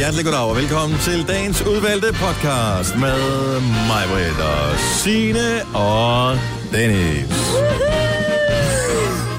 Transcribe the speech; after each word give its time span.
Hjertelig 0.00 0.24
goddag 0.24 0.40
og 0.40 0.56
velkommen 0.56 0.98
til 0.98 1.28
dagens 1.28 1.62
udvalgte 1.62 2.06
podcast 2.12 2.94
med 2.96 3.20
mig, 3.90 4.04
Britt, 4.12 4.40
og 4.40 4.78
Signe 4.78 5.64
og 5.74 6.36
Dennis. 6.72 7.36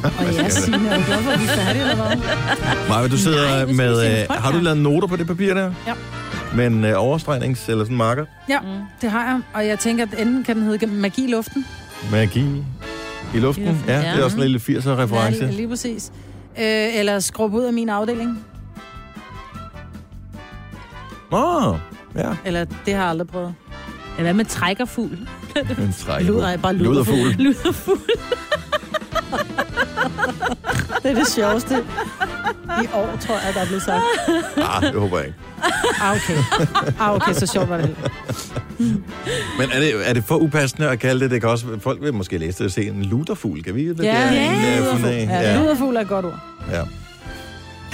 Og 0.04 0.34
ja, 0.34 0.50
Signe, 0.50 0.90
er 0.90 0.98
du 0.98 1.04
glad 1.06 1.18
for, 1.24 1.32
at 1.32 1.40
vi 1.40 1.46
er 1.46 1.50
færdige, 1.50 1.82
eller 1.92 1.96
hvad? 1.96 2.90
Maja, 2.90 3.08
du 3.08 3.18
sidder 3.18 3.66
Nej, 3.66 3.74
med... 3.74 4.22
Øh, 4.22 4.30
har 4.30 4.52
du 4.52 4.58
lavet 4.58 4.78
noter 4.78 5.08
på 5.08 5.16
det 5.16 5.28
papir 5.28 5.54
der? 5.54 5.74
Ja. 5.88 5.94
Med 6.56 6.68
en 6.68 6.86
øh, 6.86 6.94
overstregnings- 6.94 7.72
eller 7.72 7.84
sådan 7.84 7.98
marker? 7.98 8.26
Ja, 8.50 8.60
det 9.02 9.12
har 9.12 9.24
jeg. 9.24 9.42
Og 9.54 9.68
jeg 9.68 9.80
tænker, 9.80 10.06
at 10.12 10.20
enden 10.22 10.44
kan 10.44 10.56
den 10.56 10.64
hedde 10.64 10.88
magi 10.88 11.24
i 11.24 11.32
luften. 11.32 11.66
Magi 12.12 12.46
i 13.36 13.40
luften? 13.40 13.84
Ja, 13.88 14.02
ja. 14.02 14.12
det 14.12 14.20
er 14.20 14.24
også 14.24 14.38
en 14.38 14.44
lille 14.44 14.60
80'er-reference. 14.60 15.46
Ja, 15.46 15.52
lige 15.52 15.68
præcis. 15.68 16.12
Øh, 16.60 17.00
eller 17.00 17.20
skrub 17.20 17.54
ud 17.54 17.64
af 17.64 17.74
min 17.74 17.90
afdeling. 17.90 18.46
Åh, 21.32 21.68
oh, 21.68 21.78
ja. 22.16 22.30
Eller 22.46 22.66
det 22.86 22.94
har 22.94 23.02
jeg 23.02 23.10
aldrig 23.10 23.28
prøvet. 23.28 23.54
Ja, 24.18 24.22
hvad 24.24 24.34
med 24.34 24.46
trækkerfugl? 24.46 25.18
En 25.80 25.94
træk. 26.06 26.26
Luder 26.26 26.48
er 26.48 26.58
bare 26.58 26.74
Luderfugl. 26.76 27.18
luderfugl. 27.18 27.44
Luderfugl. 27.64 28.00
Det 31.04 31.12
er 31.12 31.16
det 31.16 31.28
sjoveste 31.28 31.76
i 32.84 32.88
år, 32.94 33.18
tror 33.22 33.36
jeg, 33.46 33.54
der 33.54 33.62
er 33.62 33.66
blevet 33.66 33.84
sagt. 33.84 34.04
Ah, 34.58 34.82
det 34.82 34.94
håber 35.00 35.18
jeg 35.18 35.28
ikke. 35.28 35.40
Ah, 36.02 36.16
okay. 36.16 36.38
Ah, 37.00 37.16
okay, 37.16 37.34
så 37.34 37.46
sjovt 37.48 37.70
var 37.70 37.78
det 37.78 37.86
heller. 37.86 38.10
Men 39.58 39.70
er 39.74 39.80
det, 39.80 40.10
er 40.10 40.14
det 40.14 40.24
for 40.24 40.36
upassende 40.38 40.90
at 40.90 41.00
kalde 41.00 41.20
det? 41.24 41.32
Det 41.32 41.42
kan 41.42 41.50
også, 41.50 41.66
folk 41.80 42.02
vil 42.02 42.14
måske 42.14 42.38
læse 42.38 42.58
det 42.58 42.66
og 42.66 42.72
se 42.72 42.88
en 42.88 43.06
luderfugl. 43.06 43.64
Kan 43.64 43.76
vi 43.76 43.86
hvad 43.86 44.06
Ja, 44.06 44.12
det 44.30 44.40
er? 44.40 44.44
ja, 44.44 44.54
en, 44.54 44.80
øh, 44.80 44.86
luderfugl. 44.86 45.10
Ja, 45.10 45.58
luderfugl 45.60 45.96
er 45.96 46.02
et 46.02 46.08
godt 46.08 46.26
ord. 46.26 46.40
Ja. 46.72 46.82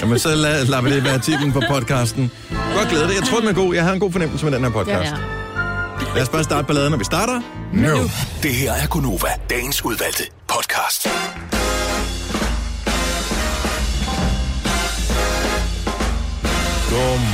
Jamen, 0.02 0.20
så 0.20 0.36
lad, 0.36 0.66
lad 0.66 0.82
vi 0.84 0.92
det 0.96 1.04
være 1.04 1.20
titlen 1.20 1.52
på 1.52 1.62
podcasten. 1.70 2.32
Godt 2.76 2.90
glæde 2.90 3.08
dig. 3.08 3.16
Jeg 3.16 3.24
tror, 3.24 3.40
den 3.40 3.48
er 3.50 3.54
god. 3.54 3.74
Jeg 3.76 3.84
har 3.84 3.94
en 3.94 4.00
god 4.00 4.12
fornemmelse 4.12 4.46
med 4.46 4.54
den 4.54 4.64
her 4.64 4.72
podcast. 4.72 5.12
Ja, 5.12 5.18
Ja. 5.18 6.14
Lad 6.16 6.22
os 6.24 6.30
bare 6.30 6.44
starte 6.44 6.68
balladen, 6.68 6.92
når 6.92 6.98
vi 6.98 7.04
starter. 7.04 7.42
Nu. 7.74 8.10
Det 8.44 8.54
her 8.56 8.74
er 8.74 8.88
Gunova, 8.88 9.28
dagens 9.50 9.86
udvalgte 9.86 10.24
podcast. 10.48 11.08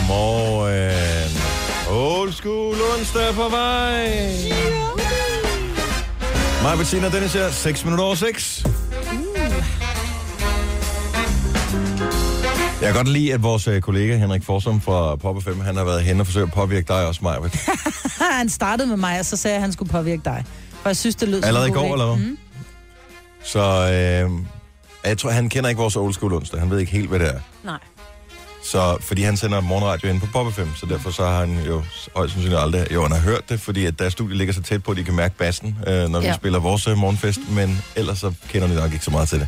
Godmorgen. 0.04 1.32
Old 1.90 2.32
school 2.34 2.76
onsdag 2.98 3.34
på 3.36 3.50
vej. 3.50 4.08
Mig, 6.64 6.78
Bettina, 6.78 7.10
Dennis 7.10 7.34
her. 7.34 7.52
6 7.52 7.84
minutter 7.86 8.06
over 8.06 8.16
6. 8.16 8.64
Jeg 12.86 12.94
kan 12.94 13.06
godt 13.06 13.08
lide, 13.08 13.34
at 13.34 13.44
vores 13.44 13.68
øh, 13.68 13.82
kollega 13.82 14.18
Henrik 14.18 14.44
Forsum 14.44 14.82
fra 14.82 15.16
Pop 15.16 15.44
5, 15.44 15.60
han 15.60 15.76
har 15.76 15.84
været 15.84 16.04
hen 16.04 16.20
og 16.20 16.26
forsøgt 16.26 16.44
at 16.44 16.52
påvirke 16.52 16.88
dig 16.88 17.08
også, 17.08 17.20
Maja. 17.24 17.40
Han 18.40 18.50
startede 18.50 18.88
med 18.88 18.98
mig, 18.98 19.20
og 19.20 19.26
så 19.26 19.38
sagde 19.38 19.54
jeg, 19.54 19.58
at 19.58 19.62
han 19.62 19.72
skulle 19.74 19.92
påvirke 19.92 20.22
dig. 20.26 20.44
For 20.82 20.90
jeg 20.90 20.98
synes, 20.98 21.16
det 21.16 21.28
lød 21.30 21.42
som 21.42 21.48
Allerede 21.48 21.70
i 21.70 21.72
går, 21.72 21.94
eller 21.94 22.06
hvad? 22.06 22.26
Mm. 22.26 22.38
Så 23.44 23.60
øh, 23.60 24.32
jeg 25.10 25.18
tror, 25.18 25.30
han 25.30 25.50
kender 25.50 25.70
ikke 25.70 25.80
vores 25.82 25.96
old 25.96 26.14
school 26.14 26.34
onsdag. 26.34 26.60
Han 26.60 26.70
ved 26.70 26.80
ikke 26.80 26.92
helt, 26.92 27.10
hvad 27.10 27.20
det 27.20 27.28
er. 27.28 27.40
Nej. 27.64 27.78
Så, 28.66 28.98
fordi 29.02 29.22
han 29.22 29.38
sender 29.38 29.62
morgenradio 29.62 30.10
ind 30.10 30.20
på 30.22 30.28
Pop 30.34 30.54
5, 30.54 30.68
så 30.76 30.86
derfor 30.86 31.12
så 31.12 31.26
har 31.26 31.40
han 31.40 31.60
jo 31.68 31.84
højst 32.16 32.34
sandsynligt 32.34 32.62
aldrig... 32.62 32.88
Jo, 32.94 33.02
han 33.04 33.12
har 33.12 33.20
hørt 33.20 33.50
det, 33.50 33.60
fordi 33.62 33.86
at 33.86 34.00
deres 34.00 34.14
studie 34.14 34.38
ligger 34.38 34.54
så 34.54 34.62
tæt 34.62 34.84
på, 34.84 34.92
at 34.92 34.98
de 34.98 35.04
kan 35.04 35.14
mærke 35.16 35.36
bassen, 35.38 35.78
øh, 35.88 36.10
når 36.10 36.20
vi 36.20 36.26
Ja. 36.26 36.36
spiller 36.36 36.60
vores 36.60 36.88
øh, 36.88 36.98
morgenfest, 36.98 37.40
men 37.50 37.82
ellers 37.96 38.20
så 38.20 38.34
kender 38.50 38.68
de 38.68 38.76
nok 38.76 38.94
ikke 38.94 39.06
så 39.06 39.12
meget 39.12 39.30
til 39.30 39.40
det. 39.40 39.48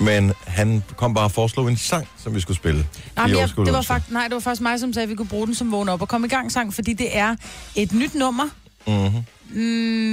Men 0.00 0.32
han 0.46 0.84
kom 0.96 1.14
bare 1.14 1.24
og 1.24 1.32
foreslog 1.32 1.68
en 1.68 1.76
sang, 1.76 2.08
som 2.16 2.34
vi 2.34 2.40
skulle 2.40 2.56
spille. 2.56 2.86
Nej, 3.16 3.26
men 3.26 3.36
jeg, 3.36 3.48
det 3.56 3.72
var 3.72 3.82
faktisk, 3.82 4.12
nej, 4.12 4.24
det 4.24 4.34
var 4.34 4.40
faktisk 4.40 4.62
mig, 4.62 4.80
som 4.80 4.92
sagde, 4.92 5.04
at 5.04 5.10
vi 5.10 5.14
kunne 5.14 5.28
bruge 5.28 5.46
den 5.46 5.54
som 5.54 5.72
vågn 5.72 5.88
op 5.88 6.02
og 6.02 6.08
komme 6.08 6.26
i 6.26 6.30
gang 6.30 6.52
sang, 6.52 6.74
fordi 6.74 6.92
det 6.92 7.16
er 7.16 7.36
et 7.74 7.92
nyt 7.92 8.14
nummer, 8.14 8.44
Mhm. 8.86 9.12
mm, 9.50 9.60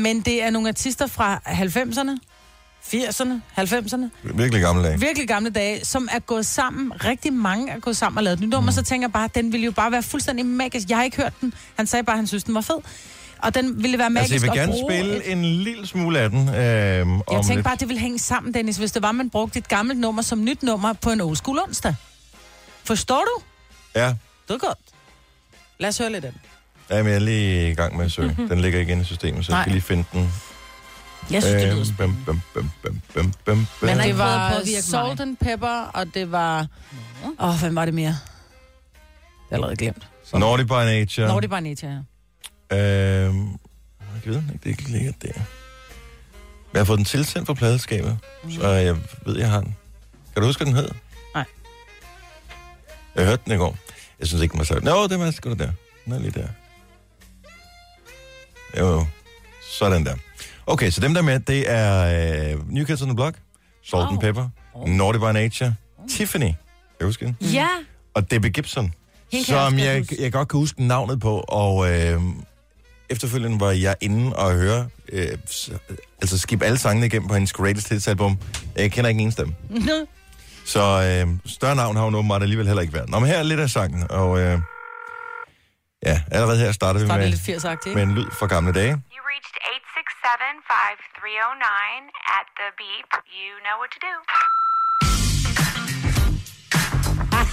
men 0.02 0.22
det 0.22 0.44
er 0.44 0.50
nogle 0.50 0.70
artister 0.70 1.08
fra 1.08 1.42
90'erne, 1.46 2.18
80'erne, 2.84 3.42
90'erne, 3.56 4.10
Virkelig 4.24 4.62
gammel 4.62 4.84
dag. 4.86 5.02
virkelig 5.02 5.28
gamle 5.28 5.50
dage, 5.50 5.86
som 5.86 6.08
er 6.12 6.20
gået 6.20 6.46
sammen, 6.46 6.92
rigtig 7.06 7.34
mange 7.34 7.72
er 7.72 7.80
gået 7.80 7.98
sammen 7.98 8.18
og 8.18 8.24
lavet 8.24 8.38
et 8.38 8.42
nyt 8.42 8.50
nummer, 8.50 8.72
så 8.72 8.82
tænker 8.84 9.08
jeg 9.08 9.14
bare, 9.14 9.24
at 9.24 9.36
den 9.36 9.52
ville 9.52 9.66
jo 9.66 9.72
bare 9.72 9.92
være 9.92 10.04
fuldstændig 10.04 10.46
magisk. 10.46 10.90
Jeg 10.90 10.98
har 10.98 11.04
ikke 11.04 11.18
hørt 11.18 11.34
den. 11.42 11.54
Han 11.76 11.88
sagde 11.88 12.04
bare, 12.04 12.14
at 12.14 12.18
han 12.18 12.28
synes, 12.28 12.44
den 12.44 12.56
var 12.56 12.62
fed. 12.62 12.76
Og 13.40 13.56
den 13.56 13.84
ville 13.84 13.98
være 13.98 14.10
magisk 14.10 14.34
Altså, 14.34 14.46
jeg 14.46 14.54
vil 14.54 14.60
gerne 14.62 14.90
spille 14.90 15.26
et- 15.26 15.32
en 15.32 15.46
lille 15.46 15.88
smule 15.88 16.20
af 16.20 16.30
den. 16.30 16.50
Øh, 16.50 16.56
Jeg 16.56 17.04
tænkte 17.32 17.54
lidt. 17.54 17.64
bare, 17.64 17.74
at 17.74 17.80
det 17.80 17.88
ville 17.88 18.00
hænge 18.02 18.20
sammen, 18.20 18.54
Dennis, 18.54 18.78
hvis 18.78 18.92
det 18.92 19.02
var, 19.02 19.12
man 19.12 19.30
brugte 19.30 19.60
et 19.60 19.68
gammelt 19.68 20.00
nummer 20.00 20.22
som 20.22 20.44
nyt 20.44 20.64
nummer 20.64 20.94
på 20.94 21.10
en 21.10 21.22
old 21.22 21.36
school 21.36 21.60
onsdag. 21.68 21.96
Forstår 22.84 23.22
du? 23.36 23.42
Ja, 24.00 24.08
Det 24.48 24.54
er 24.54 24.58
godt. 24.58 24.78
Lad 25.80 25.90
os 25.90 25.98
høre 25.98 26.12
lidt 26.12 26.26
af 26.26 26.32
den. 26.32 26.42
Jamen, 26.90 27.08
jeg 27.08 27.16
er 27.16 27.20
lige 27.20 27.72
i 27.72 27.74
gang 27.74 27.98
med 27.98 28.06
at 28.06 28.12
søge. 28.12 28.36
Den 28.50 28.60
ligger 28.62 28.80
ikke 28.80 28.92
inde 28.92 29.02
i 29.02 29.06
systemet, 29.06 29.46
så 29.46 29.52
jeg 29.52 29.58
Nej. 29.58 29.64
skal 29.64 29.72
lige 29.72 29.82
finde 29.82 30.04
den. 30.14 30.34
Jeg 31.32 31.44
synes, 31.44 31.62
det 31.64 31.74
lyder 31.74 31.86
bum, 31.98 32.18
bum, 32.26 32.42
bum, 32.54 32.72
bum, 33.14 33.34
bum. 33.46 33.68
Man 33.82 33.98
har 34.00 34.06
Det 34.06 34.18
var 34.18 34.62
salt 34.82 35.20
and 35.22 35.38
pepper, 35.38 35.90
og 35.94 36.14
det 36.14 36.32
var... 36.32 36.68
Åh, 37.40 37.50
oh, 37.50 37.60
hvad 37.60 37.70
var 37.72 37.86
det 37.86 37.94
mere? 37.94 38.08
Det 38.10 39.52
er 39.52 39.56
allerede 39.56 39.76
glemt. 39.76 40.08
Så. 40.26 40.38
Naughty 40.38 40.64
by 40.64 40.72
Nature. 40.72 41.28
Naughty 41.28 41.48
by 41.48 41.54
Nature, 41.54 41.92
ja. 41.92 41.98
Øhm, 42.72 43.48
jeg 44.26 44.34
ved 44.34 44.36
ikke, 44.36 44.60
det 44.64 44.70
ikke 44.70 44.84
ligger 44.90 45.12
der. 45.22 45.32
Men 45.34 46.74
jeg 46.74 46.80
har 46.80 46.86
fået 46.86 46.98
den 46.98 47.06
tilsendt 47.06 47.48
fra 47.48 47.54
pladeskabet, 47.54 48.18
så 48.50 48.68
jeg 48.68 48.96
ved, 49.26 49.38
jeg 49.38 49.50
har 49.50 49.62
den. 49.62 49.76
Kan 50.34 50.42
du 50.42 50.48
huske, 50.48 50.64
hvad 50.64 50.74
den 50.74 50.82
hed? 50.84 50.90
Nej. 51.34 51.46
Jeg 53.16 53.26
hørte 53.26 53.42
den 53.46 53.54
i 53.54 53.58
går. 53.58 53.78
Jeg 54.20 54.28
synes 54.28 54.44
ikke, 54.44 54.52
den 54.52 54.60
var 54.60 54.66
så... 54.66 54.80
Nå, 54.84 55.08
det 55.08 55.20
var 55.20 55.32
sgu 55.32 55.54
der. 55.54 55.72
Den 56.06 56.14
er 56.14 56.20
lige 56.20 56.32
der. 56.32 56.48
Jo. 58.80 59.06
Sådan 59.72 60.06
der. 60.06 60.16
Okay, 60.68 60.90
så 60.90 61.02
dem 61.02 61.14
der 61.14 61.22
er 61.22 61.26
med, 61.26 61.40
det 61.40 61.72
er 61.72 62.54
øh, 62.54 62.70
New 62.72 62.86
Kids 62.86 63.02
on 63.02 63.08
the 63.08 63.16
Block, 63.16 63.38
Salt 63.84 64.04
oh. 64.04 64.08
and 64.10 64.18
Oh. 64.18 64.22
Pepper, 64.22 64.50
oh. 64.74 64.90
Naughty 64.90 65.20
by 65.20 65.32
Nature, 65.34 65.76
Tiffany, 66.10 66.46
kan 66.46 66.56
jeg 67.00 67.06
huske 67.06 67.26
den? 67.26 67.38
Ja. 67.42 67.68
og 68.14 68.32
Debbie 68.32 68.52
Gibson, 68.52 68.94
jeg 69.34 69.46
som 69.46 69.80
jeg, 69.80 70.06
jeg 70.20 70.32
godt 70.32 70.48
kan 70.48 70.60
huske 70.60 70.88
navnet 70.88 71.20
på, 71.20 71.40
og 71.48 71.92
øh, 71.92 72.22
efterfølgende 73.10 73.60
var 73.60 73.72
jeg 73.72 73.96
inde 74.02 74.36
og 74.36 74.54
høre, 74.54 74.88
øh, 75.12 75.28
s- 75.50 75.70
altså 76.22 76.40
skip 76.40 76.62
alle 76.62 76.78
sangene 76.78 77.06
igennem 77.06 77.28
på 77.28 77.34
hendes 77.34 77.54
Greatest 77.54 77.90
Hits 77.90 78.08
album. 78.08 78.38
Jeg 78.76 78.92
kender 78.92 79.10
ikke 79.10 79.20
en 79.20 79.24
eneste 79.24 79.42
af 79.42 79.48
dem. 79.48 79.56
Så 80.74 80.82
øh, 80.82 81.28
større 81.46 81.76
navn 81.76 81.96
har 81.96 82.04
hun 82.04 82.16
åbenbart 82.16 82.42
alligevel 82.42 82.68
heller 82.68 82.82
ikke 82.82 82.94
været. 82.94 83.10
Nå, 83.10 83.20
men 83.20 83.28
her 83.30 83.38
er 83.38 83.44
lidt 83.44 83.60
af 83.60 83.70
sangen, 83.70 84.12
og 84.12 84.40
øh, 84.40 84.60
ja, 86.06 86.22
allerede 86.32 86.58
her 86.60 86.72
starter 86.72 87.00
vi 87.00 87.08
med, 87.08 87.30
lidt 87.30 87.42
80 87.42 87.64
med 87.96 88.04
en 88.04 88.12
lyd 88.16 88.26
fra 88.40 88.48
gamle 88.48 88.74
dage. 88.74 88.92
You 88.92 89.22
reached 89.32 89.56
867-5309 89.76 91.68
at 92.40 92.46
the 92.60 92.70
beep. 92.82 93.10
You 93.40 93.52
know 93.66 93.76
what 93.82 93.90
to 93.96 94.00
do. 94.08 94.14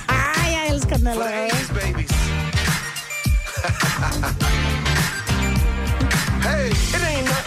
Ah, 0.08 0.46
jeg 0.52 0.62
elsker 0.74 0.96
den 0.96 1.06
allerede. 1.06 1.48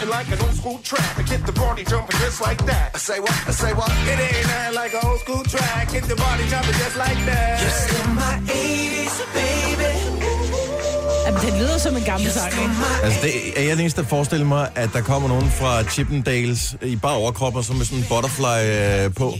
Nothing 0.06 0.18
like 0.18 0.30
an 0.34 0.46
old 0.46 0.56
school 0.60 0.78
track. 0.90 1.18
I 1.18 1.22
get 1.32 1.40
the 1.46 1.52
body 1.52 1.82
jumping 1.90 2.18
just 2.24 2.38
like 2.48 2.60
that. 2.70 2.86
I 2.94 2.98
say 2.98 3.18
what? 3.26 3.36
I 3.50 3.52
say 3.62 3.72
what? 3.80 3.90
It 4.12 4.18
ain't 4.26 4.46
nothing 4.52 4.74
like 4.82 4.92
an 4.98 5.02
old 5.08 5.20
school 5.24 5.42
track. 5.54 5.84
Get 5.94 6.04
the 6.12 6.16
body 6.26 6.44
jumping 6.52 6.76
just 6.82 6.96
like 7.04 7.20
that. 7.30 7.54
Just 7.64 7.84
in 7.98 8.08
my 8.22 8.34
80s, 8.46 9.16
baby. 9.38 9.92
Jamen, 11.26 11.40
den 11.46 11.58
lyder 11.58 11.78
som 11.78 11.96
en 11.96 12.02
gammel 12.04 12.32
sang, 12.32 12.52
ikke? 12.52 12.74
Altså, 13.02 13.18
det 13.22 13.32
er 13.60 13.62
jeg 13.62 13.70
den 13.76 13.80
eneste, 13.80 14.02
der 14.02 14.08
forestiller 14.08 14.46
mig, 14.46 14.68
at 14.74 14.90
der 14.92 15.00
kommer 15.00 15.28
nogen 15.28 15.50
fra 15.50 15.82
Chippendales 15.84 16.76
i 16.82 16.96
bare 16.96 17.16
overkrop 17.16 17.56
og 17.56 17.64
så 17.64 17.72
med 17.72 17.84
sådan 17.84 17.98
en 17.98 18.04
butterfly 18.08 18.58
øh, 19.06 19.14
på, 19.14 19.34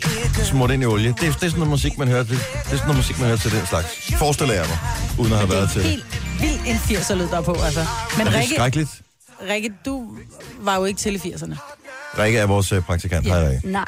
smurt 0.44 0.70
ind 0.70 0.82
i 0.82 0.86
olie. 0.86 1.08
Det, 1.08 1.28
er- 1.28 1.32
det 1.32 1.34
er 1.34 1.48
sådan 1.48 1.50
noget 1.58 1.70
musik, 1.70 1.98
man 1.98 2.08
hører 2.08 2.24
til. 2.24 2.36
Det 2.38 2.44
er 2.54 2.62
sådan 2.68 2.78
noget 2.86 2.96
musik, 2.96 3.18
man 3.18 3.26
hører 3.26 3.38
til 3.38 3.50
den 3.52 3.66
slags. 3.66 3.86
Forestiller 4.18 4.54
jeg 4.54 4.64
mig, 4.68 4.78
uden 5.18 5.32
at 5.32 5.38
have 5.38 5.50
været 5.50 5.70
til 5.70 5.82
det. 5.82 5.90
Helt 5.90 6.04
vildt 6.40 6.60
en 6.66 6.76
80'er 6.96 7.14
lyd 7.14 7.28
der 7.28 7.40
på, 7.40 7.52
altså. 7.64 7.86
Men 8.18 8.26
Er 8.26 8.30
det 8.30 8.40
Rikke, 8.40 8.54
skrækkeligt? 8.54 8.90
Rikke, 9.50 9.72
du 9.84 10.08
var 10.58 10.76
jo 10.76 10.84
ikke 10.84 10.98
til 10.98 11.14
i 11.14 11.18
80'erne. 11.18 11.56
Rikke 12.18 12.38
er 12.38 12.46
vores 12.46 12.72
øh, 12.72 12.82
praktikant. 12.82 13.26
Hej, 13.26 13.48
Rikke. 13.48 13.72
Nej. 13.72 13.84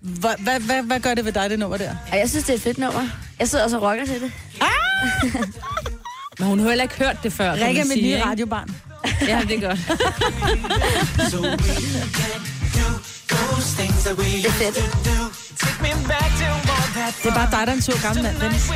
Hvad, 0.00 0.34
hvad, 0.38 0.60
hvad, 0.60 0.82
hvad 0.82 1.00
gør 1.00 1.14
det 1.14 1.24
ved 1.24 1.32
dig, 1.32 1.50
det 1.50 1.58
nummer 1.58 1.76
der? 1.76 1.94
Og 2.12 2.18
jeg 2.18 2.30
synes, 2.30 2.44
det 2.44 2.52
er 2.52 2.56
et 2.56 2.62
fedt 2.62 2.78
nummer. 2.78 3.08
Jeg 3.38 3.48
sidder 3.48 3.64
også 3.64 3.76
og 3.76 3.82
rocker 3.82 4.06
til 4.06 4.20
det. 4.20 4.32
Men 6.38 6.48
hun 6.48 6.58
har 6.58 6.68
heller 6.68 6.82
ikke 6.82 6.94
hørt 6.94 7.16
det 7.22 7.32
før, 7.32 7.52
Rikke 7.52 7.80
er 7.80 7.84
mit 7.84 8.02
nye 8.04 8.22
radiobarn. 8.24 8.74
Ja, 9.28 9.40
det 9.48 9.56
er 9.56 9.60
godt. 9.68 9.78
Det 14.42 14.46
er 14.46 14.50
fedt. 14.50 14.76
Det 17.22 17.30
er 17.30 17.34
bare 17.34 17.50
dig, 17.50 17.66
der 17.66 17.72
er 17.72 17.76
en 17.76 17.82
sur 17.82 18.02
gammel 18.06 18.22
mand, 18.24 18.36
Dennis. 18.40 18.70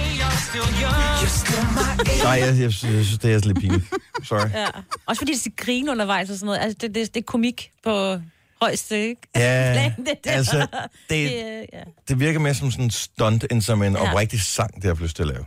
Nej, 2.22 2.32
jeg, 2.32 2.46
jeg, 2.48 2.60
jeg 2.60 2.72
synes, 2.72 3.18
det 3.18 3.34
er 3.34 3.38
lidt 3.46 3.58
pinligt. 3.60 3.84
Sorry. 4.24 4.48
Ja. 4.54 4.66
Også 5.06 5.20
fordi 5.20 5.32
det 5.32 5.40
skal 5.40 5.52
grine 5.56 5.90
undervejs 5.90 6.30
og 6.30 6.36
sådan 6.36 6.46
noget. 6.46 6.58
Altså, 6.60 6.76
det, 6.80 6.94
det, 6.94 7.14
det 7.14 7.20
er 7.20 7.24
komik 7.24 7.70
på 7.84 8.16
højeste, 8.62 9.00
ikke? 9.08 9.20
Ja, 9.36 9.92
det 10.06 10.24
der. 10.24 10.30
altså, 10.30 10.58
det, 10.60 10.68
Det, 11.10 11.20
ja. 11.72 11.78
det 12.08 12.20
virker 12.20 12.40
mere 12.40 12.54
som 12.54 12.70
sådan 12.70 12.84
en 12.84 12.90
stunt, 12.90 13.44
end 13.50 13.62
som 13.62 13.82
en 13.82 13.92
Ja. 13.92 14.10
oprigtig 14.10 14.40
sang, 14.40 14.74
det 14.74 14.84
har 14.84 14.90
jeg 14.90 15.00
lyst 15.02 15.16
til 15.16 15.22
at 15.22 15.28
lave. 15.28 15.44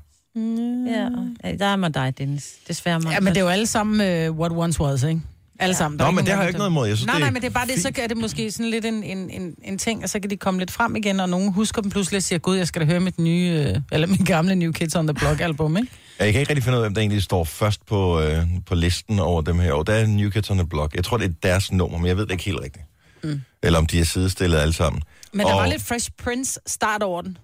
Ja, 0.95 1.07
ja, 1.49 1.55
der 1.55 1.65
er 1.65 1.75
mig 1.75 1.93
dig, 1.93 2.13
Dennis. 2.17 2.49
Desværre 2.67 2.99
mig. 2.99 3.11
Ja, 3.13 3.19
men 3.19 3.33
det 3.33 3.37
er 3.37 3.43
jo 3.43 3.49
alle 3.49 3.67
sammen 3.67 4.29
uh, 4.29 4.37
what 4.39 4.51
once 4.51 4.81
was, 4.81 5.03
ikke? 5.03 5.21
Alle 5.61 5.75
sammen. 5.75 5.99
Der 5.99 6.05
Nå, 6.05 6.11
men 6.11 6.25
det 6.25 6.33
har 6.33 6.41
jeg 6.41 6.49
ikke 6.49 6.57
noget 6.57 6.71
imod. 6.71 6.87
Jeg 6.87 6.97
synes, 6.97 7.05
nej, 7.05 7.13
det 7.13 7.21
nej, 7.21 7.31
men 7.31 7.41
det 7.41 7.47
er 7.47 7.51
bare 7.53 7.67
det, 7.67 7.81
så 7.81 7.91
er 8.01 8.07
det 8.07 8.17
måske 8.17 8.51
sådan 8.51 8.69
lidt 8.69 8.85
en, 8.85 9.03
en, 9.03 9.29
en, 9.29 9.55
en 9.63 9.77
ting, 9.77 10.03
og 10.03 10.09
så 10.09 10.19
kan 10.19 10.29
de 10.29 10.37
komme 10.37 10.59
lidt 10.59 10.71
frem 10.71 10.95
igen, 10.95 11.19
og 11.19 11.29
nogen 11.29 11.53
husker 11.53 11.81
dem 11.81 11.91
pludselig 11.91 12.17
og 12.17 12.23
siger, 12.23 12.39
gud, 12.39 12.57
jeg 12.57 12.67
skal 12.67 12.81
da 12.81 12.85
høre 12.85 12.99
mit 12.99 13.19
nye, 13.19 13.65
øh, 13.67 13.81
eller 13.91 14.07
min 14.07 14.17
gamle 14.25 14.55
New 14.55 14.71
Kids 14.71 14.95
on 14.95 15.07
the 15.07 15.13
Block 15.13 15.39
album, 15.41 15.77
ikke? 15.77 15.89
Ja, 16.19 16.25
Jeg 16.25 16.33
kan 16.33 16.39
ikke 16.39 16.49
rigtig 16.49 16.63
finde 16.63 16.77
ud 16.77 16.83
af, 16.83 16.89
hvem 16.89 16.93
der 16.93 17.01
egentlig 17.01 17.23
står 17.23 17.43
først 17.43 17.85
på, 17.85 18.21
øh, 18.21 18.43
på 18.65 18.75
listen 18.75 19.19
over 19.19 19.41
dem 19.41 19.59
her. 19.59 19.73
Og 19.73 19.87
der 19.87 19.93
er 19.93 20.07
New 20.07 20.29
Kids 20.29 20.49
on 20.49 20.57
the 20.57 20.67
Block. 20.67 20.95
Jeg 20.95 21.03
tror, 21.03 21.17
det 21.17 21.25
er 21.25 21.33
deres 21.43 21.71
nummer, 21.71 21.97
men 21.97 22.07
jeg 22.07 22.17
ved 22.17 22.23
det 22.23 22.31
ikke 22.31 22.43
helt 22.43 22.59
rigtigt. 22.59 22.85
Mm. 23.23 23.41
Eller 23.63 23.79
om 23.79 23.85
de 23.85 23.99
er 23.99 24.03
sidestillet 24.05 24.57
alle 24.57 24.73
sammen. 24.73 25.01
Men 25.33 25.45
der 25.45 25.53
og, 25.53 25.59
var 25.59 25.67
lidt 25.67 25.81
Fresh 25.81 26.09
Prince 26.23 26.59
start 26.67 27.03
over 27.03 27.21
den. 27.21 27.37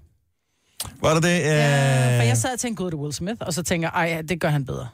Var 1.01 1.13
der 1.13 1.21
det? 1.21 1.39
Øh, 1.39 1.45
Ja, 1.45 2.19
for 2.19 2.23
jeg 2.23 2.37
sad 2.37 2.53
og 2.53 2.59
tænkte, 2.59 2.83
gud, 2.83 2.91
det 2.91 2.99
Will 2.99 3.13
Smith, 3.13 3.37
og 3.39 3.53
så 3.53 3.63
tænker 3.63 3.89
jeg, 3.93 4.01
ej, 4.07 4.15
ja, 4.15 4.21
det 4.21 4.41
gør 4.41 4.49
han 4.49 4.65
bedre. 4.65 4.87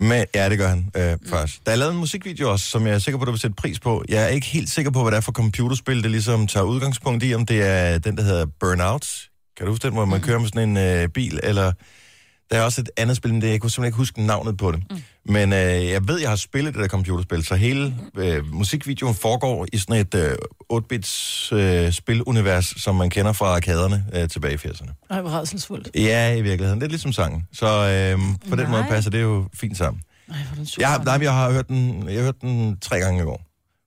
Men, 0.00 0.24
ja, 0.34 0.48
det 0.48 0.58
gør 0.58 0.68
han 0.68 0.90
øh, 0.96 1.12
mm. 1.12 1.28
faktisk. 1.28 1.66
Der 1.66 1.72
er 1.72 1.76
lavet 1.76 1.92
en 1.92 1.98
musikvideo 1.98 2.52
også, 2.52 2.66
som 2.66 2.86
jeg 2.86 2.94
er 2.94 2.98
sikker 2.98 3.18
på, 3.18 3.24
du 3.24 3.30
vil 3.30 3.40
sætte 3.40 3.56
pris 3.56 3.80
på. 3.80 4.04
Jeg 4.08 4.22
er 4.22 4.28
ikke 4.28 4.46
helt 4.46 4.70
sikker 4.70 4.90
på, 4.90 5.02
hvad 5.02 5.12
det 5.12 5.16
er 5.16 5.20
for 5.20 5.32
computerspil, 5.32 6.02
det 6.02 6.10
ligesom 6.10 6.46
tager 6.46 6.64
udgangspunkt 6.64 7.24
i, 7.24 7.34
om 7.34 7.46
det 7.46 7.62
er 7.62 7.98
den, 7.98 8.16
der 8.16 8.22
hedder 8.22 8.46
Burnout. 8.60 9.28
Kan 9.56 9.66
du 9.66 9.72
huske 9.72 9.82
den, 9.82 9.94
hvor 9.94 10.04
man 10.04 10.20
kører 10.20 10.38
med 10.38 10.48
sådan 10.48 10.68
en 10.68 10.76
øh, 10.76 11.08
bil, 11.08 11.40
eller... 11.42 11.72
Der 12.50 12.56
er 12.58 12.62
også 12.62 12.80
et 12.80 12.90
andet 12.96 13.16
spil, 13.16 13.32
men 13.32 13.42
det, 13.42 13.48
jeg 13.50 13.60
kunne 13.60 13.70
simpelthen 13.70 13.88
ikke 13.88 13.96
huske 13.96 14.22
navnet 14.22 14.56
på 14.56 14.72
det. 14.72 14.82
Mm. 14.90 15.02
Men 15.32 15.52
øh, 15.52 15.58
jeg 15.86 16.08
ved, 16.08 16.20
jeg 16.20 16.28
har 16.28 16.36
spillet 16.36 16.74
det 16.74 16.82
der 16.82 16.88
computerspil, 16.88 17.44
så 17.44 17.54
hele 17.54 17.94
øh, 18.16 18.52
musikvideoen 18.52 19.14
foregår 19.14 19.66
i 19.72 19.78
sådan 19.78 19.96
et 19.96 20.14
øh, 20.14 20.36
8-bits 20.72 21.52
øh, 21.52 21.92
spilunivers, 21.92 22.74
som 22.76 22.94
man 22.94 23.10
kender 23.10 23.32
fra 23.32 23.46
arkaderne 23.46 24.04
øh, 24.14 24.28
tilbage 24.28 24.54
i 24.54 24.56
80'erne. 24.56 25.06
Ej, 25.10 25.20
hvor 25.20 25.30
rædselsfuldt. 25.30 25.88
Ja, 25.94 26.34
i 26.34 26.42
virkeligheden. 26.42 26.80
Det 26.80 26.86
er 26.86 26.90
ligesom 26.90 27.12
sangen. 27.12 27.42
Så 27.52 27.66
øh, 27.66 28.18
på 28.50 28.56
den 28.56 28.64
Nej. 28.64 28.70
måde 28.70 28.84
passer 28.88 29.10
det 29.10 29.22
jo 29.22 29.48
fint 29.54 29.76
sammen. 29.78 30.02
Ej, 30.30 30.36
hvor 30.48 30.56
den 30.56 30.66
sur. 30.66 30.80
Jeg, 30.80 30.88
har- 30.88 31.04
nej, 31.04 31.18
jeg 31.22 31.32
har 31.32 31.52
hørt 31.52 31.68
den, 31.68 32.08
jeg 32.08 32.16
har 32.18 32.22
hørt 32.24 32.40
den 32.40 32.78
tre 32.80 32.98
gange 32.98 33.20
i 33.20 33.24
går. 33.24 33.42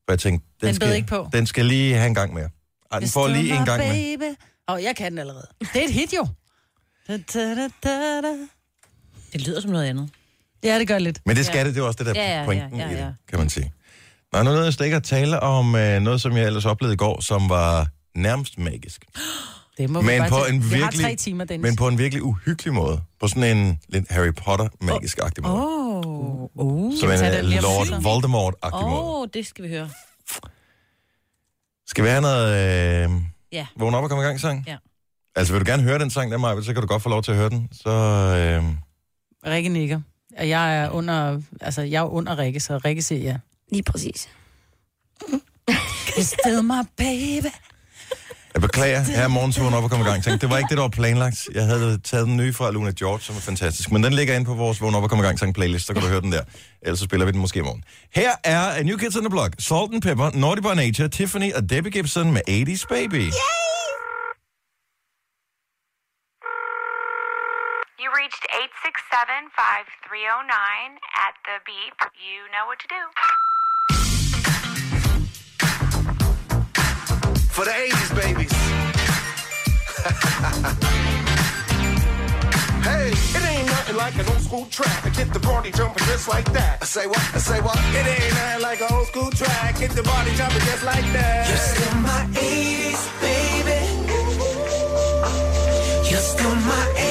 For 0.08 0.12
jeg 0.14 0.20
tænkte, 0.20 0.48
den, 0.62 0.68
Den 0.68 0.76
skal, 0.76 0.96
ikke 0.96 1.08
på. 1.08 1.30
den 1.34 1.46
skal 1.46 1.66
lige 1.66 1.94
have 1.96 2.08
en 2.08 2.16
gang 2.16 2.34
mere. 2.34 2.50
Ej, 2.92 3.00
den 3.00 3.10
får 3.10 3.28
lige 3.28 3.58
en 3.60 3.66
gang 3.66 3.88
med. 3.88 4.18
med. 4.18 4.36
Åh, 4.70 4.76
oh, 4.76 4.84
jeg 4.84 4.96
kan 4.96 5.12
den 5.12 5.20
allerede. 5.20 5.46
Det 5.74 5.82
er 5.82 5.86
et 5.86 5.94
hit, 5.94 6.14
jo. 6.14 6.28
Det 9.34 9.48
lyder 9.48 9.62
som 9.62 9.72
noget 9.72 9.86
andet. 9.86 10.10
Ja, 10.64 10.80
det 10.80 10.88
gør 10.88 10.98
lidt. 11.00 11.20
Men 11.26 11.36
det 11.36 11.46
skal 11.46 11.66
det, 11.66 11.76
det 11.76 11.82
er 11.82 11.86
også 11.86 12.04
det 12.04 12.16
der 12.16 12.22
Ja, 12.22 12.40
ja, 12.40 12.46
pointen 12.46 12.80
ja, 12.80 12.86
ja, 12.90 12.92
i 12.96 12.98
ja. 13.00 13.06
det, 13.06 13.16
kan 13.30 13.40
man 13.40 13.50
sige. 13.50 13.74
Nå, 14.34 14.44
nu 14.44 14.50
er 14.50 14.64
jeg 14.64 14.74
slet 14.74 14.86
ikke 14.86 14.98
at 14.98 15.04
tale 15.04 15.40
om 15.40 15.76
øh, 15.76 16.00
noget, 16.02 16.22
som 16.22 16.38
jeg 16.38 16.46
ellers 16.46 16.66
oplevede 16.66 16.94
i 16.94 16.98
går, 16.98 17.22
som 17.22 17.50
var 17.50 17.88
nærmest 18.16 18.58
magisk. 18.60 19.06
Det 19.78 19.90
må 19.90 20.02
Men 20.02 20.22
på 20.30 20.36
tage. 20.36 20.50
en 20.56 20.64
Vi 20.64 20.70
har 20.70 20.78
virkelig, 20.78 21.06
tre 21.06 21.16
timer, 21.16 21.46
Dennis. 21.46 21.64
men 21.64 21.76
på 21.76 21.88
en 21.88 21.98
virkelig 21.98 22.24
uhyggelig 22.24 22.74
måde. 22.74 23.02
På 23.20 23.28
sådan 23.28 23.58
en 23.58 23.80
lidt 23.90 24.12
Harry 24.12 24.32
Potter-magisk-agtig 24.34 25.44
måde. 25.44 25.54
Åh, 25.54 25.98
oh, 25.98 26.50
oh. 26.56 26.94
Som 27.00 27.10
en 27.12 27.16
øh, 27.26 27.62
Lord? 27.62 28.02
Voldemort-agtig 28.02 28.82
måde. 28.90 29.02
Åh, 29.04 29.28
det 29.34 29.48
skal 29.48 29.64
vi 29.64 29.70
høre. 29.70 29.90
Skal 31.88 32.04
vi 32.04 32.10
have 32.10 32.22
noget 32.22 32.50
øh, 33.06 33.12
Ja. 33.52 33.68
vågn 33.78 33.94
op 33.96 34.04
og 34.04 34.10
komme 34.10 34.24
i 34.24 34.28
gang 34.28 34.40
sang? 34.40 34.64
Ja. 34.68 34.76
Altså, 35.36 35.54
vil 35.54 35.66
du 35.66 35.72
gerne 35.72 35.84
høre 35.84 36.00
den 36.00 36.10
sang 36.10 36.32
der, 36.32 36.38
Maja, 36.38 36.62
så 36.62 36.74
kan 36.74 36.82
du 36.82 36.88
godt 36.88 37.04
få 37.04 37.10
lov 37.10 37.24
til 37.24 37.32
at 37.32 37.38
høre 37.38 37.50
den. 37.50 37.70
Så, 37.72 37.90
øh, 37.90 38.64
Rikke 39.54 39.70
nikker. 39.70 40.02
Og 40.38 40.50
jeg 40.50 40.78
er 40.78 40.90
under, 40.90 41.42
altså, 41.62 41.82
jeg 41.82 42.00
er 42.00 42.14
under 42.14 42.38
Rikke, 42.38 42.60
så 42.60 42.78
Rikke 42.78 43.02
siger 43.02 43.22
ja. 43.22 43.38
Lige 43.72 43.84
præcis. 43.84 44.30
Still 46.22 46.64
my 46.64 46.84
baby. 46.98 47.52
jeg 48.54 48.62
beklager, 48.62 49.00
her 49.02 49.24
er 49.24 49.28
morgen 49.28 49.52
til 49.52 49.62
vågn 49.64 49.74
op 49.74 49.84
og 49.84 49.90
komme 49.90 50.06
i 50.06 50.10
gang. 50.10 50.24
Tænk, 50.24 50.42
det 50.42 50.50
var 50.50 50.58
ikke 50.58 50.70
det, 50.70 50.78
der 50.78 50.84
var 50.84 50.90
planlagt. 50.90 51.50
Jeg 51.54 51.66
havde 51.66 52.00
taget 52.04 52.28
den 52.28 52.38
nye 52.38 52.54
fra 52.54 52.72
Luna 52.72 52.92
George, 53.00 53.20
som 53.22 53.36
er 53.36 53.40
fantastisk. 53.40 53.92
Men 53.92 54.04
den 54.04 54.14
ligger 54.14 54.36
inde 54.36 54.46
på 54.46 54.54
vores 54.54 54.82
vågn 54.82 54.96
op 54.96 55.04
og 55.04 55.10
komme 55.10 55.24
i 55.24 55.26
gang 55.28 55.40
sang 55.40 55.54
playlist, 55.54 55.88
så 55.88 55.94
kan 55.94 56.02
du 56.02 56.08
høre 56.08 56.22
den 56.22 56.32
der. 56.32 56.42
Ellers 56.82 57.00
så 57.00 57.06
spiller 57.06 57.26
vi 57.26 57.32
den 57.32 57.40
måske 57.40 57.60
i 57.60 57.62
morgen. 57.62 57.84
Her 58.14 58.32
er 58.44 58.60
A 58.60 58.84
New 58.84 58.98
Kids 58.98 59.16
on 59.16 59.24
the 59.24 59.30
Block, 59.30 59.54
Salt 59.60 59.94
and 59.94 60.02
Pepper, 60.02 60.30
Naughty 60.34 60.62
by 60.62 60.76
Nature, 60.76 61.08
Tiffany 61.08 61.54
og 61.54 61.70
Debbie 61.70 61.92
Gibson 61.92 62.32
med 62.32 62.42
80's 62.50 62.86
Baby. 62.90 63.24
You 63.24 63.69
reached 68.30 68.46
867 68.54 69.50
5309 69.58 70.54
at 71.18 71.34
the 71.50 71.58
beep. 71.66 71.98
You 72.14 72.46
know 72.54 72.70
what 72.70 72.78
to 72.78 72.86
do. 72.86 73.02
For 77.50 77.66
the 77.66 77.74
80s 77.74 78.14
babies. 78.14 78.54
hey, 82.86 83.10
it 83.10 83.42
ain't 83.50 83.66
nothing 83.66 83.98
like 83.98 84.14
an 84.14 84.30
old 84.30 84.42
school 84.42 84.68
track. 84.70 85.06
I 85.06 85.10
get 85.10 85.34
the 85.34 85.40
party 85.40 85.72
jumping 85.72 86.06
just 86.06 86.28
like 86.28 86.46
that. 86.54 86.84
I 86.84 86.86
say 86.86 87.08
what? 87.08 87.18
I 87.34 87.40
say 87.40 87.60
what? 87.62 87.80
It 87.98 88.06
ain't 88.06 88.36
nothing 88.36 88.62
like 88.62 88.80
an 88.82 88.94
old 88.94 89.08
school 89.08 89.32
track. 89.32 89.80
Get 89.80 89.90
the 89.92 90.04
body 90.04 90.36
jumping 90.36 90.62
just 90.70 90.84
like 90.84 91.12
that. 91.18 91.50
You're 91.50 91.58
still 91.58 91.96
my 92.06 92.28
80s, 92.38 93.10
baby. 93.26 93.82
You're 96.12 96.22
still 96.22 96.56
my 96.70 96.94
80s 96.96 97.09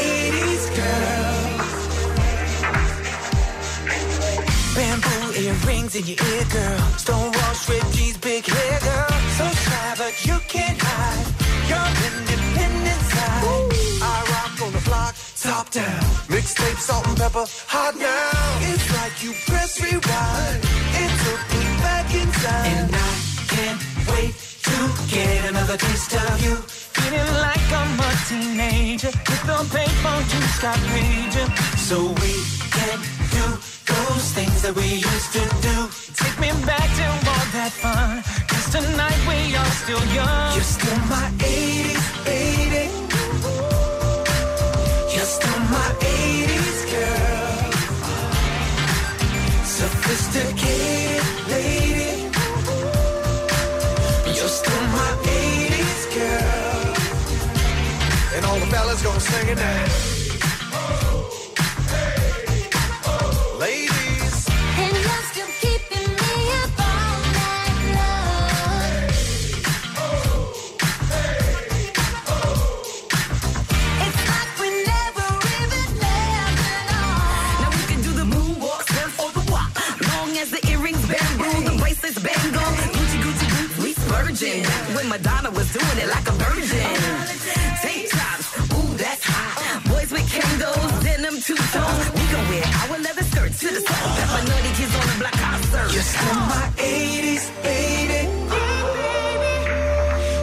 Earrings 5.65 5.95
in 5.97 6.05
your 6.07 6.17
ear, 6.35 6.45
girl. 6.53 6.81
Stonewall 6.99 7.55
straight 7.55 7.85
jeans, 7.93 8.17
big 8.19 8.45
hair, 8.45 8.81
girl. 8.81 9.19
So 9.37 9.45
shy, 9.49 9.95
but 9.97 10.15
you 10.27 10.37
can't 10.49 10.79
hide 10.81 11.29
your 11.71 11.87
independent 12.09 13.03
side. 13.13 13.45
I 14.03 14.17
rock 14.33 14.63
on 14.63 14.73
the 14.73 14.83
block, 14.89 15.15
top 15.41 15.71
down. 15.71 16.03
Mixtape, 16.29 16.79
salt 16.79 17.07
and 17.07 17.17
pepper, 17.17 17.45
hot 17.67 17.95
now. 17.97 18.71
It's 18.71 18.87
like 18.99 19.23
you 19.23 19.33
press 19.47 19.81
rewind. 19.81 20.61
It 21.03 21.13
took 21.25 21.43
me 21.55 21.65
back 21.85 22.15
in 22.15 22.29
time. 22.45 22.67
And 22.77 22.91
I 22.95 23.13
can't 23.55 23.81
wait 24.13 24.35
to 24.69 24.77
get 25.09 25.51
another 25.51 25.77
taste 25.77 26.15
of 26.15 26.43
you. 26.45 26.57
Feeling 26.97 27.33
like 27.47 27.69
I'm 27.73 28.01
a 28.01 28.11
teenager. 28.29 29.13
With 29.29 29.45
the 29.51 29.59
paper 29.77 30.17
to 30.33 30.39
stop 30.57 30.81
raging. 30.93 31.53
So 31.89 31.97
we 32.21 32.33
can 32.75 32.99
do 33.33 33.47
those 33.99 34.27
things 34.39 34.63
that 34.63 34.75
we 34.75 34.89
used 35.11 35.31
to 35.37 35.43
do. 35.67 35.77
Take 36.23 36.37
me 36.45 36.51
back 36.67 36.89
to 36.99 37.07
all 37.33 37.47
that 37.57 37.73
fun. 37.83 38.23
Cause 38.51 38.67
tonight 38.77 39.21
we 39.31 39.39
are 39.61 39.73
still 39.83 40.05
young. 40.19 40.49
You're 40.55 40.73
still 40.79 41.01
my 41.15 41.27
80s 41.39 42.07
baby. 42.29 42.85
You're 45.15 45.33
still 45.39 45.61
my 45.77 45.89
80s 46.29 46.81
girl. 46.95 47.61
Sophisticated 49.79 51.27
lady. 51.55 52.13
You're 54.37 54.55
still 54.61 54.85
my 54.99 55.11
80s 55.25 56.03
girl. 56.17 56.87
And 58.35 58.43
all 58.47 58.59
the 58.63 58.69
fellas 58.75 59.01
gonna 59.03 59.21
sing 59.21 59.49
it 59.55 59.59
now. 59.59 60.18
Madonna 85.09 85.51
was 85.51 85.73
doing 85.73 85.99
it 86.05 86.09
like 86.09 86.29
a 86.29 86.33
virgin. 86.33 86.93
Tank 87.81 88.11
tops, 88.11 88.47
ooh, 88.77 88.93
that's 89.01 89.25
hot. 89.25 89.83
Boys 89.89 90.11
with 90.13 90.29
Kangos, 90.29 91.03
denim 91.03 91.41
two-tone. 91.41 91.99
We 92.13 92.25
can 92.29 92.45
wear 92.51 92.67
our 92.81 92.99
leather 92.99 93.25
skirts 93.25 93.59
to 93.61 93.69
the 93.69 93.81
salt. 93.89 94.19
Pepper 94.19 94.43
nutty 94.49 94.71
kids 94.77 94.95
on 95.01 95.07
the 95.09 95.17
block, 95.23 95.35
serve. 95.73 95.93
You're 95.95 96.09
still 96.13 96.41
my 96.53 96.67
80s 96.77 97.45
baby. 97.65 98.21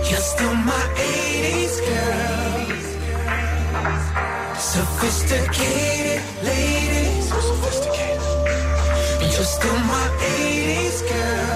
You're 0.10 0.26
still 0.34 0.56
my 0.72 0.86
80s 0.98 1.76
girl. 1.90 2.66
Sophisticated 4.58 6.22
ladies. 6.44 7.26
You're 9.36 9.44
still 9.44 9.80
my 9.94 10.08
80s 10.22 11.00
girl. 11.10 11.55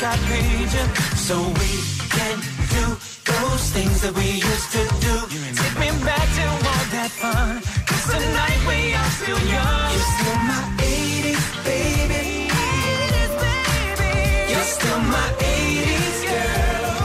Got 0.00 0.18
pager. 0.28 0.86
So 1.28 1.36
we 1.60 1.70
can 2.16 2.36
do 2.74 2.84
those 3.32 3.64
things 3.76 4.00
that 4.00 4.14
we 4.16 4.28
used 4.50 4.70
to 4.76 4.82
do. 5.06 5.14
Take 5.60 5.76
me 5.84 5.90
back 6.08 6.26
to 6.38 6.44
all 6.68 6.84
that 6.96 7.10
fun. 7.20 7.60
Cause 7.88 8.04
tonight 8.08 8.60
we 8.70 8.78
are 9.00 9.10
still 9.20 9.42
young. 9.56 9.88
You're 9.92 10.10
still 10.16 10.38
my 10.50 10.62
80s, 10.80 11.44
baby. 11.68 12.24
80s, 12.48 13.32
baby. 13.44 14.12
You're 14.52 14.70
still 14.76 15.00
my 15.16 15.28
80s 15.36 16.18
girl. 16.32 16.96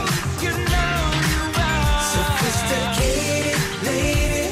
You 0.44 0.52
know 0.72 0.96
you 1.30 1.40
are. 1.68 2.00
Sophisticated 2.16 3.60
lady. 3.88 4.44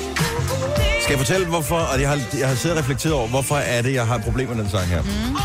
Skal 1.03 1.13
jeg 1.15 1.19
fortælle, 1.19 1.47
hvorfor, 1.47 1.79
og 1.79 2.01
jeg 2.01 2.09
har, 2.09 2.19
jeg 2.39 2.49
har 2.49 2.55
siddet 2.55 2.79
og 2.79 2.83
reflekteret 2.83 3.15
over, 3.15 3.29
hvorfor 3.29 3.57
er 3.57 3.83
det, 3.83 3.95
jeg 3.95 4.07
har 4.07 4.17
et 4.17 4.25
problem 4.25 4.49
med 4.49 4.57
den 4.57 4.71
sang 4.71 4.87
her? 4.87 5.03
Mm. 5.03 5.37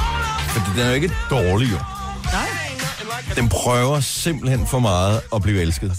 Fordi 0.53 0.69
den 0.75 0.81
er 0.85 0.87
jo 0.87 0.93
ikke 0.93 1.11
dårlig, 1.29 1.71
jo. 1.71 1.77
Den 3.39 3.49
prøver 3.49 3.99
simpelthen 3.99 4.67
for 4.67 4.79
meget 4.79 5.21
at 5.35 5.41
blive 5.41 5.61
elsket. 5.61 5.91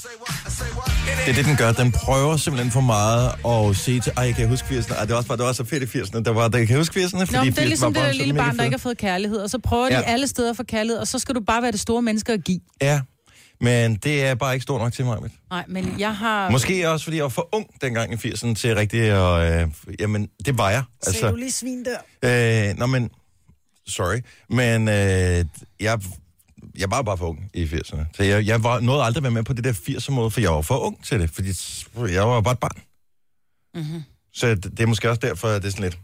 Det 1.26 1.28
er 1.28 1.32
det, 1.34 1.44
den 1.44 1.56
gør. 1.56 1.72
Den 1.72 1.92
prøver 1.92 2.36
simpelthen 2.36 2.70
for 2.72 2.80
meget 2.80 3.32
at 3.48 3.76
sige 3.76 4.00
til, 4.00 4.12
ej, 4.16 4.22
jeg 4.24 4.34
kan 4.34 4.48
huske 4.48 4.68
80'erne. 4.68 4.94
Ej, 4.94 5.00
det 5.00 5.10
var, 5.10 5.16
også 5.16 5.28
bare, 5.28 5.38
det 5.38 5.44
var 5.46 5.52
så 5.52 5.64
fedt 5.64 5.94
i 5.94 5.98
80'erne. 5.98 6.22
Der 6.22 6.30
var, 6.30 6.48
der, 6.48 6.58
jeg 6.58 6.66
kan 6.68 6.76
huske 6.76 7.00
80'erne, 7.00 7.18
fordi 7.24 7.36
Nå, 7.36 7.44
det 7.44 7.58
er 7.58 7.62
80'erne 7.62 7.64
ligesom 7.64 7.94
var 7.94 8.00
det 8.00 8.02
bare 8.02 8.06
der 8.06 8.12
lille 8.12 8.34
barn, 8.34 8.56
der 8.58 8.64
ikke 8.64 8.74
har 8.74 8.78
fået 8.78 8.98
kærlighed, 8.98 9.38
og 9.38 9.50
så 9.50 9.58
prøver 9.58 9.88
de 9.88 9.94
Ja. 9.94 10.02
alle 10.02 10.26
steder 10.28 10.50
at 10.50 10.56
få 10.56 10.62
kærlighed, 10.62 10.98
og 10.98 11.06
så 11.08 11.18
skal 11.18 11.34
du 11.34 11.40
bare 11.40 11.62
være 11.62 11.72
det 11.72 11.80
store 11.80 12.02
menneske 12.02 12.32
at 12.32 12.44
give. 12.44 12.60
Ja, 12.82 13.00
men 13.60 13.94
det 13.94 14.24
er 14.24 14.34
bare 14.34 14.54
ikke 14.54 14.62
stort 14.62 14.80
nok 14.80 14.92
til 14.92 15.04
mig. 15.04 15.18
Nej, 15.50 15.64
men 15.68 15.94
jeg 15.98 16.16
har... 16.16 16.50
Måske 16.50 16.90
også, 16.90 17.04
fordi 17.04 17.16
jeg 17.16 17.22
var 17.22 17.28
for 17.28 17.48
ung 17.52 17.66
dengang 17.82 18.12
i 18.12 18.28
80'erne 18.28 18.54
til 18.54 18.74
rigtig 18.74 19.00
at... 19.00 19.62
Øh, 19.62 19.68
jamen, 20.00 20.28
det 20.46 20.58
var 20.58 20.70
jeg. 20.70 20.82
Altså... 21.06 21.30
du 21.30 21.36
lige 21.36 21.52
svin 21.52 21.84
der? 22.22 22.68
Øh, 22.70 22.78
nå, 22.78 22.86
men... 22.86 23.10
Sorry. 23.88 24.16
Men 24.50 24.88
øh, 24.88 25.44
jeg, 25.80 25.98
jeg 26.78 26.90
var 26.90 27.02
bare 27.02 27.18
for 27.18 27.26
ung 27.26 27.50
i 27.54 27.64
80'erne. 27.64 28.04
Så 28.16 28.22
jeg, 28.22 28.46
jeg 28.46 28.64
var, 28.64 28.80
nåede 28.80 29.02
aldrig 29.02 29.20
at 29.20 29.22
være 29.22 29.32
med 29.32 29.42
på 29.42 29.52
det 29.52 29.64
der 29.64 29.72
80'er 29.72 30.10
måde, 30.12 30.30
for 30.30 30.40
jeg 30.40 30.50
var 30.50 30.60
for 30.62 30.78
ung 30.78 31.04
til 31.04 31.20
det. 31.20 31.30
Fordi 31.30 32.14
jeg 32.14 32.28
var 32.28 32.40
bare 32.40 32.52
et 32.52 32.58
barn. 32.58 32.80
Mm-hmm. 33.74 34.02
Så 34.34 34.46
det, 34.48 34.64
det 34.64 34.80
er 34.80 34.86
måske 34.86 35.08
også 35.10 35.20
derfor, 35.20 35.48
at 35.48 35.62
det 35.62 35.68
er 35.68 35.72
sådan 35.72 35.82
lidt... 35.82 35.98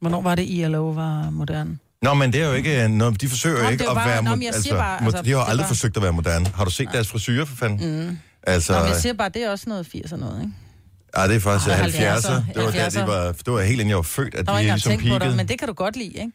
Hvornår 0.00 0.22
var 0.22 0.34
det, 0.34 0.42
ILO 0.48 0.88
var 0.90 1.30
moderne? 1.30 1.78
Nå, 2.02 2.14
men 2.14 2.32
det 2.32 2.42
er 2.42 2.46
jo 2.46 2.52
ikke 2.52 2.88
noget... 2.88 3.20
De 3.20 3.28
forsøger 3.28 3.62
Nå, 3.62 3.68
ikke 3.68 3.88
at 3.88 3.94
bare- 3.94 4.08
være... 4.08 4.22
nå, 4.36 4.36
jeg 4.42 4.54
siger 4.54 4.76
bare, 4.76 5.04
altså, 5.04 5.22
de 5.22 5.30
har 5.30 5.38
aldrig 5.38 5.58
bare- 5.64 5.68
forsøgt 5.68 5.96
at 5.96 6.02
være 6.02 6.12
moderne. 6.12 6.46
Har 6.54 6.64
du 6.64 6.70
set 6.70 6.88
deres 6.92 7.08
frisyrer, 7.08 7.44
for 7.44 7.56
fanden? 7.56 8.06
Mm. 8.08 8.18
Altså, 8.42 8.72
Nå, 8.72 8.78
men 8.78 8.88
jeg 8.88 8.96
siger 8.96 9.12
bare, 9.12 9.28
det 9.28 9.42
er 9.42 9.50
også 9.50 9.64
noget 9.68 9.86
80'er 9.94 10.16
noget, 10.16 10.40
ikke? 10.42 10.52
ja, 11.16 11.28
det 11.28 11.36
er 11.36 11.40
faktisk 11.40 11.68
Ej, 11.70 11.80
70'er. 11.88 11.90
70'er. 11.90 12.52
Det 12.54 12.64
var, 12.64 12.70
der, 12.70 12.88
de 12.90 13.06
var, 13.06 13.32
det 13.32 13.52
var 13.52 13.60
helt 13.62 13.72
inden 13.80 13.88
jeg 13.88 13.96
var 13.96 14.02
født, 14.02 14.34
at 14.34 14.46
Der 14.46 14.52
var 14.52 14.58
de 14.58 14.64
ikke 14.64 14.74
ligesom 14.74 14.98
peakede. 14.98 15.28
det, 15.28 15.36
men 15.36 15.48
det 15.48 15.58
kan 15.58 15.68
du 15.68 15.74
godt 15.74 15.96
lide, 15.96 16.08
ikke? 16.18 16.32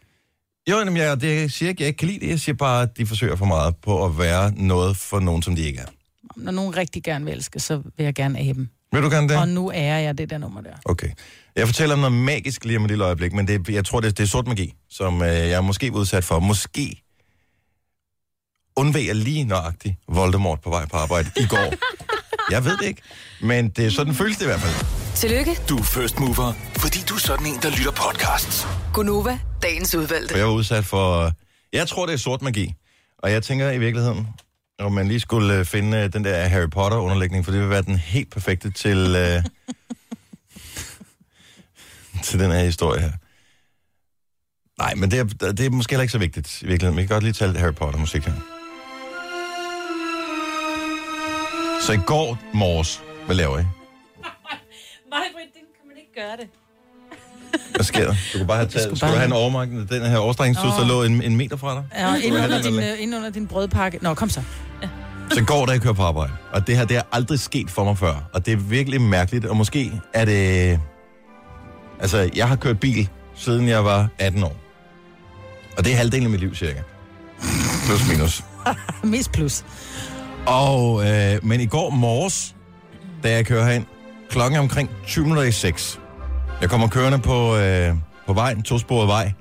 Jo, 0.70 0.77
jamen, 0.80 0.98
jeg, 0.98 1.22
det, 1.22 1.51
siger 1.53 1.70
ikke, 1.70 1.84
jeg 1.84 1.88
ikke 1.88 1.98
kan 1.98 2.08
lide 2.08 2.20
det. 2.20 2.30
Jeg 2.30 2.39
siger 2.39 2.56
bare, 2.56 2.82
at 2.82 2.98
de 2.98 3.06
forsøger 3.06 3.36
for 3.36 3.46
meget 3.46 3.75
på 3.84 4.06
at 4.06 4.18
være 4.18 4.51
noget 4.56 4.98
for 4.98 5.20
nogen, 5.20 5.41
som 5.41 5.56
de 5.56 5.62
ikke 5.62 5.80
er. 5.80 5.86
Når 6.36 6.51
nogen 6.51 6.77
rigtig 6.77 7.03
gerne 7.03 7.25
vil 7.25 7.34
elske, 7.34 7.60
så 7.60 7.75
vil 7.98 8.03
jeg 8.03 8.13
gerne 8.13 8.39
af 8.39 8.53
dem. 8.53 8.70
Vil 8.94 9.01
du 9.03 9.10
gerne 9.10 9.30
det? 9.30 9.38
Og 9.38 9.48
nu 9.48 9.70
er 9.74 9.98
jeg 9.98 10.18
det 10.18 10.30
der 10.30 10.38
nummer 10.38 10.62
der. 10.62 10.74
Okay. 10.86 11.10
Jeg 11.56 11.68
fortæller 11.68 11.96
om 11.96 12.00
noget 12.00 12.13
magisk 12.15 12.65
lige 12.65 12.77
om 12.77 12.84
et 12.84 12.89
lille 12.91 13.06
øjeblik, 13.06 13.34
men 13.34 13.48
det, 13.48 13.70
jeg 13.70 13.86
tror, 13.86 14.00
det, 14.00 14.18
det 14.18 14.24
er 14.24 14.27
sort 14.27 14.48
magi, 14.48 14.74
som 14.89 15.22
øh, 15.22 15.27
jeg 15.27 15.51
er 15.51 15.62
måske 15.62 15.94
udsat 15.94 16.24
for. 16.24 16.39
Måske 16.39 17.03
undveg 18.75 19.08
jeg 19.08 19.15
lige 19.15 19.44
nøjagtigt 19.44 19.96
Voldemort 20.08 20.62
på 20.62 20.70
vej 20.70 20.86
på 20.86 20.98
arbejde 20.98 21.30
i 21.38 21.46
går. 21.50 21.74
jeg 22.53 22.65
ved 22.65 22.77
det 22.77 22.86
ikke, 22.88 23.01
men 23.41 23.70
det 23.70 23.86
er 23.86 23.89
sådan 23.89 24.13
føles 24.13 24.38
det 24.38 24.44
i 24.44 24.48
hvert 24.48 24.60
fald. 24.62 24.86
Tillykke, 25.15 25.58
Du 25.70 25.77
er 25.77 25.84
first 25.84 26.20
mover, 26.20 26.53
fordi 26.82 27.00
du 27.10 27.14
er 27.14 27.20
sådan 27.20 27.46
en, 27.46 27.60
der 27.62 27.70
lytter 27.70 27.92
podcasts. 27.92 28.68
Gunova, 28.94 29.40
dagens 29.62 29.96
udvalgte. 29.96 30.38
Jeg 30.38 30.46
var 30.46 30.52
udsat 30.52 30.86
for... 30.86 31.32
Jeg 31.74 31.88
tror, 31.88 32.06
det 32.06 32.14
er 32.14 32.18
sort 32.18 32.42
magi. 32.42 32.74
Og 33.18 33.32
jeg 33.32 33.44
tænker 33.44 33.72
i 33.72 33.80
virkeligheden, 33.80 34.28
om 34.80 34.92
man 34.92 35.08
lige 35.08 35.20
skulle 35.20 35.60
øh, 35.60 35.66
finde 35.66 35.98
øh, 35.98 36.14
den 36.14 36.24
der 36.24 36.48
Harry 36.48 36.70
Potter-underlægning, 36.70 37.46
for 37.46 37.52
det 37.52 37.62
vil 37.62 37.70
være 37.70 37.82
den 37.82 37.96
helt 37.96 38.32
perfekte 38.32 38.72
til, 38.72 38.98
øh, 38.98 39.44
til 42.28 42.40
den 42.40 42.52
her 42.52 42.64
historie 42.64 43.02
her. 43.02 43.12
Nej, 44.78 44.96
men 44.96 45.12
det 45.12 45.20
er, 45.20 45.52
det 45.52 45.66
er 45.66 45.70
måske 45.70 45.92
heller 45.92 46.02
ikke 46.02 46.12
så 46.12 46.18
vigtigt 46.18 46.62
i 46.62 46.68
virkeligheden. 46.68 46.98
Vi 46.98 47.02
kan 47.02 47.16
godt 47.16 47.24
lige 47.24 47.34
tage 47.34 47.52
lidt 47.52 47.60
Harry 47.60 47.74
Potter-musik 47.74 48.24
her. 48.24 48.34
Så 51.82 51.94
i 51.94 52.00
går 52.06 52.38
morges, 52.54 53.02
hvad 53.26 53.36
laver 53.36 53.60
I? 53.60 53.64
Nej, 55.14 55.28
det 55.36 55.62
kan 55.80 55.88
man 55.88 55.98
ikke 55.98 56.14
gøre 56.16 56.38
det. 56.38 56.61
Hvad 57.75 57.86
sker 57.86 58.00
der? 58.05 58.15
Du 58.34 58.38
kunne 58.38 58.48
bare 58.48 58.58
have 58.58 58.70
taget, 58.70 58.98
skulle 58.98 59.13
du 59.13 59.17
have 59.17 59.25
en 59.25 59.34
overmagt, 59.34 59.72
den 59.89 60.05
her 60.05 60.17
overstrækningstud, 60.17 60.70
der 60.70 60.88
lå 60.88 61.03
en, 61.03 61.24
en 61.24 61.36
meter 61.38 61.58
fra 61.58 61.75
dig? 61.75 61.84
Ja, 61.96 62.15
ind 62.15 62.22
Skulle 62.24 62.43
under, 62.43 62.62
din, 62.62 62.79
øh, 62.79 62.86
ind 63.03 63.15
under 63.15 63.29
din 63.29 63.48
brødpakke. 63.48 64.00
Nå, 64.01 64.13
kom 64.13 64.29
så. 64.29 64.41
Så 65.31 65.43
går 65.43 65.65
der, 65.65 65.74
jeg 65.74 65.81
kører 65.81 65.93
på 65.93 66.03
arbejde. 66.03 66.34
Og 66.53 66.67
det 66.67 66.77
her, 66.77 66.86
det 66.86 66.98
er 66.98 67.01
aldrig 67.12 67.39
sket 67.39 67.72
for 67.72 67.84
mig 67.84 67.98
før. 67.98 68.29
Og 68.34 68.46
det 68.46 68.51
er 68.53 68.58
virkelig 68.58 69.01
mærkeligt. 69.01 69.46
Og 69.46 69.58
måske 69.58 69.91
er 70.13 70.25
det... 70.25 70.79
Altså, 72.00 72.29
jeg 72.36 72.48
har 72.48 72.55
kørt 72.55 72.79
bil, 72.79 73.10
siden 73.36 73.67
jeg 73.67 73.86
var 73.86 74.08
18 74.20 74.43
år. 74.43 74.55
Og 75.77 75.86
det 75.86 75.93
er 75.93 75.98
halvdelen 75.98 76.25
af 76.25 76.29
mit 76.31 76.39
liv, 76.39 76.55
cirka. 76.55 76.79
Plus 77.86 78.10
minus. 78.10 78.43
Mest 79.03 79.31
plus. 79.31 79.63
Og, 80.46 81.10
øh, 81.10 81.46
men 81.46 81.62
i 81.62 81.65
går 81.65 81.89
morges, 81.89 82.55
da 83.24 83.31
jeg 83.31 83.46
kører 83.46 83.65
herind, 83.65 83.86
klokken 84.29 84.58
er 84.58 84.62
omkring 84.62 84.89
20 85.08 85.24
minutter 85.24 85.43
i 85.43 85.51
6. 85.51 86.00
Jeg 86.62 86.70
kommer 86.70 86.88
kørende 86.88 87.20
på, 87.20 87.58
øh, 87.58 87.94
på 88.27 88.34
vejen, 88.34 88.63
tosporet 88.63 89.08
vej, 89.08 89.32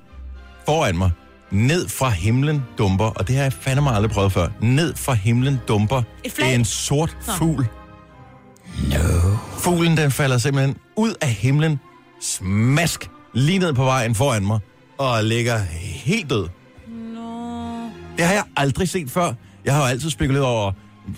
foran 0.65 0.97
mig. 0.97 1.11
Ned 1.51 1.89
fra 1.89 2.09
himlen 2.09 2.63
dumper, 2.77 3.05
og 3.05 3.27
det 3.27 3.35
har 3.35 3.43
jeg 3.43 3.53
fandme 3.53 3.91
aldrig 3.91 4.11
prøvet 4.11 4.31
før. 4.31 4.47
Ned 4.61 4.95
fra 4.95 5.13
himlen 5.13 5.59
dumper 5.67 6.01
Et 6.23 6.31
flag? 6.31 6.55
en 6.55 6.65
sort 6.65 7.17
fugl. 7.37 7.67
No. 8.89 9.35
Fuglen, 9.57 9.97
den 9.97 10.11
falder 10.11 10.37
simpelthen 10.37 10.75
ud 10.97 11.13
af 11.21 11.27
himlen, 11.29 11.79
smask, 12.21 13.09
lige 13.33 13.59
ned 13.59 13.73
på 13.73 13.83
vejen 13.83 14.15
foran 14.15 14.45
mig, 14.45 14.59
og 14.97 15.23
ligger 15.23 15.59
helt 15.81 16.29
død. 16.29 16.47
Det 18.17 18.25
har 18.25 18.33
jeg 18.33 18.43
aldrig 18.57 18.89
set 18.89 19.11
før. 19.11 19.33
Jeg 19.65 19.73
har 19.73 19.81
jo 19.81 19.87
altid 19.87 20.09
spekuleret 20.09 20.45
over, 20.45 20.71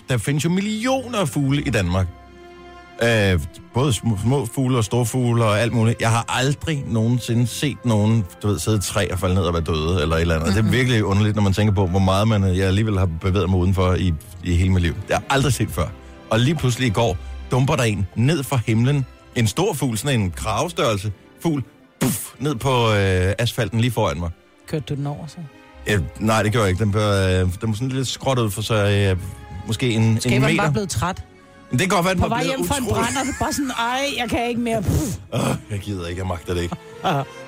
der 0.08 0.18
findes 0.18 0.44
jo 0.44 0.50
millioner 0.50 1.18
af 1.18 1.28
fugle 1.28 1.62
i 1.62 1.70
Danmark. 1.70 2.06
Øh, 3.02 3.40
både 3.74 3.92
små, 3.92 4.18
små 4.22 4.46
fugle 4.54 4.78
og 4.78 4.84
store 4.84 5.06
fugle 5.06 5.44
og 5.44 5.60
alt 5.60 5.72
muligt. 5.72 6.00
Jeg 6.00 6.10
har 6.10 6.24
aldrig 6.28 6.84
nogensinde 6.86 7.46
set 7.46 7.76
nogen, 7.84 8.24
du 8.42 8.48
ved, 8.48 8.58
sidde 8.58 8.76
i 8.76 8.80
træ 8.80 9.08
og 9.12 9.18
falde 9.18 9.34
ned 9.34 9.42
og 9.42 9.54
være 9.54 9.62
døde, 9.62 10.02
eller 10.02 10.16
et 10.16 10.20
eller 10.20 10.34
andet. 10.34 10.48
Mm-hmm. 10.48 10.64
Det 10.64 10.72
er 10.72 10.76
virkelig 10.78 11.04
underligt, 11.04 11.36
når 11.36 11.42
man 11.42 11.52
tænker 11.52 11.74
på, 11.74 11.86
hvor 11.86 11.98
meget 11.98 12.28
man, 12.28 12.44
jeg 12.44 12.66
alligevel 12.66 12.98
har 12.98 13.08
bevæget 13.20 13.50
mig 13.50 13.58
udenfor 13.58 13.94
i, 13.94 14.14
i 14.44 14.54
hele 14.56 14.70
mit 14.70 14.82
liv. 14.82 14.94
Det 14.94 15.02
har 15.10 15.14
jeg 15.14 15.22
aldrig 15.30 15.52
set 15.52 15.70
før. 15.70 15.86
Og 16.30 16.40
lige 16.40 16.54
pludselig 16.54 16.86
i 16.86 16.90
går, 16.90 17.16
dumper 17.50 17.76
der 17.76 17.82
en 17.84 18.06
ned 18.16 18.42
fra 18.42 18.60
himlen. 18.66 19.06
En 19.36 19.46
stor 19.46 19.72
fugl, 19.72 19.98
sådan 19.98 20.20
en 20.20 20.30
kravstørrelse 20.30 21.12
fugl, 21.42 21.62
puff, 22.00 22.18
ned 22.38 22.54
på 22.54 22.92
øh, 22.92 23.32
asfalten 23.38 23.80
lige 23.80 23.90
foran 23.90 24.18
mig. 24.20 24.30
Kørte 24.68 24.84
du 24.88 24.94
den 24.94 25.06
over 25.06 25.26
så? 25.26 25.36
Ja, 25.86 25.98
nej, 26.20 26.42
det 26.42 26.52
gjorde 26.52 26.64
jeg 26.64 26.70
ikke. 26.70 26.84
Den, 26.84 26.92
bør, 26.92 27.26
øh, 27.28 27.38
den 27.40 27.68
var 27.68 27.72
sådan 27.74 27.88
lidt 27.88 28.08
skråt 28.08 28.38
ud 28.38 28.50
for 28.50 28.62
så 28.62 28.74
øh, 28.74 29.16
måske 29.66 29.90
en, 29.92 30.14
Måske 30.14 30.34
en 30.34 30.42
var 30.42 30.48
den 30.48 30.56
bare 30.56 30.66
meter. 30.66 30.72
blevet 30.72 30.88
træt. 30.88 31.24
Men 31.74 31.78
det 31.78 31.90
kan 31.90 31.96
godt 31.96 32.04
være, 32.04 32.14
den 32.14 32.22
På 32.22 32.28
var 32.28 32.34
vej 32.36 32.42
blevet 32.42 32.56
hjem 32.58 32.68
fra 32.68 32.76
en 32.78 32.84
utrolig- 32.84 33.26
det 33.26 33.34
bare 33.40 33.52
sådan, 33.52 33.70
ej, 33.70 34.06
jeg 34.18 34.28
kan 34.30 34.48
ikke 34.48 34.60
mere. 34.60 34.78
Åh, 35.32 35.40
jeg 35.70 35.78
gider 35.78 36.06
ikke, 36.06 36.20
jeg 36.20 36.26
magter 36.28 36.54
det 36.54 36.62
ikke. 36.62 36.76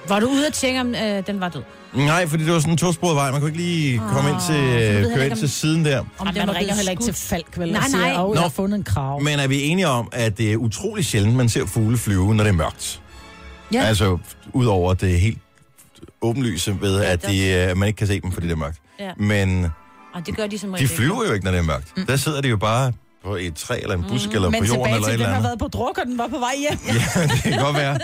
Var 0.08 0.20
du 0.20 0.26
ude 0.26 0.46
at 0.46 0.52
tjekke, 0.52 0.80
om 0.80 0.94
øh, 0.94 1.26
den 1.26 1.40
var 1.40 1.48
død? 1.48 1.62
Nej, 1.94 2.26
fordi 2.26 2.44
det 2.44 2.52
var 2.52 2.58
sådan 2.58 2.72
en 2.72 2.78
tosporet 2.78 3.16
vej. 3.16 3.30
Man 3.30 3.40
kunne 3.40 3.50
ikke 3.50 3.62
lige 3.62 3.98
komme 3.98 4.30
ind 4.30 4.38
til, 4.46 4.54
heller 4.54 5.02
køre 5.02 5.10
ikke, 5.12 5.24
ind 5.24 5.32
om- 5.32 5.38
til 5.38 5.50
siden 5.50 5.84
der. 5.84 5.98
Om 6.18 6.26
den 6.26 6.34
man 6.36 6.48
var 6.48 6.54
ringer 6.54 6.74
heller 6.74 6.90
ikke 6.90 7.02
til? 7.02 7.14
Falk, 7.14 7.58
vel? 7.58 7.72
Nej, 7.72 7.78
og 7.78 7.90
siger, 7.90 8.00
nej. 8.12 8.22
Åh, 8.24 8.34
jeg 8.34 8.42
har 8.42 8.48
fundet 8.48 8.76
en 8.78 8.84
krav. 8.84 9.22
Men 9.22 9.38
er 9.40 9.46
vi 9.46 9.62
enige 9.62 9.88
om, 9.88 10.08
at 10.12 10.38
det 10.38 10.52
er 10.52 10.56
utrolig 10.56 11.04
sjældent, 11.06 11.34
man 11.36 11.48
ser 11.48 11.66
fugle 11.66 11.98
flyve, 11.98 12.34
når 12.34 12.44
det 12.44 12.50
er 12.50 12.54
mørkt? 12.56 13.02
Ja. 13.72 13.82
Altså, 13.82 14.18
udover 14.52 14.94
det 14.94 15.20
helt 15.20 15.38
åbenlyse 16.22 16.76
ved, 16.80 17.00
Ja, 17.02 17.12
at 17.12 17.22
det 17.22 17.30
de, 17.30 17.68
øh, 17.70 17.76
man 17.76 17.86
ikke 17.86 17.96
kan 17.96 18.06
se 18.06 18.20
dem, 18.20 18.32
fordi 18.32 18.46
det 18.46 18.52
er 18.52 18.56
mørkt. 18.56 18.78
Ja. 19.00 19.10
Men 19.16 19.66
Og 20.14 20.26
det 20.26 20.36
gør 20.36 20.46
de 20.46 20.58
som 20.58 20.74
de 20.78 20.88
flyver 20.88 21.26
jo 21.26 21.32
ikke, 21.32 21.44
når 21.44 21.52
det 21.52 21.58
er 21.58 21.64
mørkt. 21.64 21.94
Der 22.08 22.16
sidder 22.16 22.40
de 22.40 22.48
jo 22.48 22.56
bare 22.56 22.92
på 23.26 23.36
et 23.36 23.54
træ 23.54 23.78
eller 23.82 23.94
en 23.94 24.04
busk 24.08 24.28
eller 24.32 24.48
Mm. 24.48 24.52
Men 24.52 24.60
på 24.60 24.66
jorden 24.66 24.84
tilbage 24.84 24.94
eller 24.96 25.08
et 25.08 25.12
til, 25.12 25.12
eller 25.12 25.26
den 25.26 25.32
har 25.34 25.36
andet. 25.36 25.48
været 25.48 25.58
på 25.58 25.68
druk, 25.68 25.98
og 25.98 26.06
den 26.06 26.18
var 26.18 26.26
på 26.28 26.38
vej 26.38 26.54
hjem. 26.58 26.78
Ja, 27.16 27.22
det 27.22 27.42
kan 27.42 27.58
godt 27.64 27.76
være. 27.76 27.98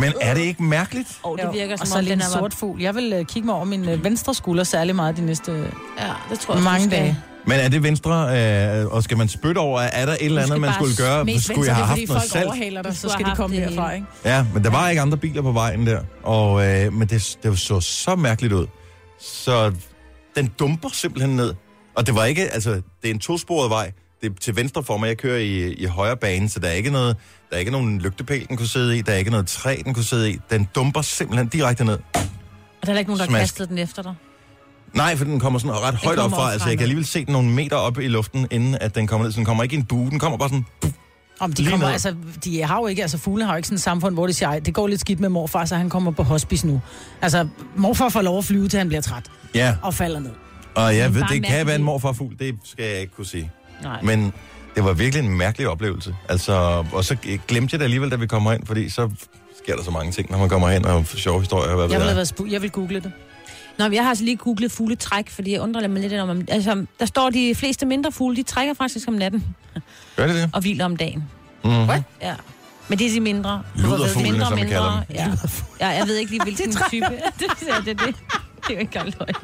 Men 0.00 0.12
er 0.20 0.34
det 0.34 0.40
ikke 0.40 0.62
mærkeligt? 0.62 1.08
Og 1.22 1.38
det 1.42 1.48
virker 1.52 1.72
og 1.72 1.78
som 1.78 1.86
så 1.86 1.98
om, 1.98 2.04
den 2.04 2.12
en 2.12 2.20
er 2.20 2.24
sort 2.24 2.54
fugl. 2.54 2.80
Jeg 2.80 2.94
vil 2.94 3.18
uh, 3.20 3.26
kigge 3.26 3.46
mig 3.46 3.54
over 3.54 3.64
min 3.64 3.88
uh, 3.88 4.04
venstre 4.04 4.34
skulder 4.34 4.64
særlig 4.64 4.96
meget 4.96 5.16
de 5.16 5.26
næste 5.26 5.52
Ja, 5.52 6.12
det 6.30 6.40
tror 6.40 6.54
jeg, 6.54 6.62
mange 6.62 6.90
dage. 6.90 7.18
Men 7.46 7.60
er 7.60 7.68
det 7.68 7.82
venstre, 7.82 8.12
øh, 8.80 8.86
og 8.86 9.02
skal 9.02 9.16
man 9.16 9.28
spytte 9.28 9.58
over, 9.58 9.80
er 9.80 10.06
der 10.06 10.12
et 10.12 10.24
eller 10.24 10.42
andet, 10.42 10.60
man 10.60 10.72
skulle 10.74 10.96
gøre? 10.96 11.40
Skulle 11.40 11.66
jeg 11.66 11.74
have 11.76 11.86
haft 11.86 12.00
noget 12.08 12.22
folk 12.22 12.32
salt? 12.32 12.46
overhaler 12.46 12.82
dig, 12.82 12.96
så 12.96 13.08
skal 13.08 13.26
de 13.26 13.36
komme 13.36 13.56
derfra, 13.56 13.92
ikke? 13.92 14.06
Ja, 14.24 14.46
men 14.54 14.64
der 14.64 14.70
var 14.70 14.88
ikke 14.88 15.02
andre 15.02 15.16
biler 15.18 15.42
på 15.42 15.52
vejen 15.52 15.86
der, 15.86 16.00
og, 16.22 16.66
øh, 16.66 16.92
men 16.92 17.08
det, 17.08 17.38
det 17.42 17.58
så 17.58 17.80
så 17.80 18.16
mærkeligt 18.16 18.52
ud. 18.52 18.66
Så 19.20 19.72
den 20.36 20.50
dumper 20.58 20.88
simpelthen 20.92 21.36
ned. 21.36 21.54
Og 21.94 22.06
det 22.06 22.14
var 22.14 22.24
ikke, 22.24 22.48
altså, 22.50 22.70
det 22.70 23.10
er 23.10 23.14
en 23.14 23.18
tosporet 23.18 23.70
vej. 23.70 23.92
det 24.22 24.30
er 24.30 24.34
til 24.40 24.56
venstre 24.56 24.82
for 24.84 24.96
mig. 24.96 25.06
Jeg 25.08 25.16
kører 25.18 25.38
i, 25.38 25.72
i 25.72 25.84
højre 25.84 26.16
bane, 26.16 26.48
så 26.48 26.60
der 26.60 26.68
er 26.68 26.72
ikke 26.72 26.90
noget, 26.90 27.16
der 27.50 27.56
er 27.56 27.60
ikke 27.60 27.70
nogen 27.72 27.98
lygtepæl, 28.00 28.48
den 28.48 28.56
kunne 28.56 28.68
sidde 28.68 28.98
i. 28.98 29.02
Der 29.02 29.12
er 29.12 29.16
ikke 29.16 29.30
noget 29.30 29.46
træ, 29.46 29.76
den 29.84 29.94
kunne 29.94 30.04
sidde 30.04 30.30
i. 30.30 30.38
Den 30.50 30.68
dumper 30.74 31.02
simpelthen 31.02 31.48
direkte 31.48 31.84
ned. 31.84 31.98
Og 32.80 32.86
der 32.86 32.94
er 32.94 32.98
ikke 32.98 33.10
nogen, 33.10 33.26
der 33.26 33.32
har 33.32 33.38
kastet 33.38 33.68
den 33.68 33.78
efter 33.78 34.02
dig. 34.02 34.14
Nej, 34.94 35.16
for 35.16 35.24
den 35.24 35.40
kommer 35.40 35.58
sådan 35.58 35.76
ret 35.76 35.94
højt 35.94 36.18
op 36.18 36.30
fra. 36.30 36.52
Altså, 36.52 36.68
jeg 36.68 36.78
kan 36.78 36.82
alligevel 36.82 37.06
se 37.06 37.24
den 37.24 37.32
nogle 37.32 37.50
meter 37.50 37.76
op 37.76 37.98
i 37.98 38.08
luften, 38.08 38.46
inden 38.50 38.74
at 38.80 38.94
den 38.94 39.06
kommer 39.06 39.24
ned. 39.24 39.32
Så 39.32 39.36
den 39.36 39.44
kommer 39.44 39.62
ikke 39.62 39.74
i 39.74 39.78
en 39.78 39.84
bue. 39.84 40.10
Den 40.10 40.18
kommer 40.18 40.38
bare 40.38 40.48
sådan... 40.48 40.64
Puff. 40.80 40.92
Om 41.40 41.52
de 41.52 41.64
kommer, 41.66 41.86
ned. 41.86 41.92
altså, 41.92 42.14
de 42.44 42.62
har 42.62 42.76
jo 42.78 42.86
ikke, 42.86 43.02
altså 43.02 43.18
fugle 43.18 43.44
har 43.44 43.52
jo 43.52 43.56
ikke 43.56 43.66
sådan 43.68 43.76
et 43.76 43.82
samfund, 43.82 44.14
hvor 44.14 44.26
de 44.26 44.32
siger, 44.32 44.48
"Ej, 44.48 44.58
det 44.58 44.74
går 44.74 44.86
lidt 44.88 45.00
skidt 45.00 45.20
med 45.20 45.28
morfar, 45.28 45.64
så 45.64 45.76
han 45.76 45.90
kommer 45.90 46.10
på 46.10 46.22
hospice 46.22 46.66
nu. 46.66 46.80
Altså, 47.22 47.48
morfar 47.76 48.08
får 48.08 48.22
lov 48.22 48.38
at 48.38 48.44
flyve, 48.44 48.68
til 48.68 48.78
han 48.78 48.88
bliver 48.88 49.00
træt 49.00 49.24
Ja, 49.54 49.74
og 49.82 49.94
falder 49.94 50.20
ned. 50.20 50.30
Og 50.74 50.96
jeg 50.96 51.14
ved, 51.14 51.22
det 51.28 51.28
kan 51.30 51.42
være 51.42 51.60
en 51.60 51.66
mærkeligt. 51.66 51.82
morfarfugl. 51.84 52.38
Det 52.38 52.58
skal 52.64 52.84
jeg 52.84 53.00
ikke 53.00 53.12
kunne 53.14 53.26
sige. 53.26 53.50
Nej. 53.82 54.02
Men 54.02 54.32
det 54.74 54.84
var 54.84 54.92
virkelig 54.92 55.24
en 55.26 55.36
mærkelig 55.38 55.68
oplevelse. 55.68 56.14
Altså, 56.28 56.84
og 56.92 57.04
så 57.04 57.16
glemte 57.48 57.74
jeg 57.74 57.78
det 57.80 57.84
alligevel, 57.84 58.10
da 58.10 58.16
vi 58.16 58.26
kommer 58.26 58.52
ind, 58.52 58.66
fordi 58.66 58.88
så 58.90 59.10
sker 59.64 59.76
der 59.76 59.84
så 59.84 59.90
mange 59.90 60.12
ting, 60.12 60.30
når 60.30 60.38
man 60.38 60.48
kommer 60.48 60.68
hen 60.68 60.84
og 60.84 61.06
sjove 61.06 61.40
historier. 61.40 61.74
Hvad 61.74 61.88
Jeg 61.90 62.00
ved 62.00 62.06
vil, 62.06 62.16
været 62.16 62.32
spu- 62.40 62.50
jeg 62.52 62.62
vil 62.62 62.70
google 62.70 63.00
det. 63.00 63.12
Nå, 63.78 63.88
jeg 63.92 64.02
har 64.02 64.08
altså 64.08 64.24
lige 64.24 64.36
googlet 64.36 64.72
fugletræk, 64.72 65.30
fordi 65.30 65.52
jeg 65.52 65.60
undrer 65.60 65.88
mig 65.88 66.02
lidt 66.02 66.12
om... 66.20 66.42
Altså, 66.48 66.86
der 67.00 67.06
står, 67.06 67.30
de 67.30 67.54
fleste 67.54 67.86
mindre 67.86 68.12
fugle, 68.12 68.36
de 68.36 68.42
trækker 68.42 68.74
faktisk 68.74 69.08
om 69.08 69.14
natten 69.14 69.44
Gør 70.16 70.26
det 70.26 70.34
det? 70.36 70.50
og 70.52 70.60
hviler 70.60 70.84
om 70.84 70.96
dagen. 70.96 71.24
Mm-hmm. 71.64 71.88
Ja. 72.22 72.34
Men 72.88 72.98
det 72.98 73.06
er 73.06 73.10
de 73.10 73.20
mindre. 73.20 73.62
Luderfuglene, 73.74 74.32
mindre, 74.32 74.46
som 74.46 74.54
mindre, 74.58 74.70
kalder 74.72 75.02
dem. 75.08 75.16
Ja. 75.80 75.86
ja. 75.86 75.88
jeg 75.98 76.06
ved 76.06 76.16
ikke 76.16 76.30
lige, 76.30 76.42
hvilken 76.42 76.72
type. 76.90 77.06
det, 77.38 77.46
er 77.68 77.80
det, 77.80 77.86
det, 77.86 77.98
det 77.98 78.14
er 78.70 78.74
jo 78.74 78.78
ikke 78.78 78.80
engang 78.80 79.14
løgn. 79.18 79.34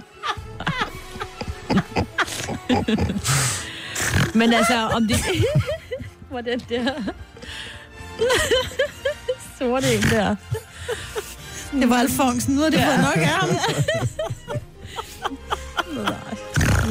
Men 4.35 4.53
altså, 4.53 4.89
om 4.95 5.09
det... 5.09 5.17
Hvordan 6.31 6.61
der... 6.69 6.93
Sorte 9.59 9.95
en 9.95 10.03
der. 10.03 10.37
Det 11.73 11.91
var 11.91 11.97
Alfonsen, 11.97 12.55
nu 12.55 12.61
har 12.63 12.71
det 12.71 12.81
fået 12.81 12.99
nok 12.99 13.17
af 13.17 13.27
ham. 13.27 13.49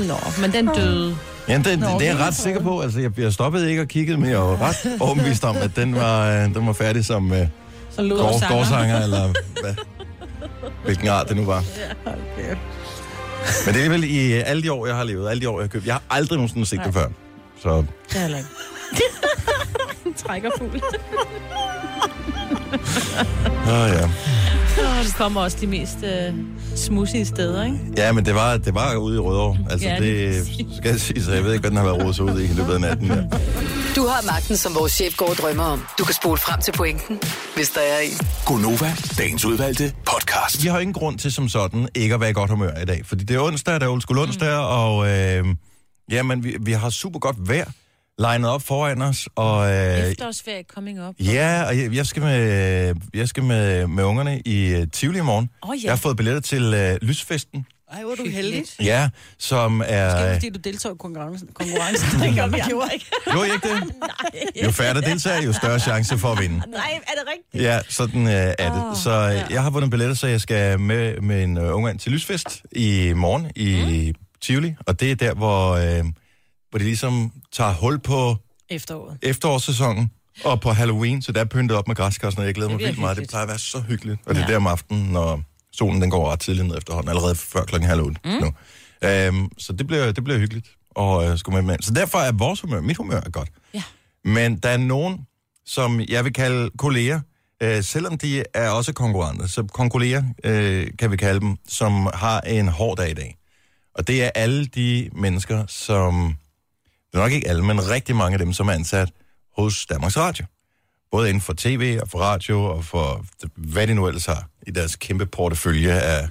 Nå, 0.07 0.17
men 0.41 0.51
den 0.51 0.65
døde. 0.75 1.17
Ja, 1.47 1.57
det, 1.57 1.65
det, 1.65 1.79
Nå, 1.79 1.87
det 1.87 1.93
er 1.93 2.05
jeg 2.05 2.15
okay. 2.15 2.25
ret 2.25 2.35
sikker 2.35 2.61
på. 2.61 2.81
Altså, 2.81 2.99
jeg, 2.99 3.19
jeg 3.19 3.33
stoppede 3.33 3.69
ikke 3.69 3.81
og 3.81 3.87
kiggede, 3.87 4.17
men 4.17 4.29
jeg 4.29 4.39
var 4.39 4.61
ret 4.61 4.91
overbevist 5.01 5.43
om, 5.43 5.57
at 5.57 5.75
den 5.75 5.95
var, 5.95 6.29
øh, 6.29 6.53
den 6.53 6.67
var 6.67 6.73
færdig 6.73 7.05
som 7.05 7.31
uh, 7.31 7.37
gårdsanger, 7.97 9.03
eller 9.03 9.33
hvad, 9.61 9.75
hvilken 10.85 11.07
art 11.07 11.29
det 11.29 11.37
nu 11.37 11.45
var. 11.45 11.63
Men 13.65 13.75
det 13.75 13.85
er 13.85 13.89
vel 13.89 14.03
i 14.03 14.31
alle 14.33 14.63
de 14.63 14.71
år, 14.71 14.87
jeg 14.87 14.95
har 14.95 15.03
levet, 15.03 15.29
alle 15.29 15.41
de 15.41 15.49
år, 15.49 15.59
jeg 15.59 15.63
har 15.63 15.67
købt. 15.67 15.85
Jeg 15.85 15.93
har 15.93 16.03
aldrig 16.09 16.37
nogensinde 16.37 16.65
set 16.65 16.81
det 16.85 16.93
før. 16.93 17.07
Så 17.61 17.83
Det 18.09 18.15
er 18.15 18.19
heller 18.19 18.37
ikke. 18.37 18.49
trækker 20.25 20.49
fugl. 20.57 20.75
åh, 23.67 23.89
ja. 23.89 24.03
Og 24.99 25.03
det 25.05 25.15
kommer 25.15 25.41
også 25.41 25.57
de 25.61 25.67
mest 25.67 25.97
øh, 26.03 26.33
smudsige 26.75 27.25
steder, 27.25 27.63
ikke? 27.63 27.77
ja, 27.97 28.11
men 28.11 28.25
det 28.25 28.35
var, 28.35 28.57
det 28.57 28.75
var 28.75 28.95
ude 28.95 29.15
i 29.15 29.19
Rødovre. 29.19 29.57
Altså, 29.69 29.87
Ja, 29.87 29.95
det 29.95 30.01
lige 30.57 30.67
skal 30.77 30.91
jeg 30.91 30.99
sige, 30.99 31.23
så 31.23 31.31
jeg 31.33 31.43
ved 31.43 31.51
ikke, 31.53 31.61
hvad 31.61 31.69
den 31.69 31.77
har 31.77 31.85
været 31.85 32.03
rodet 32.03 32.19
ud 32.19 32.39
i 32.41 32.43
i 32.43 32.53
løbet 32.53 32.73
af 32.73 32.81
natten. 32.81 33.07
Ja. 33.07 33.13
Du 33.97 34.05
har 34.05 34.25
magten, 34.25 34.57
som 34.57 34.75
vores 34.75 34.91
chef 34.91 35.17
går 35.17 35.29
og 35.29 35.35
drømmer 35.35 35.63
om. 35.63 35.85
Du 35.99 36.03
kan 36.03 36.13
spole 36.13 36.37
frem 36.37 36.61
til 36.61 36.71
pointen, 36.71 37.19
hvis 37.55 37.69
der 37.69 37.81
er 37.81 37.99
en. 37.99 38.17
Gonova, 38.45 38.91
dagens 39.17 39.45
udvalgte 39.45 39.93
podcast. 40.05 40.63
Vi 40.63 40.67
har 40.67 40.79
ingen 40.79 40.93
grund 40.93 41.19
til 41.19 41.31
som 41.31 41.49
sådan 41.49 41.89
ikke 41.95 42.15
at 42.15 42.21
være 42.21 42.29
i 42.29 42.33
godt 42.33 42.49
humør 42.49 42.81
i 42.81 42.85
dag, 42.85 43.05
fordi 43.05 43.23
det 43.23 43.35
er 43.35 43.41
onsdag, 43.41 43.79
der 43.79 43.85
er 43.85 43.91
old 43.91 44.17
onsdag, 44.17 44.57
mm. 44.57 44.65
og 44.65 45.07
øh, 45.09 45.45
jamen, 46.11 46.43
vi, 46.43 46.57
vi 46.61 46.71
har 46.71 46.89
super 46.89 47.19
godt 47.19 47.49
vejr 47.49 47.71
legnet 48.19 48.49
op 48.49 48.61
foran 48.61 49.01
os, 49.01 49.29
og 49.35 49.71
øh, 49.71 49.97
Efterårsferie 49.97 50.63
coming 50.63 51.07
up. 51.07 51.15
ja, 51.19 51.63
og 51.67 51.77
jeg, 51.77 51.93
jeg 51.93 52.05
skal 52.05 52.21
med, 52.21 52.95
jeg 53.13 53.27
skal 53.27 53.43
med, 53.43 53.87
med 53.87 54.03
ungerne 54.03 54.41
i 54.45 54.73
øh, 54.73 54.87
Tivoli 54.93 55.19
i 55.19 55.21
morgen. 55.21 55.49
Åh, 55.63 55.75
ja. 55.75 55.81
Jeg 55.83 55.91
har 55.91 55.97
fået 55.97 56.17
billetter 56.17 56.41
til 56.41 56.73
øh, 56.73 56.97
lysfesten, 57.01 57.65
Ej, 57.91 58.03
hvor 58.03 58.11
er 58.11 58.15
du 58.15 58.29
heldig. 58.29 58.63
ja, 58.81 59.09
som 59.37 59.81
er... 59.85 59.85
Det 59.85 59.95
er 60.29 60.33
fordi, 60.33 60.49
du 60.49 60.59
deltog 60.63 60.91
i 60.91 60.97
konkurrencen. 60.99 61.49
konkurrencen. 61.53 62.19
det 62.21 62.35
gør 62.35 62.47
vi 62.47 62.57
gjorde 62.69 62.89
ikke. 62.93 63.05
Gjorde 63.31 63.47
I 63.47 63.51
ikke 63.51 63.67
det? 63.69 63.83
Jo 64.65 64.71
færre 64.71 64.93
der 64.93 65.01
deltager, 65.01 65.41
jo 65.41 65.53
større 65.53 65.79
chance 65.79 66.17
for 66.17 66.31
at 66.31 66.39
vinde. 66.39 66.55
Nej, 66.55 66.99
er 67.07 67.11
det 67.11 67.23
rigtigt? 67.33 67.63
Ja, 67.63 67.79
sådan 67.89 68.27
øh, 68.27 68.33
er 68.59 68.73
det. 68.73 68.83
Åh, 68.89 68.95
Så 68.95 69.41
øh, 69.45 69.53
jeg 69.53 69.63
har 69.63 69.69
vundet 69.69 69.89
billetter, 69.91 70.15
så 70.15 70.27
jeg 70.27 70.41
skal 70.41 70.79
med, 70.79 71.43
en 71.43 71.57
øh, 71.57 71.75
ung 71.75 71.83
mand 71.83 71.99
til 71.99 72.11
lysfest 72.11 72.61
i 72.71 73.13
morgen 73.15 73.51
i 73.55 74.11
mm. 74.15 74.21
Tivoli. 74.41 74.75
Og 74.87 74.99
det 74.99 75.11
er 75.11 75.15
der, 75.15 75.33
hvor, 75.33 75.71
øh, 75.71 76.03
hvor 76.69 76.77
de 76.79 76.83
ligesom 76.83 77.31
tager 77.53 77.73
hul 77.73 77.99
på 77.99 78.35
Efteråret. 78.69 79.17
efterårssæsonen 79.21 80.11
og 80.43 80.61
på 80.61 80.71
Halloween, 80.71 81.21
så 81.21 81.31
der 81.31 81.41
er 81.41 81.45
pyntet 81.45 81.77
op 81.77 81.87
med 81.87 81.95
græskar 81.95 82.27
og 82.27 82.31
sådan 82.31 82.39
noget. 82.41 82.47
Jeg 82.47 82.55
glæder 82.55 82.69
mig 82.71 82.79
Det 82.79 82.85
vildt 82.87 82.99
meget. 82.99 83.17
Det 83.17 83.29
plejer 83.29 83.43
at 83.43 83.49
være 83.49 83.59
så 83.59 83.79
hyggeligt. 83.79 84.19
Og 84.25 84.35
det 84.35 84.41
er 84.41 84.45
Ja. 84.45 84.51
der 84.51 84.57
om 84.57 84.67
aftenen, 84.67 85.03
når 85.11 85.41
solen 85.77 86.01
den 86.01 86.09
går 86.09 86.31
ret 86.31 86.39
tidligt 86.39 86.67
ned 86.67 86.77
efterhånden, 86.77 87.09
allerede 87.09 87.35
før 87.35 87.63
klokken 87.63 87.89
halv 87.89 88.01
otte 88.01 88.19
mm. 88.25 88.31
nu. 88.31 88.51
Øhm, 89.01 89.49
så 89.57 89.73
det 89.73 89.87
bliver, 89.87 90.11
det 90.11 90.23
bliver 90.23 90.39
hyggeligt 90.39 90.67
og 90.97 91.25
øh, 91.25 91.37
skulle 91.37 91.55
med 91.55 91.71
med. 91.71 91.77
Så 91.81 91.93
derfor 91.93 92.17
er 92.17 92.31
vores 92.31 92.61
humør, 92.61 92.81
mit 92.81 92.97
humør 92.97 93.21
er 93.25 93.29
godt. 93.29 93.49
Ja. 93.73 93.83
Men 94.23 94.57
der 94.57 94.69
er 94.69 94.77
nogen, 94.77 95.19
som 95.65 96.01
jeg 96.09 96.23
vil 96.23 96.33
kalde 96.33 96.69
kolleger, 96.77 97.19
øh, 97.63 97.83
selvom 97.83 98.17
de 98.17 98.43
er 98.53 98.69
også 98.69 98.93
konkurrenter, 98.93 99.47
så 99.47 99.63
konkurrerer 99.63 100.23
øh, 100.43 100.87
kan 100.99 101.11
vi 101.11 101.17
kalde 101.17 101.39
dem, 101.39 101.57
som 101.67 102.09
har 102.13 102.41
en 102.41 102.67
hård 102.67 102.97
dag 102.97 103.11
i 103.11 103.13
dag. 103.13 103.37
Og 103.95 104.07
det 104.07 104.23
er 104.23 104.29
alle 104.35 104.65
de 104.65 105.09
mennesker, 105.13 105.65
som, 105.67 106.35
det 107.11 107.17
er 107.17 107.21
nok 107.21 107.31
ikke 107.31 107.47
alle, 107.47 107.63
men 107.63 107.89
rigtig 107.89 108.15
mange 108.15 108.33
af 108.33 108.39
dem, 108.39 108.53
som 108.53 108.67
er 108.67 108.73
ansat 108.73 109.09
hos 109.57 109.85
Danmarks 109.85 110.17
Radio. 110.17 110.45
Både 111.11 111.29
inden 111.29 111.41
for 111.41 111.53
tv 111.57 111.99
og 112.01 112.09
for 112.09 112.19
radio 112.19 112.63
og 112.63 112.85
for 112.85 113.25
hvad 113.55 113.87
de 113.87 113.93
nu 113.93 114.07
ellers 114.07 114.25
har 114.25 114.49
i 114.67 114.71
deres 114.71 114.95
kæmpe 114.95 115.25
portefølje 115.25 115.91
af 115.91 116.27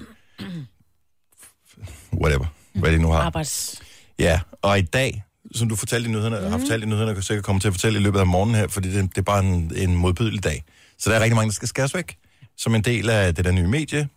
whatever, 2.21 2.45
hvad 2.73 2.91
de 2.91 2.97
nu 2.97 3.11
har. 3.11 3.19
Arbejds... 3.19 3.81
Ja, 4.19 4.39
og 4.61 4.79
i 4.79 4.81
dag, 4.81 5.23
som 5.55 5.69
du 5.69 5.75
fortalte 5.75 6.09
i 6.09 6.11
nyhederne, 6.11 6.39
mm. 6.39 6.51
har 6.51 6.57
fortalt 6.57 6.83
i 6.83 6.87
nyhederne, 6.87 7.13
kan 7.13 7.23
sikkert 7.23 7.45
komme 7.45 7.61
til 7.61 7.67
at 7.67 7.73
fortælle 7.73 7.99
i 7.99 8.01
løbet 8.01 8.19
af 8.19 8.27
morgenen 8.27 8.55
her, 8.55 8.67
fordi 8.67 8.91
det, 8.91 9.09
det 9.09 9.17
er 9.17 9.21
bare 9.21 9.45
en, 9.45 9.71
en 9.75 9.95
modbydelig 9.95 10.43
dag. 10.43 10.63
Så 10.97 11.09
der 11.09 11.15
er 11.15 11.19
rigtig 11.19 11.35
mange, 11.35 11.49
der 11.49 11.53
skal 11.53 11.67
skæres 11.67 11.93
væk, 11.93 12.17
som 12.57 12.75
en 12.75 12.81
del 12.81 13.09
af 13.09 13.35
det 13.35 13.45
der 13.45 13.51
nye 13.51 13.67
medie 13.67 14.09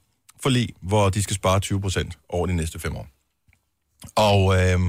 forlig, 0.42 0.68
hvor 0.80 1.10
de 1.10 1.22
skal 1.22 1.36
spare 1.36 1.60
20 1.60 1.80
procent 1.80 2.18
over 2.28 2.46
de 2.46 2.56
næste 2.56 2.78
fem 2.78 2.96
år. 2.96 3.08
Og, 4.16 4.62
øh, 4.62 4.80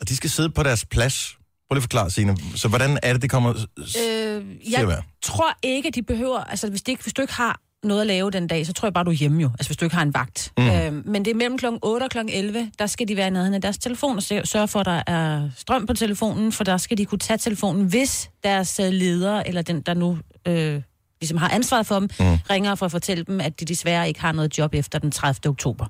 og 0.00 0.08
de 0.08 0.16
skal 0.16 0.30
sidde 0.30 0.50
på 0.50 0.62
deres 0.62 0.84
plads. 0.84 1.38
Prøv 1.68 1.74
lige 1.74 1.78
at 1.78 1.82
forklare, 1.82 2.10
Signe. 2.10 2.36
Så 2.56 2.68
hvordan 2.68 2.98
er 3.02 3.12
det, 3.12 3.22
det 3.22 3.30
kommer 3.30 3.50
øh, 3.78 4.72
jeg 4.72 4.88
være? 4.88 5.02
tror 5.22 5.58
ikke, 5.62 5.90
de 5.90 6.02
behøver... 6.02 6.44
Altså, 6.44 6.70
hvis, 6.70 6.82
det 6.82 6.92
ikke, 6.92 7.02
hvis 7.02 7.12
du 7.12 7.22
ikke 7.22 7.34
har 7.34 7.60
noget 7.84 8.00
at 8.00 8.06
lave 8.06 8.30
den 8.30 8.46
dag, 8.46 8.66
så 8.66 8.72
tror 8.72 8.86
jeg 8.86 8.92
bare, 8.94 9.04
du 9.04 9.10
er 9.10 9.14
hjemme 9.14 9.42
jo. 9.42 9.48
Altså, 9.48 9.68
hvis 9.68 9.76
du 9.76 9.84
ikke 9.84 9.96
har 9.96 10.02
en 10.02 10.14
vagt. 10.14 10.52
Mm. 10.58 10.70
Øh, 10.70 11.06
men 11.06 11.24
det 11.24 11.30
er 11.30 11.34
mellem 11.34 11.58
kl. 11.58 11.66
8 11.82 12.04
og 12.04 12.10
kl. 12.10 12.18
11, 12.28 12.70
der 12.78 12.86
skal 12.86 13.08
de 13.08 13.16
være 13.16 13.26
i 13.26 13.30
nærheden 13.30 13.54
af 13.54 13.60
deres 13.60 13.78
telefon 13.78 14.16
og 14.16 14.22
sørge 14.22 14.68
for, 14.68 14.80
at 14.80 14.86
der 14.86 15.02
er 15.06 15.50
strøm 15.56 15.86
på 15.86 15.94
telefonen, 15.94 16.52
for 16.52 16.64
der 16.64 16.76
skal 16.76 16.98
de 16.98 17.04
kunne 17.04 17.18
tage 17.18 17.38
telefonen, 17.38 17.86
hvis 17.86 18.30
deres 18.44 18.80
øh, 18.80 18.92
leder, 18.92 19.42
eller 19.42 19.62
den, 19.62 19.80
der 19.80 19.94
nu 19.94 20.18
øh, 20.46 20.82
ligesom 21.20 21.38
har 21.38 21.48
ansvaret 21.48 21.86
for 21.86 21.98
dem, 21.98 22.08
mm. 22.20 22.38
ringer 22.50 22.74
for 22.74 22.86
at 22.86 22.92
fortælle 22.92 23.24
dem, 23.24 23.40
at 23.40 23.60
de 23.60 23.64
desværre 23.64 24.08
ikke 24.08 24.20
har 24.20 24.32
noget 24.32 24.58
job 24.58 24.74
efter 24.74 24.98
den 24.98 25.10
30. 25.10 25.50
oktober. 25.50 25.86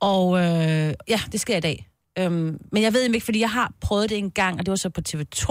Og 0.00 0.38
øh, 0.38 0.94
ja, 1.08 1.20
det 1.32 1.40
sker 1.40 1.56
i 1.56 1.60
dag. 1.60 1.88
Øhm, 2.18 2.56
men 2.72 2.82
jeg 2.82 2.92
ved 2.92 3.02
ikke, 3.02 3.20
fordi 3.24 3.40
jeg 3.40 3.50
har 3.50 3.72
prøvet 3.80 4.10
det 4.10 4.18
en 4.18 4.30
gang, 4.30 4.58
og 4.58 4.66
det 4.66 4.70
var 4.70 4.76
så 4.76 4.88
på 4.90 5.00
TV2. 5.08 5.46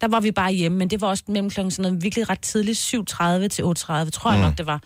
Der 0.00 0.08
var 0.08 0.20
vi 0.20 0.30
bare 0.32 0.52
hjemme, 0.52 0.78
men 0.78 0.90
det 0.90 1.00
var 1.00 1.08
også 1.08 1.24
mellem 1.28 1.50
klokken 1.50 1.70
sådan 1.70 1.82
noget 1.90 2.02
virkelig 2.02 2.28
ret 2.30 2.40
tidligt, 2.40 2.78
7.30 2.78 3.48
til 3.48 3.62
8.30, 3.62 4.10
tror 4.10 4.30
jeg 4.30 4.38
Mm. 4.40 4.44
nok, 4.44 4.58
det 4.58 4.66
var. 4.66 4.80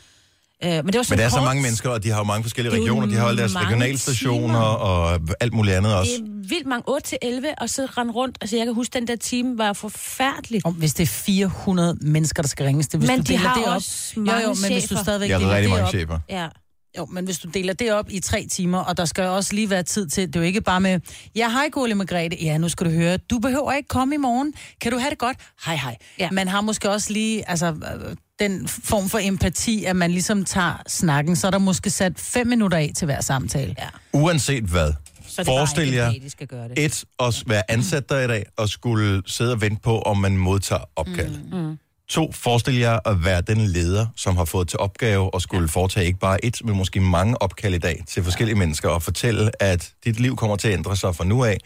Øh, 0.65 0.71
men 0.71 0.87
det 0.87 0.95
var 0.97 1.03
sådan 1.03 1.13
Men 1.13 1.19
der 1.19 1.25
er 1.25 1.29
så 1.29 1.37
kort. 1.37 1.45
mange 1.45 1.63
mennesker, 1.63 1.91
og 1.91 2.03
de 2.03 2.11
har 2.11 2.19
jo 2.19 2.25
mange 2.25 2.45
forskellige 2.45 2.71
Det 2.73 2.83
er 2.83 2.87
jo 2.87 2.93
regioner. 2.93 3.07
De 3.07 3.17
har 3.17 3.31
jo 3.31 3.37
deres 3.37 3.57
regionalstationer 3.57 4.47
timer. 4.47 4.59
og 4.61 5.21
alt 5.41 5.53
muligt 5.53 5.77
andet 5.77 5.95
også. 5.97 6.13
Det 6.19 6.29
er 6.29 6.49
vildt 6.49 6.67
mange, 6.67 6.89
8 6.89 7.07
til 7.09 7.19
11, 7.23 7.49
og 7.59 7.71
så 7.71 7.87
rende 7.99 8.13
rundt. 8.13 8.39
Altså, 8.41 8.57
jeg 8.57 8.67
kan 8.67 8.75
huske, 8.75 8.93
den 8.99 9.07
der 9.09 9.17
time 9.17 9.59
var 9.59 9.73
forfærdelig. 9.73 10.61
Om, 10.67 10.75
hvis 10.75 10.95
det 10.95 11.03
er 11.03 11.07
400 11.07 11.99
mennesker, 12.01 12.43
der 12.43 12.49
skal 12.49 12.67
ringes 12.67 12.89
til. 12.89 12.99
Hvis 12.99 13.09
Men 13.09 13.19
du 13.19 13.33
de 13.33 13.37
har 13.37 13.55
det 13.55 13.67
op, 13.67 13.75
også 13.75 14.13
jo, 14.17 14.23
mange 14.23 14.43
jo, 14.43 14.49
men 14.49 14.73
hvis 14.73 14.83
du 14.83 14.87
chefer. 14.89 15.03
stadigvæk 15.03 15.29
Jeg 15.31 15.39
deler 15.41 15.49
har 15.51 15.57
rigtig 15.57 15.71
det 15.71 15.77
mange 15.77 15.85
op, 15.87 15.91
chefer. 15.95 16.19
Ja. 16.31 16.49
Jo, 16.99 17.07
men 17.07 17.25
hvis 17.25 17.39
du 17.39 17.49
deler 17.49 17.73
det 17.73 17.93
op 17.93 18.07
i 18.11 18.21
tre 18.21 18.47
timer, 18.51 18.79
og 18.79 18.97
der 18.97 19.05
skal 19.05 19.25
også 19.25 19.55
lige 19.55 19.71
være 19.71 19.83
tid 19.83 20.09
til, 20.09 20.27
det 20.27 20.37
er 20.37 20.41
jo 20.41 20.47
ikke 20.47 20.61
bare 20.61 20.81
med, 20.81 21.01
ja, 21.37 21.51
hej 21.51 21.69
Gole 21.73 21.95
Margrethe, 21.95 22.39
ja, 22.43 22.59
nu 22.59 22.69
skal 22.69 22.87
du 22.87 22.91
høre, 22.91 23.17
du 23.17 23.39
behøver 23.39 23.73
ikke 23.73 23.89
komme 23.89 24.15
i 24.15 24.19
morgen, 24.19 24.55
kan 24.81 24.93
du 24.93 24.99
have 24.99 25.11
det 25.11 25.19
godt? 25.19 25.37
Hej, 25.67 25.77
hej. 25.77 25.97
Ja. 26.19 26.29
Man 26.33 26.49
har 26.49 26.61
måske 26.61 26.91
også 26.91 27.13
lige, 27.13 27.49
altså, 27.51 27.67
øh, 27.67 28.17
den 28.39 28.69
form 28.69 29.09
for 29.09 29.19
empati, 29.19 29.85
at 29.85 29.97
man 29.97 30.11
ligesom 30.11 30.45
tager 30.45 30.83
snakken, 30.89 31.37
så 31.37 31.47
er 31.47 31.51
der 31.51 31.59
måske 31.59 31.91
sat 31.91 32.13
fem 32.19 32.47
minutter 32.47 32.79
af 32.79 32.93
til 32.97 33.05
hver 33.07 33.21
samtale. 33.21 33.75
Ja. 33.79 33.89
Uanset 34.13 34.65
hvad. 34.65 34.93
Så 35.29 35.43
det 35.43 35.47
Forestil 35.47 35.93
jer, 35.93 36.11
dag, 36.11 36.21
de 36.25 36.31
skal 36.31 36.47
gøre 36.47 36.69
det. 36.69 36.85
et, 36.85 37.05
at 37.21 37.43
være 37.47 37.71
ansat 37.71 38.09
der 38.09 38.21
i 38.21 38.27
dag, 38.27 38.45
og 38.57 38.69
skulle 38.69 39.23
sidde 39.27 39.53
og 39.53 39.61
vente 39.61 39.81
på, 39.83 39.99
om 40.01 40.19
man 40.19 40.37
modtager 40.37 40.83
opkald. 40.97 41.35
Mm. 41.53 41.59
Mm. 41.59 41.79
To, 42.13 42.33
forestil 42.33 42.79
jer 42.79 43.09
at 43.09 43.25
være 43.25 43.41
den 43.41 43.59
leder, 43.61 44.07
som 44.17 44.37
har 44.37 44.45
fået 44.45 44.69
til 44.69 44.79
opgave 44.79 45.31
at 45.35 45.43
skulle 45.43 45.69
foretage 45.69 46.07
ikke 46.07 46.19
bare 46.19 46.45
et, 46.45 46.61
men 46.65 46.77
måske 46.77 47.01
mange 47.01 47.43
opkald 47.43 47.75
i 47.75 47.79
dag 47.79 48.05
til 48.07 48.25
forskellige 48.25 48.59
mennesker, 48.59 48.89
og 48.89 49.03
fortælle, 49.03 49.63
at 49.63 49.93
dit 50.05 50.21
liv 50.21 50.37
kommer 50.37 50.57
til 50.57 50.69
at 50.69 50.75
ændre 50.75 50.97
sig 50.97 51.17
fra 51.17 51.25
nu 51.25 51.45
af. 51.45 51.59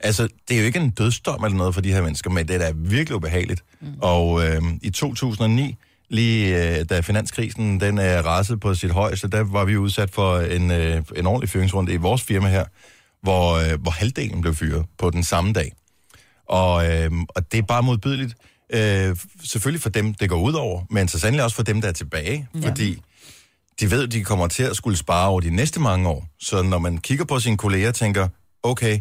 Altså, 0.00 0.28
det 0.48 0.56
er 0.56 0.60
jo 0.60 0.66
ikke 0.66 0.78
en 0.78 0.90
dødsdom 0.90 1.44
eller 1.44 1.58
noget 1.58 1.74
for 1.74 1.80
de 1.80 1.92
her 1.92 2.02
mennesker, 2.02 2.30
men 2.30 2.48
det 2.48 2.54
er 2.54 2.58
da 2.58 2.72
virkelig 2.74 3.16
ubehageligt. 3.16 3.64
Mm. 3.80 3.86
Og 4.00 4.46
øh, 4.46 4.62
i 4.82 4.90
2009, 4.90 5.76
lige 6.08 6.78
øh, 6.78 6.84
da 6.90 7.00
finanskrisen 7.00 7.80
den 7.80 7.98
øh, 7.98 8.24
rasede 8.24 8.58
på 8.58 8.74
sit 8.74 8.90
højeste, 8.90 9.28
der 9.28 9.40
var 9.40 9.64
vi 9.64 9.76
udsat 9.76 10.10
for 10.10 10.38
en, 10.38 10.70
øh, 10.70 11.02
en 11.16 11.26
ordentlig 11.26 11.50
fyringsrunde 11.50 11.92
i 11.92 11.96
vores 11.96 12.22
firma 12.22 12.48
her, 12.48 12.64
hvor, 13.22 13.54
øh, 13.54 13.80
hvor 13.80 13.90
halvdelen 13.90 14.40
blev 14.40 14.54
fyret 14.54 14.86
på 14.98 15.10
den 15.10 15.22
samme 15.22 15.52
dag. 15.52 15.72
Og, 16.48 16.90
øh, 16.90 17.10
og 17.28 17.52
det 17.52 17.58
er 17.58 17.62
bare 17.62 17.82
modbydeligt. 17.82 18.34
Øh, 18.72 19.16
selvfølgelig 19.44 19.82
for 19.82 19.88
dem, 19.88 20.14
det 20.14 20.28
går 20.28 20.40
ud 20.40 20.52
over, 20.52 20.82
men 20.90 21.08
så 21.08 21.18
sandelig 21.18 21.44
også 21.44 21.56
for 21.56 21.62
dem, 21.62 21.80
der 21.80 21.88
er 21.88 21.92
tilbage. 21.92 22.48
Ja. 22.54 22.68
Fordi 22.68 23.02
de 23.80 23.90
ved, 23.90 24.02
at 24.02 24.12
de 24.12 24.24
kommer 24.24 24.46
til 24.46 24.62
at 24.62 24.76
skulle 24.76 24.96
spare 24.96 25.28
over 25.28 25.40
de 25.40 25.50
næste 25.50 25.80
mange 25.80 26.08
år. 26.08 26.26
Så 26.40 26.62
når 26.62 26.78
man 26.78 26.98
kigger 26.98 27.24
på 27.24 27.40
sine 27.40 27.56
kolleger 27.56 27.88
og 27.88 27.94
tænker, 27.94 28.28
okay, 28.62 28.98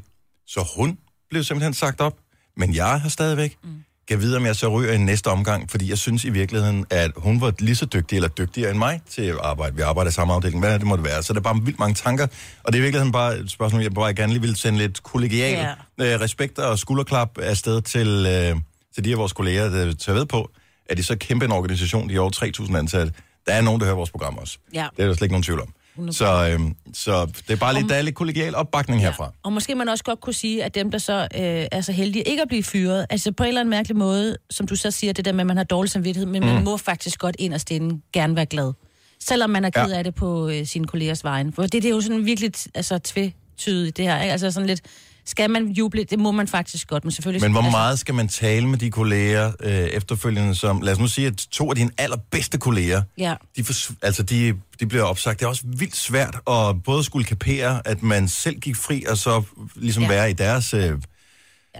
så 0.47 0.71
hun 0.77 0.97
blev 1.29 1.43
simpelthen 1.43 1.73
sagt 1.73 2.01
op, 2.01 2.13
men 2.57 2.75
jeg 2.75 3.01
har 3.01 3.09
stadigvæk. 3.09 3.57
Mm. 3.63 3.69
Kan 4.07 4.21
vide, 4.21 4.37
om 4.37 4.45
jeg 4.45 4.55
så 4.55 4.67
ryger 4.67 4.93
i 4.93 4.97
næste 4.97 5.27
omgang, 5.27 5.71
fordi 5.71 5.89
jeg 5.89 5.97
synes 5.97 6.23
i 6.23 6.29
virkeligheden, 6.29 6.85
at 6.89 7.11
hun 7.17 7.41
var 7.41 7.53
lige 7.59 7.75
så 7.75 7.85
dygtig 7.85 8.15
eller 8.15 8.29
dygtigere 8.29 8.69
end 8.69 8.77
mig 8.77 9.01
til 9.09 9.21
at 9.21 9.37
arbejde. 9.43 9.75
Vi 9.75 9.81
arbejder 9.81 10.09
i 10.09 10.13
samme 10.13 10.33
afdeling. 10.33 10.59
Hvad 10.59 10.79
det 10.79 10.87
måtte 10.87 11.03
være? 11.03 11.23
Så 11.23 11.33
der 11.33 11.39
er 11.39 11.43
bare 11.43 11.61
vildt 11.63 11.79
mange 11.79 11.95
tanker, 11.95 12.27
og 12.63 12.73
det 12.73 12.75
er 12.75 12.79
i 12.79 12.81
virkeligheden 12.81 13.11
bare 13.11 13.37
et 13.37 13.51
spørgsmål, 13.51 13.81
jeg 13.81 13.93
bare 13.93 14.13
gerne 14.13 14.33
lige 14.33 14.41
vil 14.41 14.55
sende 14.55 14.77
lidt 14.79 15.03
kollegial 15.03 15.53
yeah. 15.99 16.13
øh, 16.13 16.21
respekt 16.21 16.59
og 16.59 16.79
skulderklap 16.79 17.37
afsted 17.37 17.81
til, 17.81 18.07
øh, 18.07 18.55
til 18.97 19.03
de 19.03 19.11
af 19.11 19.17
vores 19.17 19.33
kolleger, 19.33 19.69
der 19.69 19.93
tager 19.93 20.17
ved 20.17 20.25
på, 20.25 20.49
at 20.89 20.97
det 20.97 21.03
er 21.03 21.05
så 21.05 21.17
kæmpe 21.17 21.45
en 21.45 21.51
organisation, 21.51 22.09
de 22.09 22.15
er 22.15 22.19
over 22.19 22.31
3.000 22.69 22.77
ansatte. 22.77 23.13
Der 23.47 23.53
er 23.53 23.61
nogen, 23.61 23.79
der 23.79 23.85
hører 23.85 23.95
vores 23.95 24.11
program 24.11 24.37
også. 24.37 24.57
Ja. 24.73 24.87
Det 24.97 25.03
er 25.03 25.07
der 25.07 25.13
slet 25.13 25.21
ikke 25.25 25.33
nogen 25.33 25.43
tvivl 25.43 25.61
om. 25.61 25.67
Så, 26.11 26.49
øhm, 26.51 26.75
så 26.93 27.25
det 27.25 27.49
er 27.53 27.55
bare 27.55 27.73
lidt, 27.73 27.89
der 27.89 27.95
er 27.95 28.01
lidt 28.01 28.15
kollegial 28.15 28.55
opbakning 28.55 29.01
herfra. 29.01 29.31
Og 29.43 29.53
måske 29.53 29.75
man 29.75 29.89
også 29.89 30.03
godt 30.03 30.21
kunne 30.21 30.33
sige, 30.33 30.63
at 30.63 30.75
dem, 30.75 30.91
der 30.91 30.97
så 30.97 31.13
øh, 31.21 31.67
er 31.71 31.81
så 31.81 31.91
heldige 31.91 32.23
ikke 32.23 32.41
at 32.41 32.47
blive 32.47 32.63
fyret, 32.63 33.05
altså 33.09 33.31
på 33.31 33.43
en 33.43 33.47
eller 33.47 33.61
anden 33.61 33.69
mærkelig 33.69 33.97
måde, 33.97 34.37
som 34.49 34.67
du 34.67 34.75
så 34.75 34.91
siger, 34.91 35.13
det 35.13 35.25
der 35.25 35.31
med, 35.31 35.39
at 35.39 35.47
man 35.47 35.57
har 35.57 35.63
dårlig 35.63 35.91
samvittighed, 35.91 36.25
men 36.25 36.41
mm. 36.41 36.47
man 36.47 36.63
må 36.63 36.77
faktisk 36.77 37.19
godt 37.19 37.35
ind 37.39 37.53
og 37.53 37.61
stille 37.61 38.01
gerne 38.13 38.35
være 38.35 38.45
glad. 38.45 38.73
Selvom 39.19 39.49
man 39.49 39.65
er 39.65 39.69
ked 39.69 39.91
Ja. 39.91 39.97
af 39.97 40.03
det 40.03 40.15
på 40.15 40.49
øh, 40.49 40.65
sine 40.65 40.87
kollegers 40.87 41.23
vejen. 41.23 41.53
For 41.53 41.61
det, 41.61 41.73
det 41.73 41.85
er 41.85 41.89
jo 41.89 42.01
sådan 42.01 42.25
virkelig 42.25 42.51
altså, 42.75 42.97
tvetydigt, 42.99 43.97
det 43.97 44.05
her. 44.05 44.21
Ikke? 44.21 44.31
Altså 44.31 44.51
sådan 44.51 44.67
lidt, 44.67 44.81
skal 45.27 45.49
man 45.49 45.67
juble? 45.67 46.03
Det 46.03 46.19
må 46.19 46.31
man 46.31 46.47
faktisk 46.47 46.87
godt, 46.87 47.03
men 47.05 47.11
selvfølgelig... 47.11 47.41
Men 47.41 47.51
hvor 47.51 47.61
altså, 47.61 47.71
meget 47.71 47.99
skal 47.99 48.15
man 48.15 48.27
tale 48.27 48.67
med 48.67 48.77
de 48.77 48.91
kolleger 48.91 49.51
øh, 49.59 49.71
efterfølgende, 49.71 50.55
som, 50.55 50.81
lad 50.81 50.93
os 50.93 50.99
nu 50.99 51.07
sige, 51.07 51.27
at 51.27 51.37
to 51.51 51.69
af 51.69 51.75
dine 51.75 51.91
allerbedste 51.97 52.57
kolleger, 52.57 53.01
Ja. 53.17 53.35
de, 53.57 53.61
fors- 53.61 53.93
altså 54.01 54.23
de, 54.23 54.53
de 54.79 54.85
bliver 54.87 55.03
opsagt. 55.03 55.39
Det 55.39 55.45
er 55.45 55.49
også 55.49 55.63
vildt 55.65 55.95
svært 55.95 56.37
at 56.49 56.83
både 56.83 57.03
skulle 57.03 57.25
kapere, 57.25 57.81
at 57.87 58.03
man 58.03 58.27
selv 58.27 58.59
gik 58.59 58.75
fri, 58.75 59.03
og 59.09 59.17
så 59.17 59.43
ligesom 59.75 60.03
ja. 60.03 60.09
Ja. 60.09 60.15
være 60.15 60.29
i 60.29 60.33
deres 60.33 60.73
øh, 60.73 60.93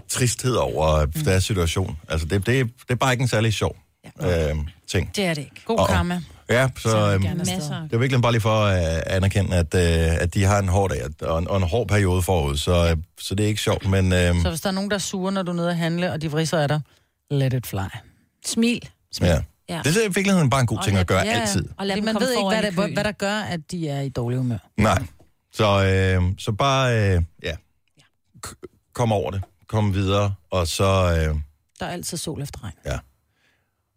tristhed 0.08 0.54
over 0.54 1.06
mm. 1.06 1.12
deres 1.12 1.44
situation. 1.44 1.98
Altså 2.08 2.26
det, 2.26 2.46
det, 2.46 2.66
det 2.66 2.90
er 2.90 2.94
bare 2.94 3.12
ikke 3.12 3.22
en 3.22 3.28
særlig 3.28 3.52
sjov 3.52 3.76
øh, 4.22 4.28
ting. 4.88 5.16
Det 5.16 5.24
er 5.24 5.34
det 5.34 5.40
ikke. 5.42 5.62
God 5.64 5.78
Og- 5.78 5.88
karma. 5.88 6.22
Ja, 6.50 6.68
så 6.78 6.88
øh, 6.98 7.14
afsted. 7.14 7.34
Masser. 7.36 7.80
det 7.82 7.92
er 7.92 7.98
virkelig 7.98 8.22
bare 8.22 8.32
lige 8.32 8.40
for 8.42 8.64
at 8.64 9.02
anerkende, 9.06 9.56
at, 9.56 9.74
øh, 9.74 10.22
at 10.22 10.34
de 10.34 10.44
har 10.44 10.58
en 10.58 10.68
hård 10.68 10.90
dag 10.90 11.02
og 11.28 11.38
en, 11.38 11.48
og 11.48 11.56
en 11.56 11.62
hård 11.62 11.88
periode 11.88 12.22
forud, 12.22 12.56
så, 12.56 12.88
øh, 12.90 12.96
så 13.20 13.34
det 13.34 13.44
er 13.44 13.48
ikke 13.48 13.60
sjovt, 13.60 13.88
men... 13.90 14.12
Øh, 14.12 14.42
Så 14.42 14.48
hvis 14.48 14.60
der 14.60 14.68
er 14.68 14.72
nogen, 14.72 14.90
der 14.90 14.94
er 14.96 15.00
sure, 15.00 15.32
når 15.32 15.42
du 15.42 15.50
er 15.50 15.56
nede 15.56 15.70
at 15.70 15.76
handle, 15.76 16.12
og 16.12 16.22
de 16.22 16.30
vrisser 16.30 16.58
af 16.58 16.68
dig, 16.68 16.80
let 17.30 17.52
it 17.52 17.66
fly. 17.66 17.78
Smil. 18.46 18.88
ja. 19.20 19.42
Ja. 19.70 19.80
Det 19.84 19.96
er 19.96 20.00
i 20.00 20.04
virkeligheden 20.04 20.50
bare 20.50 20.60
en 20.60 20.66
god 20.66 20.78
Og 20.78 20.84
ting 20.84 20.94
lad- 20.94 21.00
at 21.00 21.06
gøre 21.06 21.20
Ja, 21.20 21.30
ja. 21.34 21.40
altid. 21.40 21.68
Og 21.76 21.86
lad 21.86 21.96
man 21.96 22.04
komme 22.14 22.20
ved 22.26 22.32
ikke, 22.32 22.48
hvad, 22.48 22.72
køen. 22.84 22.94
hvad 22.94 23.04
der 23.04 23.12
gør, 23.12 23.34
at 23.40 23.60
de 23.70 23.88
er 23.88 24.00
i 24.00 24.08
dårlig 24.08 24.38
humør. 24.38 24.58
Nej. 24.76 25.02
Så, 25.52 25.84
øh, 25.84 26.22
så 26.38 26.52
bare, 26.52 27.14
øh, 27.16 27.22
ja, 27.42 27.52
K- 28.46 28.90
kom 28.94 29.12
over 29.12 29.30
det. 29.30 29.42
Kom 29.66 29.94
videre, 29.94 30.34
og 30.50 30.68
så... 30.68 30.84
Øh, 30.84 31.36
Der 31.80 31.86
er 31.86 31.90
altid 31.90 32.16
sol 32.18 32.42
efter 32.42 32.58
regn. 32.64 32.74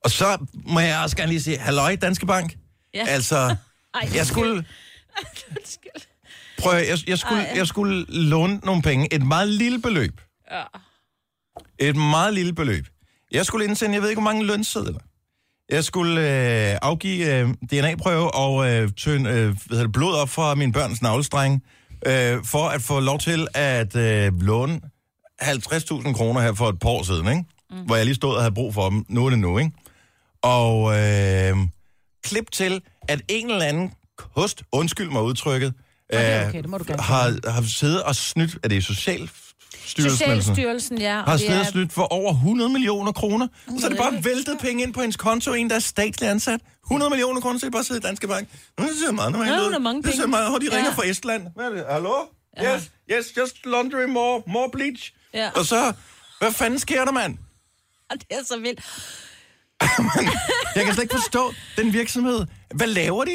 Og 0.03 0.11
så 0.11 0.37
må 0.53 0.79
jeg 0.79 0.99
også 1.03 1.15
gerne 1.17 1.29
lige 1.31 1.41
sige, 1.41 1.57
halløj, 1.57 1.95
Danske 1.95 2.25
Bank. 2.25 2.57
Ja. 2.93 3.05
Altså, 3.07 3.35
Ej, 3.93 4.09
jeg 4.15 4.25
skulle... 4.25 4.65
Prøv, 6.59 6.73
at- 6.73 6.89
jeg, 6.89 6.97
jeg, 7.09 7.19
skulle, 7.19 7.47
jeg 7.55 7.67
skulle 7.67 8.05
låne 8.09 8.59
nogle 8.63 8.81
penge. 8.81 9.13
Et 9.13 9.21
meget 9.27 9.47
lille 9.47 9.81
beløb. 9.81 10.21
Ja. 10.51 10.63
Et 11.79 11.95
meget 11.95 12.33
lille 12.33 12.53
beløb. 12.53 12.87
Jeg 13.31 13.45
skulle 13.45 13.65
indsende, 13.65 13.93
jeg 13.95 14.01
ved 14.01 14.09
ikke, 14.09 14.21
hvor 14.21 14.31
mange 14.31 14.45
lønsedler. 14.45 14.99
Jeg 15.69 15.83
skulle 15.83 16.21
øh, 16.71 16.77
afgive 16.81 17.35
øh, 17.39 17.49
DNA-prøve 17.53 18.35
og 18.35 18.71
øh, 18.71 18.89
tøn, 18.97 19.25
øh, 19.25 19.33
hvad 19.33 19.55
hedder 19.69 19.83
det, 19.83 19.91
blod 19.91 20.13
op 20.15 20.29
fra 20.29 20.55
min 20.55 20.71
børns 20.71 21.01
navlestreng, 21.01 21.63
øh, 22.05 22.43
for 22.45 22.67
at 22.69 22.81
få 22.81 22.99
lov 22.99 23.19
til 23.19 23.47
at 23.53 23.95
øh, 23.95 24.41
låne 24.41 24.81
50.000 25.41 26.13
kroner 26.13 26.41
her 26.41 26.53
for 26.53 26.69
et 26.69 26.79
par 26.79 26.89
år 26.89 27.03
siden, 27.03 27.27
ikke? 27.27 27.43
Mm. 27.71 27.77
hvor 27.85 27.95
jeg 27.95 28.05
lige 28.05 28.15
stod 28.15 28.35
og 28.35 28.41
havde 28.41 28.53
brug 28.53 28.73
for 28.73 28.89
dem. 28.89 29.05
Nu 29.09 29.25
er 29.25 29.29
det 29.29 29.39
nu, 29.39 29.57
ikke? 29.57 29.71
Og 30.41 30.99
øh, 30.99 31.55
klip 32.23 32.51
til, 32.51 32.81
at 33.07 33.21
en 33.27 33.51
eller 33.51 33.65
anden 33.65 33.93
kost, 34.35 34.63
undskyld 34.71 35.09
mig 35.09 35.21
udtrykket, 35.23 35.73
øh, 36.13 36.19
okay, 36.19 36.53
det 36.61 36.69
må 36.69 36.77
du 36.77 36.83
gerne 36.87 37.01
har, 37.03 37.51
har 37.51 37.61
siddet 37.61 38.03
og 38.03 38.15
snydt, 38.15 38.57
er 38.63 38.67
det 38.67 38.83
sådan? 38.85 39.29
Socialstyrelsen, 39.85 40.97
ja. 41.01 41.19
og 41.19 41.25
har 41.25 41.31
det 41.31 41.39
siddet 41.39 41.59
og 41.59 41.65
er- 41.65 41.71
snydt 41.71 41.93
for 41.93 42.01
over 42.13 42.31
100 42.33 42.69
millioner 42.69 43.11
kroner. 43.11 43.47
Og 43.67 43.73
så 43.79 43.85
er 43.85 43.89
det 43.89 43.97
bare 43.99 44.23
væltet 44.23 44.57
penge 44.59 44.83
ind 44.83 44.93
på 44.93 45.01
hendes 45.01 45.17
konto, 45.17 45.53
en 45.53 45.69
der 45.69 45.75
er 45.75 45.79
statslig 45.79 46.29
ansat. 46.29 46.59
100 46.85 47.09
millioner 47.09 47.41
kroner, 47.41 47.59
så 47.59 47.65
det 47.65 47.73
bare 47.73 47.83
siddet 47.83 48.03
i 48.03 48.07
Danske 48.07 48.27
Bank. 48.27 48.47
Nu 48.79 48.85
det 48.87 48.93
ser 49.05 49.11
meget 49.11 49.31
normalt 49.31 49.61
ud. 49.75 49.79
mange 49.79 50.03
Det 50.03 50.13
ser 50.13 50.27
meget, 50.27 50.49
hvor 50.49 50.57
de 50.59 50.65
ringer 50.65 50.89
Ja. 50.89 50.95
fra 50.95 51.05
Estland. 51.05 51.47
Hvad 51.55 51.65
er 51.65 51.69
det? 51.69 51.85
Hallo? 51.89 52.13
Ja. 52.57 52.75
Yes, 52.75 52.91
yes, 53.11 53.37
just 53.37 53.65
laundry 53.65 54.03
more, 54.09 54.41
more 54.47 54.69
bleach. 54.71 55.13
Ja. 55.33 55.49
Og 55.55 55.65
så, 55.65 55.93
hvad 56.39 56.51
fanden 56.51 56.79
sker 56.79 57.05
der, 57.05 57.11
mand? 57.11 57.37
Og 58.09 58.15
det 58.21 58.25
er 58.29 58.43
så 58.45 58.59
vildt. 58.59 58.79
Jeg 60.75 60.85
kan 60.85 60.93
slet 60.93 61.03
ikke 61.03 61.15
forstå 61.15 61.53
den 61.77 61.93
virksomhed. 61.93 62.45
Hvad 62.75 62.87
laver 62.87 63.23
de? 63.23 63.31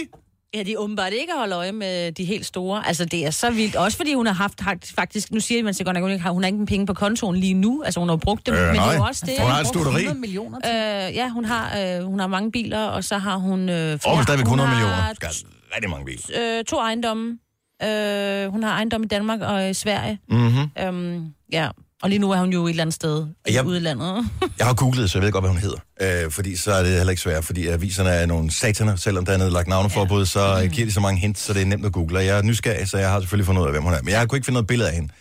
Ja, 0.55 0.63
de 0.63 0.73
er 0.73 0.77
åbenbart 0.79 1.13
ikke 1.13 1.33
at 1.33 1.39
holde 1.39 1.55
øje 1.57 1.73
med 1.73 2.13
de 2.13 2.25
helt 2.25 2.47
store. 2.47 2.87
Altså, 2.87 3.05
det 3.05 3.27
er 3.27 3.31
så 3.31 3.51
vildt. 3.51 3.77
Også 3.77 3.97
fordi 3.97 4.15
hun 4.15 4.27
har 4.27 4.33
haft 4.35 4.63
faktisk... 4.95 5.31
Nu 5.33 5.41
siger 5.41 5.63
man 5.63 5.75
så 5.75 5.85
godt 5.85 5.95
nok, 5.95 6.01
at 6.01 6.05
hun 6.05 6.11
ikke 6.11 6.23
har, 6.23 6.31
hun 6.31 6.43
har 6.43 6.47
ikke 6.47 6.67
penge 6.67 6.87
på 6.87 6.95
kontoen 6.95 7.37
lige 7.37 7.55
nu. 7.55 7.83
Altså, 7.85 8.01
hun 8.01 8.09
har 8.09 8.17
brugt 8.17 8.47
dem. 8.47 8.55
Øh, 8.55 8.61
men 8.61 8.75
det 8.75 8.81
er 8.81 8.93
jo 8.93 8.99
nej. 8.99 9.09
også 9.09 9.27
det. 9.27 9.35
Hun 9.41 9.51
har 9.51 9.61
et 9.61 9.67
studeri. 9.67 9.95
100 9.95 10.21
millioner 10.21 10.61
til. 10.61 10.71
Øh, 10.71 11.17
ja, 11.17 11.29
hun 11.29 11.45
har, 11.45 11.79
øh, 11.79 12.05
hun 12.05 12.21
har 12.21 12.27
mange 12.27 12.53
biler, 12.53 12.85
og 12.85 13.05
så 13.05 13.19
har 13.19 13.37
hun... 13.37 13.69
Øh, 13.69 13.91
men 13.91 13.99
stadigvæk 14.01 14.45
100 14.45 14.69
hun 14.69 14.77
millioner. 14.77 15.15
Skal 15.15 15.29
rigtig 15.75 15.91
mange 15.91 16.05
biler. 16.07 16.59
øh, 16.59 16.65
to 16.65 16.77
ejendomme. 16.77 17.39
Øh, 17.83 18.49
hun 18.49 18.63
har 18.63 18.71
ejendom 18.71 19.03
i 19.03 19.07
Danmark 19.07 19.41
og 19.41 19.71
i 19.71 19.75
Sverige. 19.75 20.19
Mm-hmm. 20.29 20.71
Øhm, 20.79 21.27
ja, 21.53 21.69
og 22.07 22.11
lige 22.11 22.19
nu 22.19 22.31
er 22.31 22.39
hun 22.41 22.53
jo 22.53 22.67
et 22.67 22.71
eller 22.71 22.83
andet 22.83 22.95
sted 22.95 23.27
i 23.49 23.53
Jeg- 23.53 23.67
udlandet. 23.67 24.29
Jeg 24.59 24.67
har 24.67 24.75
googlet, 24.75 25.11
så 25.11 25.19
jeg 25.19 25.25
ved 25.25 25.33
godt, 25.33 25.43
hvad 25.45 25.51
hun 25.51 25.61
hedder. 25.61 26.25
Øh, 26.25 26.31
fordi 26.31 26.57
så 26.57 26.73
er 26.73 26.83
det 26.83 26.93
heller 26.93 27.11
ikke 27.11 27.23
svært, 27.23 27.45
fordi 27.45 27.67
aviserne 27.67 28.11
er 28.11 28.27
nogle 28.27 28.51
sataner, 28.55 28.97
selvom 28.97 29.25
der 29.27 29.33
er 29.33 29.37
nedlagt 29.37 29.69
navneforbud, 29.69 30.27
så 30.27 30.61
Mm. 30.65 30.71
giver 30.71 30.87
de 30.87 30.93
så 30.93 31.01
mange 31.01 31.21
hints, 31.21 31.41
så 31.41 31.53
det 31.53 31.63
er 31.63 31.67
nemt 31.67 31.87
at 31.87 31.93
google. 31.93 32.19
Og 32.19 32.27
jeg 32.27 32.39
er 32.39 32.43
nysgerrig, 32.43 32.89
så 32.89 32.99
jeg 32.99 33.11
har 33.11 33.21
selvfølgelig 33.21 33.47
fundet 33.47 33.63
ud 33.63 33.67
af, 33.67 33.73
hvem 33.73 33.83
hun 33.83 33.93
er. 33.93 34.03
Men 34.03 34.13
jeg 34.13 34.29
kunne 34.29 34.37
ikke 34.37 34.45
finde 34.45 34.55
noget 34.55 34.67
billede 34.67 34.89
af 34.91 34.95
hende. 34.95 35.13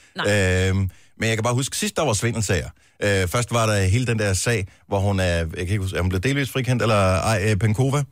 Øh, 0.69 0.75
men 1.19 1.29
jeg 1.29 1.37
kan 1.37 1.43
bare 1.43 1.53
huske, 1.53 1.77
sidst 1.77 1.95
der 1.95 2.05
var 2.05 2.13
svindelsager. 2.13 2.69
Øh, 3.03 3.27
først 3.27 3.53
var 3.53 3.65
der 3.65 3.83
hele 3.83 4.05
den 4.07 4.19
der 4.19 4.33
sag, 4.33 4.67
hvor 4.87 4.99
hun 4.99 5.19
er, 5.19 5.25
jeg 5.25 5.47
kan 5.57 5.59
ikke 5.67 5.77
huske, 5.77 5.97
er 5.97 6.01
hun 6.01 6.09
blev 6.09 6.21
delvist 6.21 6.51
frikendt, 6.51 6.81
eller 6.81 6.95
ej, 7.19 7.45
øh, 7.49 7.55
Penkova. 7.57 8.03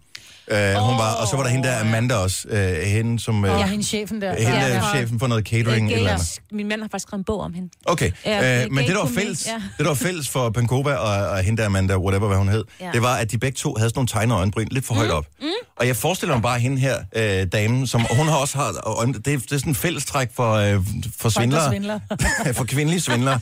Øh, 0.47 0.58
hun 0.75 0.97
var, 0.97 1.13
og 1.21 1.27
så 1.27 1.36
var 1.36 1.43
der 1.43 1.49
hende 1.49 1.67
der 1.67 1.79
Amanda 1.79 2.15
også, 2.15 2.47
øh, 2.49 2.73
hende 2.77 3.19
som... 3.19 3.45
Øh, 3.45 3.51
Ja, 3.60 3.65
hende 3.67 3.84
chefen 3.84 4.21
der. 4.21 4.36
hende 4.36 4.51
Ja, 4.51 4.67
er 4.67 4.82
fra- 4.82 4.95
chefen 4.97 5.19
for 5.19 5.27
noget 5.27 5.45
catering. 5.47 5.91
Øh, 5.91 5.97
eller 5.97 6.12
andet. 6.12 6.39
Min 6.51 6.67
mand 6.67 6.82
har 6.82 6.88
faktisk 6.91 7.08
skrevet 7.08 7.19
en 7.19 7.23
bog 7.23 7.39
om 7.39 7.53
hende. 7.53 7.69
Okay, 7.86 8.12
Ja, 8.25 8.58
øh, 8.58 8.63
det 8.63 8.71
men 8.71 8.86
det 8.86 8.95
der 8.95 9.01
var 9.01 9.10
fælles, 9.15 9.47
ja. 9.47 9.53
det 9.53 9.62
der 9.79 9.88
var 9.88 9.93
fælles 9.93 10.29
for 10.29 10.49
Pankova 10.49 10.93
og, 10.93 11.29
og 11.29 11.38
hende 11.39 11.62
der 11.62 11.67
Amanda, 11.67 11.97
whatever 11.97 12.27
hvad 12.27 12.38
hun 12.38 12.49
hed, 12.49 12.63
ja. 12.79 12.86
Ja. 12.86 12.91
det 12.91 13.01
var, 13.01 13.15
at 13.15 13.32
de 13.32 13.38
begge 13.38 13.56
to 13.56 13.75
havde 13.77 13.89
sådan 13.89 13.97
nogle 13.97 14.08
tegnede 14.08 14.38
øjenbryn 14.38 14.67
lidt 14.71 14.86
for 14.86 14.93
højt 14.93 15.12
op. 15.12 15.25
Mm. 15.41 15.47
Og 15.75 15.88
jeg 15.88 15.95
forestiller 15.95 16.36
mig 16.36 16.41
bare 16.43 16.60
hende 16.60 16.77
her, 16.79 16.97
øh, 17.15 17.47
damen, 17.51 17.88
som 17.88 18.06
hun 18.17 18.27
har 18.27 18.36
også 18.36 18.58
har, 18.58 18.97
øjen, 18.97 19.13
det, 19.13 19.27
er, 19.34 19.38
det 19.38 19.51
er 19.51 19.58
sådan 19.58 19.71
en 19.71 19.75
fællestræk 19.75 20.29
for, 20.36 20.53
øh, 20.53 20.79
for 21.19 21.29
svindlere. 21.29 21.69
svindler. 21.69 21.99
for 22.58 22.63
kvindelige 22.63 23.01
svindlere. 23.01 23.39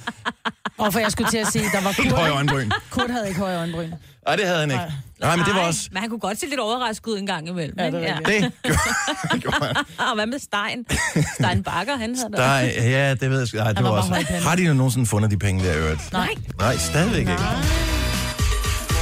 Og 0.78 0.94
for 0.94 1.00
jeg 1.00 1.12
skulle 1.12 1.30
til 1.30 1.38
at 1.38 1.48
sige, 1.48 1.66
der 1.74 1.82
var 1.82 1.92
Helt 2.02 2.12
høje 2.12 2.26
Kurt. 2.30 2.36
øjenbryn. 2.36 2.70
Kurt 2.90 3.10
havde 3.12 3.28
ikke 3.28 3.40
høje 3.40 3.58
øjenbryn. 3.58 3.92
Nej, 4.28 4.36
det 4.36 4.46
havde 4.46 4.60
han 4.60 4.72
ikke. 4.72 4.84
Nej, 5.20 5.36
men 5.36 5.46
det 5.46 5.54
var 5.56 5.60
også... 5.62 5.90
Men 5.92 6.02
han 6.02 6.10
kunne 6.10 6.20
godt 6.20 6.40
se 6.40 6.46
lidt 6.46 6.60
overrasket 6.60 7.08
ud 7.08 7.18
en 7.18 7.26
gang 7.28 7.48
imellem. 7.48 7.76
Ja, 7.80 7.86
det 7.86 7.94
rigtigt. 8.28 8.54
Det 9.34 9.42
gjorde, 9.42 9.58
han. 9.66 9.76
Og 10.10 10.16
hvad 10.16 10.26
med 10.26 10.40
Stein? 10.40 10.86
Stein 11.34 11.64
Bakker, 11.64 11.98
han 11.98 12.16
havde 12.16 12.32
Der, 12.38 12.44
er- 12.44 12.90
ja, 12.90 13.14
det 13.14 13.30
ved 13.30 13.40
jeg 13.40 13.48
sgu. 13.48 13.58
Nej, 13.58 13.74
det 13.74 13.84
var 13.84 13.90
var 13.92 13.98
også... 13.98 14.26
Har 14.48 14.56
de 14.56 14.64
nu 14.68 14.74
nogensinde 14.74 15.06
fundet 15.06 15.32
de 15.32 15.38
penge 15.38 15.66
der, 15.66 15.78
øvrigt? 15.78 16.12
Nej. 16.14 16.30
Nej, 16.60 16.78
stadigvæk 16.78 17.20
ikke. 17.20 17.38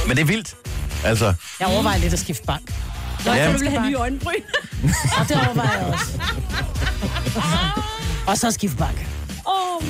Men 0.08 0.16
det 0.16 0.22
er 0.22 0.26
vildt. 0.26 0.54
Altså, 1.04 1.34
Jeg 1.60 1.68
overvejer 1.68 1.98
lidt 1.98 2.12
at 2.12 2.18
skifte 2.18 2.42
bank. 2.46 2.74
Nå, 3.26 3.32
Ja. 3.32 3.44
ja, 3.46 3.52
du 3.52 3.58
vil 3.58 3.68
have 3.70 3.86
nye 3.86 3.94
øjenbryn. 3.94 4.34
Og 5.20 5.28
det 5.28 5.36
overvejer 5.46 5.78
jeg 5.78 5.86
også. 5.86 6.20
Og 8.26 8.38
så 8.38 8.50
skifte 8.50 8.76
bank. 8.76 9.06
Oh, 9.46 9.88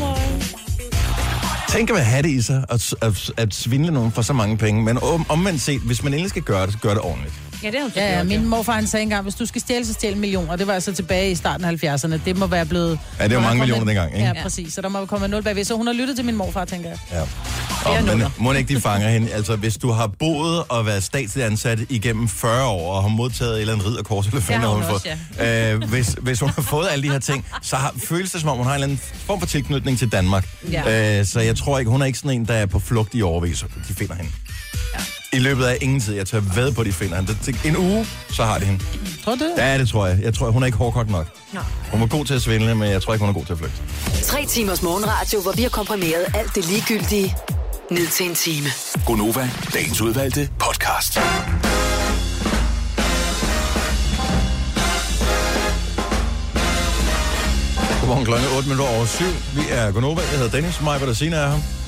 Tænk 1.71 1.91
at 1.91 2.05
have 2.07 2.23
det 2.23 2.31
i 2.31 2.43
sig, 2.43 2.65
at, 2.71 2.95
at, 3.01 3.33
at 3.37 3.55
svindle 3.55 3.93
nogen 3.93 4.13
for 4.13 4.23
så 4.23 4.33
mange 4.33 4.57
penge. 4.57 4.83
Men 4.85 4.99
om, 4.99 5.27
omvendt 5.29 5.61
set, 5.61 5.81
hvis 5.81 6.03
man 6.03 6.13
endelig 6.13 6.31
skal 6.31 6.43
gøre 6.43 6.67
det, 6.67 6.73
så 6.73 6.79
gør 6.79 6.91
det 6.91 7.01
ordentligt. 7.01 7.50
Ja, 7.63 7.69
det 7.71 7.75
har 7.77 7.83
hun 7.83 7.91
så 7.93 8.01
Ja, 8.01 8.07
ja, 8.07 8.15
gjort, 8.15 8.27
min 8.27 8.41
ja. 8.41 8.47
morfar 8.47 8.73
han 8.73 8.87
sagde 8.87 9.03
engang, 9.03 9.23
hvis 9.23 9.35
du 9.35 9.47
skal 9.47 9.61
stjæle, 9.61 9.87
så 9.87 9.93
stjæl 9.93 10.13
en 10.15 10.21
million. 10.21 10.49
Og 10.49 10.59
det 10.59 10.67
var 10.67 10.73
altså 10.75 10.93
tilbage 10.93 11.31
i 11.31 11.35
starten 11.35 11.65
af 11.65 11.73
70'erne. 11.85 12.19
Det 12.25 12.37
må 12.37 12.47
være 12.47 12.67
blevet... 12.67 12.99
Ja, 13.19 13.29
det 13.29 13.37
var 13.37 13.43
mange 13.43 13.59
millioner 13.59 13.85
dengang, 13.85 14.15
ikke? 14.15 14.27
Ja, 14.27 14.43
præcis. 14.43 14.75
Så 14.75 14.81
der 14.81 14.89
må 14.89 15.07
komme 15.07 15.29
nul 15.29 15.43
bagved. 15.43 15.65
Så 15.65 15.75
hun 15.77 15.87
har 15.87 15.95
lyttet 15.95 16.17
til 16.17 16.25
min 16.25 16.37
morfar, 16.37 16.65
tænker 16.65 16.89
jeg. 16.89 16.99
Ja. 17.13 17.21
Og, 17.91 18.05
men 18.05 18.25
må 18.39 18.53
ikke 18.53 18.75
de 18.75 18.81
fanger 18.81 19.09
hende? 19.19 19.33
Altså, 19.33 19.57
hvis 19.57 19.77
du 19.77 19.91
har 19.91 20.07
boet 20.19 20.65
og 20.69 20.87
været 20.87 21.03
statsligt 21.05 21.47
ansat 21.47 21.79
igennem 21.89 22.29
40 22.29 22.67
år, 22.67 22.95
og 22.95 23.03
har 23.03 23.09
modtaget 23.09 23.53
et 23.55 23.61
eller 23.61 23.73
andet 23.73 23.87
ridderkors, 23.87 24.27
eller 24.27 24.41
fanden 24.41 24.63
har 24.63 24.69
hun 24.69 24.83
hun 24.83 24.95
også, 24.95 25.09
fået, 25.39 25.73
øh, 25.75 25.83
hvis, 25.89 26.17
hvis 26.21 26.41
hun 26.41 26.49
har 26.51 26.63
fået 26.63 26.89
alle 26.91 27.03
de 27.03 27.13
her 27.13 27.19
ting, 27.19 27.47
så 27.63 27.77
har, 27.77 27.95
føles 28.05 28.31
det 28.31 28.41
som 28.41 28.51
om, 28.51 28.57
hun 28.57 28.67
har 28.67 28.73
en 28.73 28.75
eller 28.83 28.87
anden 28.87 29.01
form 29.27 29.41
for 29.41 29.47
tilknytning 29.47 29.99
til 29.99 30.13
Danmark. 30.13 30.49
Ja. 30.73 31.19
Øh, 31.21 31.27
så 31.27 31.41
jeg 31.41 31.57
tror 31.57 31.79
ikke, 31.79 31.91
hun 31.91 32.03
er 32.03 32.07
ikke 32.07 32.19
sådan 32.19 32.41
en, 32.41 32.45
der 32.45 32.55
er 32.55 32.67
på 32.67 32.79
flugt 32.79 33.15
i 33.15 33.23
overvis. 33.23 33.65
De 33.89 33.95
finder 33.95 34.15
hende. 34.15 34.31
I 35.33 35.39
løbet 35.39 35.65
af 35.65 35.79
ingen 35.81 36.01
tid. 36.01 36.15
Jeg 36.15 36.27
tør 36.27 36.41
ved 36.41 36.73
på, 36.73 36.81
at 36.81 36.87
de 36.87 36.93
finder 36.93 37.17
hende. 37.17 37.59
En 37.65 37.77
uge, 37.77 38.07
så 38.31 38.45
har 38.45 38.59
de 38.59 38.65
hende. 38.65 38.85
Tror 39.25 39.35
du 39.35 39.45
det? 39.45 39.53
Ja, 39.57 39.79
det 39.79 39.89
tror 39.89 40.07
jeg. 40.07 40.19
Jeg 40.23 40.35
tror, 40.35 40.51
hun 40.51 40.63
er 40.63 40.67
ikke 40.67 40.79
hårdkogt 40.79 41.11
nok. 41.11 41.27
Nej. 41.53 41.63
Hun 41.91 42.01
var 42.01 42.07
god 42.07 42.25
til 42.25 42.35
at 42.35 42.43
svindle, 42.43 42.75
men 42.75 42.91
jeg 42.91 43.03
tror 43.03 43.13
ikke, 43.13 43.27
hun 43.27 43.35
er 43.35 43.39
god 43.39 43.45
til 43.45 43.53
at 43.53 43.59
flygte. 43.59 43.77
Tre 44.23 44.47
timers 44.47 44.83
morgenradio, 44.83 45.41
hvor 45.41 45.53
vi 45.53 45.63
har 45.63 45.69
komprimeret 45.69 46.25
alt 46.35 46.55
det 46.55 46.69
ligegyldige 46.69 47.37
ned 47.91 48.07
til 48.07 48.27
en 48.27 48.35
time. 48.35 48.69
Gonova, 49.07 49.51
dagens 49.75 50.01
udvalgte 50.01 50.49
podcast. 50.59 51.19
Godmorgen 58.01 58.25
klokken 58.25 58.49
er 58.49 58.57
8 58.57 58.69
minutter 58.69 58.95
over 58.97 59.07
7. 59.07 59.25
Vi 59.55 59.63
er 59.71 59.91
Gonova. 59.93 60.21
Jeg 60.21 60.39
hedder 60.39 60.51
Dennis. 60.51 60.81
Mig, 60.81 61.01
der 61.01 61.13
Sina 61.13 61.37
er 61.37 61.49
her. 61.49 61.80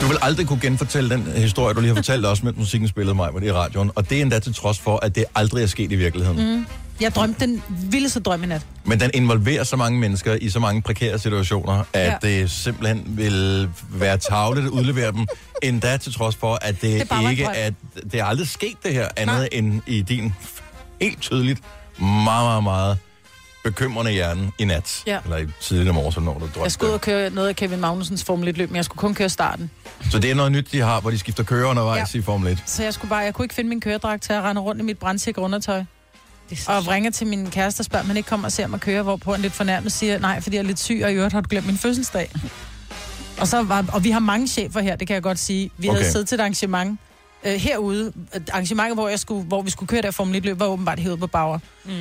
Du 0.00 0.06
vil 0.06 0.18
aldrig 0.22 0.46
kunne 0.46 0.60
genfortælle 0.60 1.10
den 1.10 1.22
historie, 1.26 1.74
du 1.74 1.80
lige 1.80 1.88
har 1.88 1.94
fortalt 1.94 2.26
os, 2.26 2.42
mens 2.42 2.56
musikken 2.58 2.88
spillede 2.88 3.14
mig 3.14 3.28
i 3.42 3.52
radioen. 3.52 3.90
Og 3.94 4.10
det 4.10 4.18
er 4.18 4.22
endda 4.22 4.38
til 4.38 4.54
trods 4.54 4.78
for, 4.78 4.98
at 5.02 5.14
det 5.14 5.24
aldrig 5.34 5.62
er 5.62 5.66
sket 5.66 5.92
i 5.92 5.96
virkeligheden. 5.96 6.56
Mm. 6.56 6.66
Jeg 7.00 7.14
drømte 7.14 7.46
den 7.46 7.62
vildeste 7.68 8.20
drøm 8.20 8.42
i 8.42 8.46
nat. 8.46 8.66
Men 8.84 9.00
den 9.00 9.10
involverer 9.14 9.64
så 9.64 9.76
mange 9.76 9.98
mennesker 9.98 10.34
i 10.40 10.48
så 10.50 10.58
mange 10.60 10.82
prekære 10.82 11.18
situationer, 11.18 11.84
at 11.92 12.06
Ja. 12.06 12.14
det 12.22 12.50
simpelthen 12.50 13.02
vil 13.06 13.68
være 13.90 14.16
tavlet 14.18 14.62
at 14.64 14.68
udlevere 14.68 15.12
dem. 15.12 15.26
Endda 15.62 15.96
til 15.96 16.14
trods 16.14 16.36
for, 16.36 16.58
at 16.62 16.82
det, 16.82 17.10
Det 17.10 17.30
ikke 17.30 17.44
er... 17.44 17.70
Det 18.12 18.20
er 18.20 18.24
aldrig 18.24 18.48
sket 18.48 18.76
det 18.84 18.94
her, 18.94 19.08
andet 19.16 19.36
Nej. 19.36 19.48
end 19.52 19.80
i 19.86 20.02
din 20.02 20.32
helt 21.00 21.20
tydeligt 21.20 21.60
meget, 21.98 22.24
meget, 22.24 22.62
meget 22.62 22.98
bekymrende 23.64 24.10
hjerne 24.12 24.52
i 24.58 24.64
nat. 24.64 25.02
Ja. 25.06 25.18
Eller 25.24 25.36
i 25.36 25.46
tidligt 25.60 25.88
om 25.88 25.94
morgenen, 25.94 26.24
når 26.24 26.34
du 26.34 26.40
drømte. 26.40 26.62
Jeg 26.62 26.72
skulle 26.72 26.90
ud 26.90 26.94
og 26.94 27.00
køre 27.00 27.30
noget 27.30 27.48
af 27.48 27.56
Kevin 27.56 27.80
Magnusens 27.80 28.24
Formel 28.24 28.48
1 28.48 28.58
løb, 28.58 28.70
men 28.70 28.76
jeg 28.76 28.84
skulle 28.84 28.98
kun 28.98 29.14
køre 29.14 29.28
starten. 29.28 29.70
Så 30.10 30.18
det 30.18 30.30
er 30.30 30.34
noget 30.34 30.52
nyt, 30.52 30.72
de 30.72 30.80
har, 30.80 31.00
hvor 31.00 31.10
de 31.10 31.18
skifter 31.18 31.44
kører 31.44 31.70
undervejs 31.70 32.14
ja. 32.14 32.18
I 32.18 32.22
Formel 32.22 32.52
1. 32.52 32.62
Så 32.66 32.82
jeg 32.82 32.94
skulle 32.94 33.08
bare, 33.08 33.18
jeg 33.18 33.34
kunne 33.34 33.44
ikke 33.44 33.54
finde 33.54 33.68
min 33.68 33.80
køredragt 33.80 34.22
til 34.22 34.32
at 34.32 34.42
rende 34.42 34.60
rundt 34.60 34.80
i 34.80 34.84
mit 34.84 34.98
brandsikre 34.98 35.42
undertøj. 35.42 35.84
Og 36.66 36.88
ringer 36.88 37.10
til 37.10 37.26
min 37.26 37.50
kæreste 37.50 37.80
og 37.80 37.84
spørger, 37.84 38.02
om 38.02 38.06
han 38.06 38.16
ikke 38.16 38.28
kommer 38.28 38.46
og 38.46 38.52
ser 38.52 38.66
mig 38.66 38.80
køre, 38.80 39.02
hvorpå 39.02 39.32
han 39.32 39.40
lidt 39.40 39.52
fornærmet 39.52 39.92
siger, 39.92 40.18
nej, 40.18 40.40
fordi 40.40 40.56
jeg 40.56 40.62
er 40.62 40.66
lidt 40.66 40.80
syg, 40.80 41.00
og 41.04 41.12
i 41.12 41.14
øvrigt 41.14 41.32
har 41.32 41.40
du 41.40 41.48
glemt 41.50 41.66
min 41.66 41.76
fødselsdag. 41.76 42.30
Og, 43.40 43.48
så 43.48 43.62
var, 43.62 43.84
og 43.92 44.04
vi 44.04 44.10
har 44.10 44.18
mange 44.18 44.48
chefer 44.48 44.80
her, 44.80 44.96
det 44.96 45.06
kan 45.06 45.14
jeg 45.14 45.22
godt 45.22 45.38
sige. 45.38 45.70
Vi 45.78 45.88
okay. 45.88 45.98
Havde 45.98 46.12
siddet 46.12 46.28
til 46.28 46.34
et 46.34 46.40
arrangement 46.40 47.00
øh, 47.44 47.52
herude. 47.52 48.12
Et 48.36 48.50
arrangement, 48.52 48.94
hvor, 48.94 49.08
jeg 49.08 49.18
skulle, 49.18 49.44
hvor 49.44 49.62
vi 49.62 49.70
skulle 49.70 49.88
køre 49.88 50.02
der 50.02 50.10
Formel 50.10 50.36
1 50.36 50.44
løb, 50.44 50.60
var 50.60 50.66
åbenbart 50.66 50.98
herude 50.98 51.18
på 51.18 51.26
Bauer. 51.26 51.58
Mm. 51.84 51.92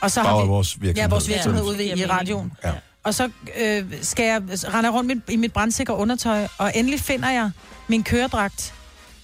Og 0.00 0.10
så 0.10 0.20
har 0.20 0.42
vi, 0.42 0.48
vores 0.48 0.76
virksomhed. 0.80 1.02
Ja, 1.02 1.08
vores 1.08 1.28
virksomhed 1.28 1.62
Ja. 1.62 1.68
ude 1.68 1.78
ved, 1.78 1.84
i 1.84 1.88
Jamen, 1.88 2.10
radioen. 2.10 2.52
Ja. 2.64 2.72
Og 3.04 3.14
så 3.14 3.30
øh, 3.60 3.84
skal 4.02 4.24
jeg 4.24 4.42
rende 4.74 4.90
rundt 4.90 5.06
mit, 5.06 5.18
i 5.28 5.36
mit 5.36 5.52
brandsikre 5.52 5.96
undertøj, 5.96 6.48
og 6.58 6.72
endelig 6.74 7.00
finder 7.00 7.30
jeg 7.30 7.50
min 7.88 8.04
køredragt. 8.04 8.74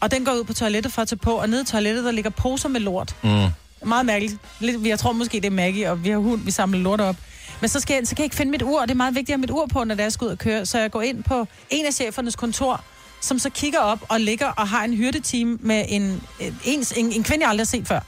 Og 0.00 0.10
den 0.10 0.24
går 0.24 0.32
ud 0.32 0.44
på 0.44 0.52
toilettet 0.52 0.92
for 0.92 1.02
at 1.02 1.08
tage 1.08 1.18
på, 1.18 1.32
og 1.32 1.48
nede 1.48 1.62
i 1.62 1.64
toilettet, 1.64 2.04
der 2.04 2.10
ligger 2.10 2.30
poser 2.30 2.68
med 2.68 2.80
lort. 2.80 3.16
Mm. 3.22 3.46
Meget 3.88 4.06
mærkeligt. 4.06 4.36
Lidt, 4.60 4.86
jeg 4.86 4.98
tror 4.98 5.12
måske, 5.12 5.36
det 5.40 5.44
er 5.44 5.50
Maggie, 5.50 5.90
og 5.90 6.04
vi 6.04 6.10
har 6.10 6.16
hund, 6.18 6.40
vi 6.44 6.50
samler 6.50 6.78
lort 6.78 7.00
op. 7.00 7.16
Men 7.60 7.68
så, 7.68 7.80
skal 7.80 7.94
jeg, 7.94 8.06
så 8.06 8.14
kan 8.14 8.22
jeg 8.22 8.24
ikke 8.24 8.36
finde 8.36 8.50
mit 8.52 8.62
ur, 8.62 8.80
og 8.80 8.88
det 8.88 8.94
er 8.94 8.96
meget 8.96 9.14
vigtigt 9.14 9.30
at 9.30 9.32
have 9.38 9.40
mit 9.40 9.50
ur 9.50 9.66
på, 9.72 9.84
når 9.84 9.94
det 9.94 10.00
er, 10.00 10.04
jeg 10.04 10.12
skal 10.12 10.24
ud 10.24 10.30
og 10.30 10.38
køre. 10.38 10.66
Så 10.66 10.78
jeg 10.78 10.90
går 10.90 11.02
ind 11.02 11.22
på 11.22 11.46
en 11.70 11.86
af 11.86 11.92
chefernes 11.92 12.36
kontor, 12.36 12.84
som 13.20 13.38
så 13.38 13.50
kigger 13.50 13.78
op 13.78 13.98
og 14.08 14.20
ligger 14.20 14.46
og 14.46 14.68
har 14.68 14.84
en 14.84 14.94
hyrdeteam 14.94 15.58
med 15.62 15.84
en, 15.88 16.02
en, 16.40 16.58
en, 16.64 16.84
en, 16.96 17.12
en 17.12 17.22
kvinde, 17.22 17.42
jeg 17.44 17.50
aldrig 17.50 17.60
har 17.66 17.66
set 17.66 17.88
før, 17.88 18.00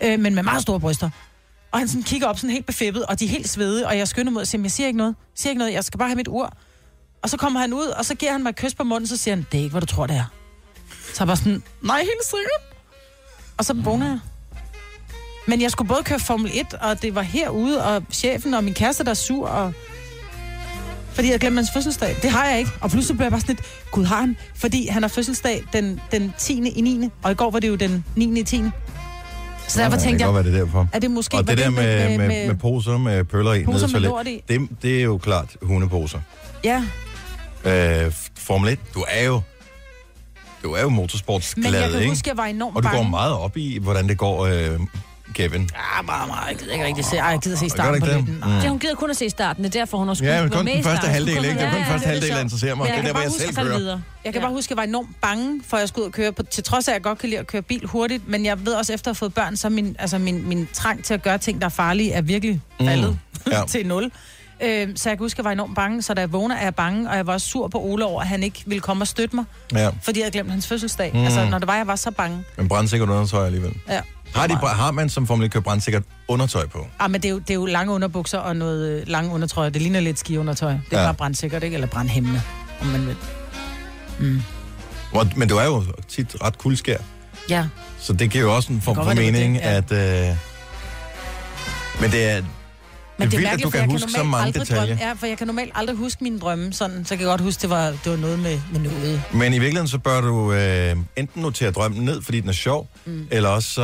øh, 0.00 0.20
men 0.20 0.34
med 0.34 0.42
meget 0.42 0.62
store 0.62 0.80
bryster. 0.80 1.10
Og 1.74 1.80
han 1.80 1.88
sådan 1.88 2.02
kigger 2.02 2.26
op 2.26 2.38
sådan 2.38 2.50
helt 2.50 2.66
befippet, 2.66 3.06
og 3.06 3.20
de 3.20 3.24
er 3.24 3.28
helt 3.28 3.48
svede, 3.48 3.86
og 3.86 3.98
jeg 3.98 4.08
skynder 4.08 4.32
mod 4.32 4.40
og 4.40 4.46
siger, 4.46 4.62
jeg 4.62 4.70
siger 4.70 4.86
ikke 4.86 4.96
noget, 4.96 5.14
jeg 5.18 5.38
siger 5.38 5.50
ikke 5.50 5.58
noget, 5.58 5.72
jeg 5.72 5.84
skal 5.84 5.98
bare 5.98 6.08
have 6.08 6.16
mit 6.16 6.28
ur. 6.28 6.52
Og 7.22 7.30
så 7.30 7.36
kommer 7.36 7.60
han 7.60 7.72
ud, 7.72 7.86
og 7.86 8.04
så 8.04 8.14
giver 8.14 8.32
han 8.32 8.42
mig 8.42 8.50
et 8.50 8.56
kys 8.56 8.74
på 8.74 8.84
munden, 8.84 9.06
så 9.06 9.16
siger 9.16 9.34
han, 9.34 9.46
det 9.52 9.58
er 9.58 9.62
ikke, 9.62 9.72
hvad 9.72 9.80
du 9.80 9.86
tror, 9.86 10.06
det 10.06 10.16
er. 10.16 10.24
Så 10.88 11.16
jeg 11.18 11.26
bare 11.26 11.36
sådan, 11.36 11.62
nej, 11.82 11.98
helt 11.98 12.24
sikkert. 12.24 12.76
Og 13.56 13.64
så 13.64 13.74
vågner 13.74 14.06
jeg. 14.06 14.18
Men 15.46 15.60
jeg 15.60 15.70
skulle 15.70 15.88
både 15.88 16.02
køre 16.02 16.18
Formel 16.18 16.50
1, 16.54 16.74
og 16.74 17.02
det 17.02 17.14
var 17.14 17.22
herude, 17.22 17.84
og 17.84 18.02
chefen 18.12 18.54
og 18.54 18.64
min 18.64 18.74
kæreste, 18.74 19.04
der 19.04 19.10
er 19.10 19.14
sur, 19.14 19.48
og... 19.48 19.72
Fordi 21.12 21.30
jeg 21.30 21.40
glemte 21.40 21.56
hans 21.56 21.70
fødselsdag. 21.74 22.16
Det 22.22 22.30
har 22.30 22.48
jeg 22.48 22.58
ikke. 22.58 22.70
Og 22.80 22.90
pludselig 22.90 23.16
blev 23.16 23.24
jeg 23.24 23.32
bare 23.32 23.40
sådan 23.40 23.54
lidt, 23.54 23.66
gud 23.90 24.04
har 24.04 24.20
han? 24.20 24.36
Fordi 24.54 24.86
han 24.86 25.02
har 25.02 25.08
fødselsdag 25.08 25.64
den, 25.72 26.00
den 26.12 26.34
10. 26.38 26.68
i 26.68 26.80
9. 26.80 27.10
Og 27.22 27.32
i 27.32 27.34
går 27.34 27.50
var 27.50 27.58
det 27.58 27.68
jo 27.68 27.74
den 27.74 28.04
9. 28.16 28.40
i 28.40 28.42
10. 28.42 28.62
Så 29.68 29.80
derfor 29.80 29.96
det 29.96 30.04
tænkte 30.04 30.24
jeg, 30.24 30.34
være 30.34 30.42
det 30.42 30.54
er 30.54 30.58
derfor. 30.64 30.88
er 30.92 30.98
det 30.98 31.10
måske... 31.10 31.36
Og 31.36 31.46
det 31.48 31.58
der 31.58 31.70
med, 31.70 32.08
med, 32.08 32.18
med, 32.28 32.46
med 32.46 32.54
poser 32.54 32.98
med 32.98 33.24
pøller 33.24 33.52
i, 33.52 33.64
Poser 33.64 33.88
med 33.88 34.00
lort 34.00 34.26
i. 34.26 34.42
det, 34.48 34.68
det 34.82 34.98
er 34.98 35.02
jo 35.02 35.18
klart 35.18 35.56
hundeposer. 35.62 36.18
Ja, 36.64 36.84
Øh, 37.66 38.12
Formel 38.38 38.72
1, 38.72 38.78
du 38.94 39.04
er 39.08 39.24
jo, 39.24 39.40
du 40.62 40.72
er 40.72 40.80
jo 40.82 40.88
men 40.88 40.96
motorsportsglad, 40.96 41.72
jeg 41.80 41.90
kan 41.90 41.98
ikke? 41.98 42.08
huske, 42.10 42.28
jeg 42.28 42.36
var 42.36 42.44
enormt 42.46 42.76
Og 42.76 42.82
du 42.82 42.88
går 42.88 42.96
bange. 42.96 43.10
meget 43.10 43.32
op 43.32 43.56
i, 43.56 43.78
hvordan 43.82 44.08
det 44.08 44.18
går, 44.18 44.46
øh, 44.46 44.80
Kevin. 45.34 45.60
Ja, 45.62 46.02
meget, 46.02 46.28
meget. 46.28 46.48
Jeg 46.48 46.56
gider 46.58 46.72
ikke 46.72 46.86
rigtig 46.86 47.04
se. 47.04 47.16
Ej, 47.16 47.26
jeg 47.28 47.38
gider 47.40 47.56
se 47.56 47.68
starten 47.70 48.00
på 48.00 48.06
løbet. 48.06 48.40
Nej. 48.40 48.54
Ja, 48.62 48.68
hun 48.68 48.78
gider 48.78 48.94
kun 48.94 49.10
at 49.10 49.16
se 49.16 49.30
starten, 49.30 49.64
det 49.64 49.74
er 49.76 49.80
derfor, 49.80 49.98
hun 49.98 50.16
skulle 50.16 50.34
Ja, 50.34 50.42
men 50.42 50.50
kun 50.50 50.64
med 50.64 50.72
i 50.72 50.76
den 50.76 50.84
første 50.84 51.06
halvdel, 51.06 51.44
ikke? 51.44 51.48
Det 51.58 51.62
er 51.62 51.70
kun 51.70 51.78
den 51.78 51.84
første 51.86 52.08
halvdel, 52.08 52.30
der 52.30 52.40
interesserer 52.40 52.74
mig. 52.74 52.84
Det 52.86 52.92
er 52.92 52.96
jeg 52.96 53.04
der, 53.04 53.08
kan 53.08 53.12
hvor 53.12 53.20
bare 53.20 53.22
jeg 53.22 53.30
huske 53.30 53.54
selv 53.54 53.66
kører. 53.66 53.78
videre. 53.78 54.02
Jeg 54.24 54.32
kan 54.32 54.42
Ja. 54.42 54.46
bare 54.46 54.54
huske, 54.54 54.66
at 54.66 54.70
jeg 54.70 54.76
var 54.76 54.82
enormt 54.82 55.20
bange, 55.20 55.60
for 55.66 55.76
at 55.76 55.80
jeg 55.80 55.88
skulle 55.88 56.02
ud 56.02 56.08
og 56.08 56.12
køre. 56.12 56.32
På, 56.32 56.42
til 56.42 56.64
trods 56.64 56.88
af, 56.88 56.92
at 56.92 56.94
jeg 56.94 57.02
godt 57.02 57.18
kan 57.18 57.28
lide 57.28 57.40
at 57.40 57.46
køre 57.46 57.62
bil 57.62 57.86
hurtigt, 57.86 58.28
men 58.28 58.44
jeg 58.44 58.66
ved 58.66 58.72
også, 58.74 58.92
efter 58.92 59.10
at 59.10 59.14
have 59.16 59.18
fået 59.18 59.34
børn, 59.34 59.56
så 59.56 59.68
min, 59.68 59.96
altså 59.98 60.18
min, 60.18 60.48
min 60.48 60.68
trang 60.72 61.04
til 61.04 61.14
at 61.14 61.22
gøre 61.22 61.38
ting, 61.38 61.60
der 61.60 61.64
er 61.66 61.70
farlige, 61.70 62.12
er 62.12 62.22
virkelig 62.22 62.60
faldet 62.80 63.18
Mm. 63.46 63.52
Ja. 63.52 63.60
mm. 63.62 63.68
til 63.74 63.86
nul. 63.86 64.10
Øh, 64.62 64.88
så 64.96 65.08
jeg 65.08 65.18
kan 65.18 65.24
huske, 65.24 65.34
at 65.34 65.38
jeg 65.38 65.44
var 65.44 65.50
enormt 65.52 65.74
bange, 65.74 66.02
så 66.02 66.14
da 66.14 66.20
jeg 66.20 66.32
vågner, 66.32 66.56
er 66.56 66.62
jeg 66.62 66.74
bange, 66.74 67.10
og 67.10 67.16
jeg 67.16 67.26
var 67.26 67.32
også 67.32 67.46
sur 67.48 67.68
på 67.68 67.78
Ole 67.82 68.04
over, 68.04 68.20
at 68.20 68.28
han 68.28 68.42
ikke 68.42 68.62
ville 68.66 68.80
komme 68.80 69.02
og 69.02 69.08
støtte 69.08 69.36
mig, 69.36 69.44
Ja, 69.74 69.90
fordi 70.02 70.18
jeg 70.20 70.24
havde 70.24 70.32
glemt 70.32 70.50
hans 70.50 70.66
fødselsdag. 70.66 71.10
Mm. 71.12 71.18
Mm. 71.18 71.24
Altså, 71.24 71.44
når 71.50 71.58
det 71.58 71.68
var, 71.68 71.76
jeg 71.76 71.86
var 71.86 71.96
så 71.96 72.10
bange. 72.10 72.44
men 72.56 72.68
brandsikkert 72.68 73.08
undertøj 73.08 73.46
alligevel. 73.46 73.72
Ja. 73.88 74.00
Har, 74.34 74.46
de, 74.46 74.54
har 74.56 74.90
man 74.90 75.08
som 75.08 75.26
Formel 75.26 75.44
1 75.46 75.52
kører 75.52 75.62
brandsikkert 75.62 76.02
undertøj 76.28 76.66
på? 76.66 76.86
Ah, 76.98 77.10
men 77.10 77.22
det 77.22 77.28
er, 77.28 77.32
jo, 77.32 77.38
det 77.38 77.50
er 77.50 77.54
jo 77.54 77.66
lange 77.66 77.92
underbukser 77.92 78.38
og 78.38 78.56
noget 78.56 78.88
øh, 79.00 79.02
lange 79.08 79.30
undertrøjer. 79.34 79.70
Det 79.70 79.82
ligner 79.82 80.00
lidt 80.00 80.18
skiundertøj. 80.18 80.70
Det 80.72 80.80
er 80.90 80.96
Ja. 80.96 81.00
ja. 81.00 81.06
bare 81.06 81.14
brandsikkert, 81.14 81.62
ikke? 81.62 81.74
Eller 81.74 81.86
brandhæmmende, 81.86 82.42
om 82.80 82.86
man 82.86 83.06
vil. 83.06 83.16
Hvor- 85.12 85.28
Men 85.36 85.48
du 85.48 85.56
er 85.56 85.64
jo 85.64 85.84
tit 86.08 86.36
ret 86.42 86.58
kuldskær, 86.58 86.98
Ja. 87.50 87.66
så 87.98 88.12
det 88.12 88.30
giver 88.30 88.44
jo 88.44 88.56
også 88.56 88.72
en 88.72 88.80
form 88.80 88.96
for 88.96 89.04
det 89.04 89.16
mening, 89.16 89.54
det, 89.54 89.60
at... 89.60 89.92
Øh, 89.92 90.36
men 92.00 92.10
det 92.10 92.30
er, 92.30 92.42
Men 93.18 93.28
Det 93.30 93.34
er 93.34 93.38
vildt, 93.38 93.52
at 93.52 93.62
du 93.62 93.70
kan 93.70 93.80
jeg 93.80 93.88
huske 93.90 94.10
så 94.12 94.22
mange 94.22 94.52
detaljer. 94.52 94.86
Drømme, 94.86 95.06
ja, 95.08 95.12
for 95.12 95.26
jeg 95.26 95.38
kan 95.38 95.46
normalt 95.46 95.72
aldrig 95.74 95.96
huske 95.96 96.24
mine 96.24 96.38
drømme 96.40 96.72
sådan, 96.72 97.04
så 97.04 97.14
jeg 97.14 97.18
kan 97.18 97.28
godt 97.28 97.40
huske, 97.40 97.62
det 97.62 97.70
var, 97.70 97.86
det 97.86 98.10
var 98.10 98.16
noget 98.16 98.38
med, 98.38 98.60
med 98.72 98.80
noget. 98.80 99.22
Men 99.32 99.54
i 99.54 99.58
virkeligheden 99.58 99.88
så 99.88 99.98
bør 99.98 100.20
du 100.20 100.52
øh, 100.52 100.96
enten 101.16 101.42
notere 101.42 101.70
drømmen 101.70 102.04
ned, 102.04 102.22
fordi 102.22 102.40
den 102.40 102.48
er 102.48 102.52
sjov, 102.52 102.88
mm. 103.04 103.26
eller 103.30 103.48
også 103.48 103.70
så 103.70 103.82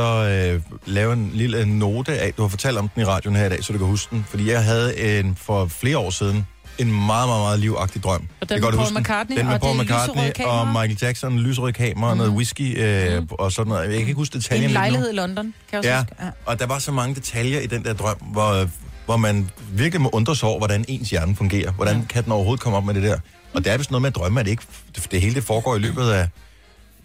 øh, 0.55 0.61
lave 0.85 1.13
en 1.13 1.31
lille 1.33 1.65
note 1.65 2.19
af, 2.19 2.33
du 2.33 2.41
har 2.41 2.49
fortalt 2.49 2.77
om 2.77 2.89
den 2.89 3.01
i 3.01 3.05
radioen 3.05 3.35
her 3.35 3.45
i 3.45 3.49
dag, 3.49 3.63
så 3.63 3.73
du 3.73 3.79
kan 3.79 3.87
huske 3.87 4.15
den. 4.15 4.25
Fordi 4.29 4.51
jeg 4.51 4.63
havde 4.63 5.19
en, 5.19 5.35
for 5.41 5.65
flere 5.65 5.97
år 5.97 6.09
siden 6.09 6.47
en 6.77 6.87
meget, 6.91 7.27
meget, 7.29 7.41
meget 7.41 7.59
livagtig 7.59 8.03
drøm. 8.03 8.27
Og 8.41 8.49
den 8.49 8.55
Jeg 8.55 8.61
med 8.61 8.71
Paul 8.71 8.81
huske. 8.83 8.99
McCartney, 8.99 9.37
Den 9.37 9.45
med 9.45 9.53
og 9.53 9.61
Paul 9.61 9.77
det 9.77 9.85
McCartney 9.85 10.45
og. 10.45 10.67
Michael 10.67 10.97
Jackson, 11.01 11.39
lyserøde 11.39 11.73
kamera, 11.73 12.13
mm. 12.13 12.17
noget 12.17 12.33
whisky 12.33 12.79
øh, 12.83 13.21
og 13.31 13.51
sådan 13.51 13.69
noget. 13.69 13.81
Jeg 13.83 13.89
kan 13.91 13.99
ikke 13.99 14.13
huske 14.13 14.33
detaljerne 14.37 14.65
en 14.65 14.69
lidt 14.69 14.73
nu. 14.77 14.79
lejlighed 14.79 15.11
i 15.11 15.15
London, 15.15 15.45
kan 15.45 15.53
jeg 15.71 15.77
også 15.79 15.89
Ja, 15.89 15.97
huske. 15.99 16.15
Ja. 16.21 16.29
og 16.45 16.59
der 16.59 16.65
var 16.65 16.79
så 16.79 16.91
mange 16.91 17.15
detaljer 17.15 17.59
i 17.59 17.65
den 17.67 17.83
der 17.83 17.93
drøm, 17.93 18.17
hvor, 18.17 18.67
hvor 19.11 19.17
man 19.17 19.49
virkelig 19.71 20.01
må 20.01 20.09
undre 20.13 20.35
sig 20.35 20.49
over, 20.49 20.57
hvordan 20.57 20.85
ens 20.87 21.09
hjerne 21.09 21.35
fungerer. 21.35 21.71
Hvordan 21.71 21.97
ja. 21.97 22.05
kan 22.09 22.23
den 22.23 22.31
overhovedet 22.31 22.63
komme 22.63 22.77
op 22.77 22.85
med 22.85 22.93
det 22.93 23.03
der? 23.03 23.17
Og 23.53 23.63
det 23.65 23.73
er 23.73 23.77
vist 23.77 23.91
noget 23.91 24.01
med 24.01 24.07
at 24.09 24.15
drømme, 24.15 24.39
at 24.39 24.45
det 24.45 24.51
ikke 24.51 24.63
det, 25.11 25.21
hele 25.21 25.35
det 25.35 25.43
foregår 25.43 25.75
i 25.75 25.79
løbet 25.79 26.09
af 26.09 26.27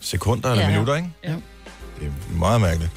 sekunder 0.01 0.51
eller 0.51 0.65
Ja. 0.65 0.71
minutter, 0.71 0.95
ikke? 0.95 1.09
Ja. 1.25 1.31
Det 2.01 2.07
er 2.07 2.39
meget 2.39 2.61
mærkeligt. 2.61 2.91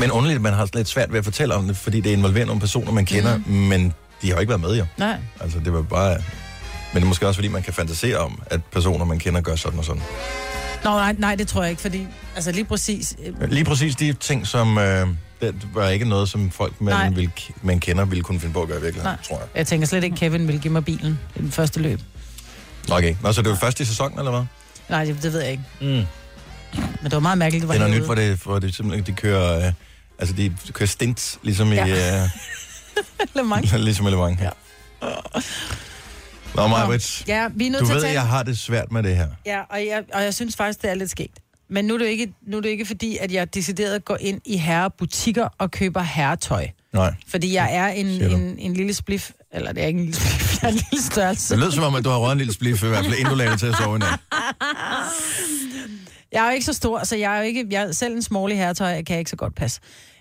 Men 0.00 0.10
underligt, 0.10 0.36
at 0.36 0.42
man 0.42 0.52
har 0.52 0.68
lidt 0.74 0.88
svært 0.88 1.12
ved 1.12 1.18
at 1.18 1.24
fortælle 1.24 1.54
om 1.54 1.66
det, 1.66 1.76
fordi 1.76 2.00
det 2.00 2.10
involverer 2.10 2.46
nogle 2.46 2.60
personer, 2.60 2.92
man 2.92 3.06
kender, 3.06 3.36
mm. 3.36 3.52
men 3.52 3.94
de 4.22 4.26
har 4.28 4.34
jo 4.34 4.40
ikke 4.40 4.48
været 4.50 4.60
med, 4.60 4.76
jo. 4.78 4.86
Nej. 4.98 5.16
Altså, 5.40 5.58
det 5.58 5.72
var 5.72 5.82
bare... 5.82 6.10
Men 6.92 6.96
det 6.96 7.02
er 7.02 7.06
måske 7.08 7.26
også, 7.26 7.38
fordi 7.38 7.48
man 7.48 7.62
kan 7.62 7.72
fantasere 7.72 8.16
om, 8.18 8.42
at 8.46 8.60
personer, 8.72 9.04
man 9.04 9.18
kender, 9.18 9.40
gør 9.40 9.56
sådan 9.56 9.78
og 9.78 9.84
sådan. 9.84 10.02
Nå, 10.84 10.90
nej, 10.90 11.14
nej, 11.18 11.34
det 11.34 11.48
tror 11.48 11.62
jeg 11.62 11.70
ikke, 11.70 11.82
fordi 11.82 12.06
altså 12.34 12.52
lige 12.52 12.64
præcis... 12.64 13.16
øh, 13.40 13.50
Lige 13.50 13.64
præcis 13.64 13.96
de 13.96 14.12
ting, 14.12 14.46
som... 14.46 14.78
Øh, 14.78 15.08
det 15.40 15.54
var 15.74 15.88
ikke 15.88 16.04
noget, 16.04 16.28
som 16.28 16.50
folk, 16.50 16.80
Nej. 16.80 17.04
man, 17.04 17.16
vil, 17.16 17.30
man 17.62 17.80
kender, 17.80 18.04
ville 18.04 18.24
kunne 18.24 18.40
finde 18.40 18.52
på 18.54 18.62
at 18.62 18.68
gøre 18.68 18.78
i 18.78 18.82
virkeligheden, 18.82 19.16
Nej. 19.16 19.24
tror 19.28 19.38
jeg. 19.38 19.46
Jeg 19.54 19.66
tænker 19.66 19.86
slet 19.86 20.04
ikke, 20.04 20.16
Kevin 20.16 20.48
vil 20.48 20.60
give 20.60 20.72
mig 20.72 20.84
bilen 20.84 21.18
i 21.36 21.38
den 21.38 21.50
første 21.52 21.80
løb. 21.80 22.00
Ikke. 22.98 23.18
Nå, 23.22 23.32
så 23.32 23.42
det 23.42 23.50
var 23.50 23.56
først 23.56 23.80
i 23.80 23.84
sæsonen, 23.84 24.18
eller 24.18 24.30
hvad? 24.30 24.42
Nej, 24.88 25.04
det, 25.04 25.22
det 25.22 25.32
ved 25.32 25.40
jeg 25.40 25.50
ikke. 25.50 25.64
Mm. 25.80 25.86
Men 25.86 26.06
det 27.04 27.12
var 27.12 27.18
meget 27.20 27.38
mærkeligt, 27.38 27.60
det 27.62 27.68
var 27.68 27.74
Det 27.74 27.82
er 27.82 27.86
noget 27.86 28.00
nyt, 28.00 28.06
hvor 28.06 28.14
det, 28.14 28.36
hvor 28.44 28.58
det 28.58 28.74
simpelthen, 28.74 29.06
de 29.06 29.12
kører, 29.12 29.66
øh, 29.66 29.72
altså 30.18 30.34
de 30.34 30.56
kører 30.72 30.86
stints, 30.86 31.38
ligesom 31.42 31.72
Ja. 31.72 31.86
i, 31.86 31.90
øh, 32.22 32.28
Le 33.36 33.42
Mans. 33.42 33.72
ligesom 33.78 34.06
i 34.06 34.10
Le 34.10 34.16
Mans. 34.16 34.40
Ja. 34.40 34.50
Nå, 36.54 36.66
Majbrits, 36.66 37.24
Ja, 37.28 37.48
vi 37.54 37.66
er 37.66 37.70
nødt 37.70 37.80
du 37.80 37.86
til 37.86 37.94
ved, 37.94 38.02
at 38.02 38.06
tale... 38.06 38.20
jeg 38.20 38.28
har 38.28 38.42
det 38.42 38.58
svært 38.58 38.92
med 38.92 39.02
det 39.02 39.16
her. 39.16 39.28
Ja, 39.46 39.60
og 39.70 39.78
jeg, 39.86 40.02
og 40.14 40.22
jeg 40.22 40.34
synes 40.34 40.56
faktisk, 40.56 40.82
det 40.82 40.90
er 40.90 40.94
lidt 40.94 41.10
skægt. 41.10 41.38
Men 41.70 41.84
nu 41.84 41.94
er 41.94 41.98
det 41.98 42.06
ikke, 42.06 42.32
nu 42.46 42.56
er 42.56 42.60
det 42.60 42.68
ikke 42.68 42.86
fordi, 42.86 43.16
at 43.16 43.32
jeg 43.32 43.54
decideret 43.54 44.04
går 44.04 44.16
ind 44.20 44.40
i 44.44 44.56
herrebutikker 44.56 45.48
og 45.58 45.70
køber 45.70 46.02
herretøj. 46.02 46.68
Nej. 46.92 47.14
Fordi 47.28 47.54
jeg 47.54 47.74
er 47.76 47.88
en, 47.88 48.06
en, 48.06 48.58
en 48.58 48.74
lille 48.74 48.94
splif, 48.94 49.30
eller 49.52 49.72
det 49.72 49.82
er 49.82 49.86
ikke 49.86 50.00
en 50.00 50.04
lille 50.04 50.20
splif, 50.20 50.52
jeg 50.62 50.68
er 50.68 50.72
en 50.72 50.80
lille 50.90 51.04
størrelse. 51.04 51.54
Det 51.54 51.62
lød 51.62 51.72
som 51.72 51.84
om, 51.84 51.94
at 51.94 52.04
du 52.04 52.10
har 52.10 52.18
røget 52.18 52.32
en 52.32 52.38
lille 52.38 52.52
spliff, 52.52 52.82
i 52.82 52.86
hvert 52.86 53.04
fald 53.04 53.14
inden 53.14 53.30
du 53.30 53.34
lagde 53.34 53.56
til 53.56 53.66
at 53.66 53.76
sove 53.76 53.96
i 53.96 53.98
nat. 53.98 54.20
Jeg 56.32 56.42
er 56.42 56.46
jo 56.46 56.54
ikke 56.54 56.66
så 56.66 56.72
stor, 56.72 57.04
så 57.04 57.16
jeg 57.16 57.34
er 57.34 57.38
jo 57.38 57.42
ikke, 57.42 57.66
jeg 57.70 57.82
er 57.82 57.92
selv 57.92 58.14
en 58.14 58.22
smålig 58.22 58.56
herretøj, 58.56 58.94
kan 59.02 59.14
jeg 59.14 59.18
ikke 59.18 59.30
så 59.30 59.36
godt 59.36 59.54
passe. 59.54 59.80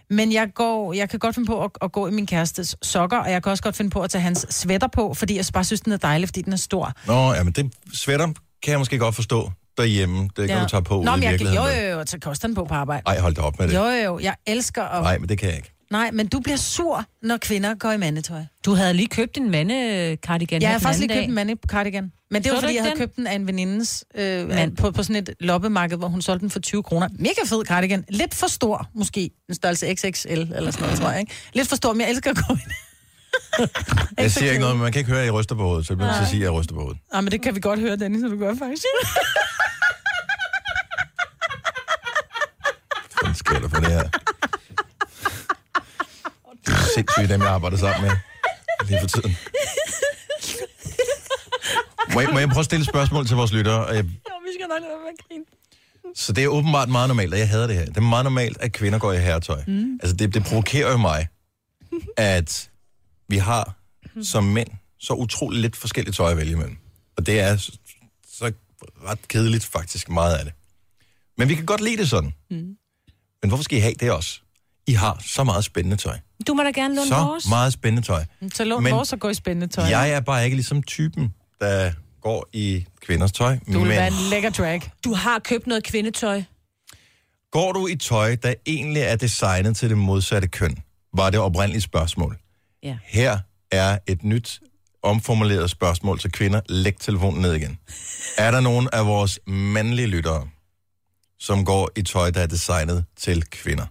Men 0.10 0.34
jeg, 0.34 0.50
går, 0.56 0.94
jeg 0.94 1.10
kan 1.10 1.20
godt 1.20 1.36
finde 1.36 1.48
på 1.48 1.64
at, 1.64 1.72
at 1.82 1.92
gå 1.92 2.08
i 2.08 2.12
min 2.12 2.26
kærestes 2.26 2.76
sokker, 2.82 3.18
og 3.18 3.32
jeg 3.32 3.44
kan 3.44 3.52
også 3.52 3.64
godt 3.64 3.76
finde 3.76 3.92
på 3.92 4.02
at 4.02 4.10
tage 4.10 4.22
hans 4.22 4.46
sweater 4.50 4.88
på, 4.88 5.14
fordi 5.14 5.36
jeg 5.36 5.46
bare 5.54 5.64
synes, 5.64 5.82
den 5.82 5.94
er 5.94 5.98
dejlig, 5.98 6.28
fordi 6.30 6.42
den 6.42 6.54
er 6.54 6.58
stor. 6.58 6.94
Nå, 7.08 7.34
ja, 7.34 7.44
men 7.44 7.54
det 7.54 7.72
sweater 7.94 8.28
kan 8.64 8.72
jeg 8.72 8.80
måske 8.80 8.98
godt 8.98 9.16
forstå 9.16 9.52
derhjemme. 9.78 10.24
Det 10.24 10.48
kan 10.48 10.58
ja. 10.58 10.64
du 10.64 10.70
tage 10.70 10.84
på 10.84 10.94
Nå, 10.94 11.00
ude 11.00 11.08
i 11.08 11.12
men 11.12 11.24
jeg, 11.24 11.32
virkeligheden. 11.32 11.66
jo, 11.78 11.90
jo, 11.90 11.98
jo, 12.00 12.04
så 12.06 12.18
koster 12.22 12.48
den 12.48 12.56
på 12.56 12.66
på 12.66 12.74
arbejde. 12.74 13.04
Ej, 13.06 13.20
hold 13.20 13.36
da 13.36 13.42
op 13.42 13.60
med 13.60 13.68
det. 13.68 13.74
Jo, 13.74 13.84
jo, 13.86 14.04
jo, 14.04 14.20
jeg 14.20 14.36
elsker 14.48 14.84
at... 14.84 15.04
Nej, 15.04 15.18
men 15.18 15.30
det 15.30 15.38
kan 15.38 15.48
jeg 15.50 15.58
ikke. 15.58 15.72
Nej, 15.92 16.12
men 16.12 16.28
du 16.28 16.40
bliver 16.40 16.58
sur, 16.58 17.06
når 17.24 17.38
kvinder 17.38 17.74
går 17.76 17.92
i 17.92 17.98
mandetøj. 17.98 18.42
Du 18.66 18.74
havde 18.74 18.94
lige 18.94 19.08
købt 19.08 19.38
en 19.38 19.52
mandekardigan 19.52 20.62
Jeg 20.62 20.70
her 20.70 20.74
har 20.74 20.80
faktisk 20.80 21.00
lige 21.08 21.14
købt 21.20 21.28
en 21.28 21.34
mandekardigan. 21.34 22.12
Men 22.32 22.44
det 22.44 22.50
Så 22.50 22.54
var, 22.54 22.60
du 22.60 22.62
fordi 22.62 22.72
ikke 22.74 22.78
jeg 22.78 22.84
havde 22.84 22.96
den? 22.96 23.00
købt 23.08 23.16
den 23.16 23.28
af 23.28 23.36
en 23.36 23.48
venindes 23.48 24.06
øh, 24.16 24.48
Mand. 24.48 24.76
på, 24.78 24.92
på 24.92 25.04
sådan 25.04 25.16
et 25.16 25.30
loppemarked, 25.40 25.98
hvor 25.98 26.08
hun 26.08 26.22
solgte 26.22 26.42
den 26.42 26.50
for 26.50 26.60
20 26.60 26.84
kroner. 26.84 27.08
Mega 27.20 27.42
fed 27.46 27.66
cardigan. 27.66 28.06
Lidt 28.10 28.34
for 28.36 28.48
stor, 28.48 28.88
måske. 28.96 29.30
En 29.50 29.56
størrelse 29.56 29.96
XXL 29.96 30.30
eller 30.30 30.72
sådan 30.72 30.82
noget, 30.82 31.00
tror 31.00 31.10
jeg. 31.10 31.20
Ikke? 31.20 31.34
Lidt 31.54 31.68
for 31.70 31.76
stor, 31.76 31.94
men 31.94 32.02
jeg 32.02 32.10
elsker 32.10 32.30
at 32.32 32.38
gå 32.48 32.54
i. 32.56 32.58
Jeg 34.18 34.32
siger 34.32 34.50
ikke 34.52 34.62
noget, 34.62 34.76
men 34.76 34.84
man 34.84 34.92
kan 34.92 35.00
ikke 35.00 35.12
høre, 35.12 35.20
at 35.20 35.26
jeg 35.26 35.34
ryster 35.34 35.56
på 35.56 35.64
hovedet, 35.64 35.88
så 35.88 35.94
jeg 35.94 35.98
bliver 35.98 36.08
nødt 36.08 36.18
til 36.18 36.24
at 36.24 36.30
sige, 36.30 36.40
at 36.40 36.44
jeg 36.44 36.52
ryster 36.54 36.74
på 36.74 36.82
hovedet. 36.82 37.00
Ah, 37.14 37.24
men 37.24 37.32
det 37.32 37.42
kan 37.42 37.56
vi 37.56 37.60
godt 37.60 37.80
høre, 37.80 37.96
Dennis, 37.96 38.22
når 38.22 38.30
du 38.30 38.38
gør 38.38 38.54
faktisk. 38.60 38.84
Det 47.22 47.28
sindssygt, 47.28 47.34
dem 47.34 47.42
jeg 47.42 47.50
arbejder 47.50 47.78
sammen 47.78 48.02
med 48.02 48.12
lige 48.88 49.00
for 49.02 49.08
tiden. 49.08 49.38
Må 52.14 52.20
jeg, 52.22 52.30
må 52.34 52.40
jeg 52.40 52.50
prøve 52.50 52.60
at 52.60 52.66
stille 52.66 52.82
et 52.84 52.90
spørgsmål 52.90 53.28
til 53.28 53.36
vores 53.36 53.52
lyttere? 53.54 53.86
Jeg, 53.88 54.04
Jo, 54.06 54.10
vi 54.46 54.50
skal 54.60 54.68
nok 54.70 54.80
lade 54.82 54.92
være 54.92 55.00
med 55.00 55.10
at 55.20 55.28
grine. 55.28 55.44
så 56.16 56.34
det 56.34 56.44
er 56.44 56.48
åbenbart 56.48 56.90
meget 56.90 57.08
normalt, 57.08 57.34
og 57.34 57.40
jeg 57.40 57.50
hader 57.50 57.68
det 57.68 57.76
her. 57.76 57.86
Det 57.86 57.98
er 57.98 58.02
meget 58.02 58.24
normalt, 58.24 58.58
at 58.62 58.72
kvinder 58.72 59.00
går 59.00 59.14
i 59.14 59.18
herretøj. 59.18 59.64
Mm. 59.68 60.00
Altså, 60.02 60.16
det, 60.16 60.34
det 60.34 60.44
provokerer 60.44 60.92
jo 60.92 60.98
mig, 60.98 61.28
at 62.18 62.70
vi 63.28 63.38
har 63.38 63.76
som 64.24 64.44
mænd 64.44 64.70
så 65.00 65.14
utroligt 65.14 65.62
lidt 65.62 65.76
forskelligt 65.76 66.16
tøj 66.18 66.32
at 66.32 66.38
vælge 66.38 66.52
imellem. 66.52 66.78
Og 67.18 67.26
det 67.26 67.40
er 67.40 67.58
så, 67.58 67.72
så 68.34 68.52
ret 69.06 69.28
kedeligt 69.28 69.66
faktisk 69.66 70.10
meget 70.10 70.36
af 70.38 70.46
det. 70.46 70.54
Men 71.38 71.50
vi 71.50 71.56
kan 71.56 71.66
godt 71.66 71.82
lide 71.82 71.98
det 71.98 72.10
sådan. 72.10 72.34
Mm. 72.52 72.76
Men 73.42 73.50
hvorfor 73.50 73.64
skal 73.64 73.78
I 73.78 73.82
have 73.82 73.94
det 74.00 74.12
også? 74.12 74.40
I 74.88 74.92
har 74.94 75.22
så 75.26 75.44
meget 75.44 75.66
spændende 75.66 75.98
tøj. 75.98 76.18
Du 76.48 76.54
må 76.54 76.64
da 76.64 76.72
gerne 76.72 76.96
låne 76.96 77.08
Så 77.08 77.16
vores. 77.16 77.48
meget 77.50 77.74
spændende 77.74 78.08
tøj. 78.08 78.24
Så 78.54 78.64
lån 78.64 78.84
Men 78.84 78.94
vores 78.94 79.14
og 79.14 79.20
gå 79.20 79.30
i 79.30 79.34
spændende 79.34 79.68
tøj. 79.74 79.86
Jeg 79.86 80.10
er 80.12 80.20
bare 80.20 80.44
ikke 80.46 80.56
ligesom 80.56 80.84
typen, 80.84 81.34
der 81.62 81.92
går 82.22 82.48
i 82.54 82.86
kvinders 83.02 83.32
tøj. 83.32 83.58
Du 83.68 83.72
vil 83.72 83.80
men 83.80 83.90
være 83.90 84.08
en 84.08 84.14
lækker 84.30 84.50
drag. 84.50 84.82
Du 85.04 85.14
har 85.14 85.40
købt 85.40 85.68
noget 85.68 85.84
kvindetøj. 85.84 86.44
går 87.52 87.72
du 87.72 87.88
i 87.88 87.96
tøj, 87.96 88.36
der 88.36 88.54
egentlig 88.66 89.02
er 89.02 89.16
designet 89.16 89.78
til 89.78 89.90
det 89.90 89.98
modsatte 89.98 90.48
køn? 90.48 90.78
Var 91.14 91.30
det 91.30 91.40
oprindelige 91.40 91.82
spørgsmål. 91.82 92.38
Ja. 92.84 92.98
Her 93.04 93.38
er 93.72 93.98
et 94.08 94.24
nyt 94.24 94.60
omformuleret 95.04 95.70
spørgsmål 95.70 96.20
til 96.20 96.32
kvinder. 96.32 96.62
Læg 96.70 96.98
telefonen 97.00 97.42
ned 97.42 97.54
igen. 97.54 97.78
Er 98.38 98.52
der 98.52 98.60
nogen 98.60 98.90
af 98.94 99.06
vores 99.06 99.40
mandlige 99.48 100.08
lyttere, 100.08 100.48
som 101.40 101.66
går 101.66 101.90
i 101.96 102.02
tøj, 102.02 102.30
der 102.32 102.42
er 102.42 102.48
designet 102.48 103.06
til 103.18 103.44
kvinder? 103.50 103.86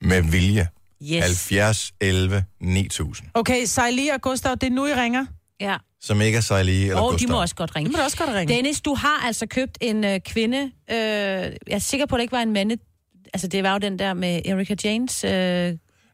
Med 0.00 0.22
vilje. 0.22 0.68
Yes. 1.02 1.24
70, 1.24 1.92
11, 2.00 2.44
9000. 2.60 3.28
Okay, 3.34 3.64
Sejli 3.64 4.08
og 4.08 4.20
Gustav, 4.20 4.52
det 4.54 4.62
er 4.62 4.70
nu, 4.70 4.86
I 4.86 4.94
ringer. 4.94 5.26
Ja. 5.60 5.76
Som 6.02 6.20
ikke 6.20 6.36
er 6.38 6.42
Sejli 6.42 6.82
eller 6.82 6.96
Og 7.00 7.10
Gustav. 7.12 7.26
de 7.26 7.32
må 7.32 7.40
også 7.40 7.54
godt 7.54 7.76
ringe. 7.76 7.90
Det 7.90 7.98
må 7.98 8.04
også 8.04 8.16
godt 8.16 8.30
ringe. 8.30 8.54
Dennis, 8.54 8.80
du 8.80 8.94
har 8.94 9.26
altså 9.26 9.46
købt 9.46 9.78
en 9.80 10.04
øh, 10.04 10.20
kvinde. 10.20 10.58
Øh, 10.90 10.96
jeg 10.96 11.52
er 11.68 11.78
sikker 11.78 12.06
på, 12.06 12.14
at 12.14 12.18
det 12.18 12.22
ikke 12.22 12.32
var 12.32 12.42
en 12.42 12.52
mande. 12.52 12.76
Altså, 13.34 13.48
det 13.48 13.62
var 13.62 13.72
jo 13.72 13.78
den 13.78 13.98
der 13.98 14.14
med 14.14 14.40
Erika 14.44 14.74
Janes. 14.84 15.24
Øh, 15.24 15.30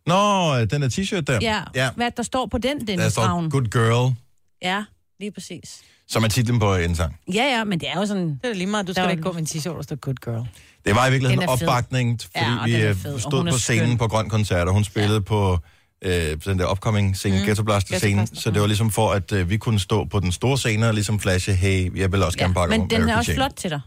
Nå, 0.07 0.65
den 0.65 0.83
der 0.83 0.89
t-shirt 0.89 1.21
der. 1.21 1.39
ja. 1.43 1.63
ja. 1.75 1.91
Hvad 1.97 2.11
der 2.17 2.23
står 2.23 2.47
på 2.47 2.59
den, 2.59 2.79
Der 2.81 2.85
Dennis 2.87 3.13
står 3.13 3.23
Ravn? 3.23 3.51
Good 3.51 3.65
Girl, 3.67 4.15
Ja, 4.63 4.85
lige 5.21 5.31
præcis. 5.31 5.83
som 6.09 6.25
er 6.25 6.29
titlen 6.29 6.59
på 6.59 6.75
en 6.75 6.95
sang. 6.97 7.17
Ja, 7.35 7.43
ja, 7.45 7.65
men 7.65 7.81
det 7.81 7.89
er 7.89 7.95
jo 8.01 8.07
sådan... 8.07 8.29
Det 8.43 8.51
er 8.51 8.55
lige 8.55 8.67
meget, 8.67 8.87
du 8.87 8.93
skal 8.93 9.01
Der 9.03 9.07
da 9.09 9.11
ikke 9.11 9.23
gå 9.23 9.33
med 9.33 9.41
en 9.41 9.47
t-shirt, 9.47 9.77
der 9.77 9.83
står 9.83 9.97
good 9.97 10.15
girl. 10.15 10.47
Det 10.87 10.95
var 10.95 11.07
i 11.07 11.11
virkeligheden 11.11 11.49
Den 11.49 11.59
fed. 11.59 11.69
opbakning, 11.69 12.21
fordi 12.23 12.39
Ja, 12.45 12.65
vi 12.65 12.83
øh, 12.87 13.21
stod 13.21 13.51
på 13.51 13.59
scenen 13.59 13.87
skøn. 13.89 13.99
på 13.99 14.09
Grøn 14.09 14.29
Koncert, 14.29 14.69
og 14.69 14.75
hun 14.75 14.85
spillede 14.85 15.15
ja. 15.15 15.21
på 15.21 15.59
øh, 16.03 16.37
den 16.45 16.59
der 16.59 16.71
upcoming 16.71 17.17
scene, 17.17 17.39
mm. 17.39 17.45
Ghetto 17.45 17.63
Blaster 17.63 17.99
scene, 17.99 18.21
Ghetto 18.21 18.35
så 18.35 18.51
det 18.51 18.61
var 18.61 18.67
ligesom 18.67 18.91
for, 18.91 19.13
at 19.13 19.33
øh, 19.33 19.51
vi 19.51 19.57
kunne 19.57 19.81
stå 19.81 20.05
på 20.05 20.21
den 20.21 20.33
store 20.33 20.59
scene 20.59 20.89
og 20.89 20.95
ligesom 20.95 21.21
flashe, 21.21 21.53
hey, 21.55 21.99
jeg 21.99 22.13
vil 22.13 22.23
også 22.23 22.39
gerne 22.39 22.55
pakke 22.55 22.71
men 22.71 22.81
om 22.81 22.89
den 22.89 23.09
er 23.09 23.17
også 23.17 23.35
flot 23.35 23.53
til 23.57 23.71
dig. 23.71 23.81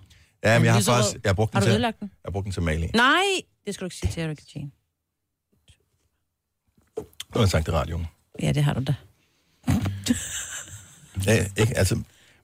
Ja, 0.44 0.60
men 0.60 0.66
jeg 0.66 0.74
har 0.74 0.82
faktisk, 0.82 1.14
jeg 1.24 1.30
har 1.30 1.34
brugt 1.34 1.52
den 1.54 1.58
Har 1.58 1.62
du 1.62 1.72
til, 1.74 1.84
den? 1.84 1.84
jeg 2.02 2.10
har 2.26 2.32
brugt 2.32 2.44
den 2.44 2.52
til 2.52 2.62
maling. 2.62 2.92
Nej, 2.96 3.24
det 3.66 3.74
skal 3.74 3.82
du 3.82 3.86
ikke 3.86 3.96
sige 3.96 4.12
til 4.12 4.24
Erika 4.24 4.42
Jane. 4.56 4.70
Nu 6.98 7.04
har 7.34 7.40
jeg 7.40 7.50
sagt 7.50 7.66
det 7.66 7.72
i 7.72 7.76
radioen. 7.76 8.08
Ja, 8.42 8.52
det 8.52 8.64
har 8.64 8.74
du 8.74 8.84
da. 8.84 8.94
Ja, 11.26 11.46
ikke, 11.58 11.78
altså, 11.78 11.96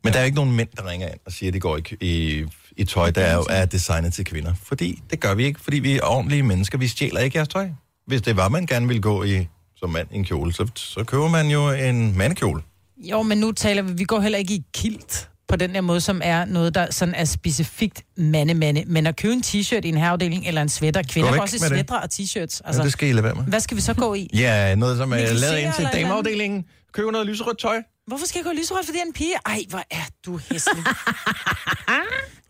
men 0.03 0.13
der 0.13 0.19
er 0.19 0.23
ikke 0.23 0.35
nogen 0.35 0.55
mænd, 0.55 0.69
der 0.77 0.87
ringer 0.89 1.07
ind 1.07 1.19
og 1.25 1.31
siger, 1.31 1.49
at 1.49 1.53
de 1.53 1.59
går 1.59 1.77
i, 1.77 1.81
i, 2.01 2.45
i 2.77 2.83
tøj, 2.83 3.11
der 3.11 3.21
er, 3.21 3.35
jo- 3.35 3.45
er 3.49 3.65
designet 3.65 4.13
til 4.13 4.25
kvinder. 4.25 4.53
Fordi 4.63 4.99
det 5.09 5.19
gør 5.19 5.33
vi 5.33 5.45
ikke, 5.45 5.59
fordi 5.59 5.79
vi 5.79 5.97
er 5.97 6.01
ordentlige 6.03 6.43
mennesker. 6.43 6.77
Vi 6.77 6.87
stjæler 6.87 7.19
ikke 7.19 7.37
jeres 7.37 7.47
tøj. 7.49 7.69
Hvis 8.07 8.21
det 8.21 8.37
var, 8.37 8.49
man 8.49 8.65
gerne 8.65 8.87
ville 8.87 9.01
gå 9.01 9.23
i 9.23 9.47
som 9.75 9.89
mand 9.89 10.07
i 10.11 10.15
en 10.15 10.25
kjole, 10.25 10.53
så, 10.53 10.67
så 10.75 11.03
køber 11.03 11.27
man 11.29 11.47
jo 11.47 11.69
en 11.71 12.17
mandekjole. 12.17 12.61
Jo, 12.97 13.21
men 13.21 13.37
nu 13.37 13.51
taler 13.51 13.81
vi, 13.81 13.93
vi 13.93 14.03
går 14.03 14.19
heller 14.19 14.37
ikke 14.39 14.53
i 14.53 14.63
kilt 14.75 15.29
på 15.47 15.55
den 15.55 15.75
der 15.75 15.81
måde, 15.81 16.01
som 16.01 16.21
er 16.23 16.45
noget, 16.45 16.75
der 16.75 16.87
sådan 16.91 17.15
er 17.15 17.25
specifikt 17.25 18.03
mande-mande. 18.17 18.83
Men 18.87 19.07
at 19.07 19.15
købe 19.15 19.33
en 19.33 19.43
t-shirt 19.45 19.79
i 19.83 19.89
en 19.89 19.97
herreafdeling 19.97 20.47
eller 20.47 20.61
en 20.61 20.69
sweater, 20.69 21.03
kvinder 21.03 21.33
går 21.33 21.41
også 21.41 21.55
i 21.55 21.59
sweater 21.59 21.95
og 21.95 22.09
t-shirts. 22.13 22.39
Altså, 22.41 22.61
Altså, 22.65 22.81
ja, 22.81 22.83
det 22.83 22.91
skal 22.91 23.09
I 23.09 23.11
lade 23.11 23.23
være 23.23 23.35
med. 23.35 23.43
hvad 23.43 23.59
skal 23.59 23.77
vi 23.77 23.81
så 23.81 23.93
gå 23.93 24.13
i? 24.13 24.29
Ja, 24.33 24.75
noget, 24.75 24.97
som 24.97 25.11
er 25.13 25.15
lavet 25.17 25.57
ind 25.59 25.73
til 25.73 25.87
dameafdelingen. 25.93 26.65
Køb 26.93 27.05
noget 27.11 27.27
lyserødt 27.27 27.59
tøj. 27.59 27.75
Hvorfor 28.07 28.25
skal 28.25 28.39
jeg 28.39 28.45
gå 28.45 28.51
lyserødt, 28.59 28.85
fordi 28.85 28.97
jeg 28.97 29.03
er 29.03 29.07
en 29.07 29.13
pige? 29.13 29.35
Ej, 29.45 29.59
hvor 29.69 29.83
er 29.99 30.05
du 30.25 30.37
hæslig. 30.37 30.83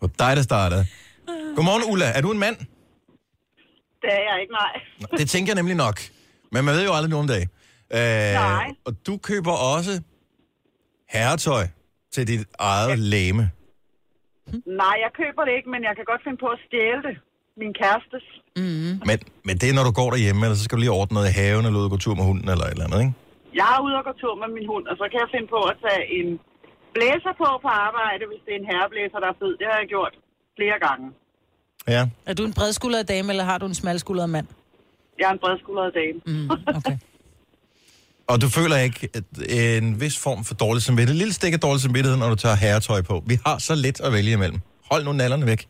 var 0.00 0.26
dig, 0.26 0.36
der 0.36 0.42
startede. 0.42 0.86
Godmorgen, 1.56 1.92
Ulla. 1.92 2.06
Er 2.14 2.20
du 2.20 2.30
en 2.32 2.38
mand? 2.38 2.56
Det 4.02 4.10
er 4.18 4.22
jeg 4.30 4.36
ikke, 4.42 4.52
nej. 4.52 4.72
Det 5.18 5.30
tænker 5.30 5.50
jeg 5.52 5.56
nemlig 5.62 5.76
nok. 5.76 6.00
Men 6.52 6.64
man 6.64 6.74
ved 6.74 6.84
jo 6.84 6.92
aldrig 6.94 7.10
nogen 7.10 7.28
dag. 7.28 7.42
Øh, 7.92 8.34
Nej. 8.34 8.66
Og 8.84 8.92
du 9.06 9.16
køber 9.16 9.52
også 9.52 10.02
herretøj 11.08 11.64
til 12.12 12.26
dit 12.28 12.46
eget 12.58 12.98
læme. 12.98 13.50
Nej, 14.82 14.96
jeg 15.04 15.10
køber 15.20 15.42
det 15.44 15.52
ikke, 15.58 15.70
men 15.74 15.82
jeg 15.88 15.92
kan 15.96 16.04
godt 16.04 16.20
finde 16.24 16.38
på 16.44 16.46
at 16.46 16.58
stjæle 16.66 17.02
det. 17.08 17.16
Min 17.60 17.72
kærestes. 17.80 18.24
Men, 19.08 19.18
men 19.44 19.58
det 19.58 19.70
er, 19.70 19.74
når 19.74 19.84
du 19.84 19.90
går 19.90 20.10
derhjemme, 20.10 20.40
eller 20.46 20.56
så 20.56 20.64
skal 20.64 20.76
du 20.76 20.80
lige 20.80 20.90
ordne 20.90 21.14
noget 21.14 21.28
i 21.28 21.32
haven, 21.32 21.66
eller 21.66 21.78
ud 21.80 21.84
og 21.84 21.90
gå 21.90 21.96
tur 21.96 22.14
med 22.14 22.24
hunden, 22.24 22.48
eller 22.48 22.64
et 22.64 22.70
eller 22.70 22.84
andet, 22.84 23.00
ikke? 23.00 23.12
Jeg 23.60 23.68
er 23.76 23.80
ude 23.86 23.94
og 24.00 24.04
gå 24.08 24.12
tur 24.22 24.34
med 24.42 24.48
min 24.56 24.66
hund, 24.72 24.84
og 24.90 24.94
så 25.00 25.04
kan 25.10 25.18
jeg 25.24 25.28
finde 25.34 25.48
på 25.56 25.60
at 25.70 25.76
tage 25.84 26.02
en 26.18 26.28
blæser 26.94 27.32
på 27.42 27.48
på 27.64 27.70
arbejde, 27.86 28.22
hvis 28.30 28.40
det 28.44 28.52
er 28.54 28.58
en 28.62 28.68
herreblæser, 28.72 29.18
der 29.24 29.28
er 29.34 29.36
fed. 29.42 29.52
Det 29.60 29.66
har 29.70 29.76
jeg 29.82 29.88
gjort 29.94 30.14
flere 30.58 30.78
gange. 30.86 31.06
Ja. 31.94 32.02
er 32.28 32.34
du 32.38 32.42
en 32.50 32.54
bredskuldret 32.58 33.08
dame, 33.08 33.26
eller 33.32 33.44
har 33.44 33.58
du 33.58 33.66
en 33.66 33.74
smalskuldret 33.74 34.30
mand? 34.36 34.46
Jeg 35.18 35.26
er 35.28 35.32
en 35.32 35.42
bredskuldret 35.44 35.90
dame. 36.00 36.18
Mm, 36.26 36.50
okay. 36.78 36.96
Og 38.30 38.40
du 38.42 38.48
føler 38.48 38.76
ikke 38.76 39.08
at 39.14 39.24
en 39.80 40.00
vis 40.00 40.18
form 40.18 40.44
for 40.44 40.54
dårlig 40.54 40.82
samvittighed, 40.82 41.14
et 41.14 41.18
lille 41.18 41.34
stik 41.34 41.52
af 41.52 41.60
dårlig 41.60 41.80
samvittighed, 41.80 42.18
når 42.18 42.28
du 42.28 42.34
tager 42.34 42.54
herretøj 42.54 43.02
på. 43.02 43.22
Vi 43.26 43.38
har 43.46 43.58
så 43.58 43.74
lidt 43.74 44.00
at 44.00 44.12
vælge 44.12 44.32
imellem. 44.32 44.60
Hold 44.90 45.04
nu 45.04 45.12
nallerne 45.12 45.46
væk. 45.46 45.68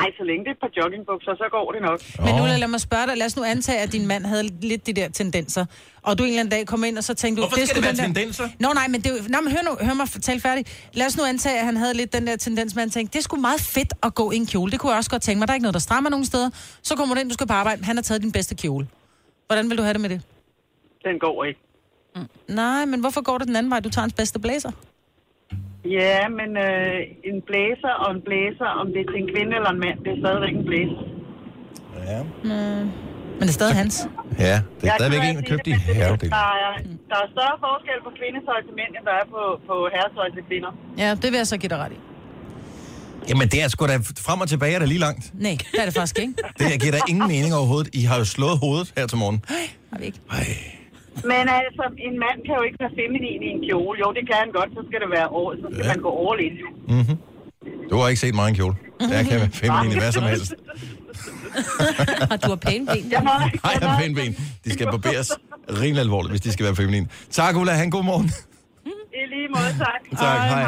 Ej, 0.00 0.06
så 0.18 0.24
længe 0.24 0.44
det 0.44 0.50
er 0.50 0.54
et 0.58 0.60
par 0.64 0.70
joggingbukser, 0.76 1.32
så 1.42 1.46
går 1.50 1.72
det 1.72 1.82
nok. 1.88 2.00
Men 2.24 2.34
nu 2.34 2.42
lad 2.62 2.68
mig 2.68 2.80
spørge 2.80 3.06
dig, 3.06 3.16
lad 3.16 3.26
os 3.26 3.36
nu 3.36 3.42
antage, 3.44 3.78
at 3.78 3.92
din 3.92 4.06
mand 4.06 4.26
havde 4.26 4.42
lidt 4.60 4.86
de 4.86 4.92
der 4.92 5.08
tendenser, 5.08 5.64
og 6.02 6.18
du 6.18 6.22
en 6.22 6.28
eller 6.28 6.40
anden 6.40 6.50
dag 6.56 6.66
kom 6.66 6.84
ind, 6.84 6.98
og 6.98 7.04
så 7.04 7.14
tænkte 7.14 7.42
du... 7.42 7.46
Hvorfor 7.46 7.56
skal 7.56 7.68
sgu 7.68 7.76
det 7.76 7.82
være 7.84 7.92
den 7.92 7.98
der... 7.98 8.04
tendenser? 8.04 8.48
Nå 8.58 8.68
nej, 8.74 8.88
men, 8.88 9.00
det, 9.00 9.10
jo- 9.10 9.28
nå, 9.28 9.40
men 9.40 9.52
hør, 9.52 9.62
nu, 9.68 9.86
hør 9.86 9.94
mig 9.94 10.08
tale 10.08 10.40
færdig. 10.40 10.64
Lad 10.92 11.06
os 11.06 11.16
nu 11.16 11.24
antage, 11.24 11.58
at 11.58 11.64
han 11.64 11.76
havde 11.76 11.94
lidt 11.94 12.12
den 12.12 12.26
der 12.26 12.36
tendens, 12.36 12.72
han 12.72 12.90
tænkte, 12.90 13.12
det 13.12 13.18
er 13.18 13.22
sgu 13.22 13.36
meget 13.36 13.60
fedt 13.60 13.92
at 14.02 14.14
gå 14.14 14.30
i 14.30 14.36
en 14.36 14.46
kjole. 14.46 14.70
Det 14.72 14.80
kunne 14.80 14.90
jeg 14.92 14.98
også 14.98 15.10
godt 15.10 15.22
tænke 15.22 15.38
mig. 15.38 15.48
Der 15.48 15.52
er 15.52 15.54
ikke 15.54 15.62
noget, 15.62 15.74
der 15.74 15.80
strammer 15.80 16.10
nogen 16.10 16.24
steder. 16.26 16.50
Så 16.82 16.96
kommer 16.96 17.14
du 17.14 17.20
ind, 17.20 17.28
du 17.28 17.34
skal 17.34 17.46
på 17.46 17.52
arbejde. 17.52 17.84
Han 17.84 17.96
har 17.96 18.02
taget 18.02 18.22
din 18.22 18.32
bedste 18.32 18.54
kjole. 18.54 18.86
Hvordan 19.46 19.70
vil 19.70 19.78
du 19.78 19.82
have 19.82 19.92
det 19.92 20.00
med 20.00 20.08
det? 20.10 20.20
Den 21.04 21.18
går 21.18 21.44
ikke. 21.44 21.60
Nej, 22.48 22.84
men 22.84 23.00
hvorfor 23.00 23.20
går 23.22 23.38
du 23.38 23.44
den 23.44 23.56
anden 23.56 23.70
vej? 23.70 23.80
Du 23.80 23.90
tager 23.90 24.02
hans 24.02 24.12
bedste 24.12 24.38
blæser. 24.38 24.70
Ja, 25.84 26.28
men 26.38 26.50
øh, 26.66 26.96
en 27.30 27.38
blæser 27.48 27.92
og 28.02 28.08
en 28.16 28.22
blæser, 28.26 28.68
om 28.80 28.86
det 28.92 29.00
er 29.04 29.08
til 29.12 29.18
en 29.22 29.28
kvinde 29.34 29.52
eller 29.58 29.70
en 29.76 29.80
mand, 29.86 29.96
det 30.04 30.10
er 30.14 30.18
stadigvæk 30.24 30.54
en 30.60 30.66
blæser. 30.70 31.02
Ja. 32.10 32.22
Mm. 32.22 32.84
Men 33.38 33.42
det 33.46 33.54
er 33.54 33.58
stadig 33.62 33.76
hans. 33.82 33.96
Ja, 34.38 34.44
det 34.44 34.82
er 34.82 34.86
Jeg 34.88 34.94
stadigvæk 34.98 35.20
en, 35.20 35.36
der 35.36 35.40
sige 35.40 35.50
købt 35.52 35.66
i 35.66 35.70
det, 35.70 35.80
men 35.86 35.96
herredel. 35.96 36.30
Der 36.30 36.46
er, 36.66 36.72
der 37.10 37.18
er 37.24 37.28
større 37.36 37.56
forskel 37.66 37.98
på 38.06 38.10
kvindetøj 38.18 38.58
til 38.66 38.74
mænd, 38.80 38.92
end 38.98 39.04
der 39.10 39.14
er 39.22 39.26
på, 39.34 39.42
på 39.68 39.74
herretøj 39.94 40.28
til 40.36 40.42
kvinder. 40.48 40.72
Ja, 41.02 41.08
det 41.22 41.28
vil 41.32 41.38
jeg 41.42 41.46
så 41.52 41.56
give 41.62 41.70
dig 41.74 41.78
ret 41.84 41.92
i. 41.92 42.00
Jamen, 43.28 43.48
det 43.48 43.62
er 43.64 43.68
sgu 43.68 43.86
da 43.86 43.96
frem 44.26 44.40
og 44.40 44.48
tilbage, 44.48 44.74
er 44.74 44.78
det 44.78 44.88
lige 44.88 45.00
langt. 45.00 45.24
Nej, 45.34 45.56
det 45.72 45.80
er 45.80 45.84
det 45.84 45.94
faktisk 45.94 46.18
ikke. 46.18 46.34
Det 46.58 46.80
giver 46.82 46.92
da 46.92 47.00
ingen 47.08 47.28
mening 47.28 47.54
overhovedet. 47.54 47.94
I 47.94 48.02
har 48.02 48.18
jo 48.18 48.24
slået 48.24 48.58
hovedet 48.58 48.92
her 48.96 49.06
til 49.06 49.18
morgen. 49.18 49.44
Har 49.92 49.98
vi 49.98 50.04
ikke. 50.04 50.18
Men 51.30 51.44
altså, 51.60 51.84
en 52.08 52.14
mand 52.24 52.38
kan 52.46 52.54
jo 52.58 52.62
ikke 52.68 52.78
være 52.84 52.92
feminin 53.00 53.40
i 53.46 53.48
en 53.54 53.60
kjole. 53.68 53.96
Jo, 54.02 54.06
det 54.16 54.22
kan 54.28 54.36
han 54.44 54.50
godt, 54.58 54.70
så 54.76 54.80
skal 54.88 54.98
det 55.04 55.10
være 55.18 55.28
år, 55.40 55.48
så 55.62 55.66
skal 55.72 55.84
Ja. 55.86 55.92
man 55.92 56.00
gå 56.06 56.10
all 56.26 56.38
in. 56.46 56.54
Mm-hmm. 56.94 57.16
Du 57.90 57.94
har 57.98 58.08
ikke 58.12 58.20
set 58.26 58.34
mig 58.40 58.46
en 58.48 58.54
kjole. 58.60 58.74
Jeg 59.16 59.24
kan 59.30 59.36
være 59.42 59.50
feminin 59.62 59.92
i 59.96 59.98
hvad 60.02 60.12
som 60.18 60.22
helst. 60.32 60.52
Og 62.32 62.36
du 62.44 62.48
har 62.48 62.56
pæne 62.66 62.86
ben. 62.86 63.04
Jeg 63.10 63.20
må, 63.24 63.30
Nej, 63.64 63.76
jeg 63.80 63.88
har 63.90 64.00
pæne 64.00 64.14
ben. 64.14 64.32
De 64.64 64.72
skal 64.72 64.86
barberes 64.86 65.30
rimelig 65.80 66.00
alvorligt, 66.00 66.32
hvis 66.32 66.40
de 66.40 66.52
skal 66.52 66.64
være 66.66 66.76
feminine. 66.76 67.06
Tak, 67.30 67.56
Ulla. 67.56 67.72
Han 67.72 67.90
god 67.90 68.04
morgen. 68.04 68.30
I 68.86 69.22
lige 69.34 69.48
måde, 69.56 69.72
tak. 69.78 70.00
Tak, 70.26 70.40
hej. 70.48 70.66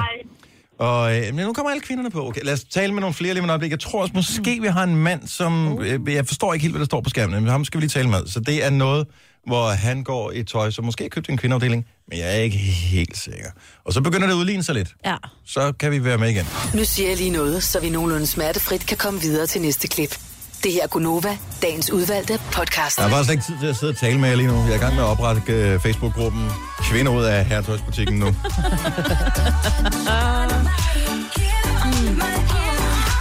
Og 0.78 1.16
øh, 1.16 1.34
men 1.34 1.46
nu 1.46 1.52
kommer 1.52 1.70
alle 1.70 1.80
kvinderne 1.82 2.10
på. 2.10 2.28
Okay, 2.28 2.40
lad 2.44 2.52
os 2.52 2.64
tale 2.64 2.92
med 2.92 3.00
nogle 3.00 3.14
flere 3.14 3.34
lige 3.34 3.42
om 3.42 3.48
et 3.48 3.50
øjeblik. 3.50 3.70
Jeg 3.70 3.80
tror 3.80 4.00
også, 4.02 4.12
måske 4.14 4.58
vi 4.60 4.66
har 4.66 4.82
en 4.84 4.96
mand, 4.96 5.26
som... 5.26 5.78
Øh, 5.82 6.14
jeg 6.14 6.26
forstår 6.26 6.52
ikke 6.54 6.62
helt, 6.62 6.72
hvad 6.74 6.80
der 6.80 6.84
står 6.86 7.00
på 7.00 7.10
skærmen, 7.10 7.40
men 7.42 7.50
ham 7.50 7.64
skal 7.64 7.78
vi 7.78 7.82
lige 7.82 7.88
tale 7.90 8.08
med. 8.10 8.26
Så 8.26 8.40
det 8.40 8.64
er 8.66 8.70
noget, 8.70 9.06
hvor 9.46 9.68
han 9.68 10.04
går 10.04 10.32
i 10.32 10.42
tøj, 10.42 10.70
som 10.70 10.84
måske 10.84 11.04
har 11.04 11.08
købt 11.08 11.28
en 11.28 11.36
kvindeafdeling, 11.36 11.86
men 12.08 12.18
jeg 12.18 12.36
er 12.36 12.40
ikke 12.40 12.58
helt 12.58 13.16
sikker. 13.16 13.50
Og 13.84 13.92
så 13.92 14.00
begynder 14.00 14.26
det 14.26 14.34
at 14.34 14.38
udligne 14.38 14.62
sig 14.62 14.74
lidt. 14.74 14.88
Ja. 15.04 15.16
Så 15.46 15.72
kan 15.72 15.90
vi 15.90 16.04
være 16.04 16.18
med 16.18 16.28
igen. 16.28 16.46
Nu 16.74 16.84
siger 16.84 17.08
jeg 17.08 17.18
lige 17.18 17.30
noget, 17.30 17.62
så 17.62 17.80
vi 17.80 17.90
nogenlunde 17.90 18.26
smertefrit 18.26 18.86
kan 18.86 18.96
komme 18.96 19.20
videre 19.20 19.46
til 19.46 19.60
næste 19.60 19.88
klip. 19.88 20.18
Det 20.62 20.72
her 20.72 20.82
er 20.82 20.86
Gunova, 20.86 21.38
dagens 21.62 21.90
udvalgte 21.90 22.40
podcast. 22.52 22.98
Jeg 22.98 23.04
har 23.04 23.10
bare 23.10 23.24
slet 23.24 23.34
ikke 23.34 23.44
tid 23.44 23.54
til 23.60 23.66
at 23.66 23.76
sidde 23.76 23.90
og 23.90 23.96
tale 23.96 24.20
med 24.20 24.28
jer 24.28 24.36
lige 24.36 24.46
nu. 24.46 24.54
Jeg 24.54 24.70
er 24.70 24.74
i 24.74 24.78
gang 24.78 24.94
med 24.94 25.02
at 25.02 25.08
oprette 25.08 25.52
øh, 25.52 25.80
Facebook-gruppen 25.80 26.50
Kvinder 26.78 27.12
ud 27.12 27.24
af 27.24 27.44
herretøjsbutikken 27.44 28.18
nu. 28.18 28.26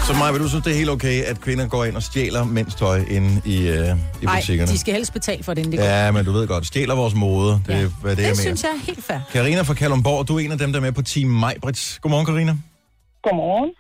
Så 0.08 0.14
Maja, 0.20 0.32
vil 0.32 0.41
du 0.41 0.47
synes, 0.49 0.64
det 0.64 0.72
er 0.74 0.78
helt 0.78 0.89
okay, 0.89 1.24
at 1.24 1.41
kvinder 1.41 1.68
går 1.68 1.86
ind 1.86 1.95
og 1.95 2.04
stjæler 2.04 2.43
mænds 2.43 2.76
tøj 2.76 2.97
inde 3.10 3.41
i, 3.45 3.68
øh, 3.68 3.76
i 4.22 4.26
Nej, 4.26 4.39
butikkerne? 4.39 4.72
de 4.72 4.80
skal 4.80 4.93
helst 4.93 5.14
betale 5.14 5.43
for 5.43 5.54
det, 5.54 5.62
inden 5.62 5.72
de 5.72 5.78
går. 5.78 5.84
Ja, 5.84 6.12
men 6.12 6.26
du 6.26 6.32
ved 6.32 6.47
godt, 6.47 6.66
stjæler 6.66 6.95
vores 6.95 7.14
mode. 7.16 7.51
Det 7.68 7.76
er, 7.76 7.89
hvad 8.01 8.12
det, 8.12 8.18
Det, 8.18 8.26
er 8.26 8.28
det 8.28 8.28
mere. 8.28 8.36
synes 8.36 8.64
jeg 8.64 8.72
er 8.72 8.86
helt 8.86 9.04
fair. 9.04 9.20
Karina 9.32 9.62
fra 9.62 9.74
Kalundborg, 9.74 10.28
du 10.28 10.36
er 10.36 10.39
en 10.39 10.51
af 10.51 10.58
dem, 10.58 10.72
der 10.72 10.80
er 10.80 10.82
med 10.82 10.91
på 10.91 11.01
Team 11.01 11.30
Majbrits. 11.30 11.99
Godmorgen, 11.99 12.26
Karina. 12.26 12.54
Godmorgen. 13.24 13.72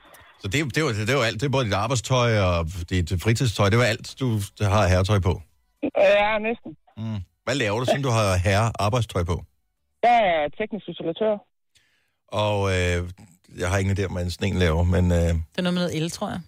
Så 0.41 0.47
det, 0.47 0.75
det, 0.75 0.81
jo- 0.81 0.89
det 1.07 1.13
jo 1.13 1.21
alt. 1.21 1.39
Det 1.41 1.45
er 1.45 1.49
både 1.49 1.65
dit 1.65 1.73
arbejdstøj 1.73 2.39
og 2.39 2.67
dit 2.89 3.13
fritidstøj. 3.23 3.69
Det 3.69 3.77
var 3.77 3.83
alt, 3.85 4.15
du 4.19 4.39
der 4.59 4.69
har 4.69 4.87
herretøj 4.87 5.19
på. 5.19 5.41
Ja, 5.97 6.37
næsten. 6.47 6.71
Mm. 6.97 7.19
Hvad 7.43 7.55
laver 7.55 7.79
du, 7.79 7.85
siden 7.85 8.01
du 8.03 8.09
har 8.09 8.35
herre 8.37 8.71
arbejdstøj 8.79 9.23
på? 9.23 9.43
Jeg 10.03 10.17
er 10.35 10.49
teknisk 10.59 10.85
isolatør. 10.89 11.35
Og 12.45 12.57
øh, 12.77 13.09
jeg 13.61 13.67
har 13.69 13.77
ingen 13.77 13.97
idé 13.97 14.03
om, 14.05 14.13
hvad 14.13 14.43
en 14.43 14.59
laver, 14.65 14.83
men 14.95 15.05
øh, 15.11 15.17
Det 15.17 15.57
er 15.57 15.61
noget 15.61 15.73
med 15.77 15.81
noget 15.83 15.97
el, 15.97 16.09
tror 16.11 16.29
jeg. 16.33 16.41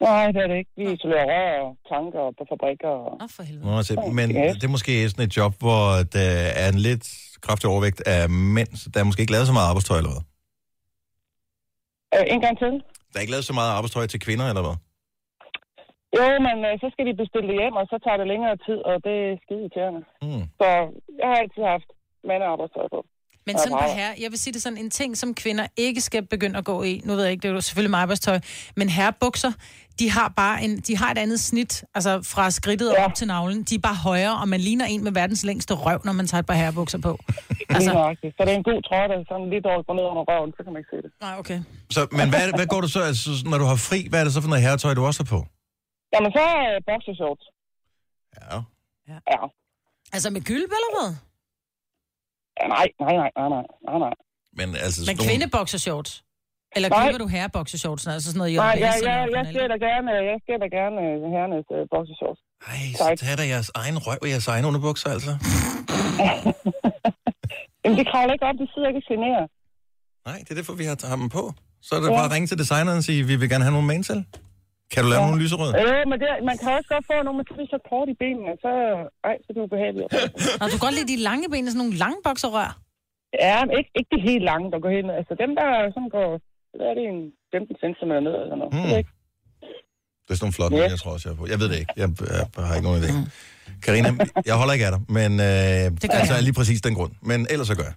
Nej, 0.00 0.26
det 0.34 0.40
er 0.44 0.48
det 0.52 0.56
ikke. 0.62 0.70
Vi 0.80 0.84
isolerer 0.96 1.26
rør 1.32 1.50
og 1.64 1.70
tanker 1.92 2.22
på 2.38 2.42
fabrikker. 2.52 2.92
Og... 3.08 3.12
Åh, 3.22 3.28
for 3.36 3.42
helvede. 3.48 3.66
Nå, 3.66 3.76
altså, 3.76 3.94
men 4.18 4.28
det 4.60 4.64
er 4.64 4.74
måske 4.76 5.10
sådan 5.10 5.26
et 5.28 5.36
job, 5.36 5.52
hvor 5.64 5.86
der 6.16 6.30
er 6.62 6.68
en 6.74 6.80
lidt 6.88 7.06
kraftig 7.46 7.66
overvægt 7.72 8.00
af 8.14 8.22
mænd, 8.56 8.70
så 8.80 8.86
der 8.92 8.98
er 9.00 9.04
måske 9.08 9.20
ikke 9.24 9.34
lavet 9.36 9.46
så 9.50 9.56
meget 9.58 9.68
arbejdstøj, 9.70 9.98
eller 9.98 10.14
hvad? 10.14 10.24
Øh, 12.14 12.24
en 12.34 12.40
gang 12.44 12.54
til. 12.62 12.72
Der 13.10 13.16
er 13.16 13.24
ikke 13.24 13.34
lavet 13.36 13.48
så 13.50 13.54
meget 13.60 13.72
arbejdstøj 13.76 14.06
til 14.06 14.20
kvinder, 14.26 14.46
eller 14.50 14.64
hvad? 14.66 14.76
Jo, 16.16 16.24
men 16.46 16.56
øh, 16.68 16.74
så 16.82 16.86
skal 16.92 17.04
de 17.08 17.14
bestille 17.22 17.48
det 17.50 17.56
hjem, 17.60 17.76
og 17.80 17.86
så 17.92 17.96
tager 18.04 18.18
det 18.20 18.26
længere 18.32 18.56
tid, 18.66 18.78
og 18.90 18.94
det 19.06 19.16
er 19.28 19.38
skide 19.44 19.62
irriterende. 19.62 20.02
Mm. 20.26 20.44
Så 20.60 20.68
jeg 21.20 21.26
har 21.30 21.38
altid 21.42 21.62
haft 21.74 21.88
mandearbejdstøj 22.28 22.86
på. 22.94 23.00
Men 23.48 23.58
sådan 23.58 23.72
meget. 23.72 23.94
her, 23.94 24.08
jeg 24.22 24.30
vil 24.30 24.38
sige 24.38 24.52
det 24.54 24.62
sådan, 24.62 24.78
en 24.78 24.90
ting, 24.90 25.16
som 25.16 25.34
kvinder 25.34 25.66
ikke 25.76 26.00
skal 26.00 26.22
begynde 26.26 26.58
at 26.58 26.64
gå 26.64 26.82
i, 26.82 27.00
nu 27.04 27.12
ved 27.14 27.22
jeg 27.22 27.32
ikke, 27.32 27.42
det 27.42 27.48
er 27.48 27.52
jo 27.52 27.60
selvfølgelig 27.60 27.90
med 27.90 27.98
arbejdstøj, 27.98 28.38
men 28.76 28.88
herrebukser, 28.88 29.52
de 30.00 30.10
har 30.10 30.28
bare 30.36 30.56
en, 30.64 30.72
de 30.88 30.96
har 30.96 31.10
et 31.10 31.18
andet 31.18 31.40
snit, 31.40 31.84
altså 31.94 32.12
fra 32.32 32.50
skridtet 32.50 32.94
ja. 32.98 33.04
op 33.04 33.14
til 33.14 33.26
navlen, 33.26 33.62
de 33.62 33.74
er 33.74 33.78
bare 33.88 33.94
højere, 33.94 34.34
og 34.42 34.48
man 34.48 34.60
ligner 34.60 34.84
en 34.84 35.04
med 35.04 35.12
verdens 35.12 35.44
længste 35.44 35.74
røv, 35.74 36.00
når 36.04 36.12
man 36.12 36.26
tager 36.26 36.40
et 36.44 36.46
par 36.46 36.54
herrebukser 36.54 36.98
på. 36.98 37.12
Altså... 37.70 37.90
Så 38.36 38.40
det 38.44 38.52
er 38.54 38.58
en 38.62 38.68
god 38.72 38.80
trøje, 38.88 39.08
der 39.08 39.16
er 39.20 39.24
sådan 39.28 39.50
lidt 39.54 39.66
over 39.66 39.82
går 39.86 39.94
ned 39.98 40.06
under 40.12 40.24
røven, 40.30 40.50
så 40.56 40.60
kan 40.64 40.72
man 40.72 40.80
ikke 40.80 40.90
se 40.94 40.98
det. 41.04 41.10
Nej, 41.26 41.34
okay. 41.42 41.58
Så, 41.90 42.00
men 42.18 42.26
hvad, 42.32 42.42
hvad 42.58 42.66
går 42.72 42.80
du 42.80 42.88
så, 42.96 43.00
altså, 43.10 43.30
når 43.50 43.58
du 43.62 43.66
har 43.72 43.78
fri, 43.88 44.00
hvad 44.10 44.18
er 44.20 44.24
det 44.24 44.32
så 44.36 44.40
for 44.44 44.48
noget 44.48 44.64
herretøj, 44.66 44.94
du 44.94 45.04
også 45.10 45.20
har 45.22 45.30
på? 45.36 45.40
Jamen, 46.14 46.30
så 46.36 46.42
er 46.54 46.60
øh, 46.70 46.76
boxershorts. 46.88 47.44
Ja. 48.38 48.56
Ja. 49.12 49.40
Altså 50.14 50.28
med 50.30 50.40
gylp 50.50 50.70
eller 50.78 50.90
hvad? 50.96 51.10
Ja 52.58 52.64
nej, 52.76 52.86
nej, 53.04 53.14
nej, 53.20 53.30
nej, 53.54 53.64
nej, 53.88 53.98
nej. 54.06 54.14
Men 54.58 54.68
altså 54.84 54.98
Men 55.08 55.16
nogle-? 55.16 56.22
Eller 56.76 56.88
Nej. 56.88 56.98
køber 57.04 57.18
du 57.24 57.28
herreboksershorts, 57.36 58.06
altså 58.06 58.28
sådan 58.30 58.38
noget 58.38 58.54
Nej, 58.54 58.76
Hess 58.76 58.98
eller 58.98 59.12
jeg, 59.38 59.44
skal 59.52 59.66
da 59.74 59.78
gerne, 59.88 60.08
jeg 60.30 60.38
skal 60.44 60.56
da 60.64 60.68
gerne 60.78 60.96
øh, 61.06 61.16
herrenes 61.34 61.66
øh, 61.76 61.82
boxershorts. 61.94 62.40
Ej, 62.72 62.80
så 63.00 63.04
tag 63.24 63.34
da 63.40 63.44
jeres 63.54 63.70
egen 63.82 63.96
røv 64.06 64.18
og 64.24 64.28
jeres 64.32 64.48
egen 64.54 64.64
underbukser, 64.70 65.08
altså. 65.16 65.30
Jamen, 67.82 67.96
det 68.00 68.06
kravler 68.12 68.32
ikke 68.36 68.46
op, 68.50 68.56
det 68.62 68.68
sidder 68.74 68.88
ikke 68.92 69.02
og 69.04 69.08
generer. 69.12 69.44
Nej, 70.28 70.38
det 70.44 70.50
er 70.50 70.54
derfor, 70.60 70.74
vi 70.82 70.84
har 70.84 71.16
dem 71.22 71.28
på. 71.38 71.44
Så 71.86 71.90
er 71.96 72.00
det 72.00 72.08
Ja. 72.10 72.14
bare 72.18 72.24
at 72.24 72.30
ringe 72.34 72.46
til 72.50 72.58
designeren 72.62 72.98
og 72.98 73.04
sige, 73.10 73.20
vi 73.32 73.36
vil 73.40 73.48
gerne 73.52 73.64
have 73.64 73.72
nogle 73.78 73.86
mansel. 73.92 74.18
Kan 74.92 75.00
du 75.04 75.08
lave 75.12 75.22
ja. 75.22 75.26
nogle 75.26 75.40
lyserøde? 75.42 75.72
Jo, 75.82 75.88
men 76.10 76.16
det, 76.22 76.28
man 76.50 76.56
kan 76.60 76.68
også 76.78 76.88
godt 76.94 77.04
få 77.10 77.16
nogle 77.26 77.38
med 77.40 77.66
så 77.74 77.78
kort 77.90 78.08
i 78.14 78.16
benene, 78.22 78.52
så, 78.64 78.70
ej, 79.28 79.36
så 79.42 79.48
er 79.50 79.54
det 79.56 79.62
ubehageligt. 79.68 80.08
Nå, 80.58 80.62
du 80.70 80.74
kan 80.76 80.84
godt 80.86 80.96
lide 80.98 81.08
de 81.14 81.18
lange 81.28 81.44
ben, 81.52 81.64
sådan 81.66 81.80
nogle 81.82 81.96
lange 82.04 82.20
bokserrør. 82.26 82.70
Ja, 83.46 83.56
men 83.66 83.72
ikke, 83.78 83.90
ikke 83.98 84.10
de 84.14 84.20
helt 84.30 84.44
lange, 84.50 84.66
der 84.72 84.78
går 84.84 84.90
hen. 84.96 85.06
Altså 85.20 85.32
dem, 85.42 85.50
der 85.60 85.66
sådan 85.94 86.10
går, 86.16 86.28
hvad 86.78 86.86
er 86.90 86.94
det, 86.98 87.04
en 87.14 87.20
15 87.54 87.76
cm 87.82 88.12
ned 88.26 88.32
eller 88.38 88.48
sådan 88.50 88.60
noget. 88.62 88.74
Mm. 88.76 88.84
Mm. 88.88 88.98
Ikke? 89.00 89.12
Det 90.24 90.30
er 90.34 90.38
sådan 90.38 90.44
nogle 90.46 90.58
flotte, 90.58 90.76
ja. 90.76 90.88
jeg 90.94 91.00
tror 91.02 91.12
også, 91.16 91.24
jeg 91.28 91.34
er 91.34 91.40
på. 91.40 91.46
Jeg 91.52 91.58
ved 91.62 91.68
det 91.72 91.78
ikke. 91.82 91.92
Jeg, 92.02 92.08
jeg 92.58 92.64
har 92.68 92.74
ikke 92.78 92.88
nogen 92.88 93.00
idé. 93.02 93.10
Karina, 93.84 94.08
jeg 94.48 94.54
holder 94.60 94.74
ikke 94.76 94.86
af 94.88 94.92
dig, 94.94 95.02
men 95.18 95.30
øh, 95.32 95.84
gør 96.12 96.18
altså 96.22 96.34
jeg. 96.34 96.42
lige 96.48 96.56
præcis 96.60 96.80
den 96.86 96.94
grund. 96.98 97.12
Men 97.30 97.38
ellers 97.52 97.68
så 97.72 97.76
gør 97.80 97.88
jeg. 97.90 97.96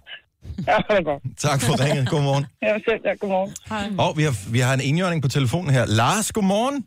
Ja, 0.68 0.76
det 0.88 0.96
er 1.00 1.04
godt. 1.10 1.22
Tak 1.38 1.60
for 1.66 1.84
ringet. 1.84 2.08
Godmorgen. 2.08 2.46
Ja, 2.62 2.72
selv, 2.88 3.00
ja, 3.04 3.14
godmorgen. 3.20 3.52
Hej. 3.72 3.86
Og 4.04 4.10
vi 4.18 4.22
har, 4.22 4.34
vi 4.52 4.58
har 4.58 4.74
en 4.74 4.80
indjørning 4.80 5.22
på 5.22 5.28
telefonen 5.28 5.70
her. 5.76 5.84
Lars, 5.86 6.32
godmorgen. 6.32 6.86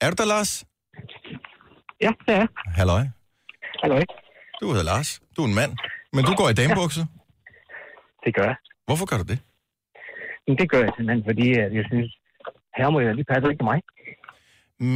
Er 0.00 0.10
du 0.10 0.14
der, 0.22 0.28
Lars? 0.34 0.64
Ja, 2.04 2.10
det 2.26 2.34
er 2.42 2.46
Halløj. 2.78 3.04
Halløj. 3.82 4.04
Du 4.60 4.66
hedder 4.70 4.84
Lars. 4.92 5.20
Du 5.36 5.42
er 5.42 5.46
en 5.46 5.54
mand. 5.54 5.72
Men 6.12 6.24
du 6.24 6.32
går 6.34 6.48
i 6.48 6.52
damebukser. 6.52 7.04
Det 8.24 8.34
gør 8.34 8.46
jeg. 8.50 8.56
Hvorfor 8.86 9.06
gør 9.10 9.16
du 9.22 9.26
det? 9.32 9.38
Men 10.46 10.58
det 10.58 10.70
gør 10.70 10.80
jeg 10.86 10.92
simpelthen, 10.96 11.24
fordi 11.28 11.46
jeg 11.78 11.84
synes, 11.90 12.08
her 12.78 12.90
må 12.90 13.00
jeg 13.00 13.14
lige 13.14 13.28
passe 13.32 13.44
ikke 13.50 13.60
til 13.62 13.70
mig. 13.72 13.78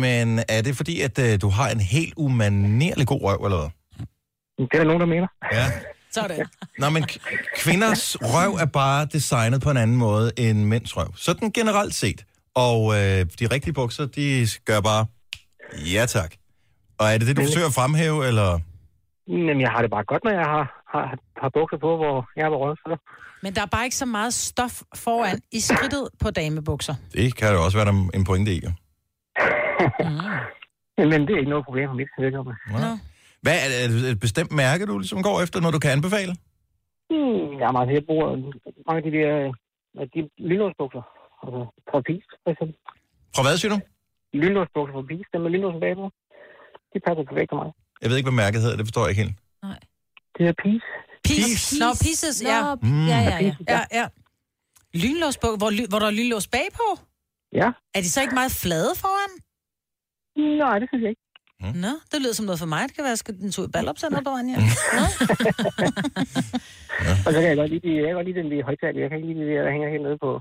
Men 0.04 0.26
er 0.48 0.60
det 0.66 0.76
fordi, 0.76 0.94
at 1.00 1.16
øh, 1.26 1.40
du 1.44 1.48
har 1.48 1.68
en 1.70 1.80
helt 1.80 2.14
umanerlig 2.16 3.06
god 3.06 3.20
røv, 3.22 3.40
eller 3.46 3.58
hvad? 3.60 3.70
Det 4.70 4.74
er 4.74 4.82
der 4.82 4.90
nogen, 4.92 5.00
der 5.00 5.06
mener. 5.06 5.28
Ja. 5.52 5.66
Sådan. 6.14 6.46
Nå, 6.78 6.90
men 6.90 7.04
kvinders 7.56 8.16
røv 8.20 8.52
er 8.54 8.66
bare 8.66 9.06
designet 9.12 9.62
på 9.62 9.70
en 9.70 9.76
anden 9.76 9.96
måde 9.96 10.32
end 10.38 10.58
mænds 10.64 10.96
røv. 10.96 11.10
Sådan 11.16 11.50
generelt 11.50 11.94
set. 11.94 12.24
Og 12.54 12.78
øh, 12.94 13.26
de 13.40 13.46
rigtige 13.54 13.72
bukser, 13.72 14.06
de 14.06 14.46
gør 14.64 14.80
bare, 14.80 15.06
ja 15.94 16.06
tak. 16.06 16.32
Og 16.98 17.06
er 17.06 17.18
det 17.18 17.26
det, 17.28 17.36
du 17.36 17.42
forsøger 17.42 17.66
at 17.66 17.74
fremhæve, 17.74 18.26
eller? 18.28 18.58
Jamen, 19.28 19.60
jeg 19.60 19.70
har 19.70 19.82
det 19.82 19.90
bare 19.90 20.04
godt, 20.04 20.24
når 20.24 20.30
jeg 20.30 20.46
har, 20.54 20.82
har, 20.92 21.18
har 21.42 21.50
bukser 21.54 21.78
på, 21.78 21.96
hvor 21.96 22.28
jeg 22.36 22.50
var 22.50 22.56
rød. 22.56 22.76
Så. 22.76 22.96
Men 23.42 23.54
der 23.54 23.62
er 23.62 23.66
bare 23.66 23.84
ikke 23.84 23.96
så 23.96 24.06
meget 24.06 24.34
stof 24.34 24.82
foran 24.94 25.40
i 25.52 25.60
skridtet 25.60 26.08
på 26.20 26.30
damebukser. 26.30 26.94
Det 27.12 27.36
kan 27.36 27.52
jo 27.52 27.64
også 27.64 27.78
være 27.78 27.86
der 27.86 27.92
er 27.92 28.10
en 28.14 28.24
pointe 28.24 28.52
i, 28.54 28.60
jo. 28.64 28.70
Men 31.10 31.20
det 31.26 31.30
er 31.34 31.38
ikke 31.38 31.50
noget 31.50 31.64
problem 31.64 31.88
for 31.88 31.94
mit 31.94 32.08
vedkommende. 32.18 32.58
Hvad 33.44 33.56
er 33.64 33.68
det, 33.92 34.10
et 34.14 34.20
bestemt 34.26 34.52
mærke, 34.62 34.86
du 34.90 34.94
ligesom 34.98 35.22
går 35.28 35.36
efter, 35.44 35.58
når 35.60 35.70
du 35.74 35.78
kan 35.84 35.90
anbefale? 35.96 36.32
Hmm, 37.10 37.44
jeg 37.60 37.66
har 37.68 37.74
meget 37.76 37.88
jeg 37.98 38.06
bruger 38.10 38.28
mange 38.88 38.98
af 39.00 39.04
de 39.06 39.12
der 39.18 39.28
af 40.02 40.06
de 40.14 40.20
lynlåsbukser. 40.48 41.02
Altså, 41.42 41.60
fra 41.90 41.98
Peace, 42.08 42.28
for 42.44 42.50
eksempel. 42.54 42.76
Fra 43.34 43.42
hvad, 43.44 43.54
siger 43.60 43.72
du? 43.74 43.78
Lynlåsbukser 44.42 44.94
fra 44.96 45.04
Peace, 45.10 45.28
dem 45.32 45.40
med 45.44 45.50
lynlåsen 45.54 45.80
bagpå. 45.84 46.04
De 46.92 46.98
passer 47.06 47.24
perfekt 47.30 47.48
til 47.50 47.56
mig. 47.62 47.68
Jeg 48.02 48.08
ved 48.10 48.16
ikke, 48.18 48.28
hvad 48.30 48.40
mærket 48.44 48.58
hedder, 48.64 48.76
det 48.80 48.86
forstår 48.88 49.02
jeg 49.04 49.10
ikke 49.12 49.22
helt. 49.24 49.36
Det 50.36 50.42
er 50.50 50.54
Peace. 50.64 50.86
Peace. 51.28 51.64
Nå, 51.82 51.88
pieces, 52.04 52.36
ja. 52.50 52.58
Mm. 52.74 53.06
Ja, 53.12 53.18
ja, 53.30 53.36
ja. 53.48 53.52
ja, 53.74 53.80
ja. 53.98 54.06
Lynlås 55.02 55.36
på, 55.44 55.48
hvor, 55.60 55.70
ly- 55.78 55.88
hvor 55.90 55.98
der 56.02 56.08
er 56.12 56.16
lynlås 56.18 56.46
bagpå? 56.56 56.86
Ja. 57.60 57.68
Er 57.96 58.00
de 58.04 58.10
så 58.14 58.18
ikke 58.24 58.36
meget 58.40 58.52
flade 58.62 58.92
foran? 59.02 59.32
Nej, 60.62 60.78
det 60.80 60.86
synes 60.90 61.02
jeg 61.04 61.10
ikke. 61.14 61.23
Nå, 61.74 61.88
det 62.12 62.22
lyder 62.22 62.32
som 62.32 62.46
noget 62.46 62.58
for 62.58 62.66
mig. 62.66 62.82
Det 62.88 62.94
kan 62.94 63.04
være, 63.04 63.10
at 63.10 63.16
jeg 63.16 63.18
skal 63.18 63.34
den 63.34 63.52
tog 63.52 63.64
i 63.64 63.68
ballopsender 63.68 64.20
på 64.20 64.30
vejen, 64.30 64.48
ja. 64.54 64.56
Og 67.26 67.32
så 67.32 67.38
kan 67.40 67.48
jeg 67.48 67.56
godt 67.56 67.70
lide, 67.70 67.88
de, 67.88 67.94
jeg 67.96 68.06
kan 68.06 68.14
godt 68.14 68.26
lide 68.26 68.38
den 68.38 68.50
ved 68.50 68.62
højtaler. 68.62 69.00
Jeg 69.00 69.10
kan 69.10 69.18
ikke 69.18 69.28
lide 69.32 69.40
de 69.40 69.50
der, 69.54 69.62
der 69.62 69.70
hænger 69.70 69.88
hernede 69.90 70.18
på, 70.18 70.40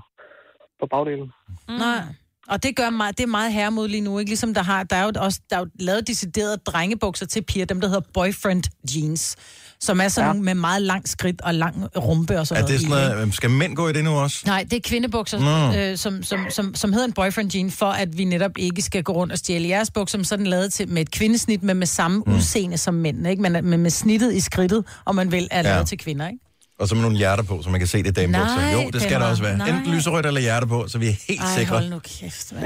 på 0.80 0.86
bagdelen. 0.90 1.28
Mm. 1.68 1.74
Nej. 1.74 2.02
Og 2.48 2.62
det 2.62 2.76
gør 2.76 2.90
meget, 2.90 3.18
det 3.18 3.24
er 3.24 3.28
meget 3.28 3.52
herremod 3.52 3.88
lige 3.88 4.00
nu, 4.00 4.18
ikke? 4.18 4.30
Ligesom 4.30 4.54
der 4.54 4.62
har, 4.62 4.82
der 4.82 4.96
er 4.96 5.04
jo 5.04 5.12
også, 5.16 5.40
der 5.50 5.56
er 5.56 5.60
jo 5.60 5.66
lavet 5.80 6.06
deciderede 6.06 6.56
drengebukser 6.56 7.26
til 7.26 7.42
piger, 7.42 7.66
dem 7.66 7.80
der 7.80 7.88
hedder 7.88 8.08
boyfriend 8.14 8.64
jeans, 8.94 9.36
som 9.84 10.00
er 10.00 10.08
sådan 10.08 10.36
ja. 10.36 10.42
med 10.42 10.54
meget 10.54 10.82
lang 10.82 11.08
skridt 11.08 11.40
og 11.40 11.54
lang 11.54 11.84
rumpe 11.96 12.38
og 12.40 12.46
sådan 12.46 12.62
Er 12.62 12.66
det 12.66 12.80
sådan 12.80 13.12
noget, 13.16 13.34
skal 13.34 13.50
mænd 13.50 13.76
gå 13.76 13.88
i 13.88 13.92
det 13.92 14.04
nu 14.04 14.10
også? 14.10 14.42
Nej, 14.46 14.64
det 14.70 14.76
er 14.76 14.80
kvindebukser, 14.84 15.38
Nå. 15.72 15.78
øh, 15.78 15.98
som, 15.98 16.22
som, 16.22 16.46
som, 16.50 16.74
som 16.74 16.92
hedder 16.92 17.06
en 17.06 17.12
boyfriend 17.12 17.54
jean, 17.54 17.70
for 17.70 17.86
at 17.86 18.18
vi 18.18 18.24
netop 18.24 18.50
ikke 18.58 18.82
skal 18.82 19.02
gå 19.02 19.12
rundt 19.12 19.32
og 19.32 19.38
stjæle 19.38 19.68
jeres 19.68 19.90
bukser, 19.90 20.18
som 20.18 20.24
sådan 20.24 20.46
lavet 20.46 20.72
til, 20.72 20.88
med 20.88 21.02
et 21.02 21.10
kvindesnit, 21.10 21.62
men 21.62 21.76
med 21.76 21.86
samme 21.86 22.22
mm. 22.26 22.34
udseende 22.34 22.78
som 22.78 22.94
mænd, 22.94 23.26
ikke? 23.26 23.42
Men, 23.42 23.52
men 23.52 23.80
med 23.80 23.90
snittet 23.90 24.34
i 24.34 24.40
skridtet, 24.40 24.84
og 25.04 25.14
man 25.14 25.32
vil 25.32 25.48
er 25.50 25.62
lavet 25.62 25.78
Ja. 25.78 25.84
til 25.84 25.98
kvinder, 25.98 26.26
ikke? 26.26 26.38
Og 26.80 26.88
så 26.88 26.94
med 26.94 27.02
nogle 27.02 27.16
hjerter 27.16 27.42
på, 27.42 27.60
så 27.62 27.70
man 27.70 27.80
kan 27.80 27.86
se 27.86 27.98
det 27.98 28.08
er 28.08 28.12
damebukser. 28.12 28.56
Nej, 28.56 28.72
Jo, 28.72 28.90
det 28.90 29.00
skal 29.02 29.12
det 29.12 29.20
der 29.20 29.26
også 29.26 29.42
være. 29.42 29.58
nej. 29.58 29.68
Enten 29.68 29.92
lyserødt 29.94 30.26
eller 30.26 30.40
hjerter 30.40 30.66
på, 30.66 30.84
så 30.88 30.98
vi 30.98 31.08
er 31.08 31.12
helt 31.28 31.40
Ej, 31.40 31.58
sikre. 31.58 31.74
hold 31.76 31.88
nu 31.90 31.98
kæft, 31.98 32.52
mand. 32.52 32.64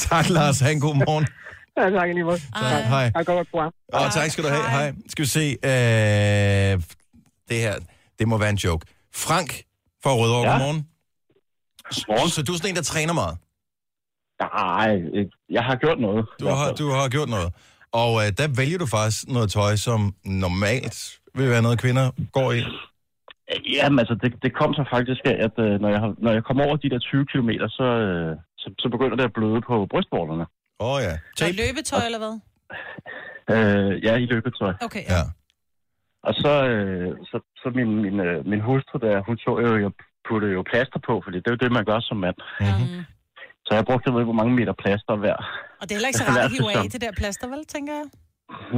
tak, 0.10 0.28
Lars. 0.28 0.60
Ha' 0.60 0.70
en 0.70 0.80
god 0.80 0.94
morgen. 0.94 1.26
Ja, 1.76 1.90
tak 1.90 2.08
i 2.08 2.12
lige 2.12 2.24
måde. 2.24 2.40
Tak, 2.54 2.84
hej. 2.84 3.10
Tak, 3.10 3.26
godt 3.26 3.48
program. 3.50 3.72
Og 3.92 4.12
tak 4.12 4.30
skal 4.30 4.44
du 4.44 4.48
have. 4.48 4.70
Hej. 4.70 4.92
Skal 5.08 5.22
vi 5.22 5.28
se. 5.28 5.46
Øh, 5.64 6.82
det 7.48 7.58
her, 7.64 7.74
det 8.18 8.28
må 8.28 8.38
være 8.38 8.50
en 8.50 8.56
joke. 8.56 8.86
Frank 9.14 9.50
fra 10.02 10.10
Rødovre, 10.10 10.46
ja. 10.46 10.52
godmorgen. 10.52 10.80
Godmorgen. 12.06 12.30
Så 12.30 12.42
du 12.42 12.52
er 12.52 12.56
sådan 12.56 12.70
en, 12.70 12.76
der 12.76 12.82
træner 12.82 13.14
meget? 13.22 13.36
Nej, 14.40 14.90
jeg 15.50 15.64
har 15.64 15.76
gjort 15.76 16.00
noget. 16.00 16.26
Du 16.40 16.46
har, 16.46 16.72
du 16.72 16.86
har 16.90 17.08
gjort 17.08 17.28
noget. 17.28 17.48
Og 17.92 18.12
øh, 18.22 18.28
der 18.38 18.46
vælger 18.60 18.78
du 18.78 18.86
faktisk 18.86 19.28
noget 19.28 19.48
tøj, 19.50 19.76
som 19.76 20.00
normalt 20.24 20.98
vil 21.34 21.48
være 21.54 21.62
noget, 21.62 21.78
kvinder 21.84 22.06
går 22.32 22.52
i. 22.52 22.60
Jamen 23.76 23.98
altså, 23.98 24.14
det, 24.22 24.30
det 24.42 24.50
kom 24.60 24.74
så 24.74 24.84
faktisk 24.94 25.20
af, 25.24 25.36
at 25.46 25.54
øh, 25.64 25.80
når 25.82 25.88
jeg, 25.94 26.00
har, 26.04 26.14
når 26.18 26.32
jeg 26.32 26.44
kommer 26.44 26.64
over 26.64 26.76
de 26.76 26.90
der 26.90 26.98
20 26.98 27.26
km, 27.26 27.50
så, 27.78 27.86
øh, 28.06 28.36
så, 28.62 28.74
så 28.78 28.88
begynder 28.94 29.16
det 29.16 29.24
at 29.24 29.32
bløde 29.38 29.60
på 29.68 29.86
brystvorterne. 29.90 30.46
Åh 30.82 30.94
oh, 30.94 30.98
ja. 31.06 31.14
Så 31.38 31.44
løbetøj 31.62 32.04
eller 32.08 32.20
hvad? 32.24 32.34
Øh, 33.54 34.04
ja, 34.06 34.12
i 34.24 34.26
løbetøj. 34.32 34.72
Okay, 34.86 35.04
ja. 35.14 35.22
Og 36.28 36.34
så, 36.42 36.52
øh, 36.72 37.10
så, 37.30 37.36
så 37.60 37.66
min, 37.78 37.90
min, 38.04 38.16
øh, 38.28 38.36
min 38.52 38.60
hustru 38.68 38.96
der, 39.06 39.14
hun 39.28 39.36
så 39.44 39.52
jo, 39.64 39.70
jeg 39.84 39.92
puttede 40.28 40.52
jo 40.58 40.62
plaster 40.70 41.00
på, 41.08 41.14
fordi 41.24 41.36
det 41.42 41.48
er 41.50 41.54
jo 41.56 41.62
det, 41.64 41.72
man 41.78 41.84
gør 41.90 42.00
som 42.00 42.16
mand. 42.24 42.38
Mm-hmm. 42.60 43.02
Så 43.66 43.70
jeg 43.76 43.84
brugte, 43.88 44.04
jeg 44.08 44.14
ved 44.16 44.24
hvor 44.30 44.38
mange 44.40 44.54
meter 44.58 44.74
plaster 44.82 45.14
hver. 45.22 45.36
Og 45.80 45.84
det 45.84 45.90
er 45.92 45.96
heller 45.98 46.10
ikke 46.12 46.22
så 46.22 46.28
rart 46.30 46.44
at 46.46 46.52
hive 46.54 46.70
af 46.78 46.90
det 46.94 47.00
der 47.06 47.12
plaster, 47.20 47.46
vel, 47.54 47.62
tænker 47.74 47.92
jeg? 48.00 48.06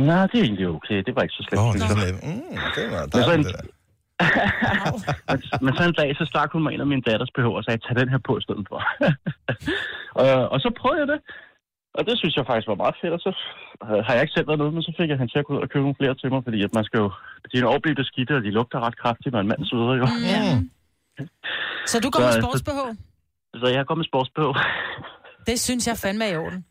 Nej, 0.09 0.27
det 0.31 0.37
er 0.41 0.45
egentlig 0.49 0.69
okay. 0.79 0.99
Det 1.07 1.13
var 1.17 1.23
ikke 1.27 1.37
så 1.39 1.43
slemt. 1.47 1.61
Åh, 1.63 1.73
det 1.75 1.83
er 1.83 1.89
sådan 1.93 2.07
lidt, 2.09 2.19
mm, 2.29 2.57
det 2.77 2.85
var 2.95 3.03
Men 3.17 3.23
så, 3.29 3.33
en, 3.39 3.45
dejligt, 3.45 3.49
det 3.49 3.57
der. 3.59 3.75
men, 5.31 5.39
men 5.65 5.73
så 5.77 5.83
en 5.91 5.97
dag, 6.01 6.09
så 6.21 6.25
stak 6.33 6.49
hun 6.55 6.63
mig 6.63 6.73
en 6.75 6.81
af 6.87 6.91
mine 6.93 7.05
datters 7.09 7.31
BH 7.35 7.47
og 7.59 7.65
sagde, 7.65 7.79
tag 7.85 7.95
den 8.01 8.09
her 8.13 8.21
på 8.29 8.33
i 8.41 8.43
stedet 8.47 8.67
for. 8.71 8.79
og, 10.21 10.29
og 10.53 10.59
så 10.65 10.69
prøvede 10.81 11.01
jeg 11.03 11.09
det. 11.13 11.21
Og 11.99 12.03
det 12.07 12.15
synes 12.19 12.35
jeg 12.37 12.47
faktisk 12.47 12.69
var 12.73 12.83
meget 12.85 12.97
fedt, 13.01 13.13
og 13.17 13.21
så 13.27 13.31
øh, 13.89 14.01
har 14.07 14.13
jeg 14.15 14.23
ikke 14.23 14.37
selv 14.37 14.49
været 14.49 14.61
noget, 14.63 14.75
men 14.75 14.83
så 14.89 14.93
fik 14.99 15.09
jeg 15.11 15.19
han 15.23 15.29
til 15.29 15.39
at 15.39 15.47
gå 15.47 15.53
ud 15.57 15.63
og 15.65 15.71
købe 15.73 15.85
nogle 15.87 16.01
flere 16.01 16.15
til 16.21 16.29
mig, 16.33 16.41
fordi 16.47 16.59
at 16.67 16.73
man 16.79 16.85
skal 16.89 16.99
jo, 17.05 17.09
de 17.51 17.55
er 17.59 17.67
overblivet 17.73 17.99
beskidte, 18.03 18.33
og 18.39 18.43
de 18.47 18.51
lugter 18.59 18.79
ret 18.87 18.97
kraftigt, 19.03 19.33
når 19.33 19.41
en 19.41 19.51
mand 19.53 19.63
sveder 19.71 19.95
jo. 20.01 20.07
Ja. 20.33 20.43
Så 21.91 21.97
du 22.05 22.09
går 22.11 22.21
Så, 22.21 22.27
med 22.27 22.37
øh, 22.37 22.43
sports-BH? 22.43 22.81
Så 23.61 23.67
jeg 23.77 23.87
går 23.89 23.97
med 24.01 24.07
sports-BH. 24.11 24.49
Det 25.49 25.61
synes 25.61 25.87
jeg 25.89 25.97
fandme 26.05 26.25
er 26.25 26.33
i 26.35 26.37
orden. 26.37 26.65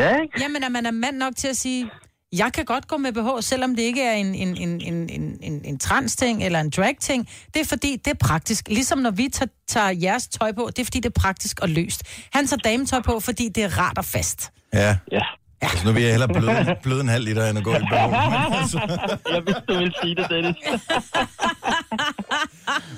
Ja, 0.00 0.10
ikke? 0.22 0.40
Jamen, 0.42 0.64
at 0.66 0.72
man 0.72 0.86
er 0.86 0.90
mand 0.90 1.16
nok 1.16 1.34
til 1.36 1.48
at 1.48 1.56
sige, 1.56 1.90
jeg 2.32 2.52
kan 2.52 2.64
godt 2.64 2.88
gå 2.88 2.96
med 2.96 3.12
BH, 3.12 3.42
selvom 3.42 3.76
det 3.76 3.82
ikke 3.82 4.02
er 4.02 4.12
en, 4.12 4.34
en, 4.34 4.56
en, 4.56 4.80
en, 4.80 5.10
en, 5.10 5.38
en, 5.42 5.60
en 5.64 5.78
trans-ting 5.78 6.44
eller 6.44 6.60
en 6.60 6.70
drag-ting. 6.70 7.28
Det 7.54 7.60
er 7.60 7.64
fordi, 7.64 7.96
det 7.96 8.10
er 8.10 8.26
praktisk. 8.26 8.68
Ligesom 8.68 8.98
når 8.98 9.10
vi 9.10 9.28
tager, 9.28 9.48
tager 9.68 9.90
jeres 9.90 10.28
tøj 10.28 10.52
på, 10.52 10.70
det 10.76 10.78
er 10.78 10.84
fordi, 10.84 11.00
det 11.00 11.12
er 11.16 11.20
praktisk 11.20 11.60
og 11.60 11.68
løst. 11.68 12.02
Han 12.32 12.46
tager 12.46 12.60
dametøj 12.60 13.00
på, 13.00 13.20
fordi 13.20 13.48
det 13.48 13.64
er 13.64 13.78
rart 13.78 13.98
og 13.98 14.04
fast. 14.04 14.50
Ja. 14.74 14.96
Ja. 15.12 15.22
Altså, 15.60 15.86
nu 15.86 15.92
vil 15.92 16.02
jeg 16.02 16.10
hellere 16.10 16.28
bløde, 16.28 16.76
bløde 16.82 17.00
en 17.00 17.08
halv 17.08 17.24
liter, 17.24 17.50
end 17.50 17.58
at 17.58 17.64
gå 17.64 17.74
i 17.74 17.78
BH. 17.78 17.92
jeg 19.34 19.42
vidste, 19.46 19.62
du 19.68 19.78
ville 19.78 19.92
sige 20.02 20.14
det, 20.14 20.26
Dennis. 20.30 20.56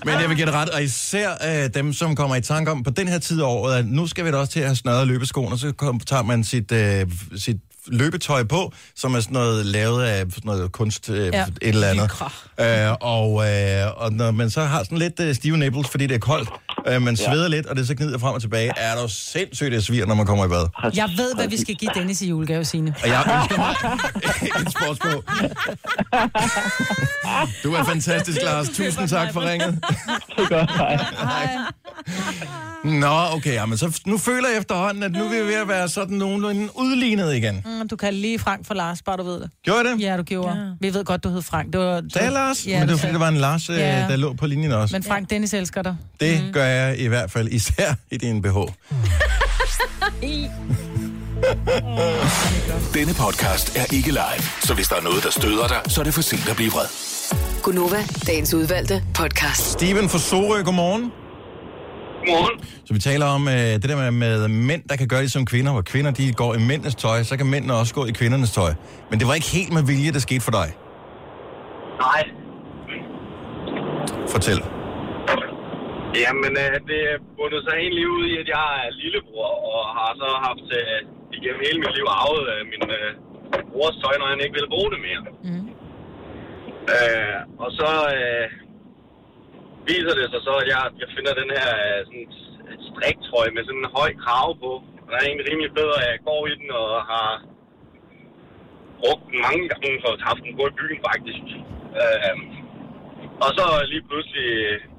Men 0.04 0.14
jeg 0.20 0.28
vil 0.28 0.36
give 0.36 0.50
ret, 0.50 0.68
og 0.68 0.82
især 0.82 1.30
øh, 1.30 1.70
dem, 1.74 1.92
som 1.92 2.16
kommer 2.16 2.36
i 2.36 2.40
tanke 2.40 2.70
om 2.70 2.82
på 2.82 2.90
den 2.90 3.08
her 3.08 3.18
tid 3.18 3.40
af 3.40 3.46
året, 3.46 3.78
at 3.78 3.86
nu 3.86 4.06
skal 4.06 4.24
vi 4.24 4.30
da 4.30 4.36
også 4.36 4.52
til 4.52 4.60
at 4.60 4.66
have 4.66 4.76
snørret 4.76 5.08
løbeskoene, 5.08 5.52
og 5.52 5.58
så 5.58 5.72
kom, 5.72 6.00
tager 6.00 6.22
man 6.22 6.44
sit, 6.44 6.72
øh, 6.72 7.06
sit 7.36 7.56
løbetøj 7.86 8.44
på, 8.44 8.72
som 8.96 9.14
er 9.14 9.20
sådan 9.20 9.32
noget 9.32 9.66
lavet 9.66 10.04
af 10.04 10.24
sådan 10.28 10.42
noget 10.44 10.72
kunst, 10.72 11.10
øh, 11.10 11.26
Ja. 11.26 11.44
et 11.62 11.68
eller 11.68 11.88
andet. 11.88 12.10
Øh, 12.60 12.96
og, 13.00 13.48
øh, 13.50 14.02
og 14.02 14.12
når 14.12 14.30
man 14.30 14.50
så 14.50 14.64
har 14.64 14.82
sådan 14.82 14.98
lidt 14.98 15.20
øh, 15.20 15.34
stive 15.34 15.56
nipples, 15.56 15.88
fordi 15.88 16.06
det 16.06 16.14
er 16.14 16.18
koldt, 16.18 16.48
øh, 16.86 17.02
man 17.02 17.14
Ja. 17.14 17.24
sveder 17.32 17.48
lidt, 17.48 17.66
og 17.66 17.76
det 17.76 17.86
så 17.86 17.94
gnider 17.94 18.18
frem 18.18 18.34
og 18.34 18.40
tilbage, 18.40 18.72
er 18.76 18.94
der 18.94 19.06
sindssygt 19.06 19.72
det 19.72 19.84
svir, 19.84 20.06
når 20.06 20.14
man 20.14 20.26
kommer 20.26 20.44
i 20.44 20.48
bad. 20.48 20.90
Jeg 20.96 21.08
ved, 21.16 21.34
hvad 21.34 21.48
vi 21.48 21.56
skal 21.56 21.74
give 21.74 21.90
Dennis 21.94 22.22
i 22.22 22.28
julegave, 22.28 22.64
Signe. 22.64 22.94
Og 23.02 23.08
jeg 23.08 23.24
ønsker 23.40 23.56
mig 23.56 23.74
en 24.64 24.70
sportsbog. 24.70 25.24
Du 27.64 27.72
er 27.74 27.84
fantastisk, 27.84 28.38
Lars. 28.44 28.68
Tusind 28.68 29.08
tak 29.08 29.32
for 29.32 29.40
ringet. 29.50 29.84
Det 30.38 30.48
godt, 30.48 30.70
hej. 30.76 30.98
Nå, 32.84 33.16
okay, 33.36 33.52
ja, 33.54 33.66
men 33.66 33.78
så 33.78 34.00
nu 34.06 34.18
føler 34.18 34.48
jeg 34.48 34.58
efterhånden, 34.58 35.02
at 35.02 35.12
nu 35.12 35.24
er 35.24 35.28
vi 35.28 35.36
ved 35.36 35.54
at 35.54 35.68
være 35.68 35.88
sådan 35.88 36.16
nogenlunde 36.16 36.68
udlignet 36.74 37.34
igen. 37.34 37.62
Mm, 37.80 37.88
du 37.88 37.96
kan 37.96 38.14
lige 38.14 38.38
Frank 38.38 38.66
for 38.66 38.74
Lars, 38.74 39.02
bare 39.02 39.16
du 39.16 39.22
ved 39.22 39.40
det. 39.40 39.50
Gjorde 39.64 39.88
det? 39.88 40.00
Ja, 40.00 40.16
du 40.16 40.22
gjorde. 40.22 40.56
Ja. 40.58 40.64
Vi 40.80 40.94
ved 40.94 41.04
godt, 41.04 41.24
du 41.24 41.28
hed 41.28 41.42
Frank. 41.42 41.72
Det 41.72 41.80
var, 41.80 42.02
Sagde 42.12 42.30
Lars? 42.30 42.66
Ja, 42.66 42.70
Ja, 42.70 42.78
men 42.78 42.88
det 42.88 42.92
var 42.92 42.96
du 42.96 43.00
fordi, 43.00 43.12
der 43.12 43.18
var 43.18 43.28
en 43.28 43.36
Lars, 43.36 43.68
Ja. 43.68 43.74
ja. 44.00 44.06
der 44.08 44.16
lå 44.16 44.32
på 44.32 44.46
linjen 44.46 44.72
også. 44.72 44.94
Men 44.96 45.02
Frank, 45.02 45.30
Dennis 45.30 45.54
elsker 45.54 45.82
dig. 45.82 45.96
Det 46.20 46.50
gør 46.52 46.64
jeg 46.68 46.98
i 46.98 47.06
hvert 47.06 47.30
fald, 47.30 47.48
især 47.48 47.94
i 48.10 48.16
din 48.16 48.42
BH. 48.42 48.56
Denne 52.94 53.14
podcast 53.14 53.76
er 53.76 53.94
ikke 53.94 54.08
live, 54.08 54.42
så 54.60 54.74
hvis 54.74 54.88
der 54.88 54.96
er 54.96 55.00
noget, 55.00 55.22
der 55.24 55.30
støder 55.30 55.68
dig, 55.68 55.80
så 55.88 56.00
er 56.00 56.04
det 56.04 56.14
for 56.14 56.22
sent 56.22 56.48
at 56.48 56.56
blive 56.56 56.70
vred. 56.70 56.86
Gunova, 57.62 58.04
dagens 58.26 58.54
udvalgte 58.54 59.02
podcast. 59.14 59.70
Steven 59.70 60.08
fra 60.08 60.18
Sorø, 60.18 60.62
godmorgen. 60.62 61.12
Godmorgen. 62.26 62.60
Så 62.84 62.94
vi 62.94 63.00
taler 63.00 63.26
om 63.26 63.48
øh, 63.48 63.54
det 63.54 63.82
der 63.82 63.96
med, 63.96 64.10
med 64.10 64.48
mænd, 64.48 64.82
der 64.88 64.96
kan 64.96 65.08
gøre 65.08 65.22
det 65.22 65.32
som 65.32 65.44
kvinder, 65.44 65.72
hvor 65.72 65.82
kvinder 65.82 66.10
de 66.10 66.32
går 66.32 66.54
i 66.54 66.58
mændenes 66.58 66.94
tøj, 66.94 67.22
så 67.22 67.36
kan 67.36 67.46
mændene 67.46 67.74
også 67.74 67.94
gå 67.94 68.06
i 68.06 68.10
kvindernes 68.10 68.50
tøj. 68.50 68.74
Men 69.10 69.18
det 69.18 69.28
var 69.28 69.34
ikke 69.34 69.46
helt 69.46 69.72
med 69.72 69.82
vilje, 69.82 70.12
der 70.12 70.18
skete 70.18 70.40
for 70.40 70.50
dig. 70.50 70.72
Nej. 72.00 72.24
Fortæl. 74.28 74.62
Jamen, 76.16 76.52
øh, 76.64 76.76
det 76.90 77.02
bundet 77.36 77.61
sig 77.64 77.74
egentlig 77.82 78.06
ud 78.16 78.24
i, 78.32 78.34
at 78.42 78.48
jeg 78.56 78.68
er 78.84 78.90
lillebror, 79.00 79.50
og 79.74 79.82
har 79.98 80.11
så 80.22 80.28
haft 80.46 80.66
øh, 80.80 81.00
igennem 81.36 81.61
hele 81.66 81.78
mit 81.82 81.94
liv 81.96 82.06
arvet 82.20 82.44
øh, 82.52 82.62
min 82.72 82.84
øh, 82.98 83.11
brors 83.72 83.96
tøj, 84.02 84.14
når 84.18 84.28
han 84.32 84.40
ikke 84.44 84.56
ville 84.59 84.74
bruge 84.74 84.90
det 84.94 85.00
mere. 85.09 85.22
Mm. 85.48 85.66
Øh, 86.96 87.38
og 87.64 87.70
så 87.78 87.90
øh, 88.16 88.46
viser 89.90 90.14
det 90.18 90.26
sig 90.32 90.42
så, 90.48 90.54
at 90.62 90.68
jeg, 90.74 90.82
jeg 91.02 91.09
finder 91.16 91.32
den 91.42 91.50
her 91.59 91.70
øh, 91.86 92.00
sådan, 92.06 92.28
striktrøje 92.90 93.54
med 93.54 93.62
sådan 93.64 93.82
en 93.84 93.94
høj 93.98 94.11
krave 94.24 94.52
på. 94.62 94.70
Og 95.04 95.09
den 95.09 95.18
er 95.18 95.26
egentlig 95.28 95.48
rimelig 95.50 95.72
bedre, 95.80 95.98
at 96.04 96.11
jeg 96.12 96.20
går 96.28 96.42
i 96.50 96.54
den 96.61 96.70
og 96.82 96.88
har 97.12 97.30
brugt 99.00 99.24
den 99.30 99.38
mange 99.46 99.64
gange 99.72 99.96
for 100.02 100.11
at 100.12 100.24
have 100.26 100.38
den 100.44 100.56
på 100.59 100.62
i 100.70 100.76
byen, 100.78 101.00
faktisk. 101.09 101.44
Øh, 102.02 102.36
og 103.44 103.50
så 103.59 103.64
lige 103.92 104.06
pludselig 104.09 104.48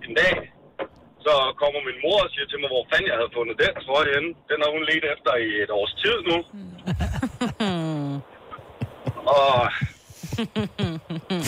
en 0.07 0.13
dag, 0.21 0.35
så 1.29 1.35
kommer 1.61 1.79
min 1.89 1.97
mor 2.05 2.17
og 2.25 2.29
siger 2.33 2.47
til 2.51 2.57
mig, 2.61 2.69
hvor 2.73 2.83
fanden 2.91 3.07
jeg 3.11 3.17
havde 3.21 3.31
fundet 3.37 3.55
den 3.63 3.73
trøje 3.85 4.09
henne. 4.15 4.29
Den 4.51 4.57
har 4.63 4.69
hun 4.75 4.83
let 4.91 5.03
efter 5.13 5.31
i 5.47 5.49
et 5.63 5.71
års 5.79 5.93
tid 6.03 6.17
nu. 6.29 6.37
og 9.39 9.53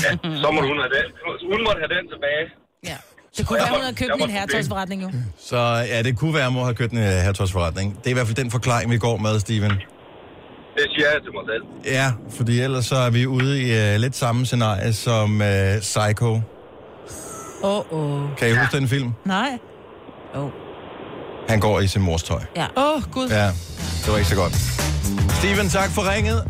ja, 0.03 0.11
så 0.43 0.47
må 0.55 0.59
hun 0.69 0.77
have 0.83 0.91
den. 0.99 1.07
Hun 1.51 1.59
måtte 1.67 1.79
have 1.83 1.93
den 1.97 2.05
tilbage. 2.13 2.45
Ja. 2.91 2.97
Det 3.37 3.47
kunne 3.47 3.57
Jeg 3.59 3.65
være, 3.65 3.73
hun 3.77 3.81
havde 3.87 3.95
købt 4.01 4.11
blive. 4.15 4.31
herretøjsforretning 4.37 4.99
jo. 5.03 5.09
Så 5.37 5.57
ja, 5.91 5.97
det 6.07 6.17
kunne 6.19 6.33
være, 6.33 6.45
at 6.45 6.53
mor 6.53 6.63
har 6.63 6.73
købt 6.73 6.91
en 6.91 6.97
uh, 6.97 7.03
hertøjsforretning. 7.03 7.97
Det 7.97 8.05
er 8.05 8.09
i 8.09 8.13
hvert 8.13 8.27
fald 8.27 8.35
den 8.43 8.51
forklaring, 8.51 8.91
vi 8.91 8.97
går 8.97 9.17
med, 9.17 9.39
Steven. 9.39 9.71
Det 10.77 10.85
siger 10.95 11.07
jeg 11.13 11.21
til 11.25 11.31
mig 11.37 11.43
selv. 11.51 11.63
Ja, 11.97 12.07
fordi 12.37 12.61
ellers 12.61 12.85
så 12.85 12.95
er 12.95 13.09
vi 13.09 13.27
ude 13.27 13.61
i 13.63 13.93
uh, 13.95 13.99
lidt 14.01 14.15
samme 14.15 14.45
scenarie 14.45 14.93
som 14.93 15.41
uh, 15.41 15.47
Psycho. 15.79 16.31
Åh, 17.63 17.63
oh, 17.63 17.93
åh. 17.93 18.23
Oh. 18.23 18.29
Kan 18.37 18.49
I 18.49 18.51
huske 18.51 18.77
den 18.77 18.87
film? 18.87 19.13
Nej. 19.25 19.59
Oh. 20.35 20.49
Han 21.49 21.59
går 21.59 21.79
i 21.79 21.87
sin 21.87 22.01
mors 22.01 22.23
tøj. 22.23 22.39
Ja. 22.55 22.65
Åh, 22.77 22.95
oh, 22.95 23.01
gud. 23.11 23.27
Ja, 23.29 23.45
det 24.05 24.07
var 24.11 24.17
ikke 24.17 24.29
så 24.29 24.35
godt. 24.35 24.53
Steven, 25.31 25.69
tak 25.69 25.89
for 25.89 26.13
ringet. 26.15 26.47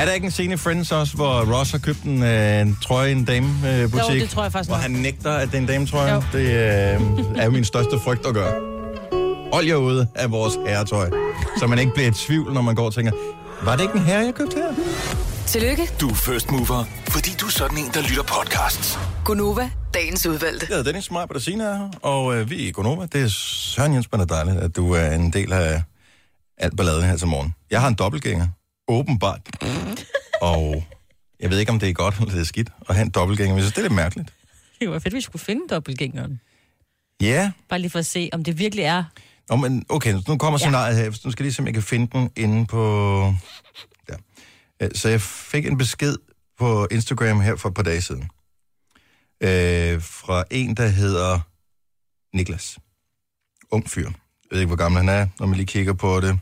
Er 0.00 0.04
der 0.04 0.12
ikke 0.12 0.24
en 0.24 0.30
scene 0.30 0.54
i 0.54 0.56
Friends 0.56 0.92
også, 0.92 1.14
hvor 1.16 1.58
Ross 1.58 1.70
har 1.70 1.78
købt 1.78 2.02
en, 2.02 2.22
øh, 2.22 2.60
en 2.60 2.78
trøje 2.84 3.08
i 3.08 3.12
en 3.12 3.24
damebutik? 3.24 3.94
Jo, 3.94 4.14
det 4.20 4.30
tror 4.30 4.42
jeg 4.42 4.52
faktisk 4.52 4.70
Hvor 4.70 4.76
nok. 4.76 4.82
han 4.82 4.90
nægter, 4.90 5.32
at 5.32 5.48
det 5.48 5.54
er 5.54 5.58
en 5.58 5.66
dametrøje? 5.66 6.14
Jo. 6.14 6.22
Det 6.32 6.40
øh, 6.40 7.00
er 7.44 7.50
min 7.50 7.64
største 7.64 7.98
frygt 8.04 8.26
at 8.26 8.34
gøre. 8.34 8.54
Hold 9.52 9.66
jer 9.66 9.76
ude 9.76 10.08
af 10.14 10.30
vores 10.30 10.54
herretøj, 10.66 11.10
så 11.58 11.66
man 11.66 11.78
ikke 11.78 11.92
bliver 11.94 12.08
i 12.08 12.12
tvivl, 12.12 12.52
når 12.52 12.62
man 12.62 12.74
går 12.74 12.84
og 12.84 12.94
tænker, 12.94 13.12
Var 13.62 13.76
det 13.76 13.82
ikke 13.82 13.94
en 13.94 14.04
herre, 14.04 14.24
jeg 14.24 14.34
købte 14.34 14.56
her? 14.56 14.74
Tillykke, 15.48 15.82
Du 16.00 16.08
er 16.08 16.14
first 16.14 16.50
mover, 16.50 16.84
fordi 17.08 17.30
du 17.40 17.46
er 17.46 17.50
sådan 17.50 17.78
en, 17.78 17.84
der 17.94 18.02
lytter 18.02 18.22
podcasts. 18.22 18.98
Gunova, 19.24 19.70
dagens 19.94 20.26
udvalgte. 20.26 20.66
Jeg 20.68 20.76
hedder 20.76 20.82
Dennis, 20.92 21.10
mig 21.10 21.22
og 21.22 21.28
Bettina 21.28 21.64
er 21.64 21.76
her, 21.76 21.90
og 22.02 22.36
øh, 22.36 22.50
vi 22.50 22.64
er 22.64 22.68
i 22.68 22.70
Gonova. 22.70 23.06
Det 23.06 23.22
er 23.22 23.28
Søren 23.28 23.94
Jens, 23.94 24.12
men 24.12 24.20
det 24.20 24.30
er 24.30 24.34
dejligt, 24.34 24.56
at 24.64 24.76
du 24.76 24.92
er 24.92 25.10
en 25.10 25.32
del 25.32 25.52
af 25.52 25.82
alt 26.58 26.76
balladen 26.76 27.04
her 27.04 27.16
til 27.16 27.26
morgen. 27.26 27.54
Jeg 27.70 27.80
har 27.80 27.88
en 27.88 27.94
dobbeltgænger, 27.94 28.48
åbenbart. 28.88 29.40
og 30.42 30.84
jeg 31.40 31.50
ved 31.50 31.58
ikke, 31.58 31.72
om 31.72 31.78
det 31.78 31.88
er 31.88 31.92
godt 31.92 32.14
eller 32.18 32.30
det 32.32 32.40
er 32.40 32.44
skidt 32.44 32.68
at 32.88 32.94
have 32.94 33.04
en 33.04 33.10
dobbeltgænger, 33.10 33.54
men 33.54 33.58
jeg 33.58 33.64
synes, 33.64 33.74
det 33.74 33.78
er 33.78 33.88
lidt 33.88 33.94
mærkeligt. 33.96 34.32
Det 34.80 34.90
var 34.90 34.98
fedt, 34.98 35.14
vi 35.14 35.20
skulle 35.20 35.42
finde 35.42 35.62
dobbeltgængeren. 35.70 36.40
Ja, 37.20 37.50
Bare 37.68 37.78
lige 37.80 37.90
for 37.90 37.98
at 37.98 38.06
se, 38.06 38.30
om 38.32 38.44
det 38.44 38.58
virkelig 38.58 38.84
er... 38.84 39.04
Nå, 39.50 39.56
men 39.56 39.84
okay, 39.88 40.14
nu 40.28 40.36
kommer 40.36 40.58
scenariet 40.58 40.96
her. 40.96 41.04
Nu 41.04 41.30
skal 41.30 41.34
jeg 41.38 41.40
lige 41.42 41.52
se, 41.52 41.60
om 41.60 41.66
jeg 41.66 41.74
kan 41.74 41.82
finde 41.82 42.06
den 42.12 42.30
inde 42.36 42.66
på... 42.66 43.34
Øh, 44.82 44.90
så 44.94 45.08
jeg 45.08 45.20
fik 45.20 45.66
en 45.66 45.78
besked 45.78 46.16
på 46.58 46.86
Instagram 46.90 47.40
her 47.40 47.56
for 47.56 47.68
et 47.68 47.74
par 47.74 47.82
dage 47.82 48.02
siden. 48.02 48.30
Øh, 49.40 50.02
fra 50.02 50.44
en, 50.50 50.76
der 50.76 50.86
hedder 50.86 51.40
Niklas. 52.36 52.78
Ung 53.70 53.90
fyr. 53.90 54.04
Jeg 54.04 54.12
ved 54.50 54.58
ikke, 54.60 54.66
hvor 54.66 54.76
gammel 54.76 54.98
han 54.98 55.08
er, 55.08 55.26
når 55.40 55.46
man 55.46 55.56
lige 55.56 55.66
kigger 55.66 55.92
på 55.92 56.20
det. 56.20 56.30
Et 56.30 56.38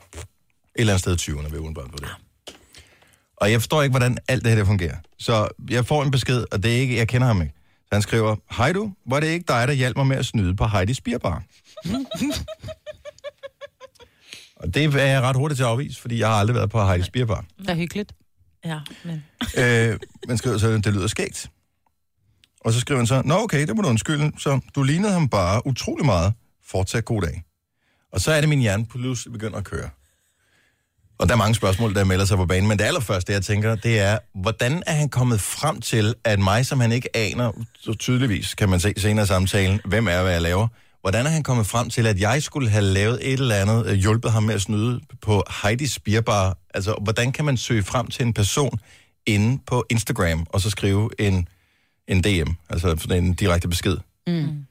eller 0.74 0.92
andet 0.92 1.00
sted 1.00 1.28
i 1.28 1.30
20'erne, 1.30 1.42
ved 1.42 1.50
jeg 1.50 1.60
udenbart 1.60 1.90
på 1.90 1.96
det. 1.96 2.08
Og 3.36 3.50
jeg 3.50 3.60
forstår 3.60 3.82
ikke, 3.82 3.92
hvordan 3.92 4.18
alt 4.28 4.42
det 4.44 4.50
her 4.50 4.56
det 4.58 4.66
fungerer. 4.66 4.96
Så 5.18 5.48
jeg 5.70 5.86
får 5.86 6.02
en 6.02 6.10
besked, 6.10 6.44
og 6.52 6.62
det 6.62 6.76
er 6.76 6.80
ikke, 6.80 6.96
jeg 6.96 7.08
kender 7.08 7.26
ham 7.26 7.42
ikke. 7.42 7.54
Så 7.78 7.88
han 7.92 8.02
skriver, 8.02 8.36
Hej 8.56 8.72
du, 8.72 8.92
var 9.06 9.20
det 9.20 9.26
ikke 9.26 9.44
dig, 9.48 9.68
der 9.68 9.74
hjalp 9.74 9.96
mig 9.96 10.06
med 10.06 10.16
at 10.16 10.26
snyde 10.26 10.56
på 10.56 10.64
Heidi's 10.64 11.00
Bierbar? 11.04 11.42
Og 14.56 14.74
det 14.74 14.94
er 14.94 15.04
jeg 15.06 15.22
ret 15.22 15.36
hurtigt 15.36 15.56
til 15.56 15.64
at 15.64 15.68
afvise, 15.70 16.00
fordi 16.00 16.18
jeg 16.18 16.28
har 16.28 16.34
aldrig 16.34 16.54
været 16.54 16.70
på 16.70 16.92
Heidi's 16.92 17.10
Bierbar. 17.12 17.44
Det 17.58 17.70
er 17.70 17.74
hyggeligt. 17.74 18.12
Ja, 18.66 18.78
men... 19.04 19.24
øh, 19.62 19.98
man 20.28 20.38
skriver 20.38 20.58
så, 20.58 20.72
det 20.72 20.86
lyder 20.86 21.06
skægt. 21.06 21.50
Og 22.60 22.72
så 22.72 22.80
skriver 22.80 22.98
han 22.98 23.06
så, 23.06 23.22
Nå 23.24 23.34
okay, 23.34 23.66
det 23.66 23.76
må 23.76 23.82
du 23.82 23.88
undskylde, 23.88 24.32
så 24.38 24.60
du 24.74 24.82
lignede 24.82 25.12
ham 25.12 25.28
bare 25.28 25.66
utrolig 25.66 26.06
meget. 26.06 26.32
Fortsat 26.66 27.04
god 27.04 27.22
dag. 27.22 27.44
Og 28.12 28.20
så 28.20 28.32
er 28.32 28.40
det 28.40 28.48
min 28.48 28.58
hjerne 28.58 28.86
pludselig 28.86 29.32
begynder 29.32 29.58
at 29.58 29.64
køre. 29.64 29.90
Og 31.18 31.28
der 31.28 31.34
er 31.34 31.38
mange 31.38 31.54
spørgsmål, 31.54 31.94
der 31.94 32.04
melder 32.04 32.24
sig 32.24 32.36
på 32.36 32.46
banen, 32.46 32.68
men 32.68 32.78
det 32.78 32.84
allerførste, 32.84 33.32
jeg 33.32 33.42
tænker, 33.42 33.74
det 33.74 34.00
er, 34.00 34.18
hvordan 34.34 34.82
er 34.86 34.92
han 34.92 35.08
kommet 35.08 35.40
frem 35.40 35.80
til, 35.80 36.14
at 36.24 36.38
mig, 36.38 36.66
som 36.66 36.80
han 36.80 36.92
ikke 36.92 37.16
aner, 37.16 37.52
så 37.80 37.94
tydeligvis 37.94 38.54
kan 38.54 38.68
man 38.68 38.80
se 38.80 38.92
senere 38.96 39.24
i 39.24 39.26
samtalen, 39.26 39.80
hvem 39.84 40.08
er, 40.08 40.22
hvad 40.22 40.32
jeg 40.32 40.42
laver, 40.42 40.68
hvordan 41.06 41.26
er 41.26 41.30
han 41.30 41.42
kommet 41.42 41.66
frem 41.66 41.90
til, 41.90 42.06
at 42.06 42.20
jeg 42.20 42.42
skulle 42.42 42.70
have 42.70 42.84
lavet 42.84 43.32
et 43.32 43.40
eller 43.40 43.54
andet, 43.54 43.86
øh, 43.86 43.94
hjulpet 43.94 44.32
ham 44.32 44.42
med 44.42 44.54
at 44.54 44.62
snyde 44.62 45.00
på 45.22 45.42
Heidi's 45.50 45.96
Bierbar? 46.04 46.58
Altså, 46.74 46.94
hvordan 47.02 47.32
kan 47.32 47.44
man 47.44 47.56
søge 47.56 47.82
frem 47.82 48.06
til 48.06 48.26
en 48.26 48.32
person 48.32 48.80
inde 49.26 49.62
på 49.66 49.86
Instagram, 49.90 50.46
og 50.50 50.60
så 50.60 50.70
skrive 50.70 51.10
en, 51.18 51.48
en 52.08 52.22
DM, 52.22 52.50
altså 52.70 52.96
sådan 52.98 53.24
en 53.24 53.34
direkte 53.34 53.68
besked? 53.68 53.96
Mm. 54.26 54.66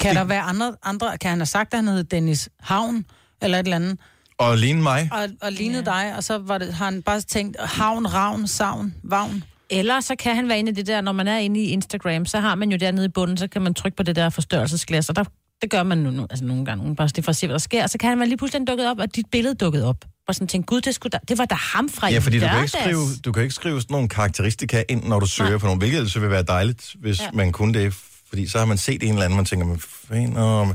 Kan 0.00 0.14
der 0.14 0.24
være 0.24 0.40
andre, 0.40 0.76
andre... 0.82 1.18
Kan 1.18 1.30
han 1.30 1.38
have 1.38 1.46
sagt, 1.46 1.74
at 1.74 1.78
han 1.78 1.88
hed 1.88 2.04
Dennis 2.04 2.48
Havn, 2.60 3.04
eller 3.42 3.58
et 3.58 3.64
eller 3.64 3.76
andet, 3.76 3.98
Og 4.38 4.58
ligne 4.58 4.82
mig? 4.82 5.08
og, 5.12 5.28
og 5.42 5.52
lignede 5.52 5.84
dig, 5.84 6.14
og 6.16 6.24
så 6.24 6.38
var 6.38 6.58
det, 6.58 6.74
har 6.74 6.84
han 6.84 7.02
bare 7.02 7.20
tænkt, 7.20 7.56
Havn, 7.60 8.14
Ravn, 8.14 8.46
Savn, 8.48 8.94
Vagn. 9.02 9.44
Eller 9.70 10.00
så 10.00 10.16
kan 10.16 10.36
han 10.36 10.48
være 10.48 10.58
inde 10.58 10.70
i 10.70 10.74
det 10.74 10.86
der, 10.86 11.00
når 11.00 11.12
man 11.12 11.28
er 11.28 11.38
inde 11.38 11.60
i 11.60 11.64
Instagram, 11.64 12.26
så 12.26 12.40
har 12.40 12.54
man 12.54 12.70
jo 12.70 12.76
dernede 12.76 13.06
i 13.06 13.08
bunden, 13.08 13.36
så 13.36 13.48
kan 13.48 13.62
man 13.62 13.74
trykke 13.74 13.96
på 13.96 14.02
det 14.02 14.16
der 14.16 14.30
forstørrelsesglas, 14.30 15.08
og 15.08 15.16
der, 15.16 15.24
det 15.62 15.70
gør 15.70 15.82
man 15.82 15.98
nu, 15.98 16.10
nu 16.10 16.26
altså 16.30 16.44
nogle 16.44 16.64
gange, 16.64 16.96
bare 16.96 17.08
det 17.08 17.24
for 17.24 17.30
at 17.30 17.36
se, 17.36 17.46
hvad 17.46 17.52
der 17.54 17.58
sker, 17.58 17.82
og 17.82 17.90
så 17.90 17.98
kan 17.98 18.18
være 18.18 18.28
lige 18.28 18.36
pludselig 18.38 18.68
dukket 18.68 18.90
op, 18.90 18.98
og 18.98 19.16
dit 19.16 19.26
billede 19.32 19.54
dukket 19.54 19.84
op. 19.84 20.04
Og 20.28 20.34
sådan 20.34 20.48
tænke, 20.48 20.66
gud, 20.66 20.80
det, 20.80 20.94
skulle 20.94 21.10
da, 21.10 21.18
det 21.28 21.38
var 21.38 21.44
da 21.44 21.54
ham 21.54 21.88
fra 21.88 22.10
Ja, 22.10 22.18
fordi 22.18 22.38
du 22.40 22.46
kan, 22.46 22.58
ikke 22.58 22.68
skrive, 22.82 23.06
du 23.24 23.32
kan 23.32 23.42
ikke 23.42 23.54
skrive 23.54 23.80
sådan 23.80 23.94
nogle 23.94 24.08
karakteristika 24.08 24.82
ind, 24.88 25.04
når 25.04 25.20
du 25.20 25.26
søger 25.26 25.50
Nej. 25.50 25.58
på 25.58 25.66
nogle, 25.66 25.78
hvilket 25.78 25.96
ellers 25.96 26.20
vil 26.20 26.30
være 26.30 26.42
dejligt, 26.42 26.94
hvis 27.00 27.20
Ja. 27.20 27.30
man 27.34 27.52
kunne 27.52 27.74
det. 27.74 27.94
Fordi 28.28 28.46
så 28.46 28.58
har 28.58 28.64
man 28.64 28.78
set 28.78 29.02
en 29.02 29.08
eller 29.08 29.22
anden, 29.24 29.36
man 29.36 29.44
tænker, 29.44 29.66
men 29.66 29.80
fanden, 29.80 30.36
åh, 30.36 30.68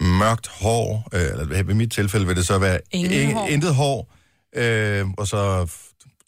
mørkt 0.00 0.46
hår, 0.48 1.08
øh, 1.14 1.20
eller 1.20 1.70
i 1.70 1.74
mit 1.74 1.92
tilfælde 1.92 2.26
vil 2.26 2.36
det 2.36 2.46
så 2.46 2.58
være 2.58 2.78
Ingen 2.90 3.32
hår. 3.32 3.48
intet 3.48 3.74
hår, 3.74 4.14
øh, 4.56 5.06
og 5.18 5.26
så... 5.28 5.66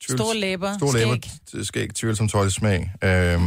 tvivl- 0.05 0.19
Store 0.19 0.37
læber, 0.37 0.77
Store 0.79 0.93
læber, 0.99 1.17
skæg, 1.47 1.67
skæg 1.67 1.95
tvivlsom 1.95 2.29
tøjsmag, 2.29 2.91
øh, 3.05 3.41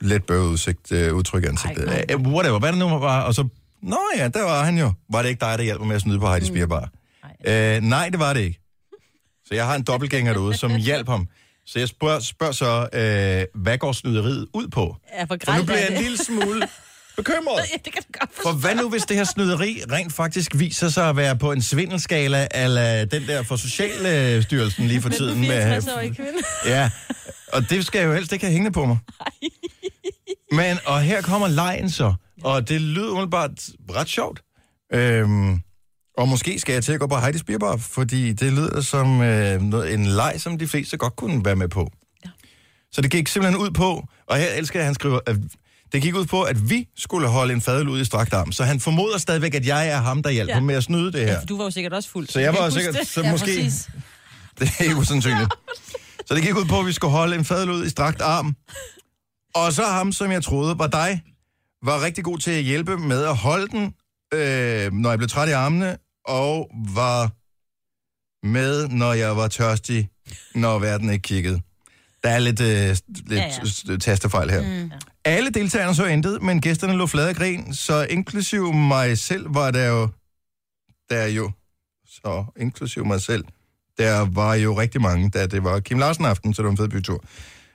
let 0.00 0.24
bøvet 0.24 0.48
udsigt, 0.48 0.92
øh, 0.92 1.14
udtryk 1.14 1.44
i 1.44 1.46
ansigtet. 1.46 1.88
Ej, 1.88 2.04
Øh, 2.10 2.20
whatever, 2.20 2.58
hvad 2.58 2.68
det 2.70 2.78
nu 2.78 2.88
var, 2.98 3.20
og 3.22 3.34
så... 3.34 3.48
Nå 3.82 3.98
ja, 4.16 4.28
der 4.28 4.42
var 4.42 4.64
han 4.64 4.78
jo. 4.78 4.92
Var 5.10 5.22
det 5.22 5.28
ikke 5.28 5.40
dig, 5.40 5.58
der 5.58 5.64
hjalp 5.64 5.78
mig 5.78 5.88
med 5.88 5.96
at 5.96 6.02
snyde 6.02 6.18
på 6.18 6.34
Heidi's 6.34 6.52
mm. 6.62 6.68
Bar? 6.68 6.88
Øh, 7.46 7.80
nej, 7.82 8.08
det 8.08 8.18
var 8.18 8.32
det 8.32 8.40
ikke. 8.40 8.60
Så 9.48 9.54
jeg 9.54 9.66
har 9.66 9.74
en 9.74 9.82
dobbeltgænger 9.82 10.32
derude, 10.32 10.56
som 10.56 10.76
hjalp 10.86 11.08
ham. 11.08 11.28
Så 11.66 11.78
jeg 11.78 11.88
spørger, 11.88 12.20
spørger 12.20 12.52
så, 12.52 12.88
øh, 12.92 13.62
hvad 13.62 13.78
går 13.78 13.92
snyderiet 13.92 14.46
ud 14.54 14.68
på? 14.68 14.96
Ja, 15.18 15.24
for, 15.24 15.36
For 15.44 15.56
nu 15.56 15.62
bliver 15.64 15.78
jeg 15.78 15.92
en 15.96 16.02
lille 16.02 16.18
smule 16.18 16.68
bekymret. 17.16 17.56
ja, 17.72 17.76
det 17.84 17.92
kan 17.92 18.02
du 18.02 18.18
godt 18.20 18.30
For 18.42 18.52
hvad 18.52 18.74
nu, 18.74 18.88
hvis 18.90 19.02
det 19.02 19.16
her 19.16 19.24
snyderi 19.24 19.82
rent 19.92 20.12
faktisk 20.12 20.50
viser 20.54 20.88
sig 20.88 21.08
at 21.08 21.16
være 21.16 21.36
på 21.36 21.52
en 21.52 21.62
svindelskala, 21.62 22.48
eller 22.54 23.04
den 23.04 23.26
der 23.26 23.42
for 23.42 23.56
Socialstyrelsen 23.56 24.86
lige 24.86 25.02
for 25.02 25.08
tiden? 25.08 25.40
Med, 25.40 25.76
64-årige 25.78 26.14
kvinde. 26.14 26.38
ja, 26.66 26.90
og 27.52 27.70
det 27.70 27.86
skal 27.86 27.98
jeg 27.98 28.08
jo 28.08 28.14
helst 28.14 28.32
ikke 28.32 28.44
have 28.44 28.52
hængende 28.52 28.72
på 28.74 28.84
mig. 28.84 28.98
Men, 30.52 30.78
og 30.86 31.02
her 31.02 31.22
kommer 31.22 31.48
lejen 31.48 31.90
så, 31.90 32.14
og 32.42 32.68
det 32.68 32.80
lyder 32.80 33.10
umiddelbart 33.10 33.50
ret 33.90 34.08
sjovt. 34.08 34.42
Øhm, 34.94 35.60
og 36.18 36.28
måske 36.28 36.60
skal 36.60 36.72
jeg 36.72 36.84
til 36.84 36.92
at 36.92 37.00
gå 37.00 37.06
på 37.06 37.14
Heidi's 37.16 37.42
Bierbar, 37.46 37.76
fordi 37.76 38.32
det 38.32 38.52
lyder 38.52 38.80
som 38.80 39.22
øh, 39.22 39.62
noget, 39.62 39.94
en 39.94 40.06
leg, 40.06 40.34
som 40.38 40.58
de 40.58 40.68
fleste 40.68 40.96
godt 40.96 41.16
kunne 41.16 41.44
være 41.44 41.56
med 41.56 41.68
på. 41.68 41.90
Ja. 42.24 42.30
Så 42.92 43.00
det 43.00 43.10
gik 43.10 43.28
simpelthen 43.28 43.62
ud 43.62 43.70
på, 43.70 44.04
og 44.26 44.36
her 44.36 44.52
elsker 44.52 44.78
jeg, 44.78 44.82
at 44.82 44.86
han 44.86 44.94
skriver, 44.94 45.18
at 45.26 45.36
det 45.92 46.02
gik 46.02 46.14
ud 46.14 46.24
på, 46.26 46.42
at 46.42 46.70
vi 46.70 46.88
skulle 46.96 47.28
holde 47.28 47.52
en 47.54 47.60
fadel 47.60 47.88
ud 47.88 48.00
i 48.00 48.04
strakt 48.04 48.32
arm. 48.32 48.52
Så 48.52 48.64
han 48.64 48.80
formoder 48.80 49.18
stadigvæk, 49.18 49.54
at 49.54 49.66
jeg 49.66 49.88
er 49.88 49.96
ham, 49.96 50.22
der 50.22 50.30
hjælper 50.30 50.52
Ja. 50.54 50.58
ja. 50.58 50.62
med 50.64 50.74
at 50.74 50.84
snyde 50.84 51.12
det 51.12 51.20
her. 51.20 51.26
Ja, 51.32 51.38
for 51.40 51.46
du 51.46 51.56
var 51.56 51.64
jo 51.64 51.70
sikkert 51.70 51.92
også 51.92 52.08
fuld. 52.08 52.28
Så 52.28 52.40
jeg 52.40 52.54
var 52.54 52.64
huske 52.64 52.82
sikkert, 52.82 53.06
så 53.06 53.22
måske... 53.30 53.72
Det 54.58 54.70
er 54.78 54.82
ikke 54.84 54.96
usandsynligt. 54.96 55.52
Så 56.26 56.34
det 56.34 56.42
gik 56.42 56.56
ud 56.56 56.64
på, 56.64 56.80
at 56.80 56.86
vi 56.86 56.92
skulle 56.92 57.10
holde 57.10 57.36
en 57.36 57.44
fadel 57.44 57.70
ud 57.70 57.86
i 57.86 57.88
strakt 57.88 58.22
arm. 58.22 58.56
Og 59.54 59.72
så 59.72 59.82
ham, 59.84 60.12
som 60.12 60.30
jeg 60.30 60.42
troede 60.42 60.78
var 60.78 60.86
dig, 60.86 61.22
var 61.82 62.02
rigtig 62.02 62.24
god 62.24 62.38
til 62.38 62.50
at 62.50 62.62
hjælpe 62.62 62.96
med 62.96 63.24
at 63.24 63.36
holde 63.36 63.68
den, 63.68 63.94
øh, 64.34 64.92
når 64.92 65.10
jeg 65.10 65.18
blev 65.18 65.28
træt 65.28 65.48
i 65.48 65.52
armene, 65.52 65.96
og 66.24 66.70
var 66.94 67.32
med, 68.46 68.88
når 68.88 69.12
jeg 69.12 69.36
var 69.36 69.48
tørstig, 69.48 70.08
når 70.54 70.78
verden 70.78 71.10
ikke 71.10 71.22
kiggede. 71.22 71.60
Der 72.22 72.30
er 72.30 72.38
lidt, 72.38 72.60
øh, 72.60 72.96
lidt 73.08 73.30
Ja, 73.30 73.52
ja, 73.88 73.96
tastefejl 73.96 74.50
her. 74.50 74.82
Mm. 74.84 74.90
Alle 75.24 75.50
deltagerne 75.50 75.94
så 75.94 76.04
intet, 76.04 76.42
men 76.42 76.60
gæsterne 76.60 76.92
lå 76.92 77.06
flade 77.06 77.28
af 77.28 77.36
grin, 77.36 77.74
så 77.74 78.06
inklusiv 78.10 78.72
mig 78.72 79.18
selv 79.18 79.54
var 79.54 79.70
der 79.70 79.86
jo, 79.86 80.08
der 81.10 81.26
jo, 81.26 81.50
så 82.06 82.44
inklusiv 82.56 83.04
mig 83.04 83.20
selv, 83.20 83.44
der 83.98 84.26
var 84.30 84.54
jo 84.54 84.80
rigtig 84.80 85.00
mange, 85.00 85.30
da 85.30 85.46
det 85.46 85.64
var 85.64 85.80
Kim 85.80 85.98
Larsen 85.98 86.24
aften, 86.24 86.54
så 86.54 86.62
det 86.62 86.66
var 86.66 86.70
en 86.70 86.76
fed 86.76 86.88
bytur. 86.88 87.24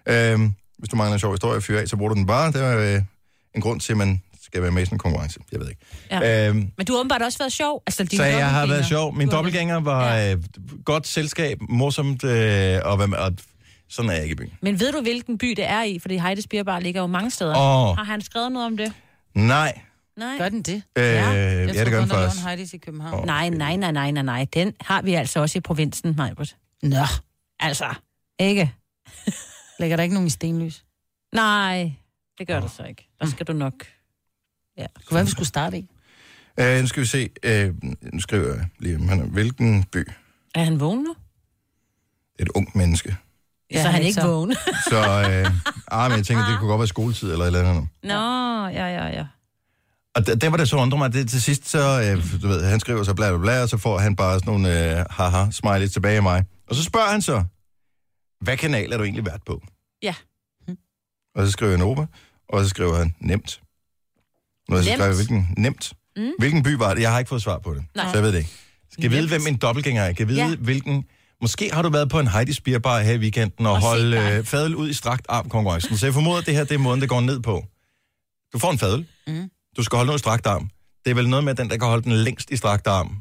Øhm, 0.05 0.53
hvis 0.77 0.89
du 0.89 0.95
mangler 0.95 1.13
en 1.13 1.19
sjov 1.19 1.33
historie 1.33 1.57
at 1.57 1.63
fyre 1.63 1.81
af, 1.81 1.87
så 1.87 1.97
bruger 1.97 2.13
du 2.13 2.19
den 2.19 2.25
bare. 2.27 2.51
Det 2.51 2.61
er 2.61 2.95
øh, 2.95 3.01
en 3.55 3.61
grund 3.61 3.79
til, 3.79 3.91
at 3.93 3.97
man 3.97 4.21
skal 4.43 4.61
være 4.61 4.71
med 4.71 4.81
i 4.81 4.85
sådan 4.85 4.95
en 4.95 4.99
konkurrence. 4.99 5.39
Jeg 5.51 5.59
ved 5.59 5.69
ikke. 5.69 5.81
Ja. 6.11 6.47
Øhm, 6.49 6.71
Men 6.77 6.85
du 6.85 6.93
har 6.93 6.99
åbenbart 6.99 7.21
også 7.21 7.37
været 7.37 7.53
sjov. 7.53 7.83
Altså, 7.87 8.03
din 8.03 8.17
så 8.17 8.23
jeg 8.23 8.49
har 8.49 8.67
været 8.67 8.85
sjov. 8.85 9.15
Min 9.15 9.29
dobbeltgænger 9.29 9.79
var 9.79 10.17
øh, 10.17 10.37
godt 10.85 11.07
selskab, 11.07 11.57
morsomt, 11.69 12.23
øh, 12.23 12.79
og, 12.83 12.97
hvad, 12.97 13.17
og 13.17 13.33
sådan 13.89 14.09
er 14.09 14.13
jeg 14.13 14.23
ikke 14.23 14.33
i 14.33 14.35
byen. 14.35 14.53
Men 14.61 14.79
ved 14.79 14.91
du, 14.91 15.01
hvilken 15.01 15.37
by 15.37 15.47
det 15.47 15.69
er 15.69 15.83
i? 15.83 15.99
Fordi 15.99 16.17
Heides 16.17 16.47
Bierbar 16.47 16.79
ligger 16.79 17.01
jo 17.01 17.07
mange 17.07 17.31
steder. 17.31 17.57
Åh. 17.57 17.97
Har 17.97 18.03
han 18.03 18.21
skrevet 18.21 18.51
noget 18.51 18.65
om 18.65 18.77
det? 18.77 18.93
Nej. 19.35 19.79
Nej. 20.21 20.37
Gør 20.37 20.49
den 20.49 20.61
det? 20.61 20.83
Øh, 20.97 21.03
ja, 21.03 21.29
Jeg 21.29 21.67
det 21.67 21.75
tror 21.75 21.89
gør 21.89 21.99
kun, 21.99 22.09
den 22.09 22.17
der 22.17 22.29
faktisk. 22.29 22.73
Heidi's 22.73 22.75
i 22.75 22.77
København. 22.77 23.19
Åh. 23.19 23.25
Nej, 23.25 23.49
nej, 23.49 23.75
nej, 23.75 23.91
nej, 23.91 24.11
nej, 24.11 24.23
nej. 24.23 24.47
Den 24.53 24.73
har 24.81 25.01
vi 25.01 25.13
altså 25.13 25.39
også 25.39 25.57
i 25.57 25.61
provinsen, 25.61 26.15
Majbert. 26.17 26.55
Nå. 26.83 27.05
Altså, 27.59 27.93
ikke? 28.39 28.73
Lægger 29.79 29.95
der 29.97 30.03
ikke 30.03 30.13
nogen 30.13 30.27
i 30.27 30.29
stenlys? 30.29 30.85
Nej, 31.33 31.93
det 32.39 32.47
gør 32.47 32.57
oh. 32.57 32.63
det 32.63 32.71
så 32.71 32.83
ikke. 32.83 33.09
Der 33.19 33.27
skal 33.27 33.47
du 33.47 33.53
nok... 33.53 33.73
Ja. 34.77 34.85
Det 34.97 35.05
kunne 35.05 35.15
være, 35.15 35.25
vi 35.25 35.31
skulle 35.31 35.47
starte 35.47 35.77
i. 35.77 35.89
Øh, 36.59 36.81
nu 36.81 36.87
skal 36.87 37.01
vi 37.01 37.07
se. 37.07 37.29
Øh, 37.43 37.73
nu 38.13 38.19
skriver 38.19 38.55
jeg 38.55 38.65
lige, 38.79 39.07
han 39.07 39.19
er, 39.19 39.25
hvilken 39.25 39.83
by? 39.83 40.11
Er 40.55 40.63
han 40.63 40.79
vågen 40.79 41.03
nu? 41.03 41.15
Et 42.39 42.49
ungt 42.55 42.75
menneske. 42.75 43.17
Ja, 43.71 43.81
så 43.81 43.87
er 43.87 43.91
han 43.91 44.01
ikke 44.03 44.21
vågen. 44.21 44.55
Så, 44.89 44.97
øh, 44.97 45.51
ah, 45.91 46.09
men 46.09 46.17
jeg 46.17 46.25
tænker, 46.25 46.49
det 46.49 46.59
kunne 46.59 46.69
godt 46.69 46.79
være 46.79 46.87
skoletid 46.87 47.31
eller 47.31 47.45
et 47.45 47.47
eller 47.47 47.69
andet. 47.69 47.87
Nå, 48.03 48.67
ja, 48.67 48.87
ja, 48.87 49.07
ja. 49.07 49.25
Og 50.15 50.27
der, 50.27 50.35
der 50.35 50.49
var 50.49 50.57
det 50.57 50.69
så 50.69 50.75
undrer 50.77 50.97
mig, 50.99 51.13
det 51.13 51.29
til 51.29 51.41
sidst 51.41 51.69
så, 51.69 51.79
øh, 52.01 52.41
du 52.41 52.47
ved, 52.47 52.65
han 52.65 52.79
skriver 52.79 53.03
så 53.03 53.13
bla 53.13 53.29
bla 53.29 53.37
bla, 53.37 53.61
og 53.61 53.69
så 53.69 53.77
får 53.77 53.97
han 53.97 54.15
bare 54.15 54.39
sådan 54.39 54.53
nogle 54.53 54.99
øh, 54.99 55.05
haha 55.09 55.51
smileys 55.51 55.91
tilbage 55.91 56.15
af 56.15 56.23
mig. 56.23 56.43
Og 56.67 56.75
så 56.75 56.83
spørger 56.83 57.07
han 57.11 57.21
så, 57.21 57.43
hvad 58.41 58.57
kanal 58.57 58.91
er 58.93 58.97
du 58.97 59.03
egentlig 59.03 59.25
vært 59.25 59.41
på? 59.45 59.61
Ja. 60.03 60.15
Og 61.35 61.45
så 61.45 61.51
skriver 61.51 61.71
jeg 61.71 61.79
Nova, 61.79 62.05
og 62.49 62.63
så 62.63 62.69
skriver 62.69 62.95
han 62.97 63.15
nemt. 63.19 63.61
Jeg 64.69 64.83
så 64.83 64.89
Nemt? 64.89 64.99
skrevet, 64.99 65.15
hvilken 65.15 65.47
nemt. 65.57 65.93
Mm. 66.17 66.31
Hvilken 66.39 66.63
by 66.63 66.67
var 66.73 66.93
det? 66.93 67.01
Jeg 67.01 67.11
har 67.11 67.19
ikke 67.19 67.29
fået 67.29 67.41
svar 67.41 67.57
på 67.59 67.73
det, 67.73 67.83
Nej. 67.95 68.05
så 68.05 68.11
jeg 68.13 68.23
ved 68.23 68.31
det 68.31 68.37
ikke. 68.37 68.49
Skal 68.91 69.01
jeg 69.03 69.11
vide, 69.11 69.27
hvem 69.27 69.41
min 69.41 69.57
dobbeltgænger 69.57 70.03
er? 70.03 70.13
Kan 70.13 70.19
jeg 70.19 70.27
vide, 70.27 70.49
Ja. 70.49 70.55
hvilken... 70.55 71.05
Måske 71.41 71.69
har 71.73 71.81
du 71.81 71.89
været 71.89 72.09
på 72.09 72.19
en 72.19 72.27
Heidi 72.27 72.53
Spierbar 72.53 72.99
her 72.99 73.13
i 73.13 73.17
weekenden 73.17 73.65
og, 73.65 73.71
Og 73.73 73.81
holdt 73.81 74.15
øh, 74.15 74.45
fadel 74.45 74.75
ud 74.75 74.89
i 74.89 74.93
strakt 74.93 75.25
arm 75.29 75.49
konkurrencen. 75.49 75.97
Så 75.97 76.05
jeg 76.05 76.13
formoder, 76.13 76.37
at 76.39 76.45
det 76.45 76.55
her 76.55 76.63
det 76.63 76.73
er 76.73 76.77
måden, 76.77 77.01
det 77.01 77.09
går 77.09 77.21
ned 77.21 77.39
på. 77.39 77.65
Du 78.53 78.59
får 78.59 78.71
en 78.71 78.79
fadel. 78.79 79.07
Mm. 79.27 79.49
Du 79.77 79.83
skal 79.83 79.97
holde 79.97 80.15
i 80.15 80.17
strakt 80.17 80.47
arm. 80.47 80.69
Det 81.05 81.11
er 81.11 81.15
vel 81.15 81.29
noget 81.29 81.43
med, 81.43 81.51
at 81.51 81.57
den, 81.57 81.69
der 81.69 81.77
kan 81.77 81.87
holde 81.87 82.03
den 82.03 82.11
længst 82.13 82.51
i 82.51 82.57
strakt 82.57 82.87
arm, 82.87 83.17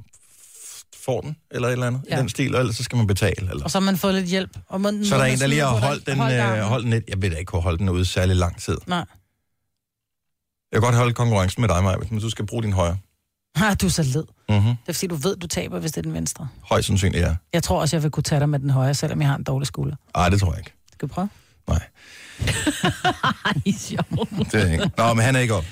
får 0.96 1.20
den, 1.20 1.36
eller 1.50 1.68
et 1.68 1.72
eller 1.72 1.86
andet, 1.86 2.02
ja. 2.10 2.16
I 2.16 2.20
den 2.20 2.28
stil, 2.28 2.54
og 2.54 2.60
ellers 2.60 2.76
så 2.76 2.82
skal 2.82 2.96
man 2.96 3.06
betale. 3.06 3.50
Eller. 3.50 3.64
Og 3.64 3.70
så 3.70 3.78
har 3.78 3.84
man 3.84 3.96
fået 3.96 4.14
lidt 4.14 4.26
hjælp. 4.26 4.50
Og 4.68 4.80
man, 4.80 5.04
Så 5.04 5.14
er 5.14 5.18
der 5.18 5.26
en, 5.26 5.38
der 5.38 5.46
lige 5.46 5.60
har 5.60 5.68
holdt 5.68 6.06
den, 6.06 6.18
holdt 6.18 6.34
øh, 6.34 6.58
holdt 6.62 6.84
den 6.84 6.90
lidt. 6.92 7.04
Jeg 7.08 7.22
ved 7.22 7.30
da 7.30 7.36
ikke, 7.36 7.50
kunne 7.50 7.62
holde 7.62 7.78
den 7.78 7.88
ude 7.88 8.04
særlig 8.04 8.36
lang 8.36 8.60
tid. 8.60 8.76
Nej. 8.86 8.98
Jeg 10.72 10.74
kan 10.76 10.80
godt 10.80 10.94
holde 10.94 11.12
konkurrencen 11.12 11.60
med 11.60 11.68
dig, 11.68 11.84
Maja, 11.84 11.96
men 12.10 12.20
du 12.20 12.30
skal 12.30 12.46
bruge 12.46 12.62
din 12.62 12.72
højre. 12.72 12.98
Ah, 13.54 13.76
du 13.80 13.86
er 13.86 13.90
så 13.90 14.02
led. 14.02 14.24
Mm-hmm. 14.48 14.68
Det 14.68 14.76
er 14.88 14.92
fordi, 14.92 15.06
du 15.06 15.14
ved, 15.14 15.36
du 15.36 15.46
taber, 15.46 15.78
hvis 15.78 15.92
det 15.92 15.98
er 15.98 16.02
den 16.02 16.14
venstre. 16.14 16.48
Højst 16.62 16.86
sandsynligt, 16.86 17.22
ja. 17.22 17.34
Jeg 17.52 17.62
tror 17.62 17.80
også, 17.80 17.96
jeg 17.96 18.02
vil 18.02 18.10
kunne 18.10 18.22
tage 18.22 18.40
dig 18.40 18.48
med 18.48 18.58
den 18.58 18.70
højre, 18.70 18.94
selvom 18.94 19.20
jeg 19.20 19.28
har 19.28 19.36
en 19.36 19.44
dårlig 19.44 19.66
skulder. 19.66 19.96
Ej, 20.14 20.28
det 20.28 20.40
tror 20.40 20.52
jeg 20.52 20.58
ikke. 20.58 20.72
Skal 20.92 21.08
vi 21.08 21.12
prøve? 21.12 21.28
Ej, 21.68 21.80
sjov. 23.78 24.26
Det 24.52 24.54
er 24.54 24.72
ikke. 24.72 24.90
Nå, 24.96 25.14
men 25.14 25.24
han 25.24 25.36
er 25.36 25.40
ikke 25.40 25.54
op. 25.54 25.64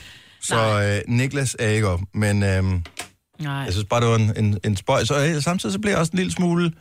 Så 0.42 0.82
øh, 0.82 1.14
Niklas 1.16 1.56
er 1.58 1.68
ikke 1.68 1.88
op. 1.88 2.00
Men 2.14 2.42
øh, 2.42 2.64
Nej. 2.64 3.52
jeg 3.54 3.72
synes 3.72 3.86
bare, 3.90 4.00
det 4.00 4.08
var 4.08 4.16
en, 4.16 4.32
en, 4.44 4.58
en 4.64 4.76
spøj. 4.76 5.04
Så 5.04 5.26
øh, 5.26 5.42
samtidig 5.42 5.72
så 5.72 5.78
bliver 5.78 5.92
jeg 5.92 6.00
også 6.00 6.10
en 6.12 6.16
lille 6.18 6.32
smule 6.32 6.72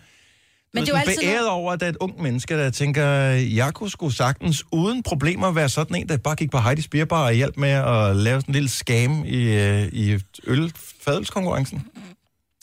Men 0.74 0.84
det 0.84 0.90
er 0.90 0.94
jo 0.94 1.00
altid 1.00 1.18
beæret 1.22 1.36
noget- 1.36 1.50
over, 1.50 1.74
at 1.74 1.80
der 1.80 1.86
er 1.86 1.90
et 1.90 1.98
ungt 2.00 2.20
menneske, 2.22 2.54
der 2.58 2.70
tænker, 2.70 3.06
jeg 3.32 3.74
kunne 3.74 3.90
sgu 3.90 4.10
sagtens 4.10 4.64
uden 4.72 5.04
problemer 5.04 5.52
være 5.52 5.70
sådan 5.70 5.96
en, 5.96 6.10
der 6.10 6.18
bare 6.18 6.36
gik 6.36 6.52
på 6.52 6.58
Heidi 6.60 6.82
Spierbar 6.82 7.26
og 7.26 7.34
hjalp 7.34 7.58
med 7.58 7.70
at 7.70 8.16
lave 8.16 8.42
sådan 8.42 8.50
en 8.50 8.54
lille 8.54 8.70
scam 8.70 9.24
i, 9.26 9.38
øh, 9.44 9.88
i 9.92 10.20
ølfadelskonkurrencen. 10.48 11.84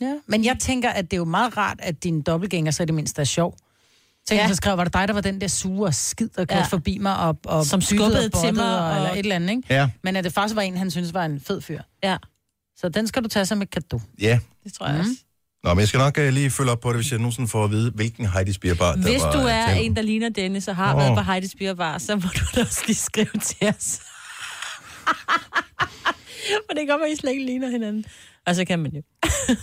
Ja. 0.00 0.14
Men 0.26 0.44
jeg 0.44 0.56
tænker, 0.60 0.90
at 0.90 1.04
det 1.04 1.12
er 1.12 1.16
jo 1.18 1.24
meget 1.24 1.56
rart, 1.56 1.76
at 1.82 2.04
din 2.04 2.22
dobbeltgænger 2.22 2.70
så 2.72 2.82
i 2.82 2.86
det 2.86 2.94
mindste 2.94 3.20
er 3.20 3.24
sjov. 3.24 3.56
Så 4.28 4.34
jeg 4.34 4.42
Ja. 4.42 4.48
så 4.48 4.54
skrev, 4.54 4.76
var 4.78 4.84
det 4.84 4.92
dig, 4.94 5.08
der 5.08 5.14
var 5.14 5.20
den 5.20 5.40
der 5.40 5.48
sure 5.48 5.92
skid, 5.92 6.28
der 6.36 6.44
kørte 6.44 6.54
Ja. 6.54 6.62
forbi 6.66 6.98
mig 6.98 7.16
og, 7.18 7.36
og 7.44 7.66
Som 7.66 7.80
skubbede 7.80 8.28
til 8.28 8.54
mig, 8.54 8.78
og, 8.80 8.86
og- 8.90 8.96
eller 8.96 9.10
et 9.10 9.18
eller 9.18 9.34
andet, 9.36 9.50
ikke? 9.50 9.62
Ja. 9.70 9.90
Men 10.04 10.16
at 10.16 10.24
det 10.24 10.32
faktisk 10.32 10.56
var 10.56 10.62
en, 10.62 10.76
han 10.76 10.90
synes 10.90 11.14
var 11.14 11.24
en 11.24 11.40
fed 11.40 11.60
fyr. 11.60 11.80
Ja, 12.02 12.16
Så 12.76 12.88
den 12.88 13.06
skal 13.06 13.22
du 13.24 13.28
tage 13.28 13.46
som 13.46 13.62
et 13.62 13.70
kado. 13.70 14.00
Ja. 14.20 14.38
det 14.64 14.72
tror 14.72 14.86
jeg 14.88 14.98
også. 14.98 15.10
Nå, 15.64 15.74
men 15.74 15.80
jeg 15.80 15.88
skal 15.88 15.98
nok 15.98 16.18
øh, 16.18 16.32
lige 16.32 16.50
følge 16.50 16.70
op 16.70 16.80
på 16.80 16.88
det, 16.88 16.96
hvis 16.96 17.10
jeg 17.10 17.18
nogensinde 17.18 17.48
får 17.48 17.64
at 17.64 17.70
vide, 17.70 17.90
hvilken 17.90 18.26
Heidi 18.26 18.52
Spierbar 18.52 18.94
der 18.94 19.02
Hvis 19.02 19.22
var 19.22 19.32
du 19.32 19.38
øh, 19.38 19.54
er 19.54 19.72
om. 19.72 19.78
en, 19.82 19.96
der 19.96 20.02
ligner 20.02 20.28
Dennis 20.28 20.68
og 20.68 20.76
har 20.76 20.94
Åh. 20.94 21.00
været 21.00 21.16
på 21.16 21.22
Heidi 21.22 21.48
Spierbar, 21.48 21.98
så 21.98 22.16
må 22.16 22.22
du 22.34 22.44
da 22.54 22.60
også 22.60 22.82
lige 22.86 22.96
skrive 22.96 23.26
til 23.42 23.68
os. 23.68 24.00
For 26.66 26.74
det 26.74 26.78
kan 26.78 26.86
godt 26.88 27.00
være, 27.00 27.08
at 27.08 27.12
I 27.12 27.16
slet 27.20 27.30
ikke 27.30 27.44
ligner 27.44 27.70
hinanden. 27.70 28.04
Og 28.46 28.54
så 28.54 28.64
kan 28.64 28.78
man 28.78 28.92
jo. 28.92 29.02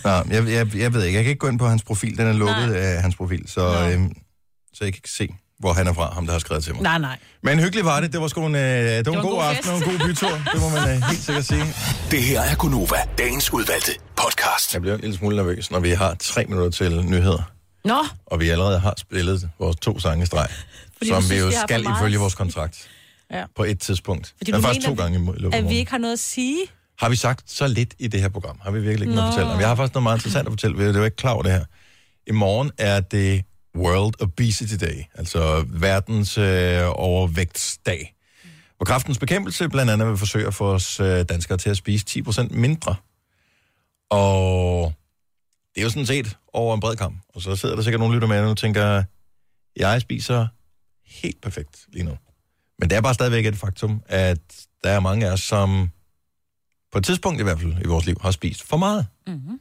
Nå, 0.04 0.10
jeg, 0.10 0.48
jeg, 0.48 0.76
jeg 0.76 0.94
ved 0.94 1.04
ikke, 1.04 1.16
jeg 1.16 1.24
kan 1.24 1.30
ikke 1.30 1.38
gå 1.38 1.48
ind 1.48 1.58
på 1.58 1.66
hans 1.66 1.82
profil, 1.82 2.16
den 2.18 2.26
er 2.26 2.32
lukket 2.32 2.68
Nej. 2.68 2.76
af 2.76 3.02
hans 3.02 3.16
profil, 3.16 3.48
så, 3.48 3.90
øhm, 3.92 4.12
så 4.74 4.84
jeg 4.84 4.92
kan 4.92 4.98
ikke 4.98 5.10
se, 5.10 5.28
hvor 5.58 5.72
han 5.72 5.86
er 5.86 5.92
fra, 5.92 6.14
ham 6.14 6.24
der 6.26 6.32
har 6.32 6.38
skrevet 6.38 6.64
til 6.64 6.74
mig. 6.74 6.82
Nej, 6.82 6.98
nej. 6.98 7.18
Men 7.42 7.58
hyggeligt 7.60 7.86
var 7.86 8.00
det, 8.00 8.12
det 8.12 8.20
var 8.20 8.28
sgu 8.28 8.46
en, 8.46 8.54
øh, 8.54 8.60
det 8.60 9.06
var 9.06 9.12
en 9.12 9.20
god, 9.22 9.42
aften 9.42 9.70
og 9.70 9.76
en 9.76 9.82
god 9.82 10.06
bytur, 10.08 10.28
det 10.52 10.60
må 10.60 10.68
man 10.68 10.88
øh, 10.96 11.02
helt 11.10 11.22
sikkert 11.22 11.44
sige. 11.44 11.64
Det 12.10 12.22
her 12.22 12.40
er 12.40 12.54
Gunova, 12.54 12.96
dagens 13.18 13.52
udvalgte 13.52 13.92
podcast. 14.16 14.72
Jeg 14.74 14.80
bliver 14.80 14.94
en 14.94 15.00
lille 15.00 15.16
smule 15.16 15.36
nervøs, 15.36 15.70
når 15.70 15.80
vi 15.80 15.90
har 15.90 16.14
tre 16.14 16.44
minutter 16.44 16.70
til 16.70 17.04
nyheder, 17.04 17.42
Nå, 17.84 18.04
og 18.26 18.40
vi 18.40 18.48
allerede 18.48 18.78
har 18.78 18.94
spillet 18.98 19.50
vores 19.58 19.76
to 19.76 19.98
sange 19.98 20.26
streg, 20.26 20.48
som 21.08 21.22
vi 21.22 21.26
synes, 21.26 21.30
jo 21.40 21.46
vi 21.46 21.52
har 21.52 21.60
for 21.60 21.66
skal 21.66 21.82
meget- 21.82 21.98
ifølge 22.00 22.18
vores 22.18 22.34
kontrakt 22.34 22.88
Ja. 23.32 23.44
på 23.56 23.64
et 23.64 23.78
tidspunkt. 23.80 24.34
Fordi 24.38 24.52
Men 24.52 24.60
du 24.60 24.66
faktisk 24.66 24.86
mener, 24.88 24.96
to 24.96 25.02
gange 25.02 25.32
i 25.38 25.40
løbet 25.40 25.54
af 25.54 25.58
at 25.58 25.68
vi 25.68 25.74
ikke 25.76 25.90
har 25.90 25.98
noget 25.98 26.12
at 26.12 26.18
sige. 26.18 26.58
Har 26.98 27.08
vi 27.08 27.16
sagt 27.16 27.50
så 27.50 27.66
lidt 27.66 27.94
i 27.98 28.08
det 28.08 28.20
her 28.20 28.28
program? 28.28 28.58
Har 28.62 28.70
vi 28.70 28.80
virkelig 28.80 29.02
ikke 29.06 29.14
noget 29.14 29.28
at 29.28 29.30
Nå. 29.30 29.32
fortælle 29.32 29.52
om? 29.52 29.60
Jeg 29.60 29.68
har 29.68 29.74
faktisk 29.74 29.94
noget 29.94 30.02
meget 30.02 30.16
interessant 30.18 30.46
at 30.46 30.52
fortælle. 30.52 30.86
Det 30.92 30.98
var 30.98 31.04
ikke 31.04 31.16
klar 31.16 31.32
over 31.32 31.42
det 31.42 31.52
her. 31.52 31.64
I 32.26 32.32
morgen 32.32 32.70
er 32.78 33.00
det 33.00 33.42
World 33.76 34.22
Obesity 34.22 34.74
Day, 34.84 35.02
altså 35.14 35.64
verdens 35.68 36.38
øh, 36.38 36.82
overvægtsdag. 36.86 38.14
Hvor 38.76 38.84
kraftens 38.84 39.18
bekæmpelse 39.18 39.68
blandt 39.68 39.92
andet 39.92 40.08
vil 40.08 40.16
forsøge 40.16 40.46
at 40.46 40.54
få 40.54 40.72
os 40.72 41.00
øh, 41.00 41.24
danskere 41.28 41.58
til 41.58 41.70
at 41.70 41.76
spise 41.76 42.06
10% 42.28 42.48
mindre. 42.50 42.94
Og 44.10 44.92
det 45.74 45.80
er 45.80 45.84
jo 45.84 45.90
sådan 45.90 46.06
set 46.06 46.38
over 46.52 46.74
en 46.74 46.80
bred 46.80 46.96
kamp. 46.96 47.22
Og 47.34 47.42
så 47.42 47.56
sidder 47.56 47.74
der 47.74 47.82
sikkert 47.82 48.00
nogle 48.00 48.14
lytter 48.14 48.28
med 48.28 48.40
og 48.40 48.56
tænker, 48.56 49.02
jeg 49.76 50.00
spiser 50.00 50.46
helt 51.04 51.40
perfekt 51.40 51.86
lige 51.88 52.04
nu. 52.04 52.18
Men 52.78 52.90
det 52.90 52.96
er 52.96 53.00
bare 53.00 53.14
stadigvæk 53.14 53.46
et 53.46 53.56
faktum, 53.56 54.02
at 54.06 54.66
der 54.84 54.90
er 54.90 55.00
mange 55.00 55.26
af 55.26 55.32
os, 55.32 55.40
som 55.40 55.90
på 56.92 56.98
et 56.98 57.04
tidspunkt 57.04 57.40
i 57.40 57.42
hvert 57.42 57.60
fald 57.60 57.74
i 57.84 57.86
vores 57.86 58.06
liv, 58.06 58.16
har 58.20 58.30
spist 58.30 58.62
for 58.62 58.76
meget. 58.76 59.06
Mm-hmm. 59.26 59.60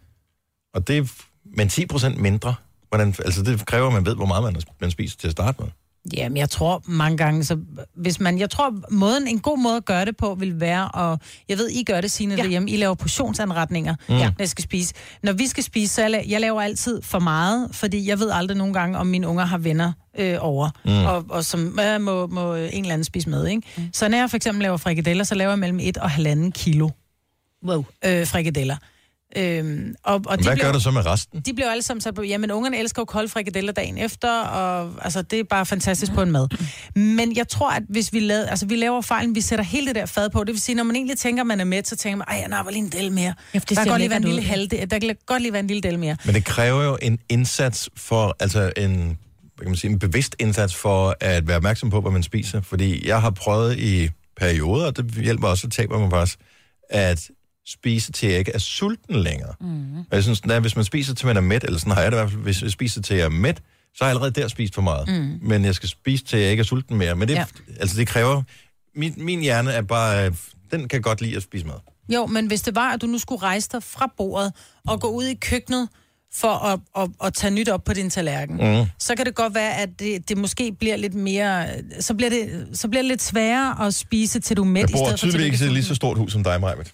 Og 0.74 0.88
det, 0.88 1.12
men 1.46 1.68
10% 1.68 2.10
mindre, 2.10 2.56
hvordan, 2.92 3.16
altså 3.26 3.44
det 3.44 3.66
kræver, 3.66 3.88
at 3.88 3.94
man 3.94 4.06
ved, 4.06 4.16
hvor 4.16 4.26
meget 4.26 4.44
man, 4.44 4.56
man 4.82 4.92
spiser 4.92 5.18
til 5.18 5.28
at 5.28 5.32
starte 5.32 5.62
med. 5.62 5.70
Jamen, 6.18 6.38
jeg 6.38 6.50
tror 6.50 6.84
mange 6.88 7.18
gange, 7.18 7.44
så 7.44 7.58
hvis 7.96 8.20
man, 8.20 8.40
jeg 8.40 8.50
tror, 8.50 8.74
måden, 8.92 9.28
en 9.28 9.40
god 9.40 9.58
måde 9.58 9.76
at 9.78 9.86
gøre 9.86 10.06
det 10.06 10.18
på, 10.18 10.36
vil 10.40 10.60
være, 10.60 11.12
at, 11.14 11.20
jeg 11.50 11.58
ved, 11.58 11.70
I 11.70 11.84
gør 11.84 12.02
det, 12.02 12.12
Signe, 12.12 12.36
ja. 12.36 12.42
derhjemme, 12.42 12.70
I 12.70 12.78
laver 12.78 12.96
portionsanretninger, 12.96 13.96
Mm. 14.10 14.14
mm. 14.16 14.20
når 14.20 14.32
jeg 14.40 14.50
skal 14.50 14.64
spise. 14.64 14.94
Når 15.24 15.34
vi 15.34 15.48
skal 15.48 15.64
spise, 15.64 15.94
så 15.94 16.02
jeg, 16.02 16.12
la- 16.20 16.30
jeg 16.32 16.42
laver 16.42 16.62
altid 16.62 17.02
for 17.02 17.20
meget, 17.20 17.70
fordi 17.76 18.08
jeg 18.10 18.20
ved 18.20 18.30
aldrig 18.34 18.58
nogle 18.58 18.74
gange, 18.74 18.98
om 18.98 19.08
mine 19.08 19.28
unger 19.28 19.46
har 19.46 19.58
venner 19.58 19.92
øh, 20.20 20.38
over, 20.40 20.70
Mm. 20.86 21.06
og, 21.06 21.26
og 21.30 21.46
som 21.46 21.80
øh, 21.80 22.02
må, 22.02 22.28
må 22.28 22.54
en 22.56 22.62
eller 22.62 22.94
anden 22.94 23.04
spise 23.04 23.30
med, 23.30 23.48
ikke? 23.48 23.62
Mm. 23.78 23.84
Så 23.94 24.08
når 24.08 24.18
jeg 24.18 24.30
for 24.30 24.38
eksempel 24.38 24.62
laver 24.62 24.78
frikadeller, 24.78 25.24
så 25.24 25.36
laver 25.36 25.52
jeg 25.52 25.60
mellem 25.60 25.80
1 25.82 25.98
og 25.98 26.10
1,5 26.12 26.52
kilo 26.52 26.90
wow. 27.68 27.86
øh, 28.06 28.28
frikadeller. 28.28 28.76
Øhm, 29.36 29.96
og, 30.04 30.14
og 30.14 30.22
Hvad 30.26 30.38
bliver- 30.38 30.56
gør 30.56 30.72
du 30.72 30.80
så 30.80 30.92
med 30.92 31.06
resten? 31.06 31.42
de 31.42 31.54
bliver 31.54 31.68
jo 31.68 31.72
alle 31.72 31.82
sammen 31.84 32.02
sat 32.02 32.16
på, 32.16 32.22
jamen 32.24 32.52
ungerne 32.52 32.78
elsker 32.80 33.02
jo 33.02 33.06
kolde 33.06 33.30
frikadeller 33.30 33.72
dagen 33.74 33.98
efter, 33.98 34.42
og 34.42 34.92
altså, 35.02 35.22
det 35.22 35.40
er 35.40 35.44
bare 35.44 35.66
fantastisk 35.66 36.14
på 36.14 36.22
en 36.22 36.32
mad. 36.32 36.48
Men 36.96 37.36
jeg 37.38 37.48
tror, 37.48 37.70
at 37.72 37.84
hvis 37.90 38.14
vi 38.14 38.20
lavede, 38.20 38.50
altså 38.50 38.66
vi 38.66 38.76
laver 38.76 39.02
fejlen, 39.02 39.36
vi 39.36 39.42
sætter 39.42 39.66
hele 39.66 39.88
det 39.88 39.96
der 39.96 40.06
fad 40.06 40.30
på, 40.30 40.44
det 40.44 40.54
vil 40.54 40.62
sige, 40.62 40.76
når 40.76 40.84
man 40.84 40.96
egentlig 40.96 41.18
tænker, 41.18 41.44
man 41.44 41.60
er 41.60 41.66
med, 41.66 41.84
så 41.84 41.96
tænker 41.96 42.18
man, 42.18 42.26
ej, 42.30 42.36
jeg 42.36 42.48
napper 42.48 42.72
lige 42.72 42.84
en 42.84 42.90
del 42.92 43.12
mere. 43.12 43.34
Ja, 43.54 43.60
der 43.70 43.76
kan 43.76 43.86
godt 43.88 43.98
lige 44.00 44.10
være 44.10 44.18
en 44.18 44.24
lille 44.24 44.42
ud. 44.42 44.46
halvdel, 44.46 44.92
der 44.92 45.00
kan 45.00 45.16
godt 45.26 45.42
lige 45.42 45.52
være 45.54 45.60
en 45.60 45.68
lille 45.68 45.82
del 45.82 46.00
mere. 46.00 46.18
Men 46.26 46.36
det 46.36 46.46
kræver 46.46 46.84
jo 46.84 46.98
en 47.02 47.20
indsats 47.30 47.90
for, 47.98 48.36
altså 48.40 48.72
en, 48.78 48.92
hvad 48.98 49.66
kan 49.66 49.68
man 49.68 49.76
sige, 49.76 49.92
en 49.92 50.00
bevidst 50.00 50.36
indsats 50.40 50.76
for 50.76 51.16
at 51.20 51.48
være 51.48 51.58
opmærksom 51.58 51.90
på, 51.90 52.02
hvad 52.02 52.12
man 52.12 52.24
spiser. 52.24 52.62
Fordi 52.62 53.08
jeg 53.08 53.22
har 53.22 53.30
prøvet 53.30 53.80
i 53.80 54.10
perioder, 54.38 54.86
og 54.86 54.98
det 54.98 55.06
hjælper 55.24 55.48
også, 55.48 55.68
at 55.68 55.74
taber 55.74 56.00
man 56.00 56.10
faktisk, 56.12 56.40
at 56.90 57.30
spise 57.68 58.12
til 58.12 58.30
jeg 58.30 58.40
ikke 58.40 58.52
er 58.52 58.58
sulten 58.60 59.16
længere. 59.16 59.54
Mm. 59.62 59.98
Og 59.98 60.06
jeg 60.12 60.24
synes, 60.24 60.42
at 60.50 60.62
hvis 60.62 60.76
man 60.76 60.86
spiser 60.86 61.14
til 61.16 61.28
man 61.28 61.38
er 61.38 61.42
mæt, 61.42 61.64
eller 61.64 61.80
sådan 61.80 61.94
har 61.94 62.02
jeg 62.02 62.12
det 62.12 62.18
i 62.18 62.20
hvert 62.20 62.32
fald, 62.32 62.42
hvis 62.42 62.62
jeg 62.62 62.72
spiser 62.72 63.02
til 63.02 63.16
jeg 63.16 63.26
er 63.26 63.30
mæt, 63.30 63.62
så 63.94 64.04
har 64.04 64.06
jeg 64.06 64.10
allerede 64.16 64.42
der 64.42 64.48
spist 64.48 64.76
for 64.76 64.82
meget. 64.82 65.08
Mm. 65.08 65.40
Men 65.42 65.66
jeg 65.66 65.76
skal 65.76 65.90
spise 65.90 66.24
til 66.24 66.40
jeg 66.40 66.52
ikke 66.52 66.62
er 66.62 66.66
sulten 66.66 66.98
mere. 66.98 67.16
Men 67.16 67.28
det, 67.28 67.34
ja. 67.36 67.46
Altså, 67.80 67.98
det 67.98 68.08
kræver... 68.08 68.42
Min, 68.96 69.14
min 69.18 69.40
hjerne 69.42 69.72
er 69.72 69.82
bare... 69.82 70.34
Den 70.72 70.88
kan 70.88 71.02
godt 71.02 71.22
lide 71.22 71.36
at 71.36 71.44
spise 71.44 71.66
mad. 71.66 71.76
Jo, 72.10 72.26
men 72.26 72.48
hvis 72.48 72.62
det 72.62 72.76
var, 72.76 72.94
at 72.94 73.02
du 73.02 73.08
nu 73.08 73.18
skulle 73.18 73.42
rejse 73.44 73.70
dig 73.72 73.84
fra 73.84 74.14
bordet 74.18 74.54
og 74.88 75.02
gå 75.02 75.08
ud 75.08 75.24
i 75.24 75.34
køkkenet 75.34 75.90
for 76.34 76.66
at, 76.66 76.80
at, 76.98 77.10
at 77.24 77.34
tage 77.34 77.52
nyt 77.52 77.70
op 77.70 77.84
på 77.84 77.94
din 77.94 78.10
tallerken, 78.10 78.56
Mm. 78.56 78.86
så 79.00 79.16
kan 79.16 79.26
det 79.26 79.36
godt 79.36 79.56
være, 79.56 79.78
at 79.78 79.90
det, 80.00 80.30
det 80.30 80.38
måske 80.38 80.72
bliver 80.80 80.96
lidt 80.96 81.14
mere... 81.14 81.68
Så 82.00 82.14
bliver, 82.14 82.30
det, 82.30 82.68
så 82.74 82.88
bliver 82.88 83.02
det 83.02 83.08
lidt 83.10 83.22
sværere 83.22 83.88
at 83.88 83.94
spise, 83.94 84.40
til 84.40 84.58
du 84.58 84.62
er 84.62 84.68
mæt, 84.68 84.90
i 84.90 84.94
stedet 84.94 85.10
for 85.10 85.18
til 85.18 85.34
du 85.34 85.38
ikke 85.44 85.66
er 85.66 85.70
i 85.70 85.74
lige 85.74 85.84
så 85.84 85.96
stort 85.96 86.18
hus 86.18 86.32
som 86.32 86.44
dig, 86.44 86.62
Majbet. 86.62 86.94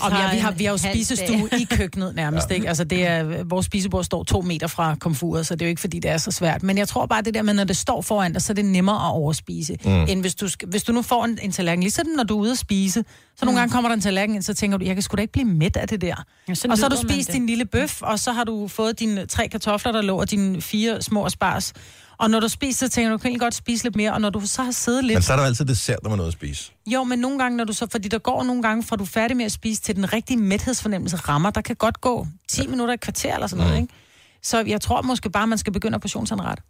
Og 0.00 0.10
vi 0.10 0.16
har, 0.16 0.32
vi 0.34 0.38
har, 0.38 0.50
vi 0.50 0.64
har 0.64 0.70
jo 0.72 0.76
spisestue 0.78 1.48
i 1.60 1.64
køkkenet 1.70 2.14
nærmest, 2.14 2.50
Ja. 2.50 2.54
ikke? 2.54 2.68
Altså, 2.68 2.84
det 2.84 3.06
er, 3.06 3.44
vores 3.44 3.66
spisebord 3.66 4.04
står 4.04 4.24
to 4.24 4.40
meter 4.40 4.66
fra 4.66 4.94
komfuret, 4.94 5.46
så 5.46 5.54
det 5.54 5.62
er 5.62 5.66
jo 5.66 5.68
ikke, 5.68 5.80
fordi 5.80 5.98
det 5.98 6.10
er 6.10 6.16
så 6.18 6.30
svært. 6.30 6.62
Men 6.62 6.78
jeg 6.78 6.88
tror 6.88 7.06
bare, 7.06 7.22
det 7.22 7.34
der 7.34 7.42
med, 7.42 7.54
når 7.54 7.64
det 7.64 7.76
står 7.76 8.02
foran 8.02 8.32
dig, 8.32 8.42
så 8.42 8.52
er 8.52 8.54
det 8.54 8.64
nemmere 8.64 8.96
at 8.96 9.10
overspise. 9.12 9.76
Mm. 9.84 9.90
End 9.90 10.20
hvis 10.20 10.34
du, 10.34 10.48
hvis 10.66 10.82
du 10.82 10.92
nu 10.92 11.02
får 11.02 11.24
en, 11.24 11.38
en 11.42 11.52
tallerken, 11.52 11.82
ligesom 11.82 12.06
når 12.16 12.24
du 12.24 12.36
er 12.36 12.40
ude 12.42 12.50
at 12.52 12.58
spise, 12.58 13.04
så 13.36 13.44
nogle 13.44 13.54
Mm. 13.56 13.60
gange 13.60 13.72
kommer 13.72 13.88
der 13.88 13.94
en 13.94 14.00
tallerken 14.00 14.34
ind, 14.34 14.42
så 14.42 14.54
tænker 14.54 14.78
du, 14.78 14.84
jeg 14.84 14.94
kan 14.96 15.02
sgu 15.02 15.16
da 15.16 15.20
ikke 15.22 15.32
blive 15.32 15.48
mæt 15.48 15.76
af 15.76 15.88
det 15.88 16.00
der. 16.00 16.24
Ja, 16.48 16.52
og 16.52 16.56
så 16.56 16.82
har 16.82 16.88
du 16.88 16.96
spist 17.08 17.32
din 17.32 17.46
lille 17.46 17.64
bøf, 17.64 18.02
og 18.02 18.18
så 18.18 18.32
har 18.32 18.44
du 18.44 18.68
fået 18.68 19.00
dine 19.00 19.26
tre 19.26 19.48
kartofler, 19.48 19.92
der 19.92 20.02
lå, 20.02 20.20
og 20.20 20.30
dine 20.30 20.60
fire 20.60 21.02
små 21.02 21.28
spars. 21.28 21.72
Og 22.18 22.30
når 22.30 22.40
du 22.40 22.48
spiser, 22.48 22.86
så 22.86 22.92
tænker 22.92 23.10
du, 23.10 23.18
kan 23.18 23.34
godt 23.38 23.54
spise 23.54 23.84
lidt 23.84 23.96
mere, 23.96 24.12
og 24.12 24.20
når 24.20 24.30
du 24.30 24.40
så 24.46 24.62
har 24.62 24.70
siddet 24.70 25.04
lidt... 25.04 25.16
Men 25.16 25.22
så 25.22 25.32
er 25.32 25.36
der 25.36 25.44
altid 25.44 25.64
dessert, 25.64 25.98
når 26.02 26.10
man 26.10 26.18
er 26.18 26.22
ude 26.22 26.28
at 26.28 26.32
spise. 26.32 26.72
Jo, 26.86 27.04
men 27.04 27.18
nogle 27.18 27.38
gange, 27.38 27.56
når 27.56 27.64
du 27.64 27.72
så, 27.72 27.86
fordi 27.90 28.08
der 28.08 28.18
går 28.18 28.42
nogle 28.44 28.62
gange, 28.62 28.82
fra 28.82 28.96
du 28.96 29.02
er 29.02 29.08
færdig 29.08 29.36
med 29.36 29.44
at 29.44 29.52
spise, 29.52 29.82
til 29.82 29.96
den 29.96 30.12
rigtige 30.12 30.36
mæthedsfornemmelse 30.36 31.16
rammer, 31.16 31.50
der 31.50 31.60
kan 31.60 31.76
godt 31.76 32.00
gå 32.00 32.26
10 32.48 32.62
ja. 32.62 32.68
minutter, 32.68 32.94
et 32.94 33.00
kvarter 33.00 33.34
eller 33.34 33.46
sådan 33.46 33.64
noget, 33.64 33.78
Mm. 33.78 33.82
ikke? 33.82 33.94
Så 34.42 34.64
jeg 34.66 34.80
tror 34.80 35.02
måske 35.02 35.30
bare, 35.30 35.46
man 35.46 35.58
skal 35.58 35.72
begynde 35.72 35.94
at 35.94 36.00
portionsanrette. 36.00 36.62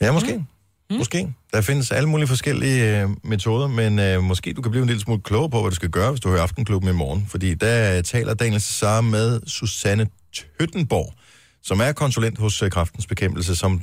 Ja, 0.00 0.12
måske. 0.12 0.36
Mm. 0.90 0.96
Måske. 0.96 1.34
Der 1.52 1.60
findes 1.60 1.90
alle 1.90 2.08
mulige 2.08 2.28
forskellige 2.28 3.00
øh, 3.02 3.08
metoder, 3.24 3.66
men 3.68 3.98
øh, 3.98 4.22
måske 4.22 4.52
du 4.52 4.62
kan 4.62 4.70
blive 4.70 4.82
en 4.82 4.86
lille 4.86 5.02
smule 5.02 5.20
klogere 5.22 5.50
på, 5.50 5.60
hvad 5.60 5.70
du 5.70 5.74
skal 5.74 5.90
gøre, 5.90 6.10
hvis 6.10 6.20
du 6.20 6.28
hører 6.28 6.42
Aftenklubben 6.42 6.90
i 6.90 6.92
morgen. 6.92 7.26
Fordi 7.28 7.54
der 7.54 7.96
øh, 7.96 8.02
taler 8.04 8.34
Daniel 8.34 8.60
Cesar 8.60 9.00
med 9.00 9.40
Susanne 9.46 10.06
Tøttenborg, 10.32 11.14
som 11.66 11.80
er 11.80 11.92
konsulent 11.92 12.38
hos 12.38 12.62
øh, 12.62 12.70
Kraftens 12.70 13.06
Bekæmpelse, 13.06 13.56
som 13.56 13.80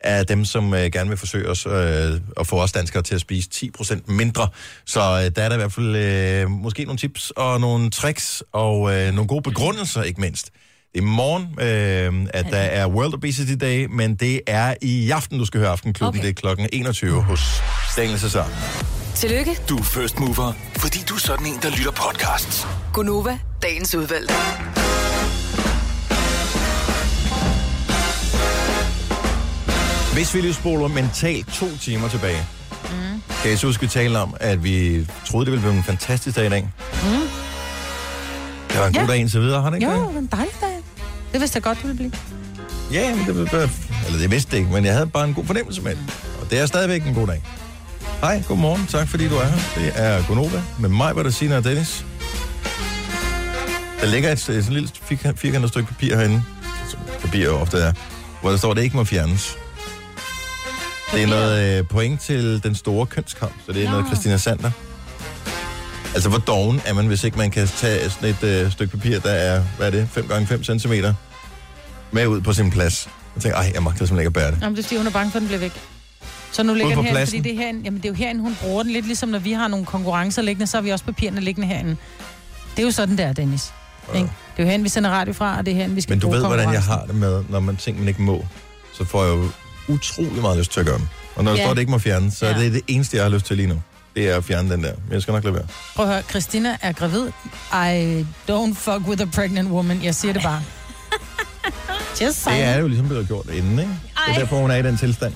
er 0.00 0.22
dem, 0.22 0.44
som 0.44 0.74
øh, 0.74 0.90
gerne 0.92 1.08
vil 1.08 1.18
forsøge 1.18 1.48
os 1.48 1.66
øh, 1.66 2.20
at 2.40 2.46
få 2.46 2.62
os 2.62 2.72
danskere 2.72 3.02
til 3.02 3.14
at 3.14 3.20
spise 3.20 3.48
10% 3.54 4.12
mindre. 4.12 4.48
Så 4.86 5.00
øh, 5.00 5.06
der 5.36 5.42
er 5.42 5.48
der 5.48 5.52
i 5.52 5.58
hvert 5.58 5.72
fald 5.72 5.96
øh, 5.96 6.50
måske 6.50 6.84
nogle 6.84 6.98
tips 6.98 7.30
og 7.36 7.60
nogle 7.60 7.90
tricks 7.90 8.42
og 8.52 8.94
øh, 8.94 9.14
nogle 9.14 9.28
gode 9.28 9.42
begrundelser, 9.42 10.02
ikke 10.02 10.20
mindst. 10.20 10.50
Det 10.92 11.00
er 11.00 11.02
i 11.02 11.06
morgen, 11.06 11.44
øh, 11.60 12.28
at 12.34 12.46
der 12.50 12.58
er 12.58 12.86
World 12.86 13.14
Obesity 13.14 13.54
Day, 13.60 13.86
men 13.90 14.14
det 14.14 14.40
er 14.46 14.74
i 14.82 15.10
aften, 15.10 15.38
du 15.38 15.44
skal 15.44 15.60
høre 15.60 15.70
Aftenklubben. 15.70 16.20
Okay. 16.20 16.28
Det 16.28 16.30
er 16.30 16.40
klokken 16.40 16.68
21 16.72 17.22
hos 17.22 17.62
Daniel 17.96 18.18
Cesar. 18.18 18.48
Tillykke, 19.14 19.58
Du 19.68 19.78
er 19.78 19.82
first 19.82 20.18
mover, 20.18 20.52
fordi 20.76 20.98
du 21.08 21.14
er 21.14 21.18
sådan 21.18 21.46
en, 21.46 21.58
der 21.62 21.70
lytter 21.70 21.90
podcasts. 21.90 22.66
Gunova, 22.92 23.38
dagens 23.62 23.94
udvalgte. 23.94 24.34
Hvis 30.14 30.34
vi 30.34 30.40
lige 30.40 30.54
spoler 30.54 30.88
mentalt 30.88 31.46
to 31.54 31.66
timer 31.80 32.08
tilbage, 32.08 32.46
mm. 32.90 33.22
kan 33.42 33.50
jeg 33.50 33.58
så 33.58 33.66
huske, 33.66 33.80
vi 33.80 33.86
talte 33.88 34.16
om, 34.18 34.34
at 34.40 34.64
vi 34.64 35.06
troede, 35.26 35.44
det 35.46 35.52
ville 35.52 35.62
blive 35.62 35.76
en 35.76 35.82
fantastisk 35.82 36.36
dag 36.36 36.46
i 36.46 36.48
dag. 36.48 36.62
Mm. 36.62 37.08
Det 38.68 38.78
var 38.78 38.86
en 38.86 38.92
god 38.92 39.02
Ja. 39.02 39.06
dag 39.06 39.16
indtil 39.16 39.40
videre, 39.40 39.62
har 39.62 39.70
det 39.70 39.76
ikke 39.76 39.90
Jo, 39.90 40.06
det? 40.06 40.14
var 40.14 40.20
en 40.20 40.26
dejlig 40.26 40.54
dag. 40.60 40.76
Det 41.32 41.40
vidste 41.40 41.56
jeg 41.56 41.62
godt, 41.62 41.78
det 41.78 41.84
ville 41.88 41.96
blive. 41.96 42.12
Ja, 42.92 43.14
men 43.16 43.26
det, 43.26 43.36
eller 44.06 44.18
det 44.18 44.30
vidste 44.30 44.50
det 44.50 44.56
ikke, 44.56 44.70
men 44.70 44.84
jeg 44.84 44.92
havde 44.94 45.06
bare 45.06 45.24
en 45.28 45.34
god 45.34 45.44
fornemmelse 45.44 45.82
med 45.82 45.90
det. 45.90 46.02
Og 46.42 46.50
det 46.50 46.58
er 46.58 46.66
stadigvæk 46.66 47.06
en 47.06 47.14
god 47.14 47.26
dag. 47.26 47.42
Hej, 48.20 48.42
godmorgen. 48.48 48.86
Tak 48.86 49.08
fordi 49.08 49.28
du 49.28 49.34
er 49.36 49.44
her. 49.44 49.58
Det 49.84 49.92
er 49.94 50.22
Gonova 50.28 50.62
med 50.78 50.88
mig, 50.88 51.12
hvor 51.12 51.22
der 51.22 51.30
siger 51.30 51.56
og 51.56 51.64
Dennis. 51.64 52.04
Der 54.00 54.06
ligger 54.06 54.32
et, 54.32 54.48
et, 54.48 54.56
et 54.56 54.68
lille 54.72 54.88
firkant- 55.10 55.36
firkantet 55.36 55.70
stykke 55.70 55.88
papir 55.88 56.16
herinde, 56.16 56.42
som 56.90 57.00
papir 57.20 57.44
jo 57.44 57.56
ofte 57.58 57.78
er, 57.78 57.92
hvor 58.40 58.50
der 58.50 58.56
står, 58.56 58.70
at 58.70 58.76
det 58.76 58.82
ikke 58.82 58.96
må 58.96 59.04
fjernes. 59.04 59.56
Det 61.14 61.22
er 61.22 61.26
noget 61.26 61.78
øh, 61.78 61.86
point 61.86 62.20
til 62.20 62.62
den 62.62 62.74
store 62.74 63.06
kønskamp, 63.06 63.52
så 63.66 63.72
det 63.72 63.84
er 63.84 63.90
noget 63.90 64.06
Christina 64.06 64.36
Sander. 64.36 64.70
Altså, 66.14 66.28
hvor 66.28 66.38
doven 66.38 66.80
er 66.86 66.94
man, 66.94 67.06
hvis 67.06 67.24
ikke 67.24 67.38
man 67.38 67.50
kan 67.50 67.66
tage 67.66 68.10
sådan 68.10 68.28
et 68.28 68.42
øh, 68.42 68.72
stykke 68.72 68.96
papir, 68.96 69.18
der 69.18 69.30
er, 69.30 69.62
hvad 69.76 69.86
er 69.86 69.90
det, 69.90 70.08
5 70.10 70.28
gange 70.28 70.46
5 70.46 70.64
cm 70.64 70.92
med 72.12 72.26
ud 72.26 72.40
på 72.40 72.52
sin 72.52 72.70
plads. 72.70 73.08
Jeg 73.34 73.42
tænker, 73.42 73.58
ej, 73.58 73.70
jeg 73.74 73.82
magter 73.82 74.06
simpelthen 74.06 74.18
ikke 74.18 74.26
at 74.26 74.32
bære 74.32 74.50
det. 74.50 74.58
Jamen, 74.62 74.76
det 74.76 74.82
er 74.82 74.86
fordi, 74.86 74.96
hun 74.96 75.06
er 75.06 75.10
bange 75.10 75.30
for, 75.30 75.36
at 75.36 75.40
den 75.40 75.48
bliver 75.48 75.60
væk. 75.60 75.72
Så 76.52 76.62
nu 76.62 76.74
ligger 76.74 76.96
den 76.96 77.04
her, 77.04 77.24
fordi 77.24 77.40
det 77.40 77.52
er, 77.52 77.56
herinde, 77.56 77.80
jamen, 77.84 78.02
det 78.02 78.04
er 78.04 78.08
jo 78.08 78.14
herinde, 78.14 78.40
hun 78.40 78.56
bruger 78.62 78.82
den. 78.82 78.92
Lidt 78.92 79.06
ligesom 79.06 79.28
når 79.28 79.38
vi 79.38 79.52
har 79.52 79.68
nogle 79.68 79.86
konkurrencer 79.86 80.42
liggende, 80.42 80.66
så 80.66 80.76
har 80.76 80.82
vi 80.82 80.90
også 80.90 81.04
papirerne 81.04 81.40
liggende 81.40 81.68
herinde. 81.68 81.96
Det 82.76 82.82
er 82.82 82.86
jo 82.86 82.90
sådan, 82.90 83.18
der, 83.18 83.32
Dennis. 83.32 83.72
Ja. 84.12 84.18
Ikke? 84.18 84.30
Det 84.56 84.58
er 84.58 84.62
jo 84.62 84.66
herinde, 84.66 84.82
vi 84.82 84.88
sender 84.88 85.10
radio 85.10 85.32
fra, 85.32 85.58
og 85.58 85.66
det 85.66 85.72
er 85.72 85.76
herinde, 85.76 85.94
vi 85.94 86.00
skal 86.00 86.12
Men 86.12 86.20
du 86.20 86.30
ved, 86.30 86.46
hvordan 86.46 86.72
jeg 86.72 86.82
har 86.82 87.04
det 87.06 87.14
med, 87.14 87.44
når 87.48 87.60
man 87.60 87.76
ting, 87.76 87.98
man 87.98 88.08
ikke 88.08 88.22
må, 88.22 88.46
så 88.94 89.04
får 89.04 89.24
jeg 89.24 89.36
jo 89.36 89.48
utrolig 89.88 90.42
meget 90.42 90.58
lyst 90.58 90.72
til 90.72 90.80
at 90.80 90.86
gøre 90.86 90.98
dem. 90.98 91.06
Og 91.36 91.44
når 91.44 91.50
der 91.50 91.58
Ja. 91.58 91.64
står, 91.64 91.70
at 91.70 91.76
det 91.76 91.80
ikke 91.82 91.90
må 91.92 91.98
fjernes, 91.98 92.34
så 92.34 92.46
er 92.46 92.50
Ja. 92.50 92.58
det 92.64 92.72
det 92.72 92.82
eneste, 92.86 93.16
jeg 93.16 93.24
har 93.24 93.30
lyst 93.30 93.46
til 93.46 93.56
lige 93.56 93.66
nu. 93.68 93.82
Det 94.16 94.28
er 94.30 94.36
at 94.36 94.44
fjerne 94.44 94.70
den 94.72 94.84
der. 94.84 94.92
Men 95.06 95.12
jeg 95.12 95.22
skal 95.22 95.32
nok 95.32 95.44
lade 95.44 95.54
være. 95.54 95.64
Prøv 95.96 96.06
at 96.06 96.12
høre, 96.12 96.22
Christina 96.30 96.76
er 96.82 96.92
gravid. 96.92 97.26
I 97.72 98.26
don't 98.50 98.74
fuck 98.74 99.08
with 99.08 99.22
a 99.22 99.24
pregnant 99.24 99.68
woman. 99.70 100.02
Jeg 100.02 100.14
siger 100.14 100.32
det 100.32 100.42
bare. 100.42 100.62
Just 102.22 102.42
saying. 102.42 102.60
Det 102.66 102.68
er 102.74 102.78
jo 102.78 102.86
ligesom 102.88 103.08
blevet 103.08 103.26
gjort 103.26 103.46
inden, 103.52 103.78
ikke? 103.78 103.90
Det 103.90 104.10
er 104.26 104.32
Ej. 104.32 104.38
derfor, 104.38 104.56
hun 104.56 104.70
er 104.70 104.76
i 104.76 104.82
den 104.82 104.96
tilstand. 104.98 105.34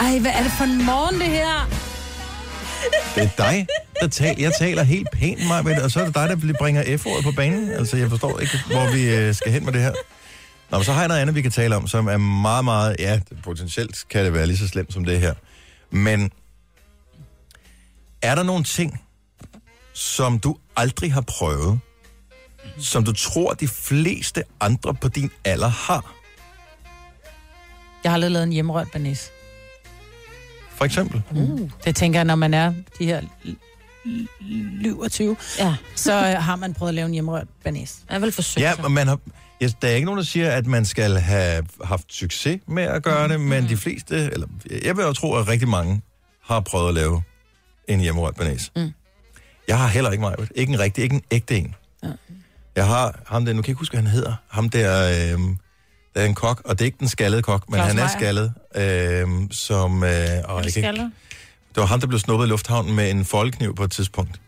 Ej, 0.00 0.18
hvad 0.18 0.30
er 0.34 0.42
det 0.42 0.52
for 0.58 0.64
en 0.64 0.84
morgen, 0.84 1.20
det 1.20 1.28
her? 1.28 1.68
Det 3.14 3.22
er 3.22 3.28
dig, 3.50 3.66
der 4.00 4.08
taler. 4.08 4.34
Jeg 4.42 4.52
taler 4.58 4.82
helt 4.82 5.08
pænt, 5.12 5.46
mig, 5.46 5.82
og 5.84 5.90
så 5.90 6.00
er 6.00 6.04
det 6.04 6.14
dig, 6.14 6.28
der 6.28 6.52
bringer 6.58 6.96
F-ordet 6.98 7.24
på 7.24 7.32
banen. 7.36 7.70
Altså, 7.70 7.96
jeg 7.96 8.10
forstår 8.10 8.38
ikke, 8.40 8.58
hvor 8.66 8.92
vi 8.92 9.02
øh, 9.14 9.34
skal 9.34 9.52
hen 9.52 9.64
med 9.64 9.72
det 9.72 9.80
her. 9.80 9.92
Nå, 10.70 10.78
men 10.78 10.84
så 10.84 10.92
har 10.92 11.00
jeg 11.00 11.08
noget 11.08 11.20
andet, 11.20 11.34
vi 11.34 11.42
kan 11.42 11.50
tale 11.50 11.76
om, 11.76 11.86
som 11.86 12.06
er 12.06 12.16
meget, 12.16 12.64
meget... 12.64 12.96
Ja, 12.98 13.20
potentielt 13.42 14.04
kan 14.10 14.24
det 14.24 14.34
være 14.34 14.46
lige 14.46 14.58
så 14.58 14.68
slemt 14.68 14.92
som 14.92 15.04
det 15.04 15.20
her. 15.20 15.34
Men 15.90 16.30
er 18.22 18.34
der 18.34 18.42
nogle 18.42 18.64
ting, 18.64 19.00
som 19.92 20.38
du 20.38 20.56
aldrig 20.76 21.12
har 21.12 21.20
prøvet, 21.20 21.80
som 22.78 23.04
du 23.04 23.12
tror, 23.12 23.54
de 23.54 23.68
fleste 23.68 24.42
andre 24.60 24.94
på 24.94 25.08
din 25.08 25.30
alder 25.44 25.68
har? 25.68 26.14
Jeg 28.04 28.10
har 28.10 28.14
aldrig 28.14 28.30
lavet 28.30 28.44
en 28.44 28.52
hjemmerørt 28.52 28.88
banæs. 28.92 29.30
For 30.70 30.84
eksempel? 30.84 31.22
Uh. 31.30 31.70
Det 31.84 31.96
tænker 31.96 32.18
jeg, 32.18 32.24
når 32.24 32.34
man 32.34 32.54
er 32.54 32.74
de 32.98 33.06
her 33.06 33.22
27, 34.82 35.36
ja. 35.58 35.76
så 35.94 36.12
øh, 36.12 36.42
har 36.42 36.56
man 36.56 36.74
prøvet 36.74 36.88
at 36.88 36.94
lave 36.94 37.06
en 37.06 37.12
hjemmerørt 37.12 37.46
banæs. 37.64 37.98
Jeg 38.10 38.22
vil 38.22 38.32
forsøge. 38.32 38.68
Ja, 38.68 38.84
og 38.84 38.92
man 38.92 39.08
har, 39.08 39.18
ja, 39.60 39.68
der 39.82 39.88
er 39.88 39.94
ikke 39.94 40.04
nogen, 40.04 40.18
der 40.18 40.24
siger, 40.24 40.50
at 40.50 40.66
man 40.66 40.84
skal 40.84 41.16
have 41.16 41.66
haft 41.84 42.14
succes 42.14 42.60
med 42.68 42.82
at 42.82 43.02
gøre 43.02 43.28
det, 43.28 43.40
men 43.40 43.68
de 43.68 43.76
fleste, 43.76 44.16
eller 44.32 44.46
jeg 44.84 44.96
vil 44.96 45.02
jo 45.02 45.12
tro, 45.12 45.34
at 45.34 45.48
rigtig 45.48 45.68
mange 45.68 46.02
har 46.42 46.60
prøvet 46.60 46.88
at 46.88 46.94
lave 46.94 47.22
en 47.88 48.00
hjemmerørt 48.00 48.34
banæs. 48.34 48.72
Mm. 48.76 48.90
Jeg 49.68 49.78
har 49.78 49.88
heller 49.88 50.10
ikke 50.10 50.20
mig, 50.20 50.34
ikke 50.54 50.72
en 50.72 50.78
rigtig, 50.78 51.04
ikke 51.04 51.14
en 51.14 51.22
ægte 51.30 51.56
en. 51.56 51.74
Jeg 52.76 52.86
har 52.86 53.22
ham 53.26 53.44
der, 53.44 53.52
nu 53.52 53.62
kan 53.62 53.68
jeg 53.68 53.68
ikke 53.68 53.78
huske, 53.78 53.92
hvad 53.92 54.02
han 54.02 54.10
hedder, 54.10 54.34
ham 54.48 54.68
der, 54.68 55.08
øh, 55.08 55.40
der 56.14 56.20
er 56.20 56.26
en 56.26 56.34
kok, 56.34 56.62
og 56.64 56.78
det 56.78 56.80
er 56.80 56.86
ikke 56.86 56.98
den 57.00 57.08
skaldede 57.08 57.42
kok, 57.42 57.70
men 57.70 57.78
Claus 57.78 57.92
han 57.92 57.98
er 57.98 58.08
skaldet, 58.08 58.54
øh, 58.74 59.28
som, 59.50 60.04
øh, 60.04 60.10
og 60.44 60.64
jeg 60.64 60.72
kan 60.72 61.12
det 61.74 61.80
var 61.80 61.86
ham, 61.86 62.00
der 62.00 62.06
blev 62.06 62.18
snuppet 62.18 62.46
i 62.46 62.48
lufthavnen 62.48 62.96
med 62.96 63.10
en 63.10 63.24
foldkniv 63.24 63.74
på 63.74 63.84
et 63.84 63.90
tidspunkt. 63.90 64.40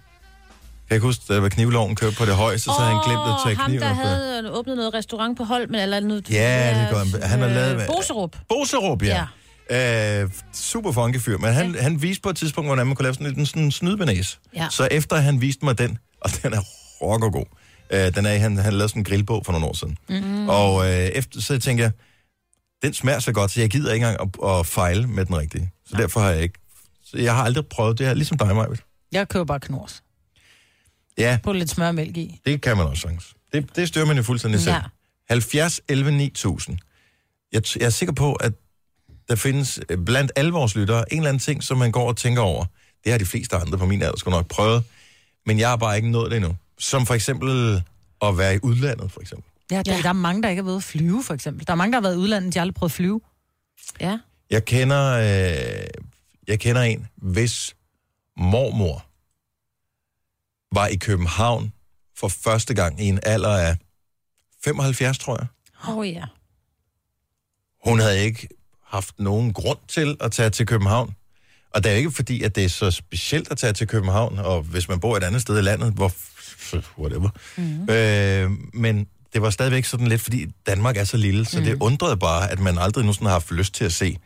Kan 0.88 0.94
jeg 0.94 0.96
ikke 0.96 1.06
huske, 1.06 1.40
da 1.42 1.48
knivloven 1.48 1.96
kørte 1.96 2.16
på 2.16 2.24
det 2.24 2.34
højeste, 2.34 2.64
så 2.64 2.72
havde 2.78 2.90
han 2.94 3.00
glemt 3.06 3.20
at 3.28 3.34
tage 3.44 3.56
ham, 3.56 3.66
kniven 3.70 3.82
der 3.82 3.90
op. 3.90 3.96
på- 3.96 4.02
havde 4.02 4.50
åbnet 4.52 4.76
noget 4.76 4.94
restaurant 4.94 5.36
på 5.38 5.44
Holmen, 5.44 5.74
eller 5.80 6.00
noget... 6.00 6.30
Ja, 6.30 6.74
det 6.74 6.82
er 6.82 6.92
godt. 6.92 7.24
Han 7.24 7.40
har 7.40 7.48
lavet... 7.48 7.80
Øh, 7.80 7.86
Boserup. 7.86 8.36
Boserup, 8.48 9.02
ja. 9.02 9.26
ja. 9.70 10.22
Øh, 10.22 10.30
super 10.54 10.92
funky 10.92 11.16
fyr, 11.20 11.38
men 11.38 11.52
han, 11.52 11.74
ja. 11.74 11.82
han 11.82 12.02
viste 12.02 12.22
på 12.22 12.28
et 12.30 12.36
tidspunkt, 12.36 12.68
hvordan 12.68 12.86
man 12.86 12.96
kunne 12.96 13.02
lave 13.02 13.14
sådan 13.14 13.38
en 13.38 13.46
sådan 13.46 13.70
snydbenæs. 13.70 14.38
Ja. 14.56 14.66
Så 14.70 14.88
efter 14.90 15.16
han 15.16 15.40
viste 15.40 15.64
mig 15.64 15.78
den, 15.78 15.98
og 16.20 16.30
den 16.42 16.52
er 16.54 16.60
rockergod, 17.02 17.44
øh, 17.90 18.14
den 18.14 18.26
er, 18.26 18.38
han, 18.38 18.56
han 18.56 18.72
lavede 18.72 18.88
sådan 18.88 19.00
en 19.00 19.04
grillbog 19.04 19.42
for 19.46 19.52
nogle 19.52 19.66
år 19.66 19.74
siden. 19.76 19.96
Mm. 20.08 20.48
Og 20.48 20.86
øh, 20.88 20.94
efter, 20.94 21.42
så 21.42 21.58
tænker 21.58 21.84
jeg, 21.84 21.92
den 22.82 22.94
smager 22.94 23.18
så 23.18 23.32
godt, 23.32 23.50
så 23.50 23.60
jeg 23.60 23.70
gider 23.70 23.92
ikke 23.92 24.06
engang 24.06 24.34
at, 24.44 24.50
at 24.58 24.66
fejle 24.66 25.06
med 25.06 25.24
den 25.24 25.36
rigtige. 25.38 25.70
Så 25.86 25.96
derfor 25.96 26.20
har 26.20 26.30
jeg 26.30 26.42
ikke... 26.42 26.58
Så 27.04 27.18
jeg 27.18 27.34
har 27.34 27.44
aldrig 27.44 27.66
prøvet 27.66 27.98
det 27.98 28.06
her, 28.06 28.14
ligesom 28.14 28.38
dig, 28.38 28.54
Maja. 28.56 28.66
Jeg 29.12 29.28
køber 29.28 29.44
bare 29.44 29.60
knors. 29.60 30.02
Ja, 31.18 31.38
På 31.42 31.52
lidt 31.52 31.70
smør 31.70 31.88
og 31.88 31.94
mælk 31.94 32.16
i. 32.16 32.40
det 32.46 32.60
kan 32.62 32.76
man 32.76 32.86
også 32.86 33.00
sagtens. 33.00 33.34
Det, 33.52 33.76
det 33.76 33.88
styrer 33.88 34.06
man 34.06 34.16
jo 34.16 34.22
fuldstændig 34.22 34.60
selv. 34.60 34.74
Ja. 34.74 34.80
70, 35.30 35.80
11, 35.88 36.10
9000. 36.10 36.78
Jeg, 37.52 37.62
t- 37.66 37.76
jeg 37.80 37.86
er 37.86 37.90
sikker 37.90 38.12
på, 38.12 38.32
at 38.34 38.52
der 39.28 39.34
findes 39.36 39.80
øh, 39.88 39.98
blandt 40.04 40.32
alle 40.36 40.52
vores 40.52 40.74
lyttere 40.76 41.12
en 41.12 41.18
eller 41.18 41.28
anden 41.28 41.40
ting, 41.40 41.62
som 41.62 41.78
man 41.78 41.92
går 41.92 42.08
og 42.08 42.16
tænker 42.16 42.42
over. 42.42 42.64
Det 43.04 43.12
har 43.12 43.18
de 43.18 43.24
fleste 43.24 43.56
andre 43.56 43.78
på 43.78 43.86
min 43.86 44.02
alder 44.02 44.16
sgu 44.18 44.30
nok 44.30 44.46
prøvet, 44.48 44.84
men 45.46 45.58
jeg 45.58 45.68
har 45.68 45.76
bare 45.76 45.96
ikke 45.96 46.10
nået 46.10 46.30
det 46.30 46.36
endnu. 46.36 46.56
Som 46.78 47.06
for 47.06 47.14
eksempel 47.14 47.82
at 48.22 48.38
være 48.38 48.54
i 48.54 48.58
udlandet, 48.62 49.12
for 49.12 49.20
eksempel. 49.20 49.50
Ja, 49.70 49.82
der, 49.82 49.92
ja. 49.94 50.02
der 50.02 50.08
er 50.08 50.12
mange, 50.12 50.42
der 50.42 50.48
ikke 50.48 50.62
har 50.62 50.66
været 50.66 50.76
at 50.76 50.82
flyve, 50.82 51.24
for 51.24 51.34
eksempel. 51.34 51.66
Der 51.66 51.72
er 51.72 51.76
mange, 51.76 51.92
der 51.92 51.96
har 51.96 52.02
været 52.02 52.14
i 52.14 52.18
udlandet, 52.18 52.54
de 52.54 52.58
har 52.58 52.62
aldrig 52.62 52.74
prøvet 52.74 52.90
at 52.90 52.94
flyve. 52.94 53.20
Ja. 54.00 54.18
Jeg 54.50 54.64
kender, 54.64 55.12
øh, 55.12 55.86
jeg 56.48 56.60
kender 56.60 56.82
en, 56.82 57.06
hvis 57.16 57.76
mormor 58.36 59.05
var 60.72 60.86
i 60.86 60.96
København 60.96 61.72
for 62.16 62.28
første 62.28 62.74
gang 62.74 63.02
i 63.02 63.04
en 63.04 63.20
alder 63.22 63.56
af 63.56 63.76
75, 64.64 65.18
tror 65.18 65.38
jeg. 65.38 65.46
Åh 65.88 65.96
oh, 65.96 66.08
ja. 66.08 66.24
Hun 67.84 68.00
havde 68.00 68.24
ikke 68.24 68.48
haft 68.84 69.14
nogen 69.18 69.52
grund 69.52 69.78
til 69.88 70.16
at 70.20 70.32
tage 70.32 70.50
til 70.50 70.66
København. 70.66 71.14
Og 71.70 71.84
det 71.84 71.92
er 71.92 71.96
ikke 71.96 72.10
fordi, 72.10 72.42
at 72.42 72.56
det 72.56 72.64
er 72.64 72.68
så 72.68 72.90
specielt 72.90 73.50
at 73.50 73.58
tage 73.58 73.72
til 73.72 73.86
København, 73.86 74.38
og 74.38 74.62
hvis 74.62 74.88
man 74.88 75.00
bor 75.00 75.16
et 75.16 75.22
andet 75.22 75.42
sted 75.42 75.58
i 75.58 75.62
landet, 75.62 75.92
hvor 75.92 76.12
whatever. 76.98 77.30
Mm. 77.56 77.90
Øh, 77.90 78.50
men 78.74 79.06
det 79.32 79.42
var 79.42 79.50
stadigvæk 79.50 79.84
sådan 79.84 80.06
lidt, 80.06 80.20
fordi 80.20 80.46
Danmark 80.66 80.96
er 80.96 81.04
så 81.04 81.16
lille, 81.16 81.44
så 81.44 81.58
mm. 81.58 81.64
det 81.64 81.76
undrede 81.80 82.16
bare, 82.16 82.50
at 82.50 82.60
man 82.60 82.78
aldrig 82.78 83.04
nogensinde 83.04 83.28
har 83.28 83.34
haft 83.34 83.50
lyst 83.50 83.74
til 83.74 83.84
at 83.84 83.92
se 83.92 84.18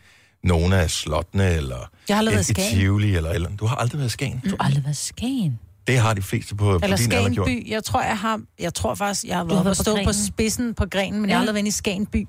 nogle 0.45 0.77
af 0.77 0.91
slottene, 0.91 1.51
eller 1.51 1.91
Jeg 2.09 2.17
har 2.17 2.19
aldrig 2.19 2.35
været 2.35 2.47
Skagen. 2.47 2.79
Tivoli, 2.79 3.17
eller, 3.17 3.31
eller. 3.31 3.51
Du 3.57 3.67
har 3.67 3.77
aldrig 3.77 3.99
været 3.99 4.13
Skagen. 4.13 4.43
Du 4.51 4.57
har 4.61 4.67
aldrig 4.67 4.85
været 4.85 4.97
Skagen. 4.97 5.59
Det 5.91 5.99
har 5.99 6.15
de 6.15 6.23
fleste 6.23 6.57
på, 6.57 6.65
på 6.65 6.85
Eller 6.85 6.97
din 6.97 7.13
alder 7.13 7.23
Skagen 7.23 7.35
gjort. 7.35 7.47
by. 7.47 7.71
Jeg 7.71 7.85
tror, 7.85 8.03
jeg 8.03 8.19
har... 8.19 8.41
Jeg 8.59 8.75
tror 8.75 8.95
faktisk, 8.95 9.25
jeg 9.25 9.37
har 9.37 9.45
været, 9.45 9.65
været 9.65 9.65
været 9.65 9.77
på 9.77 9.83
stå 9.83 10.05
på 10.05 10.13
spidsen 10.13 10.75
på 10.75 10.87
grenen, 10.87 11.21
men 11.21 11.31
ja. 11.31 11.33
jeg 11.33 11.37
har 11.37 11.41
aldrig 11.41 11.55
været 11.55 11.67
i 11.67 11.71
Skagen 11.71 12.07
by. 12.07 12.29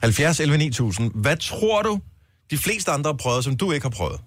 70 0.00 0.40
11 0.40 0.58
9000. 0.58 1.10
Hvad 1.14 1.36
tror 1.36 1.82
du, 1.82 2.00
de 2.50 2.58
fleste 2.58 2.90
andre 2.90 3.08
har 3.08 3.16
prøvet, 3.16 3.44
som 3.44 3.56
du 3.56 3.72
ikke 3.72 3.84
har 3.84 3.90
prøvet? 3.90 4.20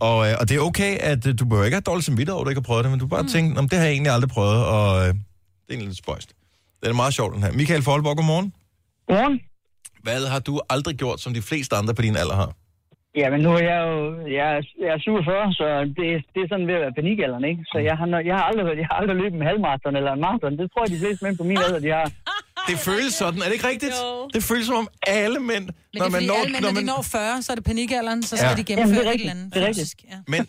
Og, 0.00 0.30
øh, 0.30 0.36
og 0.40 0.48
det 0.48 0.56
er 0.56 0.60
okay, 0.60 0.96
at 0.96 1.26
øh, 1.26 1.38
du 1.38 1.44
behøver 1.44 1.64
ikke 1.64 1.74
have 1.74 1.80
dårligt 1.80 2.06
samvittighed 2.06 2.34
over, 2.34 2.42
at 2.42 2.46
du 2.46 2.50
ikke 2.50 2.60
har 2.60 2.66
prøvet 2.66 2.84
det, 2.84 2.90
men 2.90 3.00
du 3.00 3.06
bare 3.06 3.22
mm. 3.22 3.28
tænker, 3.28 3.58
om 3.58 3.68
det 3.68 3.78
har 3.78 3.84
jeg 3.86 3.92
egentlig 3.92 4.12
aldrig 4.12 4.30
prøvet, 4.30 4.64
og 4.64 5.00
øh, 5.00 5.06
det 5.06 5.08
er 5.08 5.14
egentlig 5.70 5.88
lidt 5.88 5.98
spøjst. 5.98 6.32
Det 6.82 6.88
er 6.88 6.92
meget 6.92 7.14
sjovt, 7.14 7.34
den 7.34 7.42
her. 7.42 7.52
Michael 7.52 7.82
Folborg, 7.82 8.16
godmorgen. 8.16 8.52
Godmorgen. 9.08 9.40
Hvad 10.02 10.26
har 10.26 10.38
du 10.38 10.60
aldrig 10.70 10.96
gjort, 10.96 11.20
som 11.20 11.34
de 11.34 11.42
fleste 11.42 11.76
andre 11.76 11.94
på 11.94 12.02
din 12.02 12.16
alder 12.16 12.34
har? 12.34 12.52
Jamen, 13.20 13.40
nu 13.46 13.50
er 13.58 13.62
jeg 13.72 13.78
jo 13.88 13.96
jeg 14.38 14.46
er, 14.56 14.60
jeg 14.84 14.90
er 14.96 14.98
47, 14.98 15.52
så 15.60 15.66
det, 15.96 16.06
det 16.34 16.40
er 16.44 16.48
sådan 16.52 16.66
ved 16.70 16.74
at 16.78 16.82
være 16.84 16.94
panikalderen, 17.00 17.44
ikke? 17.50 17.62
Så 17.72 17.78
jeg 17.88 17.94
har, 18.00 18.06
jeg 18.30 18.34
har, 18.38 18.44
aldrig, 18.50 18.64
jeg 18.82 18.86
har 18.90 18.96
aldrig 19.00 19.16
løbet 19.22 19.36
en 19.40 19.46
halvmarathon 19.50 19.94
eller 20.00 20.12
en 20.16 20.20
marathon. 20.26 20.52
Det 20.60 20.66
tror 20.72 20.82
jeg, 20.84 20.90
de 20.94 20.98
fleste 21.04 21.20
mænd 21.24 21.36
på 21.40 21.44
min 21.50 21.58
alder, 21.66 21.80
de 21.86 21.90
har. 21.98 22.06
Det 22.70 22.78
føles 22.88 23.12
sådan, 23.22 23.38
er 23.42 23.46
det 23.48 23.52
ikke 23.58 23.68
rigtigt? 23.74 23.94
Jo. 24.04 24.28
Det 24.34 24.42
føles 24.50 24.66
som 24.66 24.76
om 24.84 24.88
alle 25.06 25.38
mænd, 25.50 25.64
Men 25.64 25.74
det 25.92 26.00
er 26.00 26.10
fordi, 26.10 26.28
alle 26.40 26.52
mænd, 26.52 26.64
når, 26.64 26.72
de 26.80 26.86
når 26.92 27.02
40, 27.02 27.42
så 27.42 27.48
er 27.52 27.56
det 27.60 27.64
panikalderen, 27.64 28.22
så 28.22 28.36
skal 28.36 28.48
Ja. 28.50 28.56
de 28.60 28.64
gennemføre 28.70 29.04
Jamen, 29.06 29.06
et 29.06 29.06
det 29.06 29.06
er 29.06 29.10
eller 29.10 29.12
rigtigt. 29.12 29.30
andet. 29.30 29.54
Det 29.54 29.62
er 29.62 29.66
rigtigt. 29.66 29.94
Ja. 30.12 30.18
Men, 30.34 30.40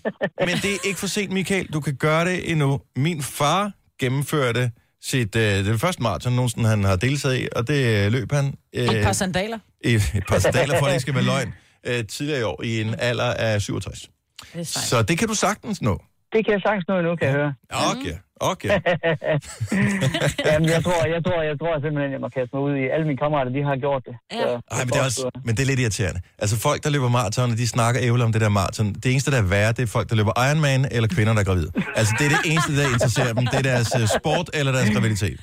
men 0.48 0.56
det 0.64 0.72
er 0.76 0.80
ikke 0.90 1.00
for 1.00 1.08
sent, 1.08 1.32
Michael. 1.40 1.66
Du 1.76 1.80
kan 1.88 1.96
gøre 1.96 2.26
det 2.26 2.52
endnu. 2.52 2.80
Min 2.96 3.22
far 3.22 3.72
gennemførte 4.00 4.72
sit, 5.02 5.36
øh, 5.36 5.42
det 5.44 5.80
første 5.82 6.02
maraton 6.04 6.34
nogensinde, 6.34 6.70
han 6.70 6.84
har 6.84 6.96
deltaget 6.96 7.38
i, 7.42 7.48
og 7.56 7.68
det 7.68 8.06
øh, 8.06 8.12
løb 8.12 8.32
han... 8.32 8.46
Øh, 8.76 8.84
Et 8.84 9.04
par 9.04 9.12
sandaler. 9.12 9.60
i 9.84 9.94
et 9.96 10.24
par 10.30 10.40
sandaler, 10.40 10.74
for 10.80 10.86
at 10.86 10.90
det 10.90 10.94
ikke 10.96 11.02
skal 11.02 11.16
være 11.16 11.24
løgn, 11.34 11.54
øh, 11.88 12.06
tidligere 12.08 12.40
i 12.40 12.44
år, 12.44 12.64
i 12.64 12.82
en 12.82 12.96
alder 12.98 13.34
af 13.34 13.62
67. 13.62 14.10
Det. 14.54 14.68
Så 14.68 15.02
det 15.02 15.18
kan 15.18 15.28
du 15.28 15.34
sagtens 15.34 15.82
nå. 15.82 16.02
Det 16.34 16.46
kan 16.46 16.54
jeg 16.54 16.62
sagtens 16.66 16.86
nå 16.88 16.98
endnu, 16.98 17.16
kan 17.16 17.28
jeg 17.28 17.36
høre. 17.36 17.54
Okay, 17.92 18.16
okay. 18.52 18.70
Jamen, 20.48 20.70
jeg 20.76 20.84
tror, 20.84 21.00
jeg 21.16 21.22
tror, 21.26 21.42
jeg 21.50 21.56
tror 21.62 21.74
simpelthen, 21.84 22.12
jeg 22.16 22.22
må 22.26 22.30
kaste 22.38 22.50
mig 22.54 22.62
ud 22.68 22.76
i. 22.82 22.84
Alle 22.94 23.06
mine 23.10 23.18
kammerater, 23.18 23.52
de 23.52 23.64
har 23.64 23.76
gjort 23.86 24.04
det. 24.08 24.16
Så, 24.32 24.62
Ej, 24.72 24.80
men 24.86 24.90
det, 24.94 25.00
er 25.00 25.06
også, 25.06 25.30
men 25.46 25.56
det 25.56 25.62
er 25.64 25.66
lidt 25.66 25.80
irriterende. 25.80 26.20
Altså 26.40 26.56
folk, 26.60 26.84
der 26.84 26.90
løber 26.90 27.10
maraton, 27.10 27.52
de 27.52 27.68
snakker 27.68 28.02
ævle 28.04 28.24
om 28.24 28.32
det 28.32 28.42
der 28.42 28.50
maraton. 28.50 28.94
Det 28.94 29.12
eneste, 29.12 29.32
der 29.32 29.38
er 29.38 29.48
værre, 29.56 29.72
det 29.72 29.84
er 29.84 29.88
folk, 29.88 30.10
der 30.10 30.16
løber 30.16 30.34
Ironman, 30.48 30.88
eller 30.92 31.08
kvinder, 31.16 31.34
der 31.34 31.40
er 31.40 31.46
gravide. 31.46 31.72
Altså 31.96 32.14
det 32.20 32.26
er 32.26 32.30
det 32.30 32.42
eneste, 32.52 32.72
der 32.78 32.86
interesserer 32.94 33.34
dem. 33.34 33.46
Det 33.46 33.58
er 33.64 33.68
deres 33.72 33.90
øh, 34.02 34.08
sport 34.20 34.50
eller 34.54 34.72
deres 34.72 34.90
graviditet. 34.90 35.40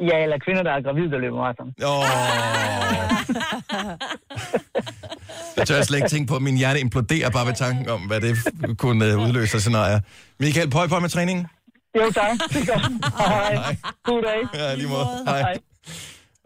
Ja, 0.00 0.22
eller 0.22 0.38
kvinder, 0.38 0.62
der 0.62 0.72
er 0.72 0.82
gravide, 0.82 1.10
der 1.10 1.18
løber 1.18 1.36
maraton. 1.36 1.74
Åh. 1.90 2.04
Jeg 5.56 5.66
tør 5.66 5.82
slet 5.82 5.98
ikke 5.98 6.08
tænke 6.08 6.28
på, 6.28 6.36
at 6.36 6.42
min 6.42 6.56
hjerte 6.56 6.80
imploderer 6.80 7.30
bare 7.30 7.46
ved 7.46 7.54
tanken 7.54 7.88
om, 7.88 8.00
hvad 8.00 8.20
det 8.20 8.32
kunne 8.78 9.04
øh, 9.04 9.18
udløse 9.18 9.54
af 9.56 9.60
scenarier. 9.60 10.00
Michael, 10.40 10.70
prøv 10.70 10.88
på 10.88 11.00
med 11.00 11.08
træningen. 11.08 11.46
Jo, 11.96 12.10
tak. 12.10 12.32
Det 12.52 12.60
er 12.62 12.66
godt. 12.72 12.84
Hej. 13.18 13.76
God 14.02 14.22
dag. 14.22 14.40
Ja, 14.54 14.74
lige 14.74 14.88
måde. 14.88 15.06
Hej. 15.26 15.58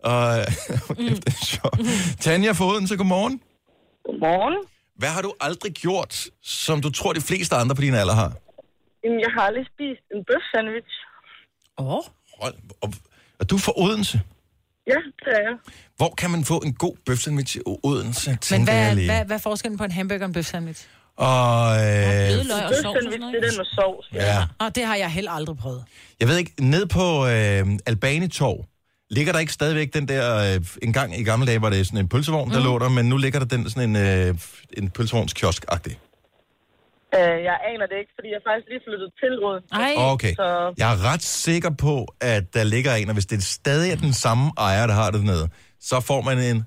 Og 0.05 0.25
okay, 0.91 1.15
det 1.25 1.27
er 1.27 1.45
sjovt. 1.45 1.79
Tanja 2.21 2.53
fra 2.53 2.65
Odense, 2.67 2.97
godmorgen. 2.97 3.41
Godmorgen. 4.05 4.57
Hvad 4.97 5.09
har 5.09 5.23
du 5.23 5.33
aldrig 5.41 5.73
gjort, 5.73 6.15
som 6.43 6.81
du 6.81 6.91
tror, 6.91 7.13
de 7.13 7.21
fleste 7.21 7.57
andre 7.57 7.75
på 7.75 7.83
din 7.83 7.95
alder 7.95 8.15
har? 8.15 8.33
Jamen, 9.05 9.21
jeg 9.21 9.31
har 9.35 9.43
aldrig 9.49 9.67
spist 9.75 10.05
en 10.15 10.25
bøf 10.29 10.45
sandwich. 10.55 10.93
Åh. 11.79 11.87
Oh. 11.87 12.03
Hold, 12.41 12.55
og, 12.83 12.89
og 13.43 13.51
du 13.51 13.55
er 13.55 13.61
fra 13.61 13.73
Odense. 13.77 14.21
Ja, 14.87 14.93
det 15.25 15.33
er 15.39 15.43
jeg. 15.49 15.57
Hvor 15.97 16.15
kan 16.19 16.31
man 16.31 16.45
få 16.45 16.59
en 16.59 16.73
god 16.75 16.95
bøfsandwich 17.07 17.57
i 17.57 17.61
Odense, 17.83 18.39
Men 18.51 18.65
hvad, 18.65 18.95
lige. 18.95 19.07
hvad, 19.11 19.25
hvad 19.25 19.37
er 19.37 19.41
forskellen 19.41 19.79
på 19.79 19.85
en 19.85 19.91
hamburger 19.93 20.23
og 20.23 20.27
en 20.27 20.33
bøf 20.33 20.45
sandwich? 20.47 20.85
Og, 21.17 21.27
øh, 21.29 22.39
og 22.41 22.69
Bøf 22.69 22.77
sovs 22.83 22.87
og 22.87 23.19
noget, 23.21 23.35
det 23.35 23.45
er 23.45 23.49
den 23.49 23.57
med 23.57 23.65
sovs. 23.75 24.07
ja. 24.13 24.45
Og 24.59 24.75
det 24.75 24.85
har 24.85 24.97
jeg 24.97 25.11
heller 25.11 25.31
aldrig 25.31 25.57
prøvet. 25.57 25.85
Jeg 26.21 26.29
ved 26.29 26.37
ikke, 26.37 26.53
ned 26.61 26.87
på 26.87 27.27
øh, 27.27 27.79
Albanitorv, 27.87 28.65
ligger 29.11 29.33
der 29.33 29.41
ikke 29.41 29.53
stadigvæk 29.53 29.95
den 29.95 30.09
der, 30.09 30.55
øh, 30.55 30.61
en 30.83 30.93
gang 30.93 31.19
i 31.21 31.23
gamle 31.25 31.47
dage 31.47 31.63
var 31.63 31.71
det 31.71 31.87
sådan 31.87 31.99
en 32.01 32.09
pølsevogn, 32.09 32.51
der 32.51 32.59
Mm. 32.59 32.65
lå 32.65 32.79
der, 32.79 32.89
men 32.89 33.09
nu 33.09 33.17
ligger 33.17 33.39
der 33.39 33.47
den 33.47 33.71
sådan 33.71 33.97
en, 33.97 34.29
øh, 34.29 34.35
en 34.77 34.91
pølsevognskiosk-agtig. 34.91 35.97
Øh, 37.19 37.37
jeg 37.49 37.57
aner 37.71 37.87
det 37.91 37.97
ikke, 38.03 38.13
fordi 38.17 38.29
jeg 38.33 38.39
er 38.43 38.47
faktisk 38.51 38.69
lige 38.73 38.83
flyttet 38.89 39.11
til 39.23 39.33
Odense. 39.47 39.69
Ej. 39.87 39.93
Okay. 40.15 40.35
Så 40.41 40.47
Jeg 40.83 40.89
er 40.95 40.99
ret 41.13 41.25
sikker 41.47 41.73
på, 41.87 41.95
at 42.35 42.45
der 42.57 42.65
ligger 42.75 42.93
en, 43.01 43.09
og 43.11 43.15
hvis 43.19 43.29
det 43.33 43.39
stadig 43.59 43.89
er 43.95 43.99
den 44.09 44.15
samme 44.25 44.45
ejer, 44.69 44.87
der 44.91 44.97
har 45.03 45.11
det 45.17 45.25
nede, 45.33 45.47
så 45.81 45.97
får 46.11 46.21
man 46.29 46.37
en 46.51 46.59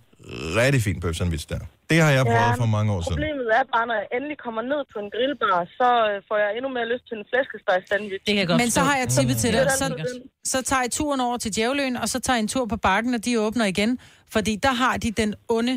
rigtig 0.60 0.82
fin 0.88 0.98
pølsesandwich 1.04 1.46
der. 1.50 1.60
Det 1.92 2.00
har 2.06 2.12
jeg 2.18 2.24
prøvet 2.34 2.56
for 2.64 2.70
mange 2.78 2.90
år 2.96 3.02
siden. 3.02 3.16
problemet 3.16 3.48
er 3.60 3.64
bare, 3.76 3.86
når 3.90 3.96
jeg 4.02 4.08
endelig 4.16 4.38
kommer 4.46 4.62
ned 4.72 4.82
på 4.94 4.98
en 5.04 5.10
grillbar, 5.16 5.60
så 5.80 5.90
øh, 6.10 6.16
får 6.30 6.38
jeg 6.44 6.50
endnu 6.58 6.70
mere 6.78 6.88
lyst 6.94 7.04
til 7.10 7.16
en 7.22 7.26
flæskesteg 7.32 7.80
sandwich. 7.90 8.22
Det 8.26 8.32
kan 8.36 8.42
jeg 8.44 8.48
godt 8.52 8.60
Men 8.62 8.70
så 8.78 8.82
har 8.90 8.96
jeg 9.02 9.08
tippet 9.18 9.38
til 9.44 9.50
dig. 9.56 9.64
Det 9.66 9.72
Så, 9.82 9.88
så 10.54 10.60
tager 10.70 10.84
I 10.88 10.90
turen 11.00 11.20
over 11.28 11.38
til 11.44 11.52
Djævløen, 11.56 11.96
og 12.04 12.08
så 12.14 12.18
tager 12.26 12.38
I 12.38 12.44
en 12.48 12.52
tur 12.56 12.66
på 12.74 12.78
bakken, 12.88 13.12
og 13.18 13.22
de 13.26 13.32
åbner 13.46 13.66
igen. 13.74 13.92
Fordi 14.36 14.54
der 14.66 14.74
har 14.84 14.98
de 15.04 15.10
den 15.22 15.32
onde 15.58 15.76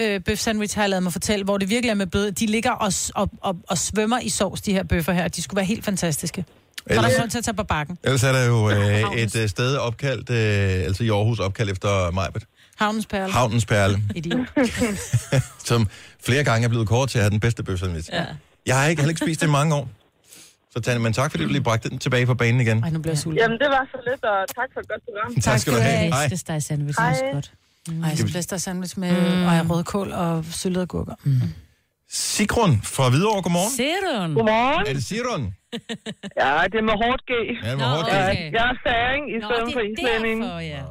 øh, 0.00 0.20
bøf 0.20 0.38
sandwich, 0.38 0.74
har 0.76 0.82
jeg 0.82 0.90
lavet 0.90 1.02
mig 1.02 1.12
fortælle, 1.12 1.44
hvor 1.44 1.58
det 1.58 1.68
virkelig 1.70 1.90
er 1.90 1.94
med 1.94 2.06
blød. 2.06 2.32
De 2.32 2.46
ligger 2.46 2.70
og, 2.70 2.92
og, 3.14 3.30
og, 3.40 3.56
og 3.68 3.78
svømmer 3.78 4.20
i 4.20 4.28
sovs, 4.28 4.60
de 4.60 4.72
her 4.72 4.82
bøffer 4.82 5.12
her. 5.12 5.28
De 5.28 5.42
skulle 5.42 5.56
være 5.56 5.66
helt 5.66 5.84
fantastiske. 5.84 6.44
Så 6.78 6.84
der 6.88 6.94
Ellers- 7.02 7.14
er 7.14 7.18
grund 7.18 7.30
til 7.30 7.38
at 7.38 7.44
tage 7.44 7.54
på 7.54 7.62
bakken. 7.64 7.98
Ellers 8.04 8.22
er 8.22 8.32
der 8.32 8.44
jo 8.44 8.70
øh, 8.70 9.16
et 9.16 9.36
øh, 9.36 9.48
sted 9.48 9.76
opkaldt, 9.76 10.30
øh, 10.30 10.84
altså 10.84 11.04
i 11.04 11.08
Aarhus 11.10 11.38
opkaldt 11.38 11.70
efter 11.70 12.10
Majbet. 12.10 12.44
Havnens 12.76 13.06
Perle. 13.06 13.32
Havnens 13.32 13.66
Perle, 13.66 14.02
Idiot. 14.14 14.46
som 15.68 15.88
flere 16.24 16.44
gange 16.44 16.64
er 16.64 16.68
blevet 16.68 16.88
kort 16.88 17.08
til 17.08 17.18
at 17.18 17.22
have 17.22 17.30
den 17.30 17.40
bedste 17.40 17.62
bøfsandwich. 17.62 18.10
Ja. 18.12 18.24
Jeg 18.66 18.76
har 18.80 18.86
ikke 18.86 19.02
heller 19.02 19.10
ikke 19.10 19.20
spist 19.24 19.40
det 19.40 19.46
i 19.46 19.50
mange 19.50 19.74
år. 19.74 19.88
Så 20.70 20.80
Tanja, 20.80 20.98
men 20.98 21.12
tak 21.12 21.30
fordi 21.30 21.44
du 21.44 21.48
lige 21.50 21.62
bragte 21.62 21.90
den 21.90 21.98
tilbage 21.98 22.26
på 22.26 22.34
banen 22.34 22.60
igen. 22.60 22.84
Ej, 22.84 22.90
nu 22.90 22.98
bliver 22.98 23.12
jeg 23.12 23.18
sulten. 23.18 23.38
Jamen, 23.38 23.58
det 23.58 23.68
var 23.68 23.86
så 23.92 23.98
lidt, 24.10 24.24
og 24.24 24.36
tak 24.56 24.68
for 24.74 24.80
et 24.80 24.88
godt 24.88 25.02
program. 25.04 25.40
Tak 25.40 25.58
skal 25.60 25.72
du 25.72 25.78
have. 25.78 25.98
Hej. 26.08 26.28
Flæskesteg 26.28 26.62
sandwich, 26.62 27.00
Hej. 27.00 27.08
er 27.08 27.36
også 27.36 27.50
Ej, 28.04 28.14
så 28.16 28.26
blæster 28.26 28.56
sandwich 28.56 28.98
med 28.98 29.36
mm. 29.36 29.44
og 29.70 29.70
rødkål 29.76 30.12
og 30.12 30.44
syltede 30.50 30.82
agurker. 30.82 31.14
Mm. 31.24 31.40
Sigrun 32.10 32.80
fra 32.82 33.08
Hvidovre, 33.08 33.42
godmorgen. 33.42 33.72
Sigrun. 33.80 34.34
Godmorgen. 34.34 34.86
Er 34.88 34.92
det 34.92 35.04
Sigrun? 35.04 35.42
Ja, 36.42 36.52
det 36.72 36.78
er 36.82 36.86
med 36.90 36.96
hårdt 37.04 37.22
G. 37.30 37.32
Ja, 37.66 37.76
med 37.76 37.84
hårdt 37.84 38.06
G. 38.08 38.12
Jeg, 38.12 38.30
Okay. 38.30 38.52
jeg 38.52 38.64
er 38.72 38.76
færing 38.88 39.22
i 39.34 39.36
Nå, 39.38 39.46
stedet 39.48 39.66
det 39.66 39.72
for 39.76 39.80
er 39.80 39.88
islænding. 39.92 40.42
derfor, 40.42 40.58
ja. 40.58 40.82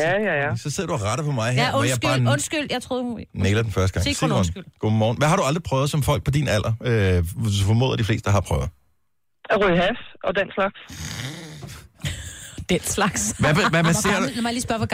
Ja, 0.00 0.10
ja, 0.28 0.34
ja. 0.44 0.56
Så 0.56 0.70
sidder 0.70 0.86
du 0.86 0.94
og 0.94 1.02
retter 1.02 1.24
på 1.24 1.30
mig 1.32 1.52
her, 1.52 1.62
Ja, 1.64 1.70
hvor 1.70 1.82
jeg 1.82 1.92
undskyld, 1.92 2.24
bare 2.24 2.32
undskyld. 2.32 2.66
Jeg 2.70 2.82
troede, 2.82 3.02
hun... 3.02 3.20
nailer 3.34 3.62
den 3.62 3.72
første 3.72 3.92
gang. 4.00 4.16
Sigrun, 4.16 4.32
undskyld. 4.32 4.64
godmorgen. 4.78 5.16
Hvad 5.18 5.28
har 5.28 5.36
du 5.36 5.42
aldrig 5.42 5.62
prøvet 5.62 5.90
som 5.90 6.02
folk 6.02 6.24
på 6.24 6.30
din 6.30 6.48
alder? 6.48 6.72
Øh, 6.84 7.24
du 7.60 7.64
formoder, 7.66 7.96
de 7.96 8.04
fleste 8.04 8.30
har 8.30 8.40
prøvet. 8.40 8.68
At 9.50 9.56
ryge 9.64 9.76
has 9.76 9.98
og 10.24 10.32
den 10.38 10.48
slags. 10.56 10.78
Den 12.70 12.80
slags. 12.80 13.34
Hvad, 13.38 13.54
hvad, 13.54 13.70
hvad, 13.70 13.82
Hvor 13.82 13.90
baserer 13.90 14.12
du, 14.14 14.18
gammel, 14.20 14.34
lad 14.34 14.42
mig 14.42 14.52
lige 14.52 14.62
spørge, 14.62 14.86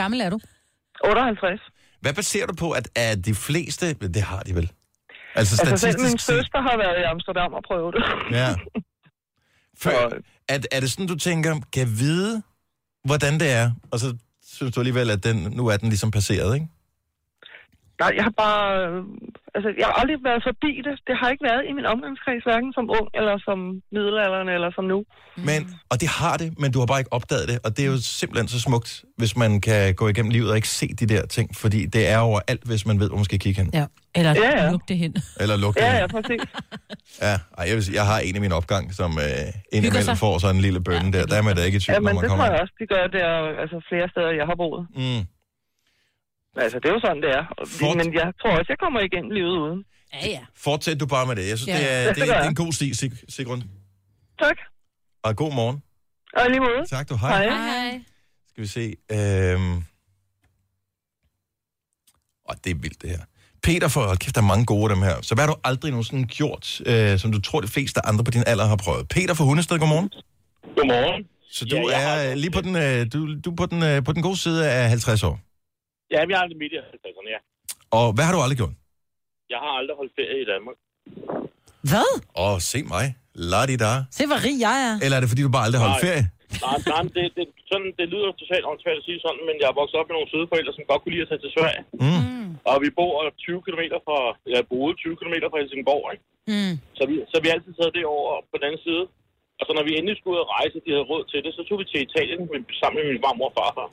hvor 1.03 1.13
gammel 1.15 1.37
er 1.37 1.41
du? 1.41 1.49
58. 1.49 1.61
hvad 2.01 2.13
baserer 2.13 2.45
du 2.45 2.55
på, 2.55 2.71
at, 2.71 2.89
at 2.95 3.25
de 3.25 3.35
fleste... 3.35 3.93
Det 3.93 4.21
har 4.21 4.39
de 4.39 4.55
vel. 4.55 4.71
Altså 5.35 5.35
Altså, 5.35 5.55
selv 5.55 5.77
statistisk 5.77 6.11
min 6.13 6.19
søster 6.19 6.61
har 6.61 6.77
været 6.77 6.97
i 6.99 7.03
Amsterdam 7.03 7.53
og 7.53 7.63
prøvet 7.67 7.95
det. 7.95 8.03
Ja. 8.37 8.49
Før, 9.83 10.09
er, 10.49 10.59
er 10.71 10.79
det 10.79 10.91
sådan, 10.91 11.07
du 11.07 11.15
tænker, 11.15 11.61
kan 11.73 11.87
vide, 11.87 12.43
hvordan 13.03 13.39
det 13.39 13.51
er? 13.51 13.71
Og 13.91 13.99
så 13.99 14.17
synes 14.53 14.73
du 14.73 14.79
alligevel, 14.79 15.09
at 15.09 15.23
den, 15.23 15.37
nu 15.51 15.67
er 15.67 15.77
den 15.77 15.89
ligesom 15.89 16.11
passeret, 16.11 16.55
ikke? 16.55 16.67
Nej, 18.01 18.11
jeg 18.17 18.23
har 18.23 18.33
bare... 18.45 18.63
øh, 18.89 19.03
Altså, 19.57 19.69
jeg 19.81 19.85
har 19.89 19.93
aldrig 20.01 20.17
været 20.29 20.41
forbi 20.49 20.71
det. 20.87 20.95
Det 21.07 21.15
har 21.21 21.27
ikke 21.33 21.43
været 21.51 21.63
i 21.69 21.73
min 21.77 21.85
omgangskreds, 21.93 22.43
hverken 22.49 22.71
som 22.77 22.85
ung, 22.97 23.07
eller 23.19 23.35
som 23.47 23.57
middelalderen, 23.95 24.49
eller 24.55 24.69
som 24.77 24.83
nu. 24.93 24.99
Men, 25.49 25.59
og 25.91 25.95
det 26.01 26.09
har 26.19 26.35
det, 26.41 26.49
men 26.61 26.71
du 26.73 26.79
har 26.79 26.85
bare 26.91 26.99
ikke 27.03 27.13
opdaget 27.13 27.47
det. 27.51 27.57
Og 27.65 27.69
det 27.77 27.81
er 27.85 27.89
jo 27.93 27.97
simpelthen 28.19 28.47
så 28.47 28.59
smukt, 28.67 28.89
hvis 29.17 29.33
man 29.43 29.61
kan 29.61 29.95
gå 30.01 30.05
igennem 30.07 30.31
livet 30.37 30.49
og 30.51 30.55
ikke 30.55 30.69
se 30.69 30.87
de 31.01 31.05
der 31.13 31.25
ting. 31.25 31.47
Fordi 31.55 31.79
det 31.85 32.03
er 32.13 32.17
overalt, 32.29 32.63
hvis 32.69 32.85
man 32.85 32.99
ved, 32.99 33.07
hvor 33.09 33.17
man 33.17 33.25
skal 33.25 33.39
kigge 33.39 33.61
hen. 33.61 33.69
Ja. 33.73 33.85
Eller 34.15 34.31
Ja, 34.43 34.63
ja. 34.63 34.71
lugte 34.71 34.93
hen. 34.95 35.15
Eller 35.41 35.55
lugte 35.57 35.83
Ja, 35.83 35.91
hen. 35.91 35.99
ja, 36.01 36.07
præcis. 36.07 36.41
Ja, 37.25 37.33
ej, 37.57 37.63
jeg, 37.67 37.75
vil 37.75 37.83
sige, 37.85 37.95
jeg 37.95 38.05
har 38.11 38.19
en 38.19 38.35
i 38.35 38.39
min 38.39 38.51
opgang, 38.51 38.93
som 38.99 39.11
øh, 39.25 39.47
indimellem 39.75 40.15
får 40.15 40.37
sådan 40.37 40.55
en 40.55 40.61
lille 40.61 40.81
bønne 40.87 41.11
der. 41.15 41.25
Der 41.25 41.35
er 41.37 41.41
man 41.47 41.55
da 41.55 41.61
ikke 41.63 41.75
i 41.75 41.79
tvivl, 41.79 41.93
Ja, 41.95 41.99
når 41.99 42.07
men 42.09 42.15
man 42.15 42.21
det 42.23 42.29
kommer 42.29 42.45
tror 42.45 42.53
jeg 42.53 42.61
også, 42.61 42.73
de 42.81 42.85
gør 42.95 43.03
der 43.17 43.29
altså 43.63 43.77
flere 43.89 44.07
steder, 44.13 44.31
jeg 44.39 44.45
har 44.51 44.55
boet. 44.63 44.81
Mm. 45.01 45.21
Altså, 46.63 46.79
det 46.79 46.85
er 46.89 46.93
jo 46.93 46.99
sådan, 46.99 47.21
det 47.25 47.29
er. 47.39 47.43
Fort- 47.79 47.97
Men 47.97 48.13
jeg 48.13 48.27
tror 48.41 48.51
også, 48.51 48.65
jeg 48.69 48.77
kommer 48.79 48.99
igennem 48.99 49.31
livet 49.31 49.55
uden. 49.65 49.79
Ja, 50.13 50.27
ja. 50.27 50.39
Fortsæt 50.55 50.99
du 50.99 51.05
bare 51.05 51.25
med 51.27 51.35
det. 51.35 51.49
Jeg 51.49 51.57
synes, 51.57 51.79
Ja. 51.79 51.83
det, 51.83 51.91
er, 51.93 52.07
Det 52.13 52.15
det, 52.15 52.29
er, 52.29 52.33
er 52.33 52.47
en 52.49 52.55
god 52.55 52.73
sti, 52.73 52.93
Sig- 52.93 53.23
Sigrun. 53.29 53.63
Tak. 54.43 54.57
Og 55.23 55.35
god 55.35 55.53
morgen. 55.53 55.83
Og 56.37 56.49
lige 56.49 56.59
måde. 56.59 56.85
Tak, 56.89 57.09
du. 57.09 57.15
Hej. 57.15 57.43
Hej. 57.49 57.89
Hej. 57.89 58.01
Skal 58.49 58.61
vi 58.61 58.67
se. 58.67 58.95
Øhm... 59.11 59.83
Åh, 62.49 62.55
det 62.63 62.69
er 62.71 62.75
vildt, 62.75 63.01
det 63.01 63.09
her. 63.09 63.19
Peter, 63.63 63.87
for 63.87 64.05
hold 64.07 64.17
kæft, 64.17 64.35
der 64.35 64.41
er 64.41 64.45
mange 64.45 64.65
gode 64.65 64.83
af 64.83 64.89
dem 64.95 65.03
her. 65.03 65.15
Så 65.21 65.35
hvad 65.35 65.43
har 65.45 65.53
du 65.53 65.59
aldrig 65.63 65.91
nogensinde 65.91 66.27
gjort, 66.27 66.81
øh, 66.85 67.19
som 67.19 67.31
du 67.31 67.41
tror, 67.41 67.61
de 67.61 67.67
fleste 67.67 68.05
andre 68.05 68.23
på 68.23 68.31
din 68.31 68.43
alder 68.47 68.65
har 68.65 68.75
prøvet? 68.75 69.07
Peter 69.07 69.33
fra 69.33 69.43
Hundested, 69.43 69.79
godmorgen. 69.79 70.09
Godmorgen. 70.77 71.27
Så 71.51 71.65
du 71.65 71.75
Ja, 71.75 71.95
er 71.95 72.07
har- 72.23 72.31
øh, 72.31 72.35
lige 72.37 72.51
på 72.51 72.61
den, 72.61 72.75
øh, 72.75 73.07
du, 73.13 73.39
du 73.45 73.55
på, 73.55 73.65
den, 73.65 73.83
øh, 73.83 74.03
på 74.03 74.13
den 74.13 74.21
gode 74.21 74.37
side 74.37 74.71
af 74.71 74.89
50 74.89 75.23
år. 75.23 75.39
Ja, 76.11 76.17
jeg 76.29 76.37
er 76.39 76.43
aldrig 76.45 76.59
midt 76.63 76.73
i 76.75 76.77
50'erne, 76.77 77.29
ja. 77.35 77.39
Og 77.99 78.05
hvad 78.15 78.23
har 78.27 78.33
du 78.35 78.39
aldrig 78.45 78.59
gjort? 78.61 78.75
Jeg 79.53 79.59
har 79.65 79.73
aldrig 79.79 79.95
holdt 79.99 80.13
ferie 80.19 80.39
i 80.45 80.47
Danmark. 80.53 80.77
Hvad? 81.89 82.09
Åh, 82.43 82.57
se 82.71 82.79
mig. 82.95 83.05
La 83.51 83.61
di 83.69 83.75
da. 83.85 83.93
Se, 84.17 84.23
hvor 84.29 84.39
rig 84.47 84.57
jeg 84.67 84.77
er. 84.89 84.95
Eller 85.03 85.15
er 85.17 85.21
det, 85.23 85.29
fordi 85.33 85.43
du 85.47 85.51
bare 85.57 85.65
aldrig 85.67 85.79
har 85.81 85.87
holdt 85.89 86.05
ferie? 86.09 86.25
Nej, 86.65 86.77
nej 86.93 87.01
det, 87.15 87.25
det, 87.37 87.45
sådan, 87.71 87.91
det 87.99 88.05
lyder 88.13 88.27
totalt 88.41 88.65
åndssvagt 88.69 88.99
at 89.01 89.05
sige 89.07 89.19
sådan, 89.25 89.43
men 89.49 89.55
jeg 89.61 89.67
er 89.71 89.79
vokset 89.79 89.97
op 89.99 90.07
med 90.07 90.15
nogle 90.17 90.31
søde 90.33 90.47
forældre, 90.51 90.73
som 90.73 90.89
godt 90.91 91.01
kunne 91.01 91.15
lide 91.15 91.25
at 91.25 91.31
tage 91.31 91.43
til 91.43 91.53
Sverige. 91.57 91.81
Mm. 92.05 92.47
Og 92.71 92.75
vi 92.83 92.89
bor 92.99 93.13
20 93.45 93.65
km 93.65 93.83
fra, 94.07 94.17
jeg 94.55 94.61
boede 94.71 94.93
20 95.03 95.19
km 95.19 95.35
fra 95.51 95.59
Helsingborg, 95.61 96.05
ikke? 96.13 96.25
Mm. 96.51 96.73
Så 96.97 97.03
vi, 97.09 97.15
så 97.31 97.37
vi 97.43 97.47
altid 97.55 97.73
taget 97.75 97.93
det 97.97 98.05
over 98.15 98.31
på 98.49 98.55
den 98.57 98.65
anden 98.67 98.83
side. 98.87 99.03
Og 99.59 99.63
så 99.67 99.71
når 99.77 99.83
vi 99.87 99.93
endelig 99.93 100.15
skulle 100.17 100.35
ud 100.35 100.45
og 100.45 100.51
rejse, 100.57 100.77
de 100.85 100.93
havde 100.95 101.09
råd 101.11 101.23
til 101.31 101.39
det, 101.45 101.51
så 101.57 101.61
tog 101.67 101.77
vi 101.81 101.85
til 101.91 102.05
Italien 102.07 102.39
med, 102.51 102.59
sammen 102.81 102.97
med 102.97 103.05
min 103.11 103.23
farmor 103.23 103.49
og 103.51 103.55
farfar. 103.57 103.87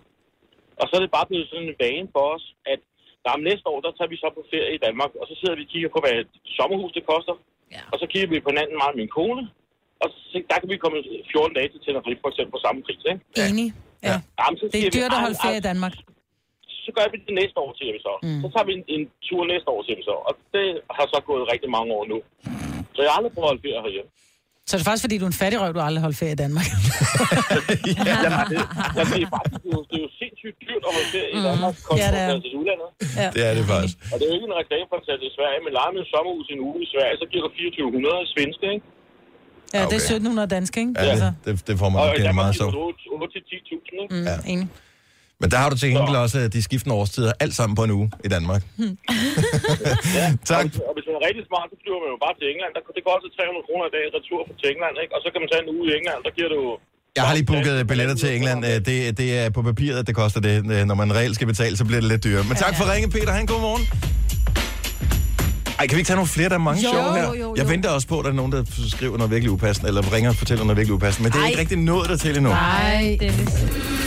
Og 0.81 0.85
så 0.89 0.93
er 0.99 1.03
det 1.05 1.17
bare 1.19 1.29
blevet 1.31 1.47
sådan 1.51 1.69
en 1.71 1.77
vane 1.85 2.09
for 2.15 2.25
os, 2.37 2.45
at 2.73 2.81
der 3.25 3.31
om 3.39 3.43
næste 3.51 3.67
år, 3.73 3.79
der 3.85 3.93
tager 3.99 4.11
vi 4.13 4.19
så 4.25 4.29
på 4.37 4.43
ferie 4.53 4.73
i 4.79 4.81
Danmark, 4.87 5.11
og 5.21 5.25
så 5.31 5.35
sidder 5.41 5.57
vi 5.59 5.65
og 5.67 5.71
kigger 5.73 5.91
på, 5.95 5.99
hvad 6.03 6.15
et 6.23 6.31
sommerhus 6.59 6.93
det 6.99 7.05
koster. 7.13 7.35
Ja. 7.75 7.83
Og 7.93 7.97
så 8.01 8.07
kigger 8.13 8.29
vi 8.33 8.39
på 8.45 8.51
hinanden 8.53 8.77
meget 8.81 8.93
med 8.95 9.01
min 9.05 9.13
kone, 9.19 9.43
og 10.03 10.09
så, 10.31 10.37
der 10.51 10.57
kan 10.61 10.69
vi 10.73 10.77
komme 10.85 10.99
14 11.33 11.57
dage 11.59 11.69
til 11.73 11.81
Tenerife 11.85 12.21
for 12.25 12.31
eksempel 12.33 12.53
på 12.57 12.61
samme 12.67 12.79
pris, 12.87 13.03
ikke? 13.13 13.23
Enig. 13.51 13.69
Ja. 14.09 14.17
Jamen, 14.41 14.57
så 14.61 14.65
Det 14.75 14.81
er 14.87 14.93
dyrt 14.99 15.13
at 15.13 15.19
"Ej, 15.19 15.25
holde 15.27 15.39
ferie 15.45 15.61
i 15.63 15.67
Danmark. 15.71 15.95
så 16.87 16.91
gør 16.99 17.07
vi 17.13 17.17
det 17.29 17.35
næste 17.41 17.57
år, 17.65 17.71
siger 17.81 17.93
vi 17.97 18.01
så. 18.09 18.13
Mm. 18.27 18.41
Så 18.43 18.47
tager 18.55 18.67
vi 18.69 18.73
en, 18.79 18.85
en 18.97 19.03
tur 19.29 19.41
næste 19.53 19.69
år, 19.75 19.81
siger 19.87 19.97
vi 20.01 20.05
så. 20.11 20.17
Og 20.29 20.33
det 20.55 20.67
har 20.97 21.07
så 21.15 21.19
gået 21.31 21.43
rigtig 21.53 21.71
mange 21.77 21.91
år 21.99 22.05
nu. 22.13 22.19
Så 22.95 22.99
jeg 23.03 23.11
har 23.11 23.17
aldrig 23.19 23.33
prøvet 23.35 23.47
at 23.47 23.51
holde 23.53 23.63
ferie 23.67 23.83
herhjemme. 23.87 24.11
Så 24.69 24.73
er 24.75 24.79
det 24.79 24.87
faktisk, 24.89 25.05
fordi 25.07 25.17
du 25.21 25.25
er 25.29 25.33
en 25.35 25.41
fattig 25.43 25.59
røv, 25.63 25.71
du 25.77 25.81
aldrig 25.89 26.03
holdt 26.07 26.19
ferie 26.23 26.37
i 26.39 26.41
Danmark. 26.45 26.69
Jamen, 28.09 28.45
det, 28.53 28.63
jamen, 28.97 29.13
det, 29.15 29.23
er 29.27 29.31
faktisk, 29.37 29.59
det, 29.65 29.71
er 29.73 29.77
jo, 29.79 29.83
det 29.91 29.97
er 30.01 30.05
jo 30.07 30.11
sindssygt 30.45 30.59
dyrt 30.69 30.83
at 30.89 30.93
holde 30.97 31.09
ferie 31.17 31.31
i 31.39 31.41
Danmark, 31.49 31.75
kontra 31.89 32.01
Ja, 32.03 32.09
det 32.15 32.21
er. 32.27 32.33
til 32.47 32.53
udlandet. 32.61 32.89
Ja. 33.21 33.29
Det 33.37 33.43
er 33.49 33.53
det 33.59 33.65
faktisk. 33.75 33.97
Og 34.13 34.17
det 34.19 34.25
er 34.27 34.31
jo 34.33 34.37
ikke 34.39 34.49
en 34.53 34.57
reklame 34.63 34.87
for 34.91 34.97
at 35.01 35.05
tage 35.09 35.19
til 35.25 35.31
Sverige, 35.39 35.61
men 35.65 35.71
leger 35.79 35.93
med 35.97 36.01
et 36.07 36.11
sommerhus 36.15 36.47
i 36.51 36.53
en 36.57 36.63
uge 36.69 36.79
i 36.87 36.89
Sverige, 36.95 37.15
så 37.23 37.27
giver 37.31 37.43
du 37.47 37.51
2400 37.59 38.33
svenske, 38.35 38.67
ikke? 38.77 38.87
Ja, 39.77 39.83
det 39.93 39.97
er 40.01 40.05
1700 40.17 40.55
danske, 40.57 40.77
ikke? 40.85 40.93
Ja, 41.09 41.15
det, 41.23 41.31
det, 41.47 41.53
det 41.69 41.75
får 41.83 41.89
man 41.93 41.99
Og 42.03 42.07
nok 42.09 42.17
det 42.29 42.35
meget 42.43 42.55
så. 42.63 42.67
du 42.77 42.83
8-10.000, 43.17 44.03
ikke? 44.03 44.15
Mm, 44.15 44.25
Ja. 44.31 44.37
Enig. 44.55 44.69
Men 45.41 45.49
der 45.53 45.59
har 45.63 45.69
du 45.73 45.77
til 45.81 45.89
gengæld 45.93 46.17
også 46.27 46.39
øh, 46.43 46.47
de 46.57 46.61
skiftende 46.69 46.95
årstider, 47.01 47.33
alt 47.45 47.55
sammen 47.59 47.75
på 47.81 47.83
en 47.89 47.93
uge 47.99 48.07
i 48.27 48.29
Danmark. 48.37 48.63
Ja, 50.19 50.27
Tak. 50.53 50.65
Og 50.65 50.71
hvis, 50.71 50.81
og 50.89 50.93
hvis 50.97 51.07
man 51.09 51.15
er 51.19 51.23
rigtig 51.29 51.45
smart, 51.51 51.67
så 51.73 51.77
flyver 51.83 52.01
man 52.05 52.11
jo 52.15 52.19
bare 52.25 52.35
til 52.41 52.47
England. 52.53 52.71
Der, 52.77 52.81
det 52.99 53.03
koster 53.11 53.29
300 53.39 53.67
kroner 53.69 53.85
i 53.91 53.93
dag 53.97 54.05
retur 54.17 54.41
fra 54.49 54.55
til 54.61 54.69
England, 54.75 54.95
ikke? 55.03 55.13
Og 55.17 55.21
så 55.25 55.29
kan 55.33 55.41
man 55.43 55.49
tage 55.53 55.63
en 55.67 55.71
uge 55.77 55.85
i 55.89 55.93
England, 55.99 56.19
der 56.27 56.33
giver 56.39 56.51
du... 56.57 56.63
Jeg 57.17 57.25
har 57.25 57.35
lige 57.35 57.47
booket 57.47 57.87
billetter 57.87 58.15
til 58.15 58.37
England. 58.37 58.65
Øh, 58.65 58.71
Det, 58.71 59.19
det 59.19 59.39
er 59.39 59.51
på 59.51 59.63
papiret, 59.63 59.99
at 59.99 60.07
det 60.07 60.15
koster 60.15 60.41
det. 60.41 60.87
Når 60.87 60.95
man 60.95 61.15
reelt 61.15 61.35
skal 61.35 61.47
betale, 61.47 61.77
så 61.77 61.85
bliver 61.85 62.01
det 62.01 62.09
lidt 62.09 62.25
dyrere. 62.25 62.45
Men 62.45 62.57
tak 62.57 62.77
for 62.77 62.93
ringen, 62.93 63.11
Peter. 63.11 63.33
Han 63.33 63.47
god 63.47 63.61
morgen. 63.61 63.83
Ej, 65.79 65.87
kan 65.87 65.97
vi 65.97 66.01
ikke 66.01 66.09
tage 66.09 66.17
nogle 66.17 66.29
flere? 66.29 66.49
Der 66.49 66.55
er 66.55 66.59
mange 66.59 66.83
Jo, 66.83 66.91
sjove 66.91 67.17
her. 67.17 67.27
jo, 67.29 67.35
jo, 67.35 67.55
Jeg 67.57 67.65
jo. 67.65 67.69
venter 67.69 67.91
også 67.91 68.07
på, 68.09 68.19
at 68.19 68.25
der 68.25 68.31
er 68.31 68.35
nogen, 68.35 68.53
der 68.53 68.65
skriver 68.89 69.17
noget 69.17 69.31
virkelig 69.31 69.51
upassende, 69.51 69.89
eller 69.89 70.13
ringer 70.13 70.31
og 70.31 70.37
fortæller 70.37 70.65
noget 70.65 70.77
virkelig 70.77 70.95
upassende. 70.95 71.23
Men 71.29 71.33
det 71.33 71.39
er 71.39 71.43
Ej. 71.43 71.49
ikke 71.49 71.61
rigtig 71.61 71.79
nået 71.79 72.09
der 72.09 72.17
til 72.17 72.37
endnu. 72.37 72.51
Nej, 72.51 73.19
er 73.23 73.33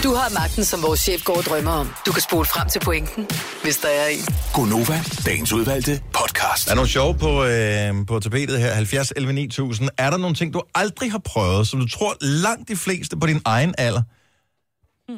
Du 0.03 0.13
har 0.13 0.33
magten, 0.39 0.65
som 0.65 0.81
vores 0.83 0.99
chef 0.99 1.23
går 1.23 1.37
og 1.37 1.43
drømmer 1.43 1.71
om. 1.71 1.89
Du 2.05 2.11
kan 2.11 2.21
spole 2.21 2.45
frem 2.45 2.69
til 2.69 2.79
pointen, 2.79 3.27
hvis 3.63 3.77
der 3.77 3.87
er 3.87 4.07
en. 4.07 4.19
Gonova, 4.53 4.99
dagens 5.25 5.53
udvalgte 5.53 6.01
podcast. 6.13 6.65
Der 6.65 6.71
er 6.71 6.75
nogle 6.75 6.89
sjove 6.89 7.17
på, 7.17 7.43
øh, 7.43 8.05
på 8.07 8.19
tapetet 8.19 8.59
her. 8.59 8.73
70 8.73 9.11
11 9.15 9.33
9000. 9.33 9.89
Er 9.97 10.09
der 10.09 10.17
nogle 10.17 10.35
ting, 10.35 10.53
du 10.53 10.61
aldrig 10.75 11.11
har 11.11 11.21
prøvet, 11.25 11.67
som 11.67 11.79
du 11.79 11.87
tror 11.87 12.15
langt 12.21 12.67
de 12.69 12.75
fleste 12.75 13.17
på 13.17 13.27
din 13.27 13.41
egen 13.45 13.75
alder 13.77 14.01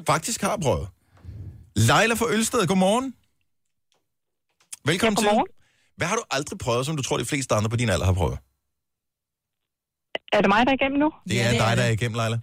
faktisk 0.07 0.41
har 0.41 0.57
prøvet? 0.61 0.87
Leila 1.75 2.13
fra 2.13 2.25
Ølsted, 2.29 2.67
godmorgen. 2.67 3.13
Velkommen 4.85 5.17
Ja, 5.23 5.27
godmorgen. 5.27 5.47
til. 5.47 5.55
Hvad 5.99 6.07
har 6.11 6.15
du 6.21 6.25
aldrig 6.37 6.57
prøvet, 6.65 6.83
som 6.87 6.95
du 6.99 7.03
tror, 7.03 7.17
de 7.23 7.29
fleste 7.31 7.51
andre 7.57 7.69
på 7.73 7.79
din 7.81 7.89
alder 7.93 8.05
har 8.11 8.17
prøvet? 8.21 8.37
Er 10.35 10.41
det 10.43 10.49
mig, 10.53 10.61
der 10.65 10.71
er 10.73 10.77
igennem 10.81 10.99
nu? 11.05 11.09
Det 11.29 11.37
er 11.45 11.51
dig, 11.63 11.71
der 11.79 11.83
er 11.89 11.93
igennem, 11.97 12.17
Leila. 12.21 12.37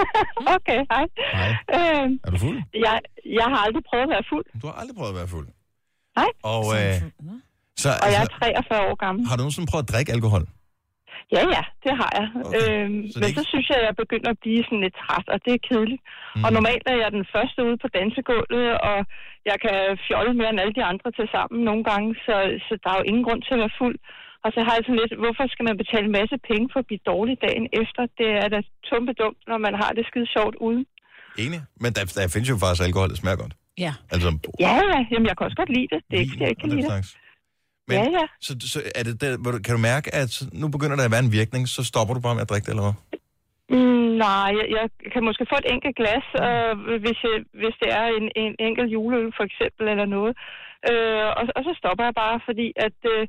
okay, 0.56 0.80
hej. 0.92 1.04
Hej. 1.38 1.50
Øh, 1.76 2.06
Er 2.26 2.30
du 2.34 2.38
fuld? 2.46 2.58
jeg, 2.86 2.96
jeg 3.40 3.46
har 3.52 3.60
aldrig 3.66 3.82
prøvet 3.90 4.04
at 4.08 4.12
være 4.16 4.24
fuld. 4.32 4.46
Du 4.62 4.66
har 4.68 4.74
aldrig 4.80 4.96
prøvet 4.98 5.12
at 5.14 5.18
være 5.20 5.28
fuld. 5.36 5.46
Nej. 6.20 6.30
Og, 6.54 6.64
øh, 6.78 6.94
så, 7.82 7.88
Og 8.04 8.08
jeg 8.14 8.20
altså, 8.24 8.36
er 8.42 8.62
43 8.68 8.90
år 8.90 8.94
gammel. 9.04 9.20
har 9.28 9.34
du 9.36 9.40
nogensinde 9.44 9.68
prøvet 9.72 9.84
at 9.86 9.90
drikke 9.94 10.12
alkohol? 10.16 10.44
Ja, 11.36 11.42
ja, 11.56 11.62
det 11.84 11.92
har 12.00 12.10
jeg. 12.20 12.26
Okay. 12.46 12.56
Øhm, 12.60 12.98
Så 13.10 13.14
det 13.14 13.20
men 13.20 13.28
ikke- 13.28 13.40
så 13.40 13.44
synes 13.52 13.66
jeg, 13.70 13.78
at 13.80 13.86
jeg 13.88 13.94
begynder 14.02 14.30
at 14.34 14.38
blive 14.44 14.60
sådan 14.66 14.82
lidt 14.86 14.96
træt, 15.02 15.26
og 15.34 15.38
det 15.44 15.52
er 15.56 15.62
kedeligt. 15.68 16.02
Mm. 16.36 16.44
Og 16.44 16.50
normalt 16.58 16.84
er 16.92 16.96
jeg 17.02 17.10
den 17.18 17.24
første 17.34 17.58
ude 17.68 17.78
på 17.84 17.88
dansegulvet, 17.96 18.68
og 18.90 18.96
jeg 19.52 19.58
kan 19.64 19.76
fjolle 20.08 20.32
mere 20.40 20.50
end 20.52 20.62
alle 20.62 20.76
de 20.78 20.84
andre 20.92 21.08
til 21.18 21.26
sammen 21.34 21.58
nogle 21.70 21.84
gange, 21.90 22.08
så, 22.26 22.34
så 22.66 22.72
der 22.82 22.90
er 22.92 22.98
jo 23.00 23.08
ingen 23.10 23.24
grund 23.26 23.40
til 23.42 23.54
at 23.56 23.62
være 23.64 23.78
fuld. 23.82 23.96
Og 24.44 24.48
så 24.54 24.60
har 24.66 24.72
jeg 24.76 24.82
sådan 24.84 25.00
lidt, 25.02 25.14
hvorfor 25.24 25.44
skal 25.54 25.64
man 25.68 25.76
betale 25.82 26.06
en 26.08 26.16
masse 26.20 26.36
penge 26.50 26.66
for 26.72 26.78
at 26.82 26.88
blive 26.90 27.02
dårlig 27.12 27.34
dagen 27.46 27.66
efter? 27.82 28.02
Det 28.20 28.30
er 28.42 28.48
da 28.54 28.58
tumpe 28.88 29.12
dumt, 29.22 29.40
når 29.50 29.58
man 29.66 29.74
har 29.82 29.90
det 29.96 30.04
skide 30.10 30.28
sjovt 30.36 30.56
uden. 30.66 30.84
Enig. 31.44 31.60
Men 31.82 31.90
der, 31.96 32.02
der 32.16 32.28
findes 32.34 32.48
jo 32.52 32.56
faktisk 32.62 32.82
alkohol, 32.88 33.08
der 33.12 33.18
smager 33.22 33.40
godt. 33.44 33.54
Ja. 33.86 33.92
Altså, 34.12 34.28
Ja, 34.66 34.74
ja, 34.92 34.98
jamen 35.10 35.26
jeg 35.30 35.34
kan 35.36 35.44
også 35.48 35.58
godt 35.62 35.72
lide 35.76 35.88
det. 35.94 36.00
Det 36.08 36.14
er 36.18 36.22
ikke, 36.24 36.36
jeg 36.42 36.48
ikke 36.52 36.60
kan 36.64 36.70
lide 36.74 36.82
det. 36.82 36.90
slags. 36.92 37.08
Men, 37.88 37.96
Ja, 37.98 38.04
ja. 38.18 38.24
Så, 38.46 38.52
så 38.72 38.78
er 38.98 39.02
det 39.08 39.14
der, 39.22 39.30
hvor 39.42 39.50
du, 39.54 39.58
kan 39.66 39.72
du 39.76 39.80
mærke, 39.92 40.14
at 40.14 40.32
nu 40.52 40.68
begynder 40.68 40.96
der 40.96 41.04
at 41.04 41.10
være 41.10 41.24
en 41.28 41.32
virkning, 41.40 41.62
så 41.68 41.80
stopper 41.90 42.14
du 42.14 42.20
bare 42.26 42.34
med 42.34 42.42
at 42.46 42.50
drikke 42.50 42.66
det, 42.66 42.72
eller 42.74 42.86
hvad? 42.88 42.96
Mm, 43.74 44.10
nej, 44.26 44.48
jeg, 44.58 44.66
jeg 44.78 44.86
kan 45.12 45.22
måske 45.28 45.44
få 45.52 45.56
et 45.62 45.68
enkelt 45.74 45.94
glas, 46.00 46.26
øh, 46.46 46.72
hvis, 47.04 47.18
jeg, 47.26 47.36
hvis 47.60 47.74
det 47.82 47.90
er 48.00 48.06
en, 48.18 48.26
en 48.44 48.52
enkelt 48.68 48.88
juleøl 48.96 49.28
for 49.38 49.44
eksempel 49.48 49.84
eller 49.92 50.06
noget. 50.16 50.32
Øh, 50.90 51.28
og, 51.38 51.44
og 51.56 51.62
så 51.66 51.72
stopper 51.80 52.04
jeg 52.08 52.14
bare, 52.24 52.36
fordi 52.48 52.66
at 52.86 52.98
øh, 53.14 53.22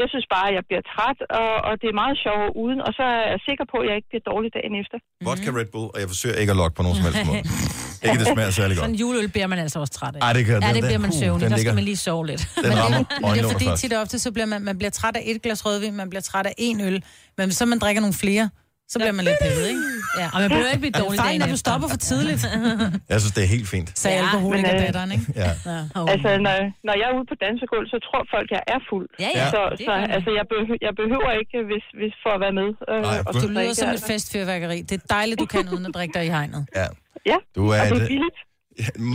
jeg 0.00 0.06
synes 0.12 0.26
bare, 0.34 0.46
at 0.50 0.54
jeg 0.58 0.64
bliver 0.68 0.84
træt, 0.92 1.18
og, 1.40 1.50
og 1.68 1.72
det 1.80 1.88
er 1.92 1.96
meget 2.02 2.16
sjovere 2.24 2.50
uden, 2.62 2.78
og 2.86 2.90
så 2.98 3.04
er 3.16 3.24
jeg 3.34 3.40
sikker 3.48 3.64
på, 3.72 3.76
at 3.82 3.86
jeg 3.88 3.94
ikke 3.98 4.08
bliver 4.12 4.24
dårlig 4.32 4.50
dagen 4.58 4.74
efter. 4.82 4.96
Vodka 5.26 5.48
Red 5.58 5.68
Bull, 5.74 5.88
og 5.94 5.98
jeg 6.02 6.08
forsøger 6.14 6.36
ikke 6.42 6.52
at 6.54 6.58
lokke 6.62 6.74
på 6.78 6.82
nogen 6.86 6.96
som 6.98 7.04
helst 7.08 7.22
måde. 7.30 7.42
ikke, 8.04 8.18
det 8.22 8.28
smager 8.34 8.52
særlig 8.60 8.74
godt. 8.76 8.84
Sådan 8.86 8.96
en 8.96 9.00
juleøl 9.04 9.28
bliver 9.36 9.48
man 9.52 9.58
altså 9.64 9.78
også 9.82 9.94
træt 9.98 10.14
af. 10.16 10.20
Ej, 10.26 10.32
det 10.38 10.42
gør 10.48 10.56
Ja, 10.56 10.60
den. 10.68 10.74
det 10.78 10.82
bliver 10.90 11.02
man 11.06 11.10
Den- 11.14 11.20
søvnig. 11.22 11.42
den 11.44 11.50
Der 11.54 11.60
skal 11.64 11.74
man 11.80 11.84
lige 11.90 12.00
sove 12.08 12.24
lidt. 12.32 12.42
Den 12.66 12.72
rammer 12.82 13.00
Men 13.22 13.28
det 13.36 13.40
er 13.44 13.52
fordi 13.56 13.68
tit 13.82 13.92
og 13.96 14.00
ofte, 14.04 14.16
så 14.24 14.28
bliver 14.36 14.48
man, 14.52 14.58
man 14.70 14.76
bliver 14.80 14.94
træt 15.00 15.14
af 15.20 15.22
et 15.30 15.38
glas 15.44 15.60
rødvin, 15.66 15.94
man 16.02 16.08
bliver 16.12 16.24
træt 16.30 16.46
af 16.50 16.54
en 16.68 16.76
øl. 16.88 16.96
Men 17.38 17.46
så 17.58 17.62
man 17.72 17.78
drikker 17.84 18.00
nogle 18.06 18.16
flere, 18.24 18.44
så 18.92 18.96
bliver 19.00 19.16
man 19.18 19.24
lidt 19.28 19.38
pævet, 19.44 19.64
ikke? 19.72 19.82
Ja, 20.20 20.26
og 20.34 20.38
man 20.42 20.48
behøver 20.52 20.70
ikke 20.74 20.84
blive 20.86 20.96
dårlig 21.02 21.18
er, 21.20 21.24
dagen 21.28 21.40
at 21.46 21.50
du 21.54 21.60
stopper 21.66 21.88
for 21.94 22.00
tidligt. 22.10 22.42
Jeg 23.12 23.18
synes, 23.22 23.34
det 23.36 23.42
er 23.46 23.50
helt 23.56 23.68
fint. 23.74 23.88
Sagde 24.02 24.16
Ja, 24.16 24.22
alkoholiker 24.24 24.72
men, 24.72 24.80
øh, 24.80 24.86
datteren, 24.86 25.10
ikke? 25.16 25.26
Ja. 25.42 25.50
Ja. 25.72 25.78
Altså, 26.12 26.30
når, 26.46 26.56
når 26.86 26.94
jeg 27.00 27.06
er 27.10 27.14
ude 27.18 27.26
på 27.32 27.36
dansegulv, 27.44 27.86
så 27.92 27.98
tror 28.06 28.20
folk, 28.34 28.48
jeg 28.56 28.62
er 28.74 28.80
fuld. 28.90 29.08
Ja, 29.24 29.30
ja, 29.40 29.46
Så, 29.54 29.60
så 29.86 29.92
altså, 30.16 30.30
jeg, 30.38 30.44
behøver, 30.52 30.78
jeg 30.86 30.94
behøver 31.02 31.30
ikke, 31.42 31.56
hvis, 31.70 31.84
hvis 32.00 32.14
for 32.24 32.30
at 32.36 32.40
være 32.44 32.54
med. 32.60 32.68
Øh, 32.90 32.98
Nej, 33.10 33.18
og 33.26 33.30
du- 33.34 33.40
så 33.44 33.48
lyder 33.56 33.72
som 33.82 33.88
et 33.88 33.92
altså. 33.96 34.06
festfyrværkeri. 34.12 34.78
Det 34.88 34.94
er 35.00 35.04
dejligt, 35.16 35.38
du 35.42 35.46
kan 35.54 35.62
uden 35.74 35.86
at 35.88 35.92
drikke 35.96 36.12
dig 36.18 36.24
i 36.28 36.30
hegnet. 36.36 36.62
Ja. 36.80 36.86
Ja, 37.30 37.36
Du 37.56 37.62
er 37.74 37.80
og 37.80 37.86
det 37.86 37.96
et, 37.96 38.02
er 38.02 38.06
billigt. 38.14 38.38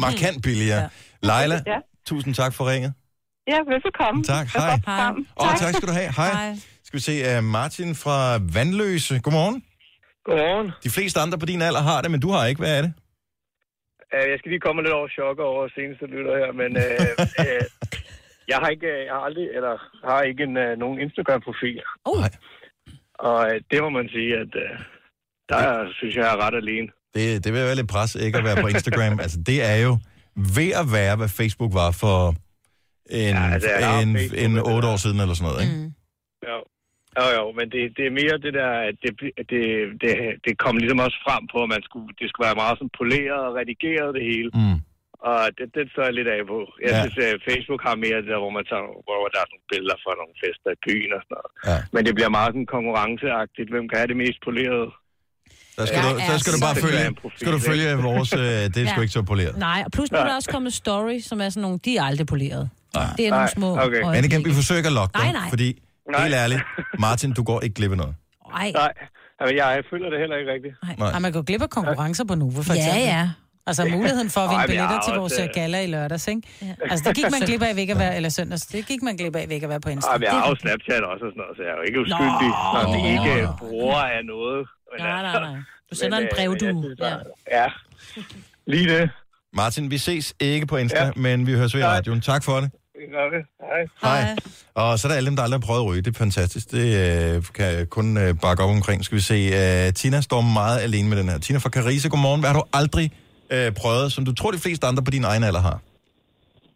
markant 0.05 0.37
billigere. 0.47 0.83
Leila, 1.29 1.57
Ja. 1.73 1.77
tusind 2.09 2.33
tak 2.41 2.51
for 2.57 2.63
ringet. 2.71 2.91
Ja, 3.53 3.57
velbekomme. 3.71 4.23
Tak, 4.23 4.47
hej. 4.47 4.79
program. 4.85 5.15
Og 5.35 5.45
tak 5.63 5.73
skal 5.75 5.87
du 5.87 5.93
have. 5.93 6.09
Hej. 6.21 6.31
Hej. 6.33 6.55
Skal 6.89 6.97
vi 6.99 7.03
se, 7.09 7.15
uh, 7.37 7.43
Martin 7.43 7.95
fra 8.03 8.17
Vandløse. 8.55 9.15
Godmorgen. 9.25 9.57
Godmorgen. 10.27 10.67
De 10.85 10.89
fleste 10.97 11.17
andre 11.23 11.37
på 11.39 11.45
din 11.51 11.61
alder 11.61 11.81
har 11.89 12.01
det, 12.01 12.11
men 12.11 12.19
du 12.25 12.29
har 12.35 12.43
ikke. 12.45 12.59
Hvad 12.63 12.73
er 12.77 12.81
det? 12.85 12.93
Uh, 14.13 14.25
jeg 14.31 14.37
skal 14.39 14.49
lige 14.53 14.63
komme 14.67 14.81
lidt 14.81 14.93
over 14.99 15.07
chok 15.17 15.37
over 15.49 15.61
seneste 15.77 16.05
lytter 16.15 16.33
her, 16.43 16.51
men 16.61 16.71
uh, 16.85 17.07
uh, 17.45 17.63
jeg 18.51 18.57
har 18.61 18.69
ikke, 18.75 18.89
jeg 19.07 19.13
har 19.17 19.23
aldrig, 19.29 19.47
eller 19.57 19.73
har 20.09 20.21
ikke 20.31 20.43
en, 20.49 20.55
uh, 20.65 20.71
nogen 20.83 20.97
Instagram-profil. 21.05 21.77
Oh. 22.05 22.23
Og 23.27 23.39
uh, 23.51 23.55
det 23.71 23.77
må 23.83 23.89
man 23.99 24.07
sige, 24.15 24.31
at 24.43 24.51
uh, 24.65 24.75
der 25.51 25.63
synes 25.97 26.15
jeg, 26.15 26.23
jeg 26.25 26.33
er 26.35 26.41
ret 26.45 26.55
alene. 26.63 26.87
Det, 27.15 27.25
det 27.43 27.49
vil 27.53 27.61
være 27.67 27.75
lidt 27.79 27.89
pres 27.95 28.15
ikke 28.15 28.37
at 28.37 28.43
være 28.49 28.61
på 28.65 28.67
Instagram. 28.75 29.19
altså, 29.25 29.39
det 29.49 29.57
er 29.71 29.77
jo 29.87 29.91
ved 30.57 30.71
at 30.81 30.87
være, 30.97 31.15
hvad 31.19 31.29
Facebook 31.39 31.73
var 31.81 31.91
for 32.03 32.19
en, 33.23 33.35
Ja, 33.35 33.53
altså, 33.53 33.69
en, 34.03 34.15
Facebook, 34.17 34.41
en 34.43 34.51
men 34.53 34.63
det 34.65 34.73
8 34.75 34.87
er- 34.87 34.91
år 34.91 34.97
siden 35.03 35.19
eller 35.23 35.35
sådan 35.35 35.47
noget, 35.49 35.61
ikke? 35.65 35.75
Mm. 35.77 35.91
Jo, 36.49 36.57
jo, 37.17 37.25
jo 37.37 37.43
men 37.59 37.65
det, 37.73 37.81
det 37.97 38.03
er 38.09 38.13
mere 38.21 38.35
det 38.45 38.53
der, 38.61 38.71
at 38.89 38.95
det, 39.03 39.11
det, 39.51 39.61
det, 40.03 40.11
det 40.45 40.53
kom 40.63 40.75
ligesom 40.83 40.99
også 41.05 41.17
frem 41.27 41.43
på, 41.53 41.57
at 41.65 41.69
man 41.75 41.83
skulle, 41.87 42.09
det 42.19 42.25
skulle 42.29 42.45
være 42.49 42.61
meget 42.63 42.75
sådan 42.79 42.95
poleret 43.01 43.41
og 43.47 43.53
redigeret 43.59 44.09
det 44.17 44.23
hele. 44.31 44.49
Mm. 44.61 44.77
Og 45.29 45.39
det, 45.57 45.65
det 45.75 45.83
står 45.93 46.03
jeg 46.09 46.15
lidt 46.19 46.29
af 46.35 46.41
på. 46.53 46.59
Jeg 46.85 46.91
Ja. 46.91 46.97
ja. 46.97 47.01
synes, 47.03 47.17
at 47.33 47.39
Facebook 47.49 47.81
har 47.87 47.95
mere 48.05 48.17
det 48.23 48.29
der, 48.33 48.39
hvor, 48.43 48.53
man 48.57 48.65
tager, 48.71 48.85
hvor 49.07 49.17
der 49.33 49.39
er 49.43 49.47
nogle 49.51 49.65
billeder 49.73 49.97
fra 50.03 50.11
nogle 50.21 50.35
fester 50.43 50.69
i 50.77 50.79
byen 50.85 51.11
og 51.17 51.21
sådan 51.25 51.35
noget. 51.37 51.51
Ja. 51.69 51.77
Men 51.93 52.01
det 52.07 52.13
bliver 52.17 52.31
meget 52.39 52.49
sådan 52.53 52.69
konkurrenceagtigt. 52.77 53.67
Hvem 53.73 53.85
kan 53.89 53.97
have 54.01 54.09
det 54.11 54.17
mest 54.25 54.39
polerede? 54.47 54.89
Der 55.77 55.83
skal, 55.89 55.97
Jeg 55.99 56.05
du, 56.15 56.19
er 56.23 56.27
så 56.31 56.35
skal 56.43 56.51
du 56.55 56.61
bare 56.67 56.75
så 56.75 56.81
følge, 56.85 56.97
Instagram-profil, 56.99 57.39
skal 57.41 57.51
du 57.57 57.61
følge 57.69 57.87
ikke? 57.93 58.03
vores, 58.09 58.29
øh, 58.43 58.63
det 58.73 58.79
er 58.83 58.87
sgu 58.91 58.99
Ja. 59.01 59.05
ikke 59.05 59.15
så 59.19 59.23
poleret. 59.33 59.55
Nej, 59.69 59.79
og 59.85 59.89
plus 59.95 60.07
nu 60.11 60.17
er 60.23 60.27
der 60.31 60.35
også 60.39 60.51
kommet 60.55 60.71
story, 60.83 61.17
som 61.29 61.37
er 61.45 61.49
sådan 61.53 61.65
nogle, 61.67 61.77
de 61.85 61.91
er 61.99 62.03
aldrig 62.09 62.27
poleret. 62.35 62.63
Det 63.17 63.23
er 63.27 63.31
nogle 63.35 63.45
Nej, 63.47 63.57
små 63.57 63.69
okay. 63.85 64.01
Men 64.15 64.21
igen, 64.29 64.39
vi 64.47 64.51
forsøger 64.59 64.79
ikke 64.81 64.91
at 64.93 64.97
lokke 65.01 65.13
dig, 65.19 65.23
Nej, 65.23 65.31
nej. 65.41 65.49
fordi, 65.53 65.69
Nej. 66.11 66.21
helt 66.23 66.35
ærligt, 66.35 66.61
Martin, 66.99 67.33
du 67.33 67.43
går 67.43 67.61
ikke 67.61 67.73
glip 67.75 67.91
af 67.91 67.97
noget. 67.97 68.15
Ej. 68.55 68.71
Nej, 68.71 68.93
altså, 69.39 69.55
jeg, 69.55 69.65
jeg 69.75 69.83
føler 69.91 70.09
det 70.09 70.19
heller 70.19 70.35
ikke 70.41 70.51
rigtigt. 70.55 70.75
Nej. 70.99 71.09
Ej, 71.15 71.19
man 71.19 71.31
går 71.31 71.41
glip 71.41 71.61
af 71.61 71.69
konkurrencer 71.69 72.25
på 72.25 72.35
Nova, 72.35 72.61
for 72.61 72.73
Ja, 72.73 72.79
eksempel. 72.79 73.03
ja. 73.03 73.29
Altså 73.67 73.85
muligheden 73.97 74.29
for 74.29 74.41
at 74.41 74.49
vinde 74.53 74.67
billetter 74.67 74.99
til 75.07 75.13
vores 75.19 75.39
øh, 75.39 75.45
øh, 75.45 75.49
gala 75.53 75.77
i 75.83 75.87
lørdags, 75.87 76.27
ikke? 76.27 76.41
Altså 76.91 77.03
det 77.09 77.15
gik 77.15 77.25
man 77.35 77.41
glip 77.49 77.61
af 77.61 77.73
ikke 77.77 77.93
at 77.93 77.99
være, 77.99 78.15
eller 78.15 78.29
søndags, 78.29 78.65
det 78.65 78.85
gik 78.87 79.01
man 79.07 79.15
glip 79.17 79.35
af 79.35 79.47
ikke 79.51 79.65
at 79.65 79.69
være 79.69 79.79
på 79.81 79.89
Insta. 79.89 80.09
Ej, 80.09 80.13
jeg 80.13 80.21
Det- 80.21 80.29
har 80.29 80.49
jo 80.49 80.55
Snapchat 80.55 81.03
også 81.11 81.25
og 81.25 81.31
sådan 81.33 81.41
noget, 81.43 81.53
så 81.57 81.61
jeg 81.63 81.71
er 81.73 81.77
jo 81.81 81.85
ikke 81.89 81.99
uskyldig, 82.03 82.51
når 82.75 82.85
vi 82.95 83.01
ikke 83.15 83.47
bruger 83.59 84.01
af 84.15 84.25
noget. 84.33 84.59
Men 84.91 84.97
Nej, 85.05 85.21
nej, 85.21 85.31
altså- 85.31 85.51
nej. 85.51 85.59
Du 85.89 85.95
sender 85.95 86.17
men, 86.19 86.23
en 86.27 86.29
øh, 86.31 86.35
brev, 86.35 86.51
du. 86.57 86.83
synes 86.83 86.99
Ja. 86.99 87.15
Ja, 87.59 87.67
lige 88.67 88.87
det. 88.97 89.09
Martin, 89.53 89.91
vi 89.91 89.97
ses 89.97 90.33
ikke 90.39 90.65
på 90.65 90.77
Insta, 90.77 91.05
Ja. 91.05 91.11
men 91.15 91.47
vi 91.47 91.53
høres 91.53 91.73
ved 91.75 91.81
i 91.81 91.83
Nej. 91.83 91.95
radioen. 91.97 92.21
Tak 92.21 92.43
for 92.43 92.55
det. 92.59 92.71
Det. 93.11 93.43
Hej. 93.61 93.81
Hej. 94.01 94.35
Og 94.73 94.99
så 94.99 95.07
er 95.07 95.09
der 95.09 95.17
alle 95.17 95.27
dem, 95.29 95.35
der 95.35 95.43
aldrig 95.43 95.59
har 95.59 95.67
prøvet 95.67 95.81
at 95.83 95.87
ryge. 95.89 96.01
Det 96.01 96.15
er 96.15 96.19
fantastisk. 96.19 96.71
Det 96.71 96.85
øh, 97.03 97.43
kan 97.55 97.65
jeg 97.65 97.89
kun 97.89 98.17
øh, 98.17 98.39
bakke 98.41 98.63
op 98.63 98.69
omkring. 98.69 99.05
Skal 99.05 99.15
vi 99.15 99.21
se. 99.21 99.39
Øh, 99.59 99.93
Tina 99.93 100.21
står 100.21 100.41
meget 100.41 100.79
alene 100.79 101.09
med 101.09 101.17
den 101.17 101.29
her. 101.29 101.37
Tina 101.37 101.59
fra 101.59 101.69
Carise, 101.69 102.09
godmorgen. 102.09 102.41
Hvad 102.41 102.49
har 102.49 102.59
du 102.61 102.65
aldrig 102.73 103.11
øh, 103.49 103.71
prøvet, 103.81 104.11
som 104.11 104.25
du 104.25 104.33
tror, 104.35 104.51
de 104.51 104.57
fleste 104.57 104.87
andre 104.87 105.03
på 105.03 105.11
din 105.11 105.23
egen 105.23 105.43
alder 105.43 105.61
har? 105.61 105.79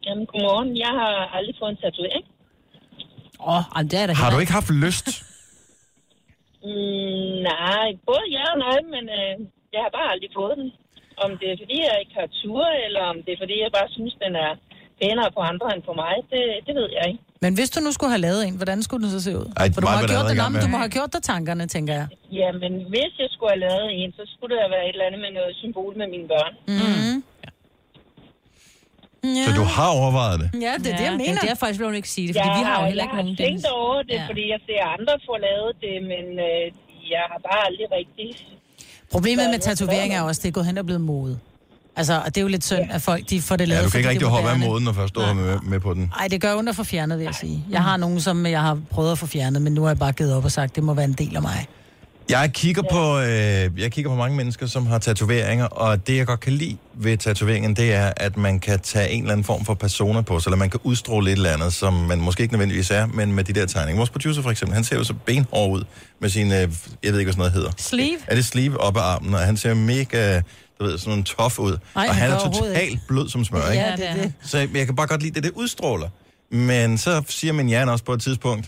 Jamen, 0.05 0.25
godmorgen. 0.25 0.77
Jeg 0.77 0.93
har 0.99 1.15
aldrig 1.37 1.55
fået 1.59 1.71
en 1.71 1.77
tatovering. 1.77 2.25
Åh, 3.39 3.77
oh, 3.77 3.83
det 3.83 3.93
er 4.01 4.07
da 4.07 4.13
Har 4.13 4.29
du 4.31 4.39
ikke 4.39 4.51
haft 4.51 4.69
lyst? 4.69 5.07
Mm, 6.65 7.33
nej, 7.51 7.87
både 8.09 8.23
ja 8.35 8.45
og 8.53 8.59
nej, 8.67 8.79
men 8.93 9.03
øh, 9.19 9.35
jeg 9.73 9.81
har 9.85 9.91
bare 9.97 10.11
aldrig 10.13 10.31
fået 10.39 10.55
den. 10.61 10.69
Om 11.25 11.31
det 11.39 11.47
er, 11.51 11.57
fordi 11.63 11.77
jeg 11.87 11.97
ikke 12.01 12.15
har 12.21 12.29
tur, 12.41 12.65
eller 12.85 13.03
om 13.11 13.17
det 13.23 13.31
er, 13.33 13.41
fordi 13.43 13.55
jeg 13.63 13.71
bare 13.79 13.89
synes, 13.97 14.13
den 14.25 14.33
er 14.45 14.51
pænere 15.03 15.29
på 15.37 15.41
andre 15.51 15.67
end 15.75 15.81
på 15.89 15.93
mig, 16.03 16.15
det, 16.31 16.41
det 16.67 16.73
ved 16.79 16.87
jeg 16.97 17.03
ikke. 17.11 17.21
Men 17.45 17.51
hvis 17.57 17.69
du 17.75 17.79
nu 17.85 17.91
skulle 17.97 18.11
have 18.15 18.23
lavet 18.27 18.41
en, 18.47 18.55
hvordan 18.61 18.77
skulle 18.85 19.01
den 19.03 19.11
så 19.17 19.21
se 19.27 19.31
ud? 19.41 19.47
Ej, 19.61 19.67
For 19.73 19.79
du 19.81 19.87
må, 19.87 19.93
have 19.99 20.07
gjort 20.15 20.27
gang 20.41 20.49
men 20.53 20.59
du 20.65 20.69
må 20.75 20.77
have 20.85 20.93
gjort 20.97 21.11
dig 21.15 21.21
tankerne, 21.31 21.63
tænker 21.75 21.93
jeg. 21.99 22.07
Ja, 22.39 22.49
men 22.61 22.71
hvis 22.91 23.11
jeg 23.23 23.29
skulle 23.35 23.51
have 23.55 23.61
lavet 23.67 23.87
en, 23.99 24.09
så 24.17 24.23
skulle 24.33 24.51
det 24.55 24.59
have 24.65 24.71
været 24.75 24.85
et 24.89 24.93
eller 24.95 25.07
andet 25.09 25.21
med 25.25 25.31
noget 25.39 25.51
symbol 25.63 25.91
med 26.01 26.07
mine 26.15 26.27
børn. 26.33 26.53
Mm. 26.71 27.15
Så 29.47 29.51
du 29.61 29.65
har 29.75 29.89
overvejet 29.99 30.37
det? 30.41 30.47
Ja, 30.65 30.73
det 30.83 30.89
er 30.93 30.97
det, 31.01 31.05
jeg 31.09 31.15
mener. 31.21 31.33
Det 31.39 31.43
er 31.43 31.49
derfor, 31.51 31.65
jeg 31.67 31.79
vil 31.79 31.95
ikke 32.01 32.13
sige 32.17 32.25
det, 32.27 32.33
fordi 32.35 32.49
jeg 32.49 32.59
vi 32.59 32.63
har 32.69 32.75
jo 32.81 32.85
heller 32.91 33.03
ikke 33.07 33.15
nogen 33.19 33.35
Jeg 33.39 33.45
har 33.45 33.49
tænkt 33.49 33.65
over 33.81 33.95
det, 34.09 34.15
Ja. 34.17 34.21
ja. 34.21 34.27
fordi 34.29 34.43
jeg 34.53 34.59
ser 34.67 34.81
andre 34.95 35.13
få 35.27 35.33
lavet 35.47 35.71
det, 35.85 35.95
men 36.11 36.25
øh, 36.47 36.63
jeg 37.15 37.23
har 37.31 37.39
bare 37.49 37.59
aldrig 37.67 37.87
rigtig... 37.99 38.27
Problemet 39.15 39.45
med 39.53 39.59
tatovering 39.69 40.11
er 40.17 40.21
også, 40.29 40.39
at 40.39 40.43
det 40.43 40.49
er 40.49 40.55
gået 40.57 40.65
hen 40.69 40.77
og 40.77 40.85
blevet 40.89 41.01
mode. 41.13 41.33
Altså, 41.95 42.19
og 42.19 42.25
det 42.25 42.37
er 42.37 42.41
jo 42.41 42.47
lidt 42.47 42.65
synd, 42.65 42.91
at 42.91 43.01
folk 43.01 43.29
de 43.29 43.41
får 43.41 43.55
det 43.55 43.67
lavet. 43.67 43.81
Ja, 43.81 43.85
du 43.85 43.89
kan 43.89 43.99
ikke 43.99 44.09
rigtig 44.09 44.27
hoppe 44.27 44.49
af 44.49 44.59
moden, 44.59 44.83
når 44.83 44.93
først 44.93 45.15
du 45.15 45.19
er 45.19 45.33
med, 45.33 45.59
med 45.63 45.79
på 45.79 45.93
den. 45.93 46.13
Ej, 46.19 46.27
det 46.27 46.41
gør 46.41 46.69
at 46.69 46.75
få 46.75 46.83
fjernet, 46.83 47.17
vil 47.17 47.23
jeg 47.23 47.35
sige. 47.35 47.65
Jeg 47.69 47.83
har 47.83 47.97
nogen, 47.97 48.21
som 48.21 48.45
jeg 48.45 48.61
har 48.61 48.79
prøvet 48.89 49.11
at 49.11 49.17
få 49.17 49.27
fjernet, 49.27 49.61
men 49.61 49.73
nu 49.73 49.81
har 49.81 49.89
jeg 49.89 49.99
bare 49.99 50.11
givet 50.11 50.35
op 50.35 50.45
og 50.45 50.51
sagt, 50.51 50.75
det 50.75 50.83
må 50.83 50.93
være 50.93 51.05
en 51.05 51.13
del 51.13 51.35
af 51.35 51.41
mig. 51.41 51.67
Jeg 52.29 52.51
kigger, 52.53 52.83
på, 52.91 53.19
øh, 53.19 53.81
jeg 53.81 53.91
kigger 53.91 54.11
på 54.11 54.15
mange 54.15 54.37
mennesker, 54.37 54.65
som 54.65 54.85
har 54.85 54.97
tatoveringer, 54.99 55.65
og 55.65 56.07
det, 56.07 56.17
jeg 56.17 56.25
godt 56.25 56.39
kan 56.39 56.53
lide 56.53 56.77
ved 56.93 57.17
tatoveringen, 57.17 57.75
det 57.75 57.93
er, 57.93 58.13
at 58.17 58.37
man 58.37 58.59
kan 58.59 58.79
tage 58.79 59.09
en 59.09 59.21
eller 59.21 59.31
anden 59.31 59.43
form 59.43 59.65
for 59.65 59.73
persona 59.73 60.21
på 60.21 60.39
sig, 60.39 60.49
eller 60.49 60.57
man 60.57 60.69
kan 60.69 60.79
udstråle 60.83 61.31
et 61.31 61.35
eller 61.35 61.49
andet, 61.49 61.73
som 61.73 61.93
man 61.93 62.21
måske 62.21 62.43
ikke 62.43 62.53
nødvendigvis 62.53 62.91
er, 62.91 63.05
men 63.05 63.33
med 63.33 63.43
de 63.43 63.53
der 63.53 63.65
tegninger. 63.65 63.97
Vores 63.97 64.09
producer 64.09 64.41
for 64.41 64.51
eksempel, 64.51 64.75
han 64.75 64.83
ser 64.83 64.95
jo 64.95 65.03
så 65.03 65.13
benhård 65.25 65.71
ud 65.71 65.83
med 66.19 66.29
sin, 66.29 66.47
øh, 66.47 66.53
jeg 66.53 66.67
ved 66.67 66.69
ikke, 67.03 67.13
hvad 67.13 67.23
sådan 67.23 67.37
noget 67.37 67.53
hedder. 67.53 67.71
Sleeve? 67.77 68.17
Er 68.27 68.35
det 68.35 68.45
sleeve 68.45 68.81
op 68.81 68.97
ad 68.97 69.01
armen, 69.01 69.33
og 69.33 69.39
han 69.39 69.57
ser 69.57 69.73
mega, 69.73 70.41
du 70.83 70.87
ved, 70.89 70.97
sådan 70.97 71.17
en 71.19 71.23
tof 71.23 71.59
ud. 71.67 71.73
Ej, 71.95 72.05
og 72.09 72.15
han 72.15 72.31
er 72.31 72.39
totalt 72.39 72.99
blød 73.09 73.27
som 73.29 73.41
smør, 73.49 73.65
ikke? 73.71 73.83
Ja, 73.83 73.95
det 73.95 74.07
er 74.09 74.13
det. 74.21 74.33
Så 74.51 74.57
jeg 74.79 74.85
kan 74.85 74.95
bare 74.95 75.07
godt 75.13 75.21
lide 75.25 75.33
det, 75.37 75.43
det 75.43 75.51
udstråler. 75.61 76.09
Men 76.49 76.97
så 76.97 77.11
siger 77.39 77.53
min 77.59 77.67
hjerne 77.73 77.91
også 77.91 78.05
på 78.09 78.13
et 78.17 78.21
tidspunkt, 78.27 78.65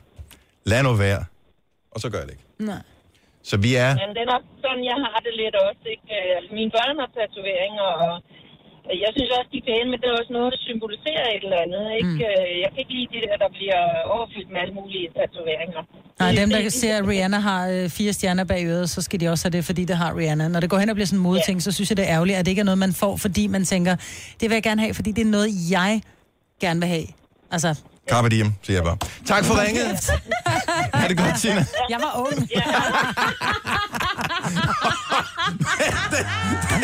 lad 0.71 0.83
nu 0.83 0.93
være. 0.93 1.21
Og 1.93 1.99
så 2.03 2.07
gør 2.11 2.19
jeg 2.21 2.27
det 2.27 2.33
ikke. 2.37 2.47
Nej. 2.71 2.81
Så 3.49 3.55
vi 3.65 3.71
er... 3.85 3.89
Men 4.01 4.09
det 4.15 4.21
er 4.25 4.31
nok 4.35 4.43
sådan, 4.63 4.83
jeg 4.91 4.97
har 5.05 5.19
det 5.25 5.33
lidt 5.41 5.55
også. 5.67 5.83
Ikke? 5.95 6.07
Øh, 6.17 6.29
Altså, 6.37 6.49
mine 6.59 6.71
børn 6.77 6.95
har 7.01 7.09
tatoveringer, 7.17 7.87
og 8.05 8.13
jeg 9.03 9.09
synes 9.15 9.29
også, 9.37 9.49
de 9.53 9.57
er 9.61 9.65
pæne, 9.69 9.87
men 9.91 9.97
det 10.01 10.07
er 10.11 10.15
også 10.21 10.33
noget, 10.37 10.49
der 10.53 10.59
symboliserer 10.69 11.25
et 11.35 11.43
eller 11.45 11.59
andet. 11.65 11.83
Ikke? 11.97 12.09
Mm. 12.09 12.19
Jeg 12.63 12.69
kan 12.71 12.79
ikke 12.83 12.93
lide 12.97 13.07
de 13.13 13.19
der, 13.25 13.35
der 13.43 13.49
bliver 13.57 13.79
overfyldt 14.15 14.49
med 14.53 14.59
alle 14.63 14.73
mulige 14.79 15.05
tatoveringer. 15.17 15.81
Nej, 16.19 16.31
dem, 16.39 16.49
der 16.49 16.61
Det- 16.61 16.73
ser, 16.73 16.93
at 16.99 17.07
Rihanna 17.07 17.39
har 17.49 17.61
øh, 17.75 17.89
fire 17.89 18.13
stjerner 18.13 18.43
bag 18.43 18.61
øret, 18.71 18.89
så 18.89 19.01
skal 19.01 19.19
de 19.21 19.25
også 19.33 19.43
have 19.45 19.57
det, 19.57 19.65
fordi 19.65 19.83
det 19.85 19.97
har 19.97 20.09
Rihanna. 20.17 20.47
Når 20.47 20.59
det 20.59 20.69
går 20.69 20.77
hen 20.77 20.89
og 20.89 20.95
bliver 20.95 21.07
sådan 21.07 21.19
en 21.19 21.23
modeting, 21.23 21.57
så 21.63 21.71
synes 21.71 21.89
jeg, 21.91 21.97
det 21.97 22.05
er 22.09 22.13
ærgerligt, 22.15 22.37
at 22.37 22.45
det 22.45 22.51
ikke 22.51 22.59
er 22.59 22.69
noget, 22.71 22.77
man 22.87 22.93
får, 22.93 23.17
fordi 23.17 23.47
man 23.47 23.63
tænker, 23.73 23.95
det 24.39 24.45
vil 24.49 24.55
jeg 24.55 24.63
gerne 24.63 24.81
have, 24.81 24.93
fordi 24.93 25.11
det 25.11 25.21
er 25.27 25.31
noget, 25.37 25.49
jeg 25.71 26.01
gerne 26.61 26.79
vil 26.79 26.89
have. 26.89 27.05
Altså, 27.51 27.69
Carpe 28.10 28.30
diem, 28.30 28.53
siger 28.64 28.77
jeg 28.77 28.84
bare. 28.84 28.98
Tak 29.26 29.45
for 29.45 29.61
ringet. 29.61 29.86
Ha' 30.94 31.07
det 31.07 31.18
godt, 31.18 31.41
Tina. 31.41 31.65
jeg 31.90 31.99
var 31.99 32.14
ung. 32.19 32.49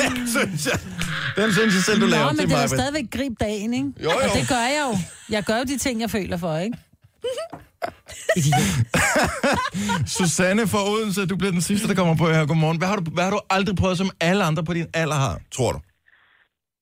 Den 0.02 0.28
synes 0.28 0.66
jeg, 0.66 0.80
den 1.36 1.54
synes 1.54 1.76
jeg 1.76 1.84
selv, 1.84 2.02
du 2.02 2.06
laver 2.06 2.26
Nå, 2.26 2.32
men 2.32 2.50
det 2.50 2.56
er 2.56 2.62
da 2.62 2.68
stadigvæk 2.68 3.04
grib 3.12 3.32
dagen, 3.40 3.74
ikke? 3.74 3.88
Jo, 4.04 4.12
jo. 4.12 4.18
Og 4.18 4.38
det 4.38 4.48
gør 4.48 4.56
jeg 4.56 4.84
jo. 4.92 4.98
Jeg 5.30 5.44
gør 5.44 5.58
jo 5.58 5.64
de 5.64 5.78
ting, 5.78 6.02
jeg 6.02 6.10
føler 6.12 6.38
for, 6.38 6.58
ikke? 6.58 6.78
Susanne 10.18 10.68
fra 10.68 10.90
Odense, 10.90 11.26
du 11.26 11.36
bliver 11.36 11.52
den 11.52 11.62
sidste, 11.62 11.88
der 11.88 11.94
kommer 11.94 12.16
på 12.16 12.32
her. 12.32 12.46
Godmorgen. 12.46 12.78
Hvad 12.78 12.88
har, 12.88 12.96
du, 12.96 13.12
hvad 13.12 13.24
har 13.24 13.32
du 13.32 13.40
aldrig 13.50 13.76
prøvet, 13.76 13.98
som 13.98 14.10
alle 14.20 14.44
andre 14.44 14.64
på 14.64 14.74
din 14.74 14.86
alder 14.94 15.16
har, 15.16 15.40
tror 15.56 15.72
du? 15.72 15.80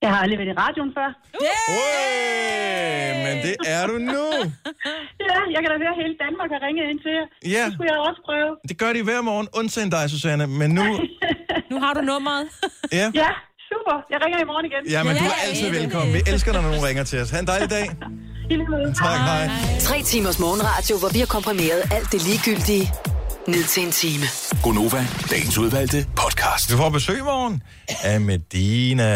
Jeg 0.03 0.09
har 0.13 0.19
aldrig 0.23 0.37
været 0.39 0.51
i 0.55 0.57
radioen 0.63 0.91
før. 0.97 1.09
Yeah! 1.47 3.09
Men 3.25 3.35
det 3.45 3.55
er 3.75 3.83
du 3.87 3.95
nu. 4.13 4.25
Ja, 5.29 5.39
jeg 5.55 5.59
kan 5.63 5.69
da 5.73 5.77
høre, 5.83 5.93
at 5.95 5.99
hele 6.03 6.15
Danmark 6.25 6.49
har 6.55 6.61
ringet 6.67 6.85
ind 6.91 6.99
til 7.05 7.11
jer. 7.17 7.25
Ja. 7.55 7.63
Det 7.65 7.73
skulle 7.73 7.89
jeg 7.93 7.99
også 8.09 8.21
prøve. 8.29 8.51
Det 8.69 8.75
gør 8.81 8.91
de 8.97 9.01
hver 9.03 9.21
morgen, 9.21 9.47
undtagen 9.59 9.89
dig, 9.95 10.03
Susanne. 10.09 10.47
Men 10.47 10.69
nu... 10.79 10.83
Nu 11.71 11.79
har 11.83 11.93
du 11.93 12.01
nummeret. 12.01 12.43
Ja. 12.99 13.05
Ja, 13.23 13.29
super. 13.71 13.95
Jeg 14.11 14.17
ringer 14.23 14.39
i 14.45 14.47
morgen 14.51 14.65
igen. 14.69 14.81
Ja, 14.95 15.03
men 15.03 15.13
du 15.17 15.23
er 15.35 15.37
altid 15.47 15.69
velkommen. 15.79 16.13
Vi 16.13 16.21
elsker, 16.27 16.53
når 16.53 16.61
nogen 16.61 16.83
ringer 16.87 17.03
til 17.03 17.21
os. 17.21 17.29
Ha' 17.29 17.39
en 17.39 17.47
dejlig 17.47 17.69
dag. 17.69 17.85
Tak, 19.03 19.19
hej. 19.29 19.45
Tre 19.79 19.97
timers 20.03 20.39
morgenradio, 20.39 20.97
hvor 21.01 21.09
vi 21.13 21.19
har 21.19 21.25
komprimeret 21.37 21.81
alt 21.91 22.11
det 22.11 22.21
ligegyldige 22.27 22.85
ned 23.47 23.63
til 23.63 23.83
en 23.85 23.91
time. 23.91 24.25
Gonova, 24.63 25.01
dagens 25.31 25.57
udvalgte 25.57 26.05
podcast. 26.21 26.71
Vi 26.71 26.77
får 26.77 26.89
besøg 26.89 27.17
i 27.17 27.21
morgen 27.33 27.63
af 28.03 28.21
Medina. 28.21 29.11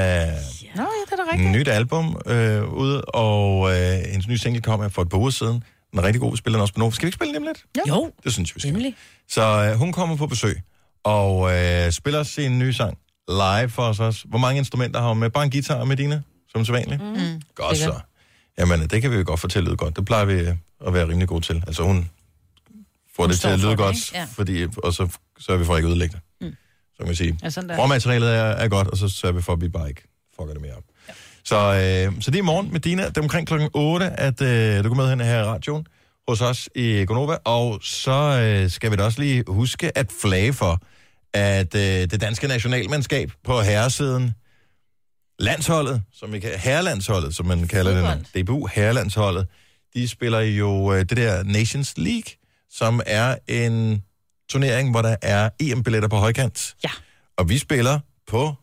Nå, 0.75 0.81
ja, 0.81 0.87
det 1.15 1.19
er 1.19 1.23
da 1.25 1.31
rigtigt. 1.31 1.51
Nyt 1.51 1.67
album 1.67 2.21
øh, 2.25 2.73
ude, 2.73 3.01
og 3.01 3.71
øh, 3.71 3.97
hendes 4.11 4.27
nye 4.27 4.37
single 4.37 4.61
kom 4.61 4.81
her 4.81 4.89
for 4.89 5.01
et 5.01 5.09
par 5.09 5.17
uger 5.17 5.29
siden. 5.29 5.63
Den 5.91 5.99
er 5.99 6.03
rigtig 6.03 6.21
god, 6.21 6.31
vi 6.31 6.37
spiller 6.37 6.57
den 6.57 6.61
også 6.61 6.73
på 6.73 6.79
Nova. 6.79 6.91
Skal 6.91 7.05
vi 7.05 7.07
ikke 7.07 7.15
spille 7.15 7.33
den 7.33 7.43
lidt? 7.45 7.63
Jo. 7.87 8.11
Det 8.23 8.33
synes 8.33 8.49
jeg, 8.49 8.55
vi 8.55 8.59
skal. 8.59 8.69
Endelig. 8.69 8.95
Så 9.29 9.41
øh, 9.41 9.77
hun 9.77 9.91
kommer 9.91 10.15
på 10.15 10.27
besøg, 10.27 10.61
og 11.03 11.55
øh, 11.55 11.91
spiller 11.91 12.23
sin 12.23 12.59
nye 12.59 12.73
sang 12.73 12.97
live 13.27 13.69
for 13.69 13.83
os 13.83 13.99
også. 13.99 14.25
Hvor 14.25 14.37
mange 14.37 14.57
instrumenter 14.57 15.01
har 15.01 15.07
hun 15.07 15.19
med? 15.19 15.29
Bare 15.29 15.43
en 15.43 15.51
guitar, 15.51 15.83
Medina, 15.83 16.21
som 16.51 16.65
så 16.65 16.71
vanligt? 16.71 17.01
Mm. 17.01 17.41
Godt 17.55 17.77
så. 17.77 17.99
Jamen, 18.57 18.87
det 18.87 19.01
kan 19.01 19.11
vi 19.11 19.15
jo 19.15 19.23
godt 19.25 19.39
fortælle 19.39 19.71
ud 19.71 19.75
godt. 19.75 19.95
Det 19.95 20.05
plejer 20.05 20.25
vi 20.25 20.33
øh, 20.33 20.55
at 20.87 20.93
være 20.93 21.07
rimelig 21.07 21.27
gode 21.27 21.41
til. 21.41 21.63
Altså, 21.67 21.83
hun 21.83 22.09
får 23.15 23.23
Hun 23.23 23.29
det 23.29 23.39
til 23.39 23.47
at 23.47 23.59
lyde 23.59 23.75
godt? 23.75 24.13
Ja. 24.13 24.27
fordi, 24.31 24.65
og 24.83 24.93
så 24.93 25.07
sørger 25.39 25.59
vi 25.59 25.65
for 25.65 25.73
at 25.73 25.79
ikke 25.79 25.89
ødelægge 25.89 26.13
det. 26.13 26.47
Mm. 26.47 26.55
Så 26.95 26.97
kan 26.99 27.09
vi 27.09 27.15
sige. 27.15 27.39
Råmaterialet 27.77 28.29
er, 28.35 28.43
er 28.43 28.67
godt, 28.67 28.87
og 28.87 28.97
så 28.97 29.09
sørger 29.09 29.35
vi 29.35 29.41
for, 29.41 29.53
at 29.53 29.61
vi 29.61 29.69
bare 29.69 29.89
ikke 29.89 30.03
fucker 30.39 30.53
det 30.53 30.61
mere 30.61 30.73
op. 30.73 30.83
Ja. 31.07 31.13
Så, 31.43 31.55
øh, 31.55 32.21
så 32.21 32.31
det 32.31 32.37
er 32.37 32.41
i 32.41 32.45
morgen 32.45 32.71
med 32.71 32.79
Dina. 32.79 33.07
Det 33.07 33.17
er 33.17 33.21
omkring 33.21 33.47
klokken 33.47 33.69
8, 33.73 34.05
at 34.05 34.41
øh, 34.41 34.83
du 34.83 34.89
går 34.89 34.95
med 34.95 35.09
hen 35.09 35.19
her 35.19 35.39
i 35.39 35.43
radioen 35.43 35.87
hos 36.27 36.41
os 36.41 36.69
i 36.75 37.05
Gonova. 37.07 37.37
Og 37.45 37.79
så 37.83 38.11
øh, 38.11 38.69
skal 38.69 38.91
vi 38.91 38.95
da 38.95 39.03
også 39.03 39.21
lige 39.21 39.43
huske 39.47 39.97
at 39.97 40.11
flage 40.21 40.53
for, 40.53 40.81
at 41.33 41.75
øh, 41.75 41.81
det 41.81 42.21
danske 42.21 42.47
nationalmandskab 42.47 43.31
på 43.43 43.61
herresiden, 43.61 44.31
landsholdet, 45.39 46.01
som 46.13 46.33
vi 46.33 46.39
kan, 46.39 46.51
herrelandsholdet, 46.59 47.35
som 47.35 47.45
man 47.45 47.67
kalder 47.67 48.15
det, 48.33 48.43
DBU 48.43 48.67
herrelandsholdet, 48.67 49.47
de 49.93 50.07
spiller 50.07 50.39
jo 50.39 50.93
øh, 50.93 50.99
det 50.99 51.17
der 51.17 51.43
Nations 51.43 51.93
League, 51.97 52.33
som 52.69 53.01
er 53.05 53.35
en 53.47 54.03
turnering, 54.49 54.91
hvor 54.91 55.01
der 55.01 55.15
er 55.21 55.49
EM-billetter 55.59 56.09
på 56.09 56.15
højkant. 56.15 56.75
Ja. 56.83 56.89
Og 57.37 57.49
vi 57.49 57.57
spiller 57.57 57.99
på 58.27 58.55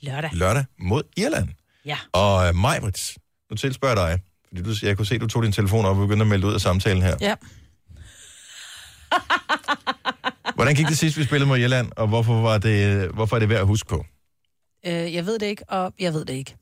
Lørdag. 0.00 0.30
lørdag 0.32 0.64
mod 0.78 1.02
Irland. 1.16 1.48
Ja. 1.84 1.98
Og 2.12 2.48
uh, 2.48 2.54
Majbrits, 2.56 3.18
nu 3.50 3.56
tilspørger 3.56 4.00
jeg 4.00 4.18
dig, 4.18 4.22
fordi 4.48 4.62
du, 4.62 4.86
jeg 4.86 4.96
kunne 4.96 5.06
se, 5.06 5.14
at 5.14 5.20
du 5.20 5.26
tog 5.26 5.42
din 5.42 5.52
telefon 5.52 5.84
op 5.84 5.96
og 5.96 6.02
begyndte 6.02 6.22
at 6.22 6.28
melde 6.28 6.46
ud 6.46 6.54
af 6.54 6.60
samtalen 6.60 7.02
her. 7.02 7.16
Ja. 7.20 7.34
Hvordan 10.54 10.74
gik 10.74 10.86
det 10.86 10.98
sidst, 10.98 11.16
vi 11.18 11.24
spillede 11.24 11.48
mod 11.48 11.58
Irland, 11.58 11.92
og 11.96 12.08
hvorfor, 12.08 12.40
var 12.40 12.58
det, 12.58 13.08
hvorfor 13.08 13.36
er 13.36 13.40
det 13.40 13.48
værd 13.48 13.60
at 13.60 13.66
huske 13.66 13.88
på? 13.88 14.04
Øh, 14.86 15.14
jeg 15.14 15.26
ved 15.26 15.38
det 15.38 15.46
ikke, 15.46 15.64
og 15.68 15.94
jeg 15.98 16.12
ved 16.12 16.24
det 16.24 16.34
ikke. 16.34 16.56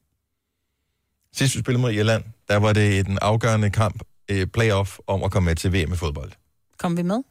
Sidst 1.33 1.57
vi 1.57 1.61
spillede 1.61 1.81
mod 1.81 1.93
Irland, 1.93 2.25
der 2.49 2.57
var 2.57 2.73
det 2.73 3.07
en 3.07 3.19
afgørende 3.23 3.71
kamp, 3.71 4.03
eh, 4.29 4.47
playoff, 4.47 4.99
om 5.07 5.23
at 5.23 5.31
komme 5.31 5.47
med 5.47 5.57
til 5.57 5.73
VM 5.73 5.93
i 5.93 5.97
fodbold. 5.97 6.33
Kom 6.79 6.97
vi 6.97 7.03
med? 7.03 7.23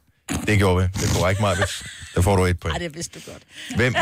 Det 0.46 0.58
gjorde 0.58 0.82
vi. 0.82 0.88
Det 1.00 1.10
er 1.10 1.14
korrekt, 1.14 1.40
Majbrits. 1.40 1.84
Der 2.14 2.22
får 2.22 2.36
du 2.36 2.44
et 2.44 2.60
point. 2.60 2.72
Nej, 2.72 2.78
det 2.78 2.94
vidste 2.94 3.20
du 3.20 3.30
godt. 3.30 3.42
Hvem, 3.76 3.94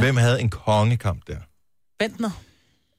hvem 0.00 0.16
havde 0.16 0.40
en 0.40 0.50
kongekamp 0.50 1.26
der? 1.26 1.36
Bentner. 1.98 2.30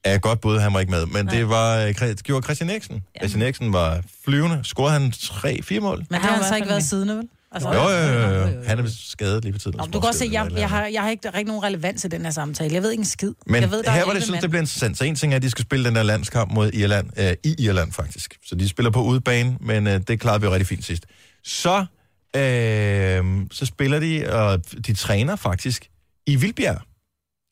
er 0.04 0.18
godt 0.18 0.40
bud, 0.40 0.58
han 0.58 0.74
var 0.74 0.80
ikke 0.80 0.90
med. 0.90 1.06
Men 1.06 1.24
Nej. 1.24 1.34
det 1.34 1.48
var 1.48 1.76
øh, 1.78 1.94
det 2.00 2.22
gjorde 2.24 2.44
Christian 2.44 2.70
Eriksen. 2.70 3.04
Ja. 3.14 3.20
Christian 3.20 3.42
Eriksen 3.42 3.72
var 3.72 4.02
flyvende. 4.24 4.60
Scorede 4.64 4.92
han 4.92 5.12
3-4 5.16 5.80
mål? 5.80 5.98
Men 5.98 6.06
det 6.20 6.20
har 6.20 6.36
han 6.36 6.44
så 6.48 6.56
ikke 6.56 6.68
været 6.68 6.84
siddende, 6.84 7.16
vel? 7.16 7.28
Altså, 7.52 7.72
jo, 7.72 7.88
jo, 7.88 7.98
jo, 7.98 8.46
jo. 8.46 8.62
Han 8.66 8.78
er 8.78 8.84
skadet 8.98 9.44
lige 9.44 9.52
på 9.52 9.58
tiden. 9.58 9.76
Nå, 9.76 9.84
du 9.84 9.90
kan 9.90 10.00
godt 10.00 10.14
se, 10.14 10.28
jeg, 10.32 10.50
jeg, 10.56 10.68
har, 10.68 10.86
jeg 10.86 11.02
har 11.02 11.10
ikke 11.10 11.28
rigtig 11.28 11.46
nogen 11.46 11.62
relevans 11.62 12.04
i 12.04 12.08
den 12.08 12.24
her 12.24 12.30
samtale. 12.30 12.74
Jeg 12.74 12.82
ved 12.82 12.90
ikke 12.90 13.00
en 13.00 13.04
skid. 13.04 13.32
Men 13.46 13.62
jeg 13.62 13.70
ved, 13.70 13.82
der 13.82 13.90
her 13.90 14.02
er 14.02 14.06
var 14.06 14.12
det, 14.12 14.22
synes 14.22 14.40
det 14.40 14.50
bliver 14.50 14.62
interessant. 14.62 14.98
Så 14.98 15.04
en 15.04 15.14
ting 15.14 15.32
er, 15.32 15.36
at 15.36 15.42
de 15.42 15.50
skal 15.50 15.64
spille 15.64 15.84
den 15.84 15.94
der 15.94 16.02
landskamp 16.02 16.52
mod 16.52 16.70
Irland, 16.72 17.10
øh, 17.16 17.32
i 17.44 17.54
Irland 17.58 17.92
faktisk. 17.92 18.38
Så 18.46 18.54
de 18.54 18.68
spiller 18.68 18.90
på 18.90 19.02
udebane, 19.02 19.56
men 19.60 19.86
øh, 19.86 20.00
det 20.08 20.20
klarede 20.20 20.40
vi 20.40 20.46
jo 20.46 20.52
rigtig 20.52 20.66
fint 20.66 20.84
sidst. 20.84 21.06
Så, 21.44 21.86
øh, 22.36 23.46
så 23.52 23.66
spiller 23.66 24.00
de, 24.00 24.32
og 24.32 24.64
de 24.86 24.94
træner 24.94 25.36
faktisk 25.36 25.88
i 26.26 26.36
Vildbjerg 26.36 26.80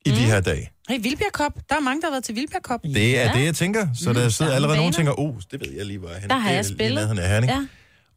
i 0.06 0.10
mm. 0.10 0.16
de 0.16 0.22
her 0.22 0.40
dage. 0.40 0.70
Hey, 0.88 1.02
Vildbjerg 1.02 1.32
Cup. 1.32 1.52
Der 1.68 1.76
er 1.76 1.80
mange, 1.80 2.00
der 2.00 2.06
har 2.06 2.12
været 2.12 2.24
til 2.24 2.34
Vildbjerg 2.34 2.62
Cup. 2.62 2.82
Det 2.82 3.18
er 3.18 3.24
ja. 3.24 3.32
det, 3.38 3.44
jeg 3.44 3.54
tænker. 3.54 3.88
Så 3.94 4.12
der 4.12 4.28
sidder 4.28 4.50
der 4.50 4.52
er 4.52 4.56
allerede 4.56 4.76
nogen 4.76 4.88
og 4.88 4.96
baner. 4.96 5.14
tænker, 5.14 5.20
oh, 5.20 5.34
det 5.50 5.60
ved 5.60 5.72
jeg 5.76 5.86
lige, 5.86 5.98
hvor 5.98 6.08
er 6.08 6.14
henne. 6.14 6.28
Der 6.28 6.36
har 6.36 6.50
er 6.50 6.54
jeg 6.54 6.64
spillet. 6.64 6.94
nærheden 6.94 7.18
af 7.18 7.28
Herning. 7.28 7.52
Ja. 7.52 7.66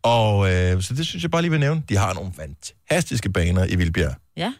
Og 0.03 0.53
øh, 0.53 0.81
så 0.83 0.93
det 0.93 1.07
synes 1.07 1.23
jeg 1.23 1.31
bare 1.31 1.41
lige 1.41 1.51
vil 1.51 1.59
nævne. 1.59 1.83
De 1.89 1.97
har 1.97 2.13
nogle 2.13 2.31
fantastiske 2.35 3.29
baner 3.31 3.65
i 3.65 3.75
Vildbjerg. 3.75 4.15
Ja. 4.37 4.53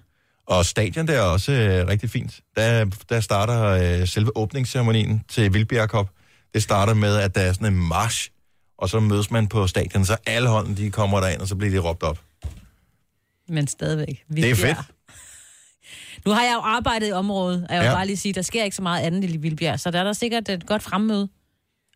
Og 0.47 0.65
stadion 0.65 1.07
der 1.07 1.13
er 1.13 1.21
også 1.21 1.51
øh, 1.51 1.87
rigtig 1.87 2.09
fint. 2.09 2.39
Der, 2.55 2.85
der 3.09 3.19
starter 3.19 3.63
øh, 3.63 4.07
selve 4.07 4.37
åbningsceremonien 4.37 5.21
til 5.29 5.53
Vildbjerg 5.53 5.89
Cup. 5.89 6.09
Det 6.53 6.63
starter 6.63 6.93
med, 6.93 7.15
at 7.17 7.35
der 7.35 7.41
er 7.41 7.53
sådan 7.53 7.73
en 7.73 7.79
march, 7.87 8.29
og 8.81 8.89
så 8.89 8.99
mødes 8.99 9.31
man 9.31 9.47
på 9.47 9.67
stadion, 9.67 10.05
så 10.05 10.17
alle 10.25 10.49
hånden 10.49 10.77
de 10.77 10.91
kommer 10.91 11.19
derind, 11.19 11.41
og 11.41 11.47
så 11.47 11.55
bliver 11.55 11.71
de 11.71 11.77
råbt 11.87 12.03
op. 12.03 12.19
Men 13.49 13.67
stadigvæk. 13.67 14.23
Det 14.35 14.51
er 14.51 14.55
fedt. 14.55 14.77
Nu 16.25 16.31
har 16.31 16.43
jeg 16.43 16.53
jo 16.55 16.59
arbejdet 16.59 17.07
i 17.07 17.11
området, 17.11 17.67
og 17.69 17.73
jeg 17.75 17.81
vil 17.81 17.87
Ja. 17.87 17.93
bare 17.93 18.05
lige 18.05 18.17
sige, 18.17 18.33
der 18.33 18.41
sker 18.41 18.63
ikke 18.63 18.75
så 18.75 18.81
meget 18.81 19.01
andet 19.01 19.29
i 19.29 19.37
Vildbjerg, 19.37 19.79
så 19.79 19.91
der 19.91 19.99
er 19.99 20.03
der 20.03 20.13
sikkert 20.13 20.49
et 20.49 20.65
godt 20.65 20.83
fremmøde. 20.83 21.29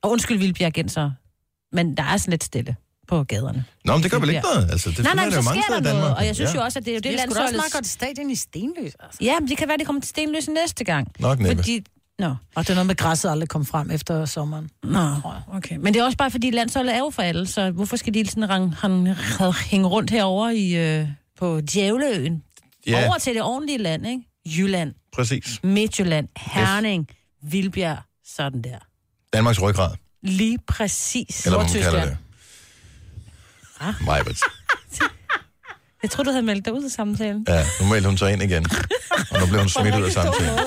Og 0.02 0.12
undskyld 0.12 0.38
Vildbjerg 0.40 0.92
så. 0.92 1.12
Men 1.72 1.98
der 1.98 2.04
er 2.04 2.18
sådan 2.18 2.32
lidt 2.32 2.44
stille 2.44 2.76
på 3.08 3.24
gaderne. 3.24 3.66
Nå, 3.86 3.94
men 3.94 4.04
det 4.04 4.12
gør 4.12 4.20
vel 4.20 4.30
ikke 4.30 4.42
noget? 4.54 4.72
Altså, 4.72 4.90
det 4.90 5.00
nej, 5.04 5.14
nej, 5.16 5.26
er 5.26 5.30
så 5.30 5.42
sker 5.42 5.54
der 5.54 5.70
noget, 5.70 5.86
Danmark. 5.86 6.18
og 6.18 6.26
jeg 6.26 6.36
synes 6.36 6.54
Ja. 6.54 6.60
jo 6.60 6.64
også, 6.64 6.80
at 6.80 6.86
det 6.86 6.92
er 6.92 6.96
jo 6.96 7.00
det, 7.00 7.04
Det 7.04 7.14
er 7.14 7.18
sgu 7.18 7.24
da 7.24 7.30
også 7.30 7.40
landsholdet... 7.40 7.58
meget 7.58 7.74
godt 7.74 7.88
stadion 7.88 8.30
i 8.32 8.36
Stenløs. 8.36 8.94
Altså. 9.00 9.18
Ja, 9.22 9.40
men 9.40 9.50
det 9.50 9.58
kan 9.58 9.68
være, 9.68 9.78
de 9.78 9.86
kommer 9.86 10.02
til 10.02 10.10
Stenløse 10.10 10.52
næste 10.52 10.84
gang. 10.84 11.08
Nok 11.20 11.40
næppe. 11.40 11.64
Fordi... 11.64 11.84
Nå. 12.20 12.36
Og 12.56 12.64
det 12.64 12.70
er 12.70 12.74
noget 12.74 12.88
med, 12.88 12.96
græsset 12.96 13.30
aldrig 13.30 13.50
kom 13.50 13.66
frem 13.66 13.92
efter 13.92 14.26
sommeren. 14.26 14.70
Nå, 14.84 15.10
okay. 15.54 15.76
Men 15.76 15.94
det 15.94 16.00
er 16.00 16.04
også 16.06 16.18
bare, 16.18 16.32
fordi 16.32 16.52
landsholdet 16.52 16.94
er 16.96 17.00
jo 17.00 17.10
for 17.10 17.22
alle, 17.22 17.48
så 17.48 17.72
hvorfor 17.72 17.96
skal 17.98 18.14
de 18.14 18.28
sådan 18.28 18.50
rang, 18.50 18.76
han, 18.76 19.16
hænge 19.72 19.88
rundt 19.88 20.10
herover 20.12 20.50
i, 20.50 21.00
øh, 21.00 21.08
på 21.40 21.62
Djævleøen? 21.62 22.44
Ja. 22.88 23.08
Over 23.08 23.18
til 23.18 23.34
det 23.34 23.42
ordentlige 23.42 23.78
land, 23.78 24.08
ikke? 24.08 24.22
Jylland, 24.58 24.94
Præcis. 25.16 25.60
Midtjylland, 25.64 26.28
Herning, 26.38 27.08
Vildbjerg, 27.44 27.98
sådan 28.26 28.62
der. 28.62 28.78
Danmarks 29.34 29.62
ryggrad, 29.62 29.92
Lige 30.24 30.60
præcis. 30.68 31.46
eller 31.46 31.60
hvad 31.60 31.74
man 31.74 31.84
kalder 31.84 32.06
det. 32.06 32.18
Ah. 33.80 33.94
Majbert. 34.06 34.38
Jeg 36.04 36.12
tror 36.12 36.24
du 36.24 36.30
havde 36.32 36.44
meldt 36.44 36.66
dig 36.66 36.74
ud 36.74 36.84
af 36.84 36.92
samtalen. 36.92 37.46
Ja, 37.50 37.66
nu 37.82 37.88
meldte 37.88 38.08
hun 38.10 38.18
sig 38.18 38.34
ind 38.34 38.44
igen. 38.44 38.66
Og 39.32 39.40
nu 39.40 39.46
blev 39.46 39.60
hun 39.60 39.70
smidt 39.70 39.96
ud 39.96 40.04
af 40.04 40.12
samtalen. 40.12 40.60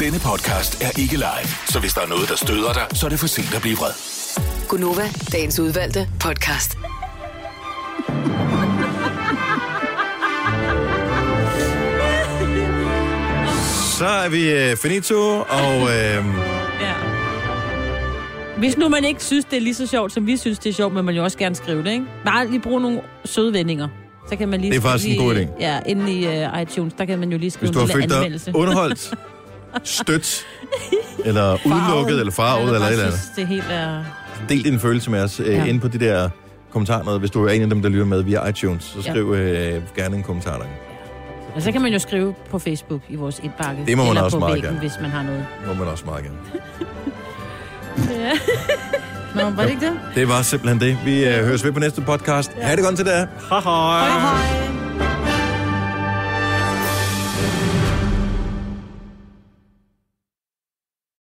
Denne 0.00 0.18
podcast 0.18 0.82
er 0.82 1.00
ikke 1.00 1.16
live, 1.16 1.48
så 1.66 1.80
hvis 1.80 1.92
der 1.94 2.00
er 2.00 2.06
noget, 2.06 2.28
der 2.28 2.36
støder 2.36 2.72
dig, 2.72 2.86
så 2.92 3.06
er 3.06 3.10
det 3.10 3.20
for 3.20 3.26
sent 3.26 3.54
at 3.54 3.62
blive 3.62 3.76
vred. 3.76 3.92
Gunova, 4.68 5.08
dagens 5.32 5.58
udvalgte 5.60 6.08
podcast. 6.20 6.78
Så 13.98 14.06
er 14.06 14.28
vi 14.28 14.50
øh, 14.50 14.76
finito, 14.76 15.14
og 15.48 15.74
øh, 15.82 16.24
Ja. 16.80 16.94
Hvis 18.58 18.76
nu 18.76 18.88
man 18.88 19.04
ikke 19.04 19.24
synes, 19.24 19.44
det 19.44 19.56
er 19.56 19.60
lige 19.60 19.74
så 19.74 19.86
sjovt, 19.86 20.12
som 20.12 20.26
vi 20.26 20.36
synes, 20.36 20.58
det 20.58 20.70
er 20.70 20.74
sjovt, 20.74 20.94
men 20.94 21.04
man 21.04 21.14
jo 21.14 21.24
også 21.24 21.38
gerne 21.38 21.54
skrive 21.54 21.82
det, 21.84 21.90
ikke? 21.92 22.04
Bare 22.24 22.46
lige 22.46 22.60
bruge 22.60 22.80
nogle 22.80 23.00
søde 23.24 23.52
vendinger. 23.52 23.88
Så 24.28 24.36
kan 24.36 24.48
man 24.48 24.60
lige 24.60 24.70
Det 24.70 24.76
er 24.76 24.82
faktisk 24.82 25.08
en 25.10 25.18
god 25.18 25.34
idé. 25.34 25.46
Ja, 25.60 25.80
inde 25.86 26.12
i 26.12 26.26
uh, 26.26 26.62
iTunes, 26.62 26.92
der 26.98 27.04
kan 27.04 27.18
man 27.18 27.32
jo 27.32 27.38
lige 27.38 27.50
skrive 27.50 27.68
hvis 27.68 27.74
du 27.74 27.78
har 27.78 27.86
en 27.86 27.92
følt 27.92 28.02
lille 28.02 28.14
dig 28.14 28.18
anmeldelse. 28.18 28.52
underholdt, 28.54 29.14
stødt, 29.84 30.46
eller 31.24 31.56
udelukket, 31.66 32.18
eller 32.20 32.32
farvet, 32.32 32.74
eller, 32.74 32.80
et 32.86 32.92
eller 32.92 33.04
andet, 33.04 33.20
det 33.36 33.46
helt 33.46 33.64
er... 33.70 34.04
del 34.48 34.64
din 34.64 34.80
følelse 34.80 35.10
med 35.10 35.22
os 35.22 35.40
øh, 35.40 35.46
Ja. 35.46 35.64
inde 35.64 35.80
på 35.80 35.88
de 35.88 35.98
der 35.98 36.28
kommentarer. 36.72 37.18
Hvis 37.18 37.30
du 37.30 37.44
er 37.46 37.50
en 37.52 37.62
af 37.62 37.68
dem, 37.68 37.82
der 37.82 37.88
lytter 37.88 38.04
med 38.06 38.22
via 38.22 38.48
iTunes, 38.48 38.84
så 38.84 38.98
Ja. 39.06 39.10
skriv 39.10 39.32
øh, 39.34 39.82
gerne 39.96 40.16
en 40.16 40.22
kommentar 40.22 40.56
der. 40.58 40.64
Og 41.54 41.62
så 41.62 41.72
kan 41.72 41.82
man 41.82 41.92
jo 41.92 41.98
skrive 41.98 42.34
på 42.50 42.58
Facebook 42.58 43.00
i 43.08 43.16
vores 43.16 43.40
indbakke. 43.42 43.82
Det 43.86 43.96
må 43.96 44.02
man 44.02 44.10
eller 44.10 44.22
også 44.22 44.36
på 44.36 44.40
meget 44.40 44.54
væggen, 44.54 44.68
gerne. 44.70 44.80
hvis 44.80 44.92
man 45.00 45.10
har 45.10 45.22
noget. 45.22 45.46
Må 45.66 45.74
man 45.74 45.88
også 45.88 46.04
meget 46.04 46.24
gerne. 46.24 46.38
Ja. 48.20 48.30
Nå, 49.42 49.50
var 49.50 49.62
det 49.62 49.70
ikke 49.70 49.86
det? 49.86 49.92
Det 50.14 50.28
var 50.28 50.42
simpelthen 50.42 50.80
det. 50.80 50.98
Vi 51.04 51.24
øh, 51.24 51.44
høres 51.44 51.64
ved 51.64 51.72
på 51.72 51.80
næste 51.80 52.00
podcast. 52.00 52.52
Ja. 52.56 52.66
Ha' 52.66 52.76
det 52.76 52.84
godt 52.84 52.96
til 52.96 53.06
det. 53.06 53.28
Hej 53.50 53.60
hej. 53.60 54.08
hej. 54.08 54.83